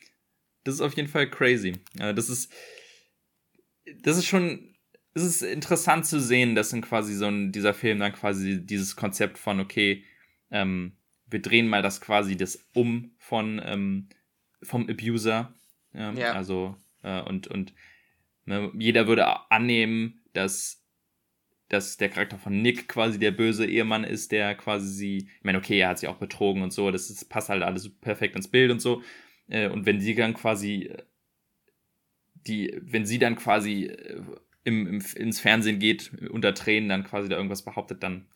das 0.64 0.74
ist 0.74 0.80
auf 0.80 0.94
jeden 0.94 1.08
Fall 1.08 1.30
crazy. 1.30 1.80
Ja, 1.98 2.12
das 2.12 2.28
ist, 2.28 2.52
das 4.02 4.18
ist 4.18 4.26
schon, 4.26 4.76
es 5.14 5.22
ist 5.22 5.42
interessant 5.42 6.06
zu 6.06 6.20
sehen, 6.20 6.54
dass 6.54 6.72
in 6.72 6.82
quasi 6.82 7.14
so 7.14 7.26
ein, 7.26 7.52
dieser 7.52 7.74
Film 7.74 7.98
dann 7.98 8.12
quasi 8.12 8.64
dieses 8.64 8.96
Konzept 8.96 9.38
von, 9.38 9.60
okay, 9.60 10.04
ähm, 10.50 10.96
wir 11.26 11.42
drehen 11.42 11.68
mal 11.68 11.82
das 11.82 12.00
quasi 12.00 12.36
das 12.36 12.68
um 12.74 13.14
von, 13.18 13.60
ähm, 13.64 14.08
vom 14.62 14.88
Abuser. 14.88 15.54
Ähm, 15.94 16.16
ja. 16.16 16.32
Also, 16.32 16.76
äh, 17.02 17.20
und, 17.22 17.46
und 17.46 17.74
ne, 18.44 18.70
jeder 18.78 19.06
würde 19.06 19.50
annehmen, 19.50 20.20
dass 20.32 20.80
dass 21.70 21.96
der 21.96 22.08
Charakter 22.08 22.36
von 22.36 22.60
Nick 22.62 22.88
quasi 22.88 23.20
der 23.20 23.30
böse 23.30 23.64
Ehemann 23.64 24.02
ist, 24.02 24.32
der 24.32 24.56
quasi 24.56 24.88
sie, 24.88 25.16
ich 25.18 25.44
meine, 25.44 25.58
okay, 25.58 25.78
er 25.78 25.90
hat 25.90 26.00
sie 26.00 26.08
auch 26.08 26.16
betrogen 26.16 26.62
und 26.62 26.72
so, 26.72 26.90
das, 26.90 27.08
ist, 27.10 27.28
passt 27.28 27.48
halt 27.48 27.62
alles 27.62 27.88
perfekt 28.00 28.34
ins 28.34 28.48
Bild 28.48 28.72
und 28.72 28.80
so. 28.80 29.02
Äh, 29.48 29.68
und 29.68 29.86
wenn 29.86 30.00
sie 30.00 30.16
dann 30.16 30.34
quasi 30.34 30.92
die, 32.46 32.76
wenn 32.82 33.06
sie 33.06 33.20
dann 33.20 33.36
quasi 33.36 33.84
äh, 33.84 34.20
im, 34.64 34.88
im, 34.88 35.02
ins 35.14 35.40
Fernsehen 35.40 35.78
geht, 35.78 36.10
unter 36.30 36.54
Tränen 36.54 36.88
dann 36.88 37.04
quasi 37.04 37.28
da 37.28 37.36
irgendwas 37.36 37.64
behauptet, 37.64 38.02
dann 38.02 38.26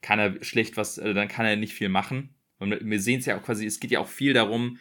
kann 0.00 0.20
er 0.20 0.42
schlecht 0.44 0.76
was, 0.76 1.00
also 1.00 1.14
dann 1.14 1.26
kann 1.26 1.46
er 1.46 1.56
nicht 1.56 1.74
viel 1.74 1.88
machen. 1.88 2.34
Und 2.60 2.78
wir 2.80 3.00
sehen 3.00 3.18
es 3.18 3.26
ja 3.26 3.36
auch 3.36 3.42
quasi, 3.42 3.66
es 3.66 3.80
geht 3.80 3.90
ja 3.90 3.98
auch 3.98 4.08
viel 4.08 4.34
darum 4.34 4.78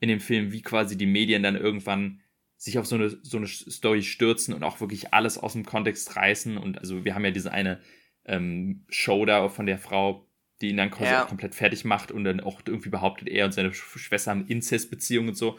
in 0.00 0.08
dem 0.08 0.20
Film, 0.20 0.52
wie 0.52 0.62
quasi 0.62 0.96
die 0.96 1.06
Medien 1.06 1.42
dann 1.42 1.56
irgendwann 1.56 2.20
sich 2.56 2.78
auf 2.78 2.86
so 2.86 2.96
eine, 2.96 3.08
so 3.08 3.36
eine 3.36 3.46
Story 3.46 4.02
stürzen 4.02 4.52
und 4.52 4.64
auch 4.64 4.80
wirklich 4.80 5.14
alles 5.14 5.38
aus 5.38 5.52
dem 5.52 5.64
Kontext 5.64 6.16
reißen. 6.16 6.58
Und 6.58 6.78
also 6.78 7.04
wir 7.04 7.14
haben 7.14 7.24
ja 7.24 7.30
diese 7.30 7.52
eine 7.52 7.80
ähm, 8.24 8.84
Show 8.88 9.24
da 9.24 9.48
von 9.48 9.66
der 9.66 9.78
Frau, 9.78 10.26
die 10.60 10.70
ihn 10.70 10.76
dann 10.76 10.90
quasi 10.90 11.12
ja. 11.12 11.24
komplett 11.24 11.54
fertig 11.54 11.84
macht 11.84 12.10
und 12.10 12.24
dann 12.24 12.40
auch 12.40 12.60
irgendwie 12.66 12.90
behauptet, 12.90 13.28
er 13.28 13.44
und 13.44 13.52
seine 13.52 13.72
Schwester 13.72 14.32
haben 14.32 14.46
Inzestbeziehungen 14.48 15.30
und 15.30 15.36
so. 15.36 15.58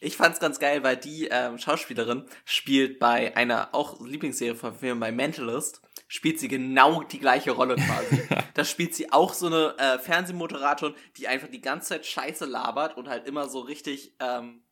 Ich 0.00 0.16
fand's 0.16 0.38
ganz 0.38 0.60
geil, 0.60 0.84
weil 0.84 0.96
die 0.96 1.26
ähm, 1.28 1.58
Schauspielerin 1.58 2.24
spielt 2.44 3.00
bei 3.00 3.36
einer 3.36 3.74
auch 3.74 4.00
Lieblingsserie 4.00 4.54
von 4.54 4.74
Filmen 4.74 5.00
bei 5.00 5.10
Mentalist, 5.10 5.82
spielt 6.06 6.38
sie 6.38 6.46
genau 6.46 7.02
die 7.02 7.18
gleiche 7.18 7.50
Rolle 7.50 7.74
quasi. 7.74 8.22
da 8.54 8.64
spielt 8.64 8.94
sie 8.94 9.12
auch 9.12 9.34
so 9.34 9.46
eine 9.46 9.76
äh, 9.78 9.98
Fernsehmoderatorin, 9.98 10.94
die 11.16 11.26
einfach 11.26 11.48
die 11.48 11.60
ganze 11.60 11.88
Zeit 11.88 12.06
Scheiße 12.06 12.46
labert 12.46 12.96
und 12.96 13.08
halt 13.08 13.26
immer 13.26 13.48
so 13.48 13.60
richtig 13.60 14.14
ähm, 14.20 14.62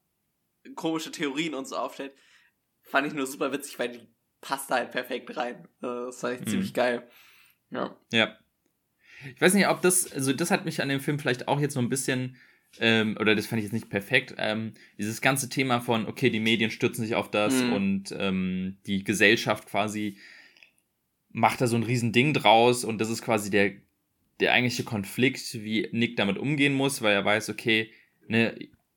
komische 0.77 1.11
Theorien 1.11 1.55
und 1.55 1.67
so 1.67 1.77
aufstellt. 1.77 2.15
Fand 2.83 3.09
ich 3.09 3.13
nur 3.13 3.27
super 3.27 3.53
witzig, 3.53 3.79
weil 3.81 3.91
die 3.91 4.09
passt 4.41 4.71
halt 4.71 4.93
perfekt 4.93 5.37
rein. 5.37 5.67
Äh, 5.83 6.07
das 6.07 6.21
fand 6.21 6.35
ich 6.35 6.41
mhm. 6.43 6.51
ziemlich 6.51 6.75
geil. 6.75 7.09
Ja. 7.71 7.97
Ja. 8.13 8.37
Ich 9.35 9.41
weiß 9.41 9.55
nicht, 9.55 9.67
ob 9.67 9.81
das, 9.83 10.13
also 10.13 10.33
das 10.33 10.53
hat 10.53 10.65
mich 10.65 10.81
an 10.81 10.89
dem 10.89 11.01
Film 11.01 11.19
vielleicht 11.19 11.49
auch 11.49 11.59
jetzt 11.59 11.75
so 11.75 11.81
ein 11.81 11.89
bisschen, 11.89 12.37
ähm, 12.81 13.17
oder 13.21 13.35
das 13.35 13.47
fand 13.47 13.61
ich 13.61 13.65
jetzt 13.65 13.73
nicht 13.73 13.91
perfekt, 13.91 14.35
ähm, 14.39 14.73
dieses 14.99 15.21
ganze 15.21 15.49
Thema 15.49 15.81
von, 15.81 16.07
okay, 16.07 16.31
die 16.31 16.41
Medien 16.41 16.71
stürzen 16.71 17.05
sich 17.05 17.15
auf 17.15 17.31
das 17.31 17.63
mhm. 17.63 17.73
und 17.73 18.15
ähm, 18.19 18.77
die 18.87 19.05
Gesellschaft 19.05 19.67
quasi 19.67 20.17
macht 21.31 21.61
da 21.61 21.67
so 21.67 21.77
ein 21.77 21.83
Riesending 21.83 22.33
draus 22.33 22.85
und 22.85 22.99
das 22.99 23.11
ist 23.11 23.23
quasi 23.23 23.51
der, 23.51 23.73
der 24.41 24.53
eigentliche 24.53 24.85
Konflikt, 24.85 25.55
wie 25.55 25.89
Nick 25.93 26.17
damit 26.17 26.39
umgehen 26.39 26.75
muss, 26.75 27.03
weil 27.03 27.15
er 27.15 27.25
weiß, 27.25 27.51
okay, 27.51 27.91
ne, 28.27 28.55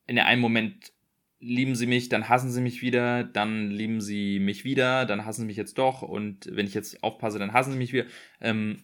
in 0.07 0.19
einem 0.19 0.41
Moment 0.41 0.93
lieben 1.39 1.75
sie 1.75 1.87
mich, 1.87 2.09
dann 2.09 2.29
hassen 2.29 2.51
sie 2.51 2.61
mich 2.61 2.81
wieder, 2.81 3.23
dann 3.23 3.71
lieben 3.71 4.01
sie 4.01 4.39
mich 4.39 4.63
wieder, 4.63 5.05
dann 5.05 5.25
hassen 5.25 5.41
sie 5.41 5.47
mich 5.47 5.57
jetzt 5.57 5.77
doch 5.77 6.01
und 6.01 6.49
wenn 6.51 6.65
ich 6.65 6.73
jetzt 6.73 7.03
aufpasse, 7.03 7.39
dann 7.39 7.53
hassen 7.53 7.73
sie 7.73 7.77
mich 7.77 7.93
wieder. 7.93 8.05
Ähm, 8.41 8.83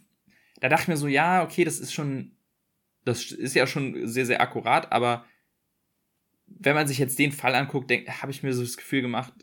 da 0.59 0.69
dachte 0.69 0.83
ich 0.83 0.87
mir 0.87 0.97
so, 0.97 1.07
ja, 1.07 1.43
okay, 1.43 1.63
das 1.65 1.79
ist 1.79 1.93
schon, 1.93 2.31
das 3.05 3.31
ist 3.31 3.55
ja 3.55 3.65
schon 3.67 4.07
sehr, 4.07 4.25
sehr 4.25 4.41
akkurat, 4.41 4.91
aber 4.91 5.25
wenn 6.47 6.75
man 6.75 6.87
sich 6.87 6.97
jetzt 6.97 7.17
den 7.17 7.31
Fall 7.31 7.55
anguckt, 7.55 7.91
habe 7.91 8.31
ich 8.31 8.43
mir 8.43 8.53
so 8.53 8.61
das 8.61 8.77
Gefühl 8.77 9.01
gemacht, 9.01 9.33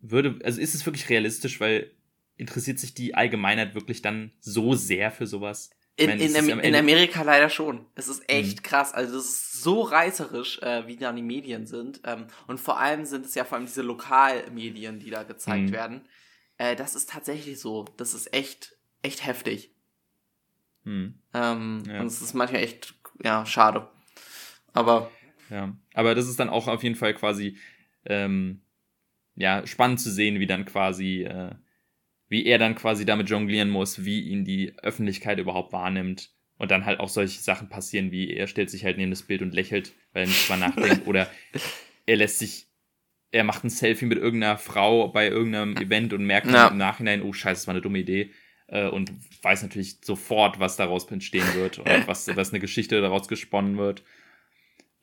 würde, 0.00 0.38
also 0.44 0.60
ist 0.60 0.74
es 0.74 0.86
wirklich 0.86 1.08
realistisch, 1.08 1.60
weil 1.60 1.90
interessiert 2.36 2.78
sich 2.78 2.94
die 2.94 3.14
Allgemeinheit 3.14 3.74
wirklich 3.74 4.02
dann 4.02 4.32
so 4.40 4.74
sehr 4.74 5.10
für 5.10 5.26
sowas? 5.26 5.70
In, 5.98 6.10
meine, 6.10 6.22
in, 6.22 6.60
in, 6.60 6.74
Amerika 6.74 7.22
leider 7.22 7.48
schon. 7.48 7.86
Es 7.94 8.08
ist 8.08 8.28
echt 8.28 8.58
mhm. 8.58 8.62
krass. 8.62 8.92
Also 8.92 9.18
es 9.18 9.24
ist 9.24 9.62
so 9.62 9.80
reißerisch, 9.80 10.60
äh, 10.60 10.86
wie 10.86 10.96
da 10.96 11.10
die 11.10 11.22
Medien 11.22 11.66
sind. 11.66 12.02
Ähm, 12.04 12.26
und 12.46 12.60
vor 12.60 12.78
allem 12.78 13.06
sind 13.06 13.24
es 13.24 13.34
ja 13.34 13.46
vor 13.46 13.56
allem 13.56 13.66
diese 13.66 13.80
Lokalmedien, 13.80 14.98
die 14.98 15.08
da 15.08 15.22
gezeigt 15.22 15.70
mhm. 15.70 15.72
werden. 15.72 16.08
Äh, 16.58 16.76
das 16.76 16.94
ist 16.94 17.08
tatsächlich 17.08 17.58
so. 17.58 17.86
Das 17.96 18.12
ist 18.12 18.34
echt, 18.34 18.76
echt 19.00 19.24
heftig. 19.24 19.74
Mhm. 20.86 21.14
Ähm, 21.34 21.82
ja. 21.86 22.00
Und 22.00 22.06
es 22.06 22.22
ist 22.22 22.32
manchmal 22.32 22.62
echt, 22.62 22.94
ja, 23.22 23.44
schade. 23.44 23.86
Aber. 24.72 25.10
Ja, 25.50 25.76
aber 25.94 26.14
das 26.14 26.26
ist 26.26 26.40
dann 26.40 26.48
auch 26.48 26.66
auf 26.66 26.82
jeden 26.82 26.96
Fall 26.96 27.14
quasi, 27.14 27.58
ähm, 28.04 28.62
ja, 29.34 29.66
spannend 29.66 30.00
zu 30.00 30.10
sehen, 30.10 30.40
wie 30.40 30.46
dann 30.46 30.64
quasi 30.64 31.22
äh, 31.22 31.54
wie 32.28 32.46
er 32.46 32.58
dann 32.58 32.74
quasi 32.74 33.04
damit 33.04 33.30
jonglieren 33.30 33.70
muss, 33.70 34.04
wie 34.04 34.20
ihn 34.20 34.44
die 34.44 34.74
Öffentlichkeit 34.82 35.38
überhaupt 35.38 35.72
wahrnimmt. 35.72 36.30
Und 36.58 36.70
dann 36.70 36.86
halt 36.86 37.00
auch 37.00 37.10
solche 37.10 37.38
Sachen 37.42 37.68
passieren, 37.68 38.10
wie 38.12 38.32
er 38.32 38.46
stellt 38.46 38.70
sich 38.70 38.82
halt 38.82 38.96
neben 38.96 39.10
das 39.10 39.22
Bild 39.22 39.42
und 39.42 39.52
lächelt, 39.52 39.92
weil 40.14 40.22
er 40.22 40.28
nicht 40.28 40.48
drüber 40.48 40.56
nachdenkt. 40.56 41.06
Oder 41.06 41.30
er 42.06 42.16
lässt 42.16 42.38
sich, 42.38 42.68
er 43.30 43.44
macht 43.44 43.62
ein 43.62 43.68
Selfie 43.68 44.06
mit 44.06 44.16
irgendeiner 44.16 44.56
Frau 44.56 45.08
bei 45.08 45.28
irgendeinem 45.28 45.76
Event 45.76 46.14
und 46.14 46.24
merkt 46.24 46.50
ja. 46.50 46.68
im 46.68 46.78
Nachhinein, 46.78 47.20
oh 47.20 47.34
scheiße, 47.34 47.60
das 47.60 47.66
war 47.66 47.74
eine 47.74 47.82
dumme 47.82 47.98
Idee. 47.98 48.30
Äh, 48.68 48.88
und 48.88 49.12
weiß 49.42 49.62
natürlich 49.62 49.98
sofort, 50.02 50.58
was 50.58 50.76
daraus 50.76 51.10
entstehen 51.10 51.54
wird 51.54 51.78
und 51.78 51.86
was, 52.06 52.34
was 52.36 52.50
eine 52.50 52.60
Geschichte 52.60 53.00
daraus 53.00 53.28
gesponnen 53.28 53.78
wird. 53.78 54.02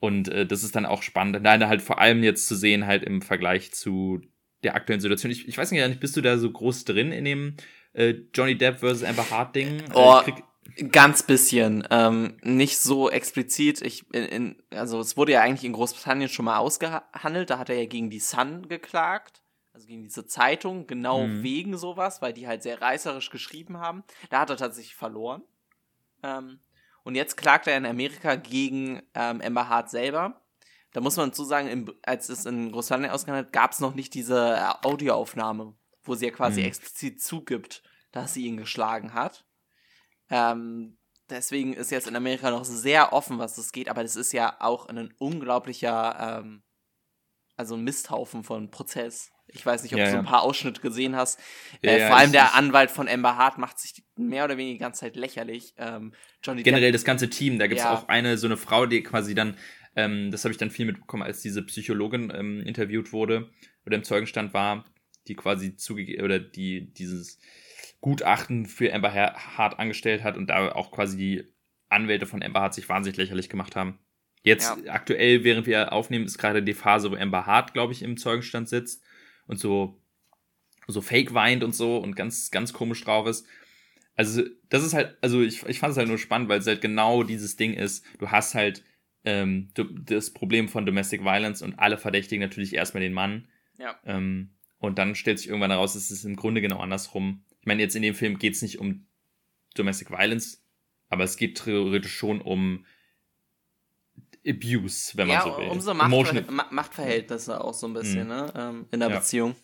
Und 0.00 0.28
äh, 0.28 0.46
das 0.46 0.62
ist 0.62 0.76
dann 0.76 0.86
auch 0.86 1.02
spannend. 1.02 1.42
Nein, 1.42 1.66
halt 1.66 1.80
vor 1.80 1.98
allem 1.98 2.22
jetzt 2.22 2.46
zu 2.46 2.56
sehen, 2.56 2.86
halt 2.86 3.02
im 3.04 3.22
Vergleich 3.22 3.72
zu 3.72 4.20
der 4.62 4.74
aktuellen 4.74 5.00
Situation. 5.00 5.32
Ich, 5.32 5.48
ich 5.48 5.56
weiß 5.56 5.70
nicht, 5.70 6.00
bist 6.00 6.16
du 6.16 6.20
da 6.20 6.36
so 6.36 6.50
groß 6.50 6.84
drin 6.84 7.12
in 7.12 7.24
dem 7.24 7.56
äh, 7.94 8.14
Johnny 8.34 8.56
Depp 8.56 8.80
versus 8.80 9.04
Amber 9.04 9.30
Hart 9.30 9.56
Ding? 9.56 9.80
Äh, 9.80 9.94
oh, 9.94 10.20
ganz 10.90 11.22
bisschen. 11.22 11.86
Ähm, 11.90 12.36
nicht 12.42 12.78
so 12.78 13.10
explizit. 13.10 13.80
Ich, 13.82 14.04
in, 14.12 14.24
in, 14.24 14.62
also 14.70 15.00
es 15.00 15.16
wurde 15.16 15.32
ja 15.32 15.40
eigentlich 15.40 15.64
in 15.64 15.72
Großbritannien 15.72 16.28
schon 16.28 16.46
mal 16.46 16.58
ausgehandelt. 16.58 17.50
Da 17.50 17.58
hat 17.58 17.70
er 17.70 17.76
ja 17.76 17.86
gegen 17.86 18.10
die 18.10 18.20
Sun 18.20 18.68
geklagt. 18.68 19.43
Also 19.74 19.86
gegen 19.86 20.04
diese 20.04 20.26
Zeitung, 20.26 20.86
genau 20.86 21.26
mhm. 21.26 21.42
wegen 21.42 21.76
sowas, 21.76 22.22
weil 22.22 22.32
die 22.32 22.46
halt 22.46 22.62
sehr 22.62 22.80
reißerisch 22.80 23.28
geschrieben 23.28 23.78
haben. 23.78 24.04
Da 24.30 24.40
hat 24.40 24.48
er 24.48 24.56
tatsächlich 24.56 24.94
verloren. 24.94 25.42
Ähm, 26.22 26.60
und 27.02 27.16
jetzt 27.16 27.36
klagt 27.36 27.66
er 27.66 27.76
in 27.76 27.84
Amerika 27.84 28.36
gegen 28.36 29.02
ähm, 29.14 29.42
Amber 29.42 29.68
Hart 29.68 29.90
selber 29.90 30.40
da 30.94 31.00
muss 31.00 31.16
man 31.16 31.32
zu 31.32 31.44
sagen, 31.44 31.68
im, 31.68 31.92
als 32.02 32.28
es 32.28 32.46
in 32.46 32.70
Großbritannien 32.70 33.10
ausgehandelt 33.10 33.48
hat, 33.48 33.52
gab 33.52 33.72
es 33.72 33.80
noch 33.80 33.96
nicht 33.96 34.14
diese 34.14 34.54
äh, 34.54 34.86
Audioaufnahme, 34.86 35.74
wo 36.04 36.14
sie 36.14 36.26
ja 36.26 36.30
quasi 36.30 36.60
Mhm. 36.60 36.68
explizit 36.68 37.20
zugibt, 37.20 37.82
dass 38.12 38.32
sie 38.32 38.46
ihn 38.46 38.56
geschlagen 38.56 39.12
hat. 39.12 39.44
Ähm, 40.30 40.96
deswegen 41.28 41.72
ist 41.72 41.90
jetzt 41.90 42.06
in 42.06 42.14
Amerika 42.14 42.48
noch 42.52 42.64
sehr 42.64 43.12
offen, 43.12 43.40
was 43.40 43.56
das 43.56 43.72
geht, 43.72 43.88
aber 43.88 44.04
das 44.04 44.14
ist 44.14 44.32
ja 44.32 44.56
auch 44.60 44.86
ein 44.86 45.12
unglaublicher, 45.18 46.38
ähm, 46.38 46.62
also 47.56 47.74
ein 47.74 47.82
Misthaufen 47.82 48.44
von 48.44 48.70
Prozess. 48.70 49.32
Ich 49.48 49.64
weiß 49.64 49.82
nicht, 49.82 49.92
ob 49.94 49.98
Ja, 50.00 50.04
du 50.06 50.10
so 50.10 50.16
ja. 50.16 50.22
ein 50.22 50.26
paar 50.26 50.42
Ausschnitte 50.42 50.80
gesehen 50.80 51.14
hast. 51.14 51.38
Ja, 51.82 51.92
äh, 51.92 52.00
ja, 52.00 52.06
vor 52.08 52.16
allem 52.16 52.26
ich- 52.26 52.32
der 52.32 52.54
Anwalt 52.54 52.90
von 52.90 53.08
Amber 53.08 53.36
Hart 53.36 53.58
macht 53.58 53.78
sich 53.78 54.02
mehr 54.16 54.44
oder 54.44 54.56
weniger 54.56 54.74
die 54.74 54.80
ganze 54.80 55.00
Zeit 55.00 55.16
lächerlich. 55.16 55.74
Ähm, 55.76 56.12
Johnny 56.42 56.62
generell 56.62 56.92
das 56.92 57.04
ganze 57.04 57.30
Team. 57.30 57.58
Da 57.58 57.66
gibt 57.66 57.78
es 57.80 57.84
Ja. 57.84 57.94
auch 57.94 58.08
eine, 58.08 58.36
so 58.38 58.46
eine 58.46 58.56
Frau, 58.56 58.86
die 58.86 59.02
quasi 59.02 59.34
dann, 59.34 59.56
ähm, 59.96 60.30
das 60.30 60.44
habe 60.44 60.52
ich 60.52 60.58
dann 60.58 60.70
viel 60.70 60.86
mitbekommen, 60.86 61.22
als 61.22 61.40
diese 61.40 61.62
Psychologin 61.62 62.32
ähm, 62.34 62.60
interviewt 62.62 63.12
wurde 63.12 63.50
oder 63.86 63.96
im 63.96 64.02
Zeugenstand 64.04 64.54
war, 64.54 64.84
die 65.28 65.34
quasi 65.36 65.76
zugegeben 65.76 66.24
oder 66.24 66.38
die 66.38 66.92
dieses 66.92 67.38
Gutachten 68.00 68.66
für 68.66 68.92
Amber 68.92 69.14
Ha- 69.14 69.34
Hart 69.56 69.78
angestellt 69.78 70.24
hat 70.24 70.36
und 70.36 70.48
da 70.48 70.72
auch 70.72 70.90
quasi 70.90 71.16
die 71.16 71.44
Anwälte 71.88 72.26
von 72.26 72.42
Amber 72.42 72.60
Hart 72.60 72.74
sich 72.74 72.88
wahnsinnig 72.88 73.18
lächerlich 73.18 73.48
gemacht 73.48 73.76
haben. 73.76 73.98
Jetzt 74.42 74.76
aktuell, 74.88 75.42
während 75.44 75.66
wir 75.66 75.92
aufnehmen, 75.92 76.26
ist 76.26 76.36
gerade 76.36 76.62
die 76.62 76.74
Phase, 76.74 77.10
wo 77.10 77.16
Amber 77.16 77.46
Hart, 77.46 77.72
glaube 77.72 77.92
ich, 77.94 78.02
im 78.02 78.16
Zeugenstand 78.18 78.68
sitzt 78.68 79.02
und 79.46 79.58
so 79.58 80.00
so 80.86 81.00
fake 81.00 81.32
weint 81.32 81.64
und 81.64 81.74
so 81.74 81.96
und 81.96 82.14
ganz 82.14 82.50
ganz 82.50 82.72
komisch 82.72 83.02
drauf 83.04 83.26
ist. 83.26 83.46
Also, 84.16 84.44
das 84.68 84.84
ist 84.84 84.94
halt, 84.94 85.16
also 85.22 85.42
ich, 85.42 85.64
ich 85.64 85.80
fand 85.80 85.92
es 85.92 85.96
halt 85.96 86.08
nur 86.08 86.18
spannend, 86.18 86.48
weil 86.48 86.60
es 86.60 86.66
halt 86.66 86.80
genau 86.80 87.24
dieses 87.24 87.56
Ding 87.56 87.74
ist. 87.74 88.04
Du 88.18 88.30
hast 88.30 88.54
halt 88.54 88.84
ähm, 89.24 89.70
du, 89.74 89.84
das 89.84 90.30
Problem 90.32 90.68
von 90.68 90.86
Domestic 90.86 91.24
Violence 91.24 91.62
und 91.62 91.78
alle 91.78 91.98
verdächtigen 91.98 92.40
natürlich 92.40 92.74
erstmal 92.74 93.02
den 93.02 93.12
Mann. 93.12 93.48
Ja. 93.78 93.98
Ähm, 94.04 94.50
und 94.78 94.98
dann 94.98 95.14
stellt 95.14 95.38
sich 95.38 95.48
irgendwann 95.48 95.70
heraus, 95.70 95.94
es 95.94 96.10
ist 96.10 96.24
im 96.24 96.36
Grunde 96.36 96.60
genau 96.60 96.78
andersrum. 96.78 97.42
Ich 97.60 97.66
meine, 97.66 97.82
jetzt 97.82 97.96
in 97.96 98.02
dem 98.02 98.14
Film 98.14 98.38
geht 98.38 98.54
es 98.54 98.62
nicht 98.62 98.78
um 98.78 99.06
Domestic 99.74 100.10
Violence, 100.10 100.62
aber 101.08 101.24
es 101.24 101.36
geht 101.36 101.56
theoretisch 101.56 102.14
schon 102.14 102.40
um 102.40 102.84
Abuse, 104.46 105.12
wenn 105.16 105.26
man 105.28 105.36
ja, 105.36 105.42
so 105.42 105.56
will. 105.56 105.68
um 105.68 105.80
so 105.80 105.90
Emotional- 105.92 106.42
Machtver 106.42 106.52
Ma 106.52 106.66
Machtverhältnisse 106.70 107.62
auch 107.62 107.74
so 107.74 107.86
ein 107.86 107.94
bisschen, 107.94 108.22
Mhm. 108.24 108.28
ne? 108.28 108.52
Ähm, 108.56 108.86
in 108.90 109.00
der 109.00 109.08
Ja. 109.10 109.16
Beziehung. 109.18 109.54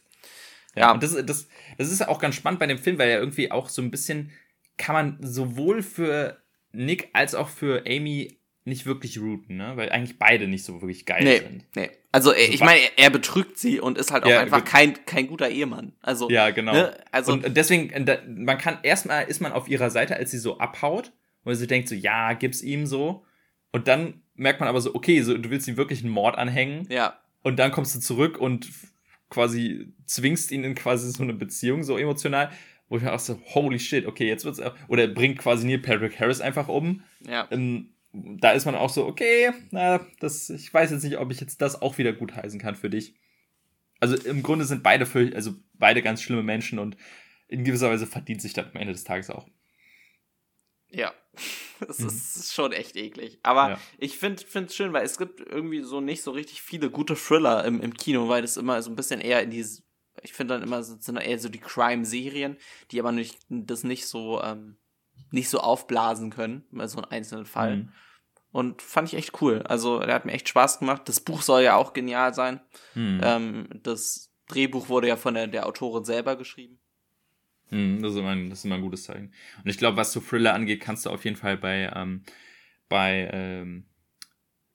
Ja, 0.74 0.82
Ja. 0.82 0.92
und 0.92 1.02
das, 1.02 1.12
das, 1.26 1.48
das 1.78 1.90
ist 1.92 2.06
auch 2.08 2.18
ganz 2.20 2.34
spannend 2.36 2.60
bei 2.60 2.66
dem 2.66 2.78
Film, 2.78 2.98
weil 2.98 3.10
er 3.10 3.18
irgendwie 3.18 3.50
auch 3.50 3.68
so 3.68 3.82
ein 3.82 3.90
bisschen 3.90 4.30
kann 4.76 4.94
man 4.94 5.18
sowohl 5.20 5.82
für 5.82 6.38
Nick 6.72 7.10
als 7.12 7.34
auch 7.34 7.48
für 7.48 7.84
Amy 7.86 8.38
nicht 8.64 8.86
wirklich 8.86 9.18
routen, 9.20 9.56
ne? 9.56 9.72
Weil 9.76 9.90
eigentlich 9.90 10.18
beide 10.18 10.46
nicht 10.46 10.64
so 10.64 10.80
wirklich 10.80 11.04
geil 11.06 11.24
Nee, 11.24 11.38
sind. 11.38 11.64
nee. 11.74 11.90
Also, 12.12 12.32
äh, 12.32 12.42
ich 12.44 12.52
Super. 12.58 12.66
meine, 12.66 12.80
er, 12.80 13.04
er 13.04 13.10
betrügt 13.10 13.58
sie 13.58 13.80
und 13.80 13.98
ist 13.98 14.10
halt 14.12 14.24
auch 14.24 14.28
Ja, 14.30 14.40
einfach 14.40 14.64
kein, 14.64 15.04
kein 15.06 15.26
guter 15.26 15.48
Ehemann. 15.48 15.92
Also, 16.02 16.30
Ja, 16.30 16.50
genau. 16.50 16.72
ne? 16.72 16.96
also 17.10 17.32
und 17.32 17.56
deswegen, 17.56 17.90
äh, 17.90 18.22
man 18.28 18.58
kann 18.58 18.78
erstmal 18.82 19.24
ist 19.24 19.40
man 19.40 19.52
auf 19.52 19.68
ihrer 19.68 19.90
Seite, 19.90 20.16
als 20.16 20.30
sie 20.30 20.38
so 20.38 20.58
abhaut, 20.58 21.12
und 21.44 21.54
sie 21.54 21.66
denkt 21.66 21.88
so, 21.88 21.94
ja, 21.94 22.32
gib's 22.34 22.62
ihm 22.62 22.86
so. 22.86 23.24
Und 23.72 23.88
dann 23.88 24.22
merkt 24.34 24.60
man 24.60 24.68
aber 24.68 24.80
so, 24.80 24.94
okay, 24.94 25.22
so, 25.22 25.36
du 25.36 25.50
willst 25.50 25.68
ihm 25.68 25.76
wirklich 25.76 26.02
einen 26.02 26.12
Mord 26.12 26.36
anhängen. 26.38 26.86
ja, 26.90 27.18
Und 27.42 27.58
dann 27.58 27.70
kommst 27.70 27.94
du 27.94 28.00
zurück 28.00 28.38
und 28.38 28.68
quasi 29.28 29.92
zwingst 30.06 30.50
ihn 30.50 30.64
in 30.64 30.74
quasi 30.74 31.10
so 31.10 31.22
eine 31.22 31.34
Beziehung, 31.34 31.84
so 31.84 31.96
emotional, 31.96 32.50
wo 32.88 32.96
ich 32.96 33.02
mir 33.02 33.12
auch 33.12 33.20
so, 33.20 33.40
holy 33.54 33.78
shit, 33.78 34.06
okay, 34.06 34.26
jetzt 34.26 34.44
wird's, 34.44 34.60
oder 34.88 35.06
bringt 35.06 35.38
quasi 35.38 35.66
Neil 35.66 35.78
Patrick 35.78 36.18
Harris 36.18 36.40
einfach 36.40 36.68
um. 36.68 37.02
ja. 37.26 37.46
Ähm, 37.50 37.90
da 38.12 38.50
ist 38.50 38.64
man 38.64 38.74
auch 38.74 38.90
so, 38.90 39.06
okay, 39.06 39.52
na, 39.70 40.04
das, 40.18 40.50
ich 40.50 40.74
weiß 40.74 40.90
jetzt 40.90 41.04
nicht, 41.04 41.18
ob 41.18 41.30
ich 41.30 41.40
jetzt 41.40 41.62
das 41.62 41.80
auch 41.80 41.96
wieder 41.96 42.12
gut 42.12 42.34
heißen 42.34 42.58
kann 42.58 42.74
für 42.74 42.90
dich. 42.90 43.14
Also 44.00 44.16
im 44.16 44.42
Grunde 44.42 44.64
sind 44.64 44.82
beide 44.82 45.06
für, 45.06 45.30
also 45.36 45.54
beide 45.74 46.02
ganz 46.02 46.20
schlimme 46.20 46.42
Menschen 46.42 46.80
und 46.80 46.96
in 47.46 47.62
gewisser 47.62 47.88
Weise 47.88 48.08
verdient 48.08 48.42
sich 48.42 48.52
das 48.52 48.66
am 48.66 48.80
Ende 48.80 48.92
des 48.92 49.04
Tages 49.04 49.30
auch. 49.30 49.46
Ja, 50.92 51.12
das 51.86 51.98
Mhm. 52.00 52.06
ist 52.08 52.52
schon 52.54 52.72
echt 52.72 52.96
eklig. 52.96 53.38
Aber 53.42 53.70
Ja. 53.70 53.80
ich 53.98 54.18
finde 54.18 54.42
es 54.44 54.74
schön, 54.74 54.92
weil 54.92 55.04
es 55.04 55.18
gibt 55.18 55.40
irgendwie 55.40 55.82
so 55.82 56.00
nicht 56.00 56.22
so 56.22 56.30
richtig 56.32 56.62
viele 56.62 56.90
gute 56.90 57.14
Thriller 57.14 57.64
im, 57.64 57.80
im 57.80 57.94
Kino, 57.94 58.28
weil 58.28 58.42
das 58.42 58.56
immer 58.56 58.80
so 58.82 58.90
ein 58.90 58.96
bisschen 58.96 59.20
eher 59.20 59.42
in 59.42 59.50
dieses, 59.50 59.82
ich 60.22 60.32
finde 60.32 60.54
dann 60.54 60.62
immer 60.62 60.82
so, 60.82 60.96
sind 60.98 61.16
eher 61.16 61.38
so 61.38 61.48
die 61.48 61.60
Crime-Serien, 61.60 62.56
die 62.90 62.98
aber 63.00 63.12
nicht, 63.12 63.38
das 63.48 63.84
nicht 63.84 64.06
so, 64.06 64.42
ähm, 64.42 64.76
nicht 65.30 65.48
so 65.48 65.60
aufblasen 65.60 66.30
können, 66.30 66.64
mal 66.70 66.88
so 66.88 66.98
einen 66.98 67.10
einzelnen 67.10 67.46
Fall. 67.46 67.76
Mhm. 67.76 67.92
Und 68.52 68.82
fand 68.82 69.06
ich 69.08 69.14
echt 69.14 69.40
cool. 69.40 69.62
Also, 69.62 70.00
der 70.00 70.12
hat 70.14 70.24
mir 70.24 70.32
echt 70.32 70.48
Spaß 70.48 70.80
gemacht. 70.80 71.02
Das 71.08 71.20
Buch 71.20 71.40
soll 71.42 71.62
ja 71.62 71.76
auch 71.76 71.92
genial 71.92 72.34
sein. 72.34 72.60
Mhm. 72.96 73.20
Ähm, 73.22 73.68
das 73.84 74.32
Drehbuch 74.48 74.88
wurde 74.88 75.06
ja 75.06 75.16
von 75.16 75.34
der, 75.34 75.46
der 75.46 75.66
Autorin 75.66 76.04
selber 76.04 76.34
geschrieben. 76.34 76.80
Mhm, 77.70 78.02
das, 78.02 78.12
ist 78.12 78.18
immer 78.18 78.30
ein, 78.30 78.50
das 78.50 78.60
ist 78.60 78.64
immer 78.64 78.76
ein 78.76 78.82
gutes 78.82 79.04
Zeichen. 79.04 79.32
Und 79.62 79.70
ich 79.70 79.78
glaube, 79.78 79.96
was 79.96 80.12
so 80.12 80.20
Thriller 80.20 80.54
angeht, 80.54 80.80
kannst 80.80 81.06
du 81.06 81.10
auf 81.10 81.24
jeden 81.24 81.36
Fall 81.36 81.56
bei, 81.56 81.90
ähm, 81.94 82.22
bei, 82.88 83.30
ähm, 83.32 83.86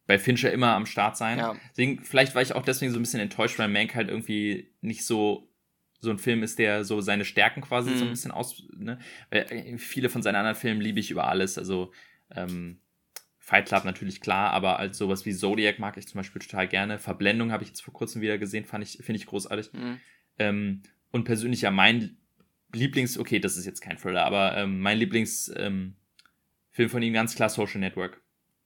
bei 0.08 0.20
Fincher 0.20 0.52
immer 0.52 0.76
am 0.76 0.86
Start 0.86 1.18
sein. 1.18 1.40
Ja. 1.40 1.56
Deswegen, 1.72 2.04
vielleicht 2.04 2.36
war 2.36 2.42
ich 2.42 2.54
auch 2.54 2.64
deswegen 2.64 2.92
so 2.92 3.00
ein 3.00 3.04
bisschen 3.04 3.20
enttäuscht, 3.20 3.60
weil 3.60 3.68
Mank 3.68 3.96
halt 3.96 4.10
irgendwie 4.10 4.72
nicht 4.82 5.06
so 5.06 5.50
so 6.02 6.12
ein 6.12 6.20
Film 6.20 6.44
ist, 6.44 6.60
der 6.60 6.84
so 6.84 7.02
seine 7.02 7.26
Stärken 7.26 7.62
quasi 7.62 7.96
so 7.96 8.04
ein 8.04 8.10
Mhm. 8.10 8.12
bisschen 8.12 8.32
aus, 8.32 8.64
ne? 8.78 9.00
Weil 9.32 9.48
äh, 9.50 9.78
viele 9.78 10.10
von 10.10 10.22
seinen 10.22 10.36
anderen 10.36 10.56
Filmen 10.56 10.80
liebe 10.80 11.00
ich 11.00 11.10
über 11.10 11.28
alles. 11.28 11.58
Also 11.58 11.92
ähm, 12.36 12.80
Fight 13.40 13.68
Club 13.68 13.86
natürlich 13.86 14.22
klar, 14.22 14.52
aber 14.52 14.80
als 14.80 14.98
sowas 14.98 15.26
wie 15.26 15.34
Zodiac 15.34 15.80
mag 15.80 15.98
ich 15.98 16.08
zum 16.08 16.20
Beispiel 16.20 16.42
total 16.42 16.68
gerne. 16.68 17.00
Verblendung 17.00 17.52
habe 17.52 17.64
ich 17.64 17.70
jetzt 17.70 17.82
vor 17.82 17.94
kurzem 17.94 18.22
wieder 18.22 18.38
gesehen, 18.38 18.66
fand 18.66 18.84
ich, 18.84 18.98
finde 19.04 19.20
ich 19.20 19.26
großartig. 19.26 19.74
Mhm. 19.74 20.00
Ähm, 20.40 20.82
und 21.12 21.26
persönlich 21.26 21.62
ja 21.62 21.72
mein 21.72 22.18
Lieblings, 22.74 23.18
okay, 23.18 23.40
das 23.40 23.58
ist 23.58 23.66
jetzt 23.66 23.82
kein 23.82 23.98
Thriller, 23.98 24.26
aber 24.26 24.58
ähm, 24.58 24.80
mein 24.82 24.98
Lieblingsfilm 24.98 25.96
ähm, 26.78 26.90
von 26.90 27.02
ihm 27.02 27.14
ganz 27.14 27.36
klar 27.36 27.50
Social 27.50 27.80
Network. 27.80 28.22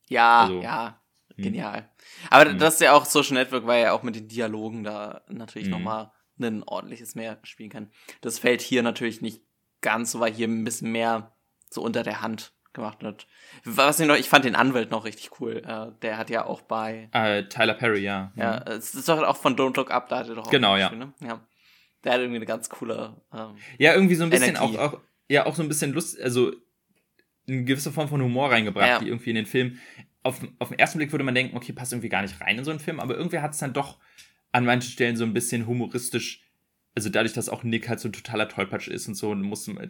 Ja, 0.08 0.42
Also, 0.42 0.62
ja, 0.62 1.02
hm. 1.36 1.44
genial. 1.44 1.90
Aber 2.30 2.50
Hm. 2.50 2.58
das 2.58 2.76
ist 2.76 2.82
ja 2.82 2.94
auch 2.94 3.06
Social 3.06 3.36
Network, 3.36 3.68
weil 3.68 3.84
er 3.84 3.94
auch 3.94 4.04
mit 4.04 4.16
den 4.16 4.28
Dialogen 4.28 4.84
da 4.84 5.22
natürlich 5.30 5.68
Hm. 5.68 5.72
nochmal 5.74 6.12
ein 6.42 6.64
ordentliches 6.64 7.16
mehr 7.16 7.38
spielen 7.44 7.70
kann. 7.70 7.92
Das 8.22 8.40
fällt 8.40 8.62
hier 8.62 8.82
natürlich 8.82 9.22
nicht 9.22 9.44
ganz 9.82 10.12
so, 10.12 10.20
weil 10.22 10.32
hier 10.34 10.48
ein 10.48 10.64
bisschen 10.64 10.92
mehr 10.92 11.36
so 11.70 11.82
unter 11.82 12.02
der 12.04 12.22
Hand 12.22 12.54
gemacht 12.74 13.04
wird. 13.04 13.28
Was 13.66 14.00
ich 14.00 14.08
noch, 14.08 14.16
ich 14.16 14.30
fand 14.30 14.46
den 14.46 14.56
Anwalt 14.56 14.90
noch 14.92 15.04
richtig 15.06 15.40
cool. 15.42 15.58
Äh, 15.66 15.92
der 16.02 16.18
hat 16.18 16.30
ja 16.30 16.46
auch 16.46 16.62
bei, 16.62 17.10
Äh, 17.12 17.44
Tyler 17.50 17.74
Perry, 17.74 18.00
ja. 18.02 18.32
ja, 18.36 18.58
es 18.68 18.94
ist 18.96 19.10
doch 19.10 19.22
auch 19.24 19.38
von 19.38 19.56
Don't 19.58 19.76
Look 19.76 19.92
Up, 19.92 20.08
da 20.08 20.20
hat 20.20 20.30
er 20.30 20.36
doch 20.36 20.48
auch 20.48 20.52
Genau, 20.52 20.78
ja. 20.78 20.90
gespielt, 20.90 21.20
Ne? 21.22 21.28
ja. 21.28 21.40
Der 22.04 22.14
hat 22.14 22.20
irgendwie 22.20 22.38
eine 22.38 22.46
ganz 22.46 22.70
coole, 22.70 23.22
ähm, 23.34 23.56
Ja, 23.78 23.94
irgendwie 23.94 24.16
so 24.16 24.24
ein 24.24 24.30
bisschen 24.30 24.56
auch, 24.58 24.76
auch, 24.78 25.00
ja, 25.28 25.46
auch 25.46 25.56
so 25.56 25.62
ein 25.64 25.68
bisschen 25.68 25.92
Lust, 25.94 26.20
also 26.22 26.54
eine 27.48 27.64
gewisse 27.64 27.92
Form 27.92 28.08
von 28.08 28.22
Humor 28.22 28.52
reingebracht, 28.52 28.88
Ja. 28.88 29.00
die 29.00 29.08
irgendwie 29.08 29.32
in 29.32 29.36
den 29.36 29.46
Film. 29.46 29.80
Auf, 30.24 30.40
auf 30.60 30.70
den 30.70 30.80
ersten 30.80 30.98
Blick 31.00 31.12
würde 31.12 31.24
man 31.24 31.36
denken, 31.36 31.56
okay, 31.58 31.74
passt 31.74 31.92
irgendwie 31.94 32.10
gar 32.10 32.22
nicht 32.22 32.40
rein 32.42 32.58
in 32.58 32.64
so 32.64 32.72
einen 32.72 32.80
Film, 32.80 33.00
aber 33.00 33.16
irgendwie 33.16 33.40
hat 33.40 33.52
es 33.54 33.60
dann 33.60 33.74
doch 33.74 33.98
an 34.52 34.66
manchen 34.66 34.92
Stellen 34.92 35.16
so 35.16 35.24
ein 35.24 35.34
bisschen 35.34 35.68
humoristisch. 35.68 36.42
Also 37.00 37.08
dadurch, 37.08 37.32
dass 37.32 37.48
auch 37.48 37.64
Nick 37.64 37.88
halt 37.88 38.02
so 38.02 38.10
ein 38.10 38.12
totaler 38.12 38.50
Tollpatsch 38.50 38.90
ist 38.90 39.08
und 39.08 39.16
so, 39.16 39.34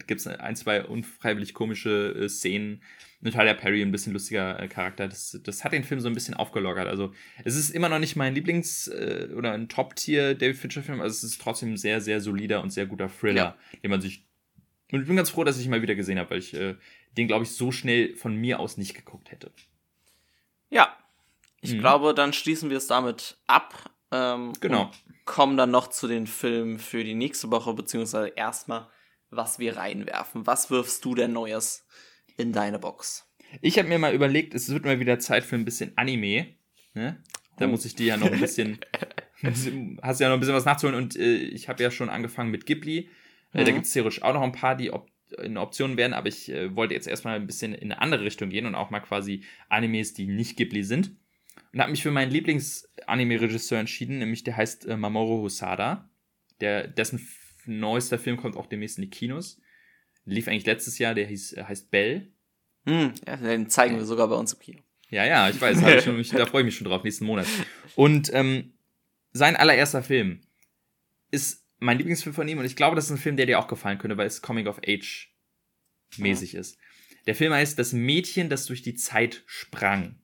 gibt 0.05 0.21
es 0.21 0.27
ein, 0.27 0.55
zwei 0.55 0.83
unfreiwillig 0.85 1.55
komische 1.55 2.13
äh, 2.15 2.29
Szenen. 2.29 2.83
Und 3.23 3.31
Tyler 3.31 3.55
Perry 3.55 3.81
ein 3.81 3.91
bisschen 3.91 4.13
lustiger 4.13 4.59
äh, 4.61 4.67
Charakter. 4.67 5.07
Das, 5.07 5.39
das 5.43 5.63
hat 5.63 5.73
den 5.73 5.83
Film 5.83 6.01
so 6.01 6.07
ein 6.07 6.13
bisschen 6.13 6.35
aufgelockert. 6.35 6.87
Also 6.87 7.11
es 7.43 7.55
ist 7.55 7.71
immer 7.71 7.89
noch 7.89 7.97
nicht 7.97 8.15
mein 8.15 8.35
Lieblings- 8.35 8.91
äh, 8.91 9.33
oder 9.33 9.53
ein 9.53 9.69
Top-Tier 9.69 10.35
David 10.35 10.55
Fincher-Film, 10.57 11.01
also 11.01 11.15
es 11.15 11.23
ist 11.23 11.41
trotzdem 11.41 11.73
ein 11.73 11.77
sehr, 11.77 11.99
sehr 11.99 12.21
solider 12.21 12.61
und 12.61 12.69
sehr 12.69 12.85
guter 12.85 13.09
Thriller, 13.09 13.57
den 13.83 13.89
man 13.89 14.01
sich. 14.01 14.27
Und 14.91 15.01
ich 15.01 15.07
bin 15.07 15.15
ganz 15.15 15.31
froh, 15.31 15.43
dass 15.43 15.57
ich 15.57 15.65
ihn 15.65 15.71
mal 15.71 15.81
wieder 15.81 15.95
gesehen 15.95 16.19
habe, 16.19 16.29
weil 16.29 16.37
ich 16.39 16.53
äh, 16.53 16.75
den, 17.17 17.25
glaube 17.25 17.43
ich, 17.43 17.49
so 17.55 17.71
schnell 17.71 18.15
von 18.17 18.35
mir 18.35 18.59
aus 18.59 18.77
nicht 18.77 18.93
geguckt 18.93 19.31
hätte. 19.31 19.51
ja. 20.69 20.95
Ich 21.61 21.73
Mhm. 21.73 21.79
glaube, 21.79 22.13
dann 22.13 22.33
schließen 22.33 22.69
wir 22.69 22.77
es 22.77 22.85
damit 22.85 23.37
ab. 23.47 23.89
Ähm, 24.11 24.53
Genau. 24.59 24.91
kommen 25.25 25.57
dann 25.57 25.71
noch 25.71 25.87
zu 25.87 26.07
den 26.07 26.25
Filmen 26.27 26.79
für 26.79 27.03
die 27.03 27.15
nächste 27.15 27.51
Woche, 27.51 27.73
beziehungsweise 27.73 28.29
erstmal, 28.29 28.87
was 29.29 29.59
wir 29.59 29.77
reinwerfen. 29.77 30.47
Was 30.47 30.71
wirfst 30.71 31.05
du 31.05 31.13
denn 31.15 31.33
Neues 31.33 31.85
in 32.37 32.51
deine 32.53 32.79
Box? 32.79 33.27
Ich 33.61 33.77
habe 33.77 33.87
mir 33.87 33.99
mal 33.99 34.13
überlegt, 34.13 34.53
es 34.53 34.69
wird 34.69 34.85
mal 34.85 34.99
wieder 34.99 35.19
Zeit 35.19 35.43
für 35.43 35.55
ein 35.55 35.65
bisschen 35.65 35.91
Anime. 35.97 36.47
Ne? 36.93 37.21
Da 37.57 37.65
Oh. 37.65 37.69
muss 37.69 37.85
ich 37.85 37.95
dir 37.95 38.07
ja 38.07 38.17
noch 38.17 38.31
ein 38.31 38.39
bisschen, 38.39 38.79
hast 40.01 40.19
ja 40.19 40.27
noch 40.29 40.35
ein 40.35 40.39
bisschen 40.39 40.55
was 40.55 40.65
nachzuholen 40.65 40.97
und 41.01 41.15
äh, 41.15 41.35
ich 41.37 41.69
habe 41.69 41.81
ja 41.83 41.91
schon 41.91 42.09
angefangen 42.09 42.51
mit 42.51 42.65
Ghibli. 42.65 43.09
Äh, 43.53 43.63
da 43.65 43.71
Mhm. 43.71 43.75
gibt 43.75 43.85
es 43.85 43.93
theoretisch 43.93 44.21
auch 44.23 44.33
noch 44.33 44.41
ein 44.41 44.51
paar, 44.51 44.75
die 44.75 44.91
op 44.91 45.09
in 45.37 45.57
Optionen 45.57 45.95
werden, 45.95 46.13
aber 46.13 46.27
ich 46.27 46.49
äh, 46.49 46.75
wollte 46.75 46.95
jetzt 46.95 47.07
erstmal 47.07 47.35
ein 47.35 47.45
bisschen 47.45 47.75
in 47.75 47.91
eine 47.91 48.01
andere 48.01 48.23
Richtung 48.23 48.49
gehen 48.49 48.65
und 48.65 48.73
auch 48.73 48.89
mal 48.89 48.99
quasi 48.99 49.43
Animes, 49.69 50.15
die 50.15 50.25
nicht 50.25 50.57
Ghibli 50.57 50.83
sind. 50.83 51.11
Und 51.71 51.79
habe 51.81 51.91
mich 51.91 52.03
für 52.03 52.11
meinen 52.11 52.31
Lieblings-Anime-Regisseur 52.31 53.79
entschieden, 53.79 54.19
nämlich 54.19 54.43
der 54.43 54.57
heißt 54.57 54.85
äh, 54.87 54.97
Mamoru 54.97 55.41
Hosada. 55.41 56.09
Der, 56.61 56.87
dessen 56.87 57.27
neuester 57.65 58.17
Film 58.17 58.37
kommt 58.37 58.57
auch 58.57 58.65
demnächst 58.65 58.97
in 58.97 59.03
die 59.03 59.09
Kinos. 59.09 59.61
Lief 60.25 60.47
eigentlich 60.47 60.65
letztes 60.65 60.97
Jahr, 60.97 61.13
der 61.13 61.27
hieß, 61.27 61.53
äh, 61.53 61.63
heißt 61.63 61.91
Bell. 61.91 62.31
Hm, 62.85 63.13
ja, 63.27 63.37
den 63.37 63.69
zeigen 63.69 63.97
wir 63.97 64.05
sogar 64.05 64.27
bei 64.27 64.35
uns 64.35 64.53
im 64.53 64.59
Kino. 64.59 64.81
Ja, 65.09 65.25
ja, 65.25 65.49
ich 65.49 65.59
weiß. 65.59 65.81
ich 65.81 66.03
schon, 66.03 66.37
da 66.37 66.45
freue 66.47 66.61
ich 66.61 66.65
mich 66.65 66.75
schon 66.75 66.85
drauf, 66.85 67.03
nächsten 67.03 67.25
Monat. 67.25 67.47
Und 67.95 68.31
ähm, 68.33 68.73
sein 69.31 69.55
allererster 69.55 70.03
Film 70.03 70.41
ist 71.31 71.65
mein 71.79 71.97
Lieblingsfilm 71.97 72.35
von 72.35 72.47
ihm 72.47 72.59
und 72.59 72.65
ich 72.65 72.75
glaube, 72.75 72.95
das 72.95 73.05
ist 73.05 73.11
ein 73.11 73.17
Film, 73.17 73.37
der 73.37 73.45
dir 73.45 73.59
auch 73.59 73.67
gefallen 73.67 73.97
könnte, 73.97 74.17
weil 74.17 74.27
es 74.27 74.41
Coming 74.41 74.67
of 74.67 74.79
Age 74.85 75.33
mäßig 76.17 76.53
mhm. 76.53 76.59
ist. 76.59 76.77
Der 77.25 77.35
Film 77.35 77.53
heißt 77.53 77.77
Das 77.77 77.93
Mädchen, 77.93 78.49
das 78.49 78.65
durch 78.65 78.81
die 78.81 78.95
Zeit 78.95 79.43
sprang. 79.45 80.15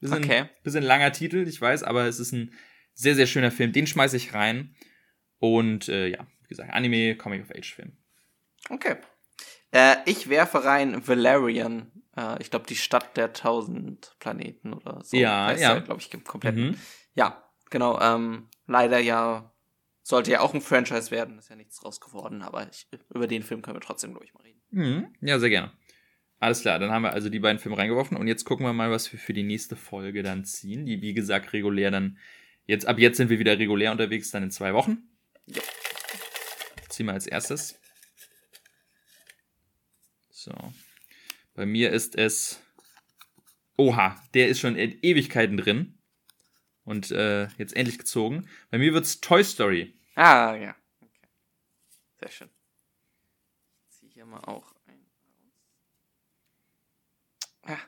Bisschen, 0.00 0.24
okay. 0.24 0.48
Bisschen 0.62 0.84
langer 0.84 1.12
Titel, 1.12 1.46
ich 1.46 1.60
weiß, 1.60 1.82
aber 1.82 2.06
es 2.06 2.20
ist 2.20 2.32
ein 2.32 2.52
sehr, 2.94 3.14
sehr 3.14 3.26
schöner 3.26 3.50
Film. 3.50 3.72
Den 3.72 3.86
schmeiße 3.86 4.16
ich 4.16 4.34
rein. 4.34 4.74
Und 5.38 5.88
äh, 5.88 6.08
ja, 6.08 6.26
wie 6.42 6.48
gesagt, 6.48 6.72
Anime, 6.72 7.16
Coming 7.16 7.42
of 7.42 7.50
Age 7.50 7.74
Film. 7.74 7.96
Okay. 8.70 8.96
Äh, 9.70 9.96
ich 10.06 10.28
werfe 10.28 10.64
rein 10.64 11.06
Valerian. 11.06 11.92
Äh, 12.16 12.40
ich 12.40 12.50
glaube, 12.50 12.66
die 12.66 12.76
Stadt 12.76 13.16
der 13.16 13.32
tausend 13.32 14.16
Planeten 14.18 14.72
oder 14.72 15.02
so. 15.04 15.16
Ja, 15.16 15.52
ja. 15.52 15.78
glaube 15.78 16.00
ich, 16.00 16.24
komplett. 16.24 16.56
Mhm. 16.56 16.76
Ja, 17.14 17.44
genau. 17.70 18.00
Ähm, 18.00 18.48
leider 18.66 18.98
ja, 18.98 19.52
sollte 20.02 20.30
ja 20.32 20.40
auch 20.40 20.54
ein 20.54 20.60
Franchise 20.60 21.10
werden. 21.10 21.38
Ist 21.38 21.50
ja 21.50 21.56
nichts 21.56 21.80
draus 21.80 22.00
geworden, 22.00 22.42
aber 22.42 22.68
ich, 22.68 22.88
über 23.14 23.26
den 23.26 23.42
Film 23.42 23.62
können 23.62 23.76
wir 23.76 23.80
trotzdem, 23.80 24.10
glaube 24.10 24.26
ich, 24.26 24.34
mal 24.34 24.42
reden. 24.42 24.60
Mhm. 24.70 25.14
Ja, 25.20 25.38
sehr 25.38 25.50
gerne. 25.50 25.72
Alles 26.40 26.60
klar, 26.60 26.78
dann 26.78 26.90
haben 26.90 27.02
wir 27.02 27.12
also 27.12 27.28
die 27.28 27.40
beiden 27.40 27.58
Filme 27.58 27.78
reingeworfen 27.78 28.16
und 28.16 28.28
jetzt 28.28 28.44
gucken 28.44 28.64
wir 28.64 28.72
mal, 28.72 28.90
was 28.90 29.12
wir 29.12 29.18
für 29.18 29.32
die 29.32 29.42
nächste 29.42 29.74
Folge 29.74 30.22
dann 30.22 30.44
ziehen. 30.44 30.86
Die, 30.86 31.02
wie 31.02 31.14
gesagt, 31.14 31.52
regulär 31.52 31.90
dann. 31.90 32.18
Jetzt, 32.66 32.86
ab 32.86 32.98
jetzt 32.98 33.16
sind 33.16 33.30
wir 33.30 33.38
wieder 33.38 33.58
regulär 33.58 33.90
unterwegs, 33.90 34.30
dann 34.30 34.44
in 34.44 34.50
zwei 34.50 34.72
Wochen. 34.74 35.08
Ja. 35.46 35.62
Ziehen 36.88 37.06
wir 37.06 37.14
als 37.14 37.26
erstes. 37.26 37.80
So. 40.30 40.52
Bei 41.54 41.66
mir 41.66 41.90
ist 41.90 42.14
es. 42.14 42.62
Oha, 43.76 44.22
der 44.34 44.48
ist 44.48 44.60
schon 44.60 44.76
in 44.76 44.98
Ewigkeiten 45.02 45.56
drin. 45.56 45.98
Und 46.84 47.10
äh, 47.10 47.48
jetzt 47.58 47.76
endlich 47.76 47.98
gezogen. 47.98 48.48
Bei 48.70 48.78
mir 48.78 48.94
wird 48.94 49.04
es 49.04 49.20
Toy 49.20 49.42
Story. 49.42 49.94
Ah, 50.14 50.54
ja. 50.54 50.76
Okay. 51.00 51.28
Sehr 52.20 52.30
schön. 52.30 52.50
Zieh 53.88 54.08
hier 54.08 54.24
mal 54.24 54.40
auch 54.40 54.72
ein. 54.86 55.06
Ja, 57.68 57.78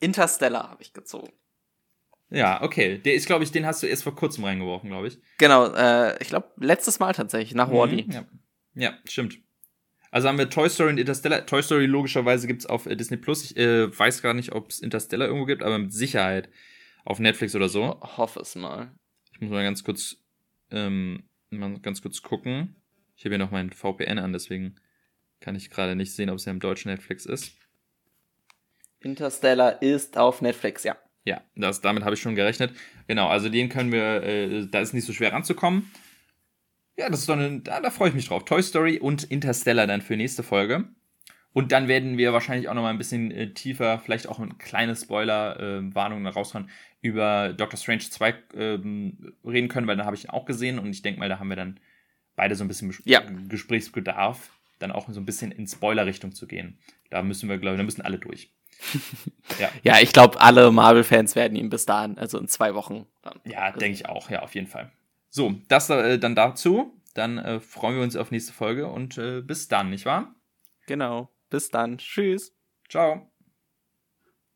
Interstellar 0.00 0.70
habe 0.70 0.82
ich 0.82 0.92
gezogen. 0.92 1.32
Ja, 2.30 2.62
okay. 2.62 2.98
Der 2.98 3.14
ist, 3.14 3.26
glaube 3.26 3.44
ich, 3.44 3.52
den 3.52 3.66
hast 3.66 3.82
du 3.82 3.86
erst 3.86 4.02
vor 4.02 4.14
kurzem 4.14 4.44
reingeworfen, 4.44 4.90
glaube 4.90 5.08
ich. 5.08 5.18
Genau, 5.38 5.72
äh, 5.72 6.20
ich 6.20 6.28
glaube, 6.28 6.50
letztes 6.56 6.98
Mal 6.98 7.12
tatsächlich, 7.12 7.54
nach 7.54 7.68
mhm, 7.68 7.74
Wally. 7.74 8.06
Ja. 8.10 8.24
ja, 8.74 8.98
stimmt. 9.04 9.38
Also 10.10 10.28
haben 10.28 10.38
wir 10.38 10.48
Toy 10.48 10.68
Story 10.68 10.90
und 10.90 10.98
Interstellar. 10.98 11.44
Toy 11.44 11.62
Story 11.62 11.86
logischerweise 11.86 12.46
gibt's 12.46 12.66
auf 12.66 12.86
äh, 12.86 12.96
Disney 12.96 13.16
Plus. 13.16 13.44
Ich 13.44 13.56
äh, 13.56 13.96
weiß 13.96 14.22
gar 14.22 14.34
nicht, 14.34 14.52
ob 14.52 14.70
es 14.70 14.80
Interstellar 14.80 15.26
irgendwo 15.26 15.46
gibt, 15.46 15.62
aber 15.62 15.78
mit 15.78 15.92
Sicherheit 15.92 16.48
auf 17.04 17.18
Netflix 17.18 17.54
oder 17.54 17.68
so. 17.68 18.00
Ho 18.00 18.16
hoffe 18.16 18.40
es 18.40 18.54
mal. 18.54 18.92
Ich 19.32 19.40
muss 19.40 19.50
mal 19.50 19.64
ganz 19.64 19.82
kurz, 19.84 20.16
ähm, 20.70 21.24
mal 21.50 21.78
ganz 21.80 22.00
kurz 22.00 22.22
gucken. 22.22 22.76
Ich 23.16 23.24
habe 23.24 23.34
hier 23.34 23.44
noch 23.44 23.50
mein 23.50 23.70
VPN 23.70 24.18
an, 24.18 24.32
deswegen 24.32 24.76
kann 25.40 25.56
ich 25.56 25.70
gerade 25.70 25.96
nicht 25.96 26.14
sehen, 26.14 26.30
ob 26.30 26.36
es 26.36 26.44
ja 26.44 26.52
im 26.52 26.60
deutschen 26.60 26.90
Netflix 26.90 27.26
ist. 27.26 27.56
Interstellar 29.04 29.82
ist 29.82 30.16
auf 30.16 30.42
Netflix, 30.42 30.84
ja. 30.84 30.96
Ja, 31.24 31.40
das, 31.56 31.80
damit 31.80 32.04
habe 32.04 32.14
ich 32.14 32.20
schon 32.20 32.34
gerechnet. 32.34 32.72
Genau, 33.06 33.28
also 33.28 33.48
den 33.48 33.68
können 33.68 33.92
wir, 33.92 34.22
äh, 34.22 34.66
da 34.70 34.80
ist 34.80 34.92
nicht 34.92 35.06
so 35.06 35.12
schwer 35.12 35.32
ranzukommen. 35.32 35.90
Ja, 36.96 37.08
das 37.08 37.20
ist 37.20 37.28
doch 37.28 37.36
eine, 37.36 37.60
da, 37.60 37.80
da 37.80 37.90
freue 37.90 38.10
ich 38.10 38.14
mich 38.14 38.28
drauf. 38.28 38.44
Toy 38.44 38.62
Story 38.62 38.98
und 38.98 39.24
Interstellar 39.24 39.86
dann 39.86 40.02
für 40.02 40.16
nächste 40.16 40.42
Folge. 40.42 40.84
Und 41.54 41.70
dann 41.72 41.88
werden 41.88 42.18
wir 42.18 42.32
wahrscheinlich 42.32 42.68
auch 42.68 42.74
noch 42.74 42.82
mal 42.82 42.90
ein 42.90 42.98
bisschen 42.98 43.30
äh, 43.30 43.54
tiefer, 43.54 44.00
vielleicht 44.00 44.28
auch 44.28 44.40
eine 44.40 44.54
kleine 44.54 44.96
Spoiler-Warnung 44.96 46.26
äh, 46.26 46.28
raushauen, 46.28 46.68
über 47.00 47.52
Doctor 47.52 47.78
Strange 47.78 48.00
2 48.10 48.34
ähm, 48.54 49.34
reden 49.44 49.68
können, 49.68 49.86
weil 49.86 49.96
da 49.96 50.04
habe 50.04 50.16
ich 50.16 50.24
ihn 50.24 50.30
auch 50.30 50.46
gesehen 50.46 50.78
und 50.78 50.90
ich 50.90 51.02
denke 51.02 51.20
mal, 51.20 51.28
da 51.28 51.38
haben 51.38 51.48
wir 51.48 51.56
dann 51.56 51.78
beide 52.34 52.56
so 52.56 52.64
ein 52.64 52.68
bisschen 52.68 52.92
ja. 53.04 53.22
Gesprächsbedarf, 53.48 54.50
dann 54.80 54.90
auch 54.90 55.08
so 55.08 55.20
ein 55.20 55.26
bisschen 55.26 55.52
in 55.52 55.68
Spoiler-Richtung 55.68 56.32
zu 56.32 56.48
gehen. 56.48 56.78
Da 57.10 57.22
müssen 57.22 57.48
wir, 57.48 57.58
glaube 57.58 57.76
ich, 57.76 57.78
da 57.78 57.84
müssen 57.84 58.02
alle 58.02 58.18
durch. 58.18 58.52
ja. 59.58 59.68
ja, 59.82 60.00
ich 60.00 60.12
glaube, 60.12 60.40
alle 60.40 60.70
Marvel-Fans 60.70 61.36
werden 61.36 61.56
ihn 61.56 61.70
bis 61.70 61.86
dahin, 61.86 62.18
also 62.18 62.38
in 62.38 62.48
zwei 62.48 62.74
Wochen. 62.74 63.06
Dann 63.22 63.40
ja, 63.44 63.70
denke 63.72 63.94
ich 63.94 64.06
auch, 64.06 64.30
ja, 64.30 64.42
auf 64.42 64.54
jeden 64.54 64.66
Fall. 64.66 64.90
So, 65.30 65.54
das 65.68 65.90
äh, 65.90 66.18
dann 66.18 66.34
dazu. 66.34 67.00
Dann 67.14 67.38
äh, 67.38 67.60
freuen 67.60 67.96
wir 67.96 68.02
uns 68.02 68.16
auf 68.16 68.30
nächste 68.30 68.52
Folge 68.52 68.88
und 68.88 69.18
äh, 69.18 69.40
bis 69.40 69.68
dann, 69.68 69.90
nicht 69.90 70.04
wahr? 70.04 70.34
Genau. 70.86 71.30
Bis 71.48 71.70
dann. 71.70 71.98
Tschüss. 71.98 72.56
Ciao. 72.88 73.30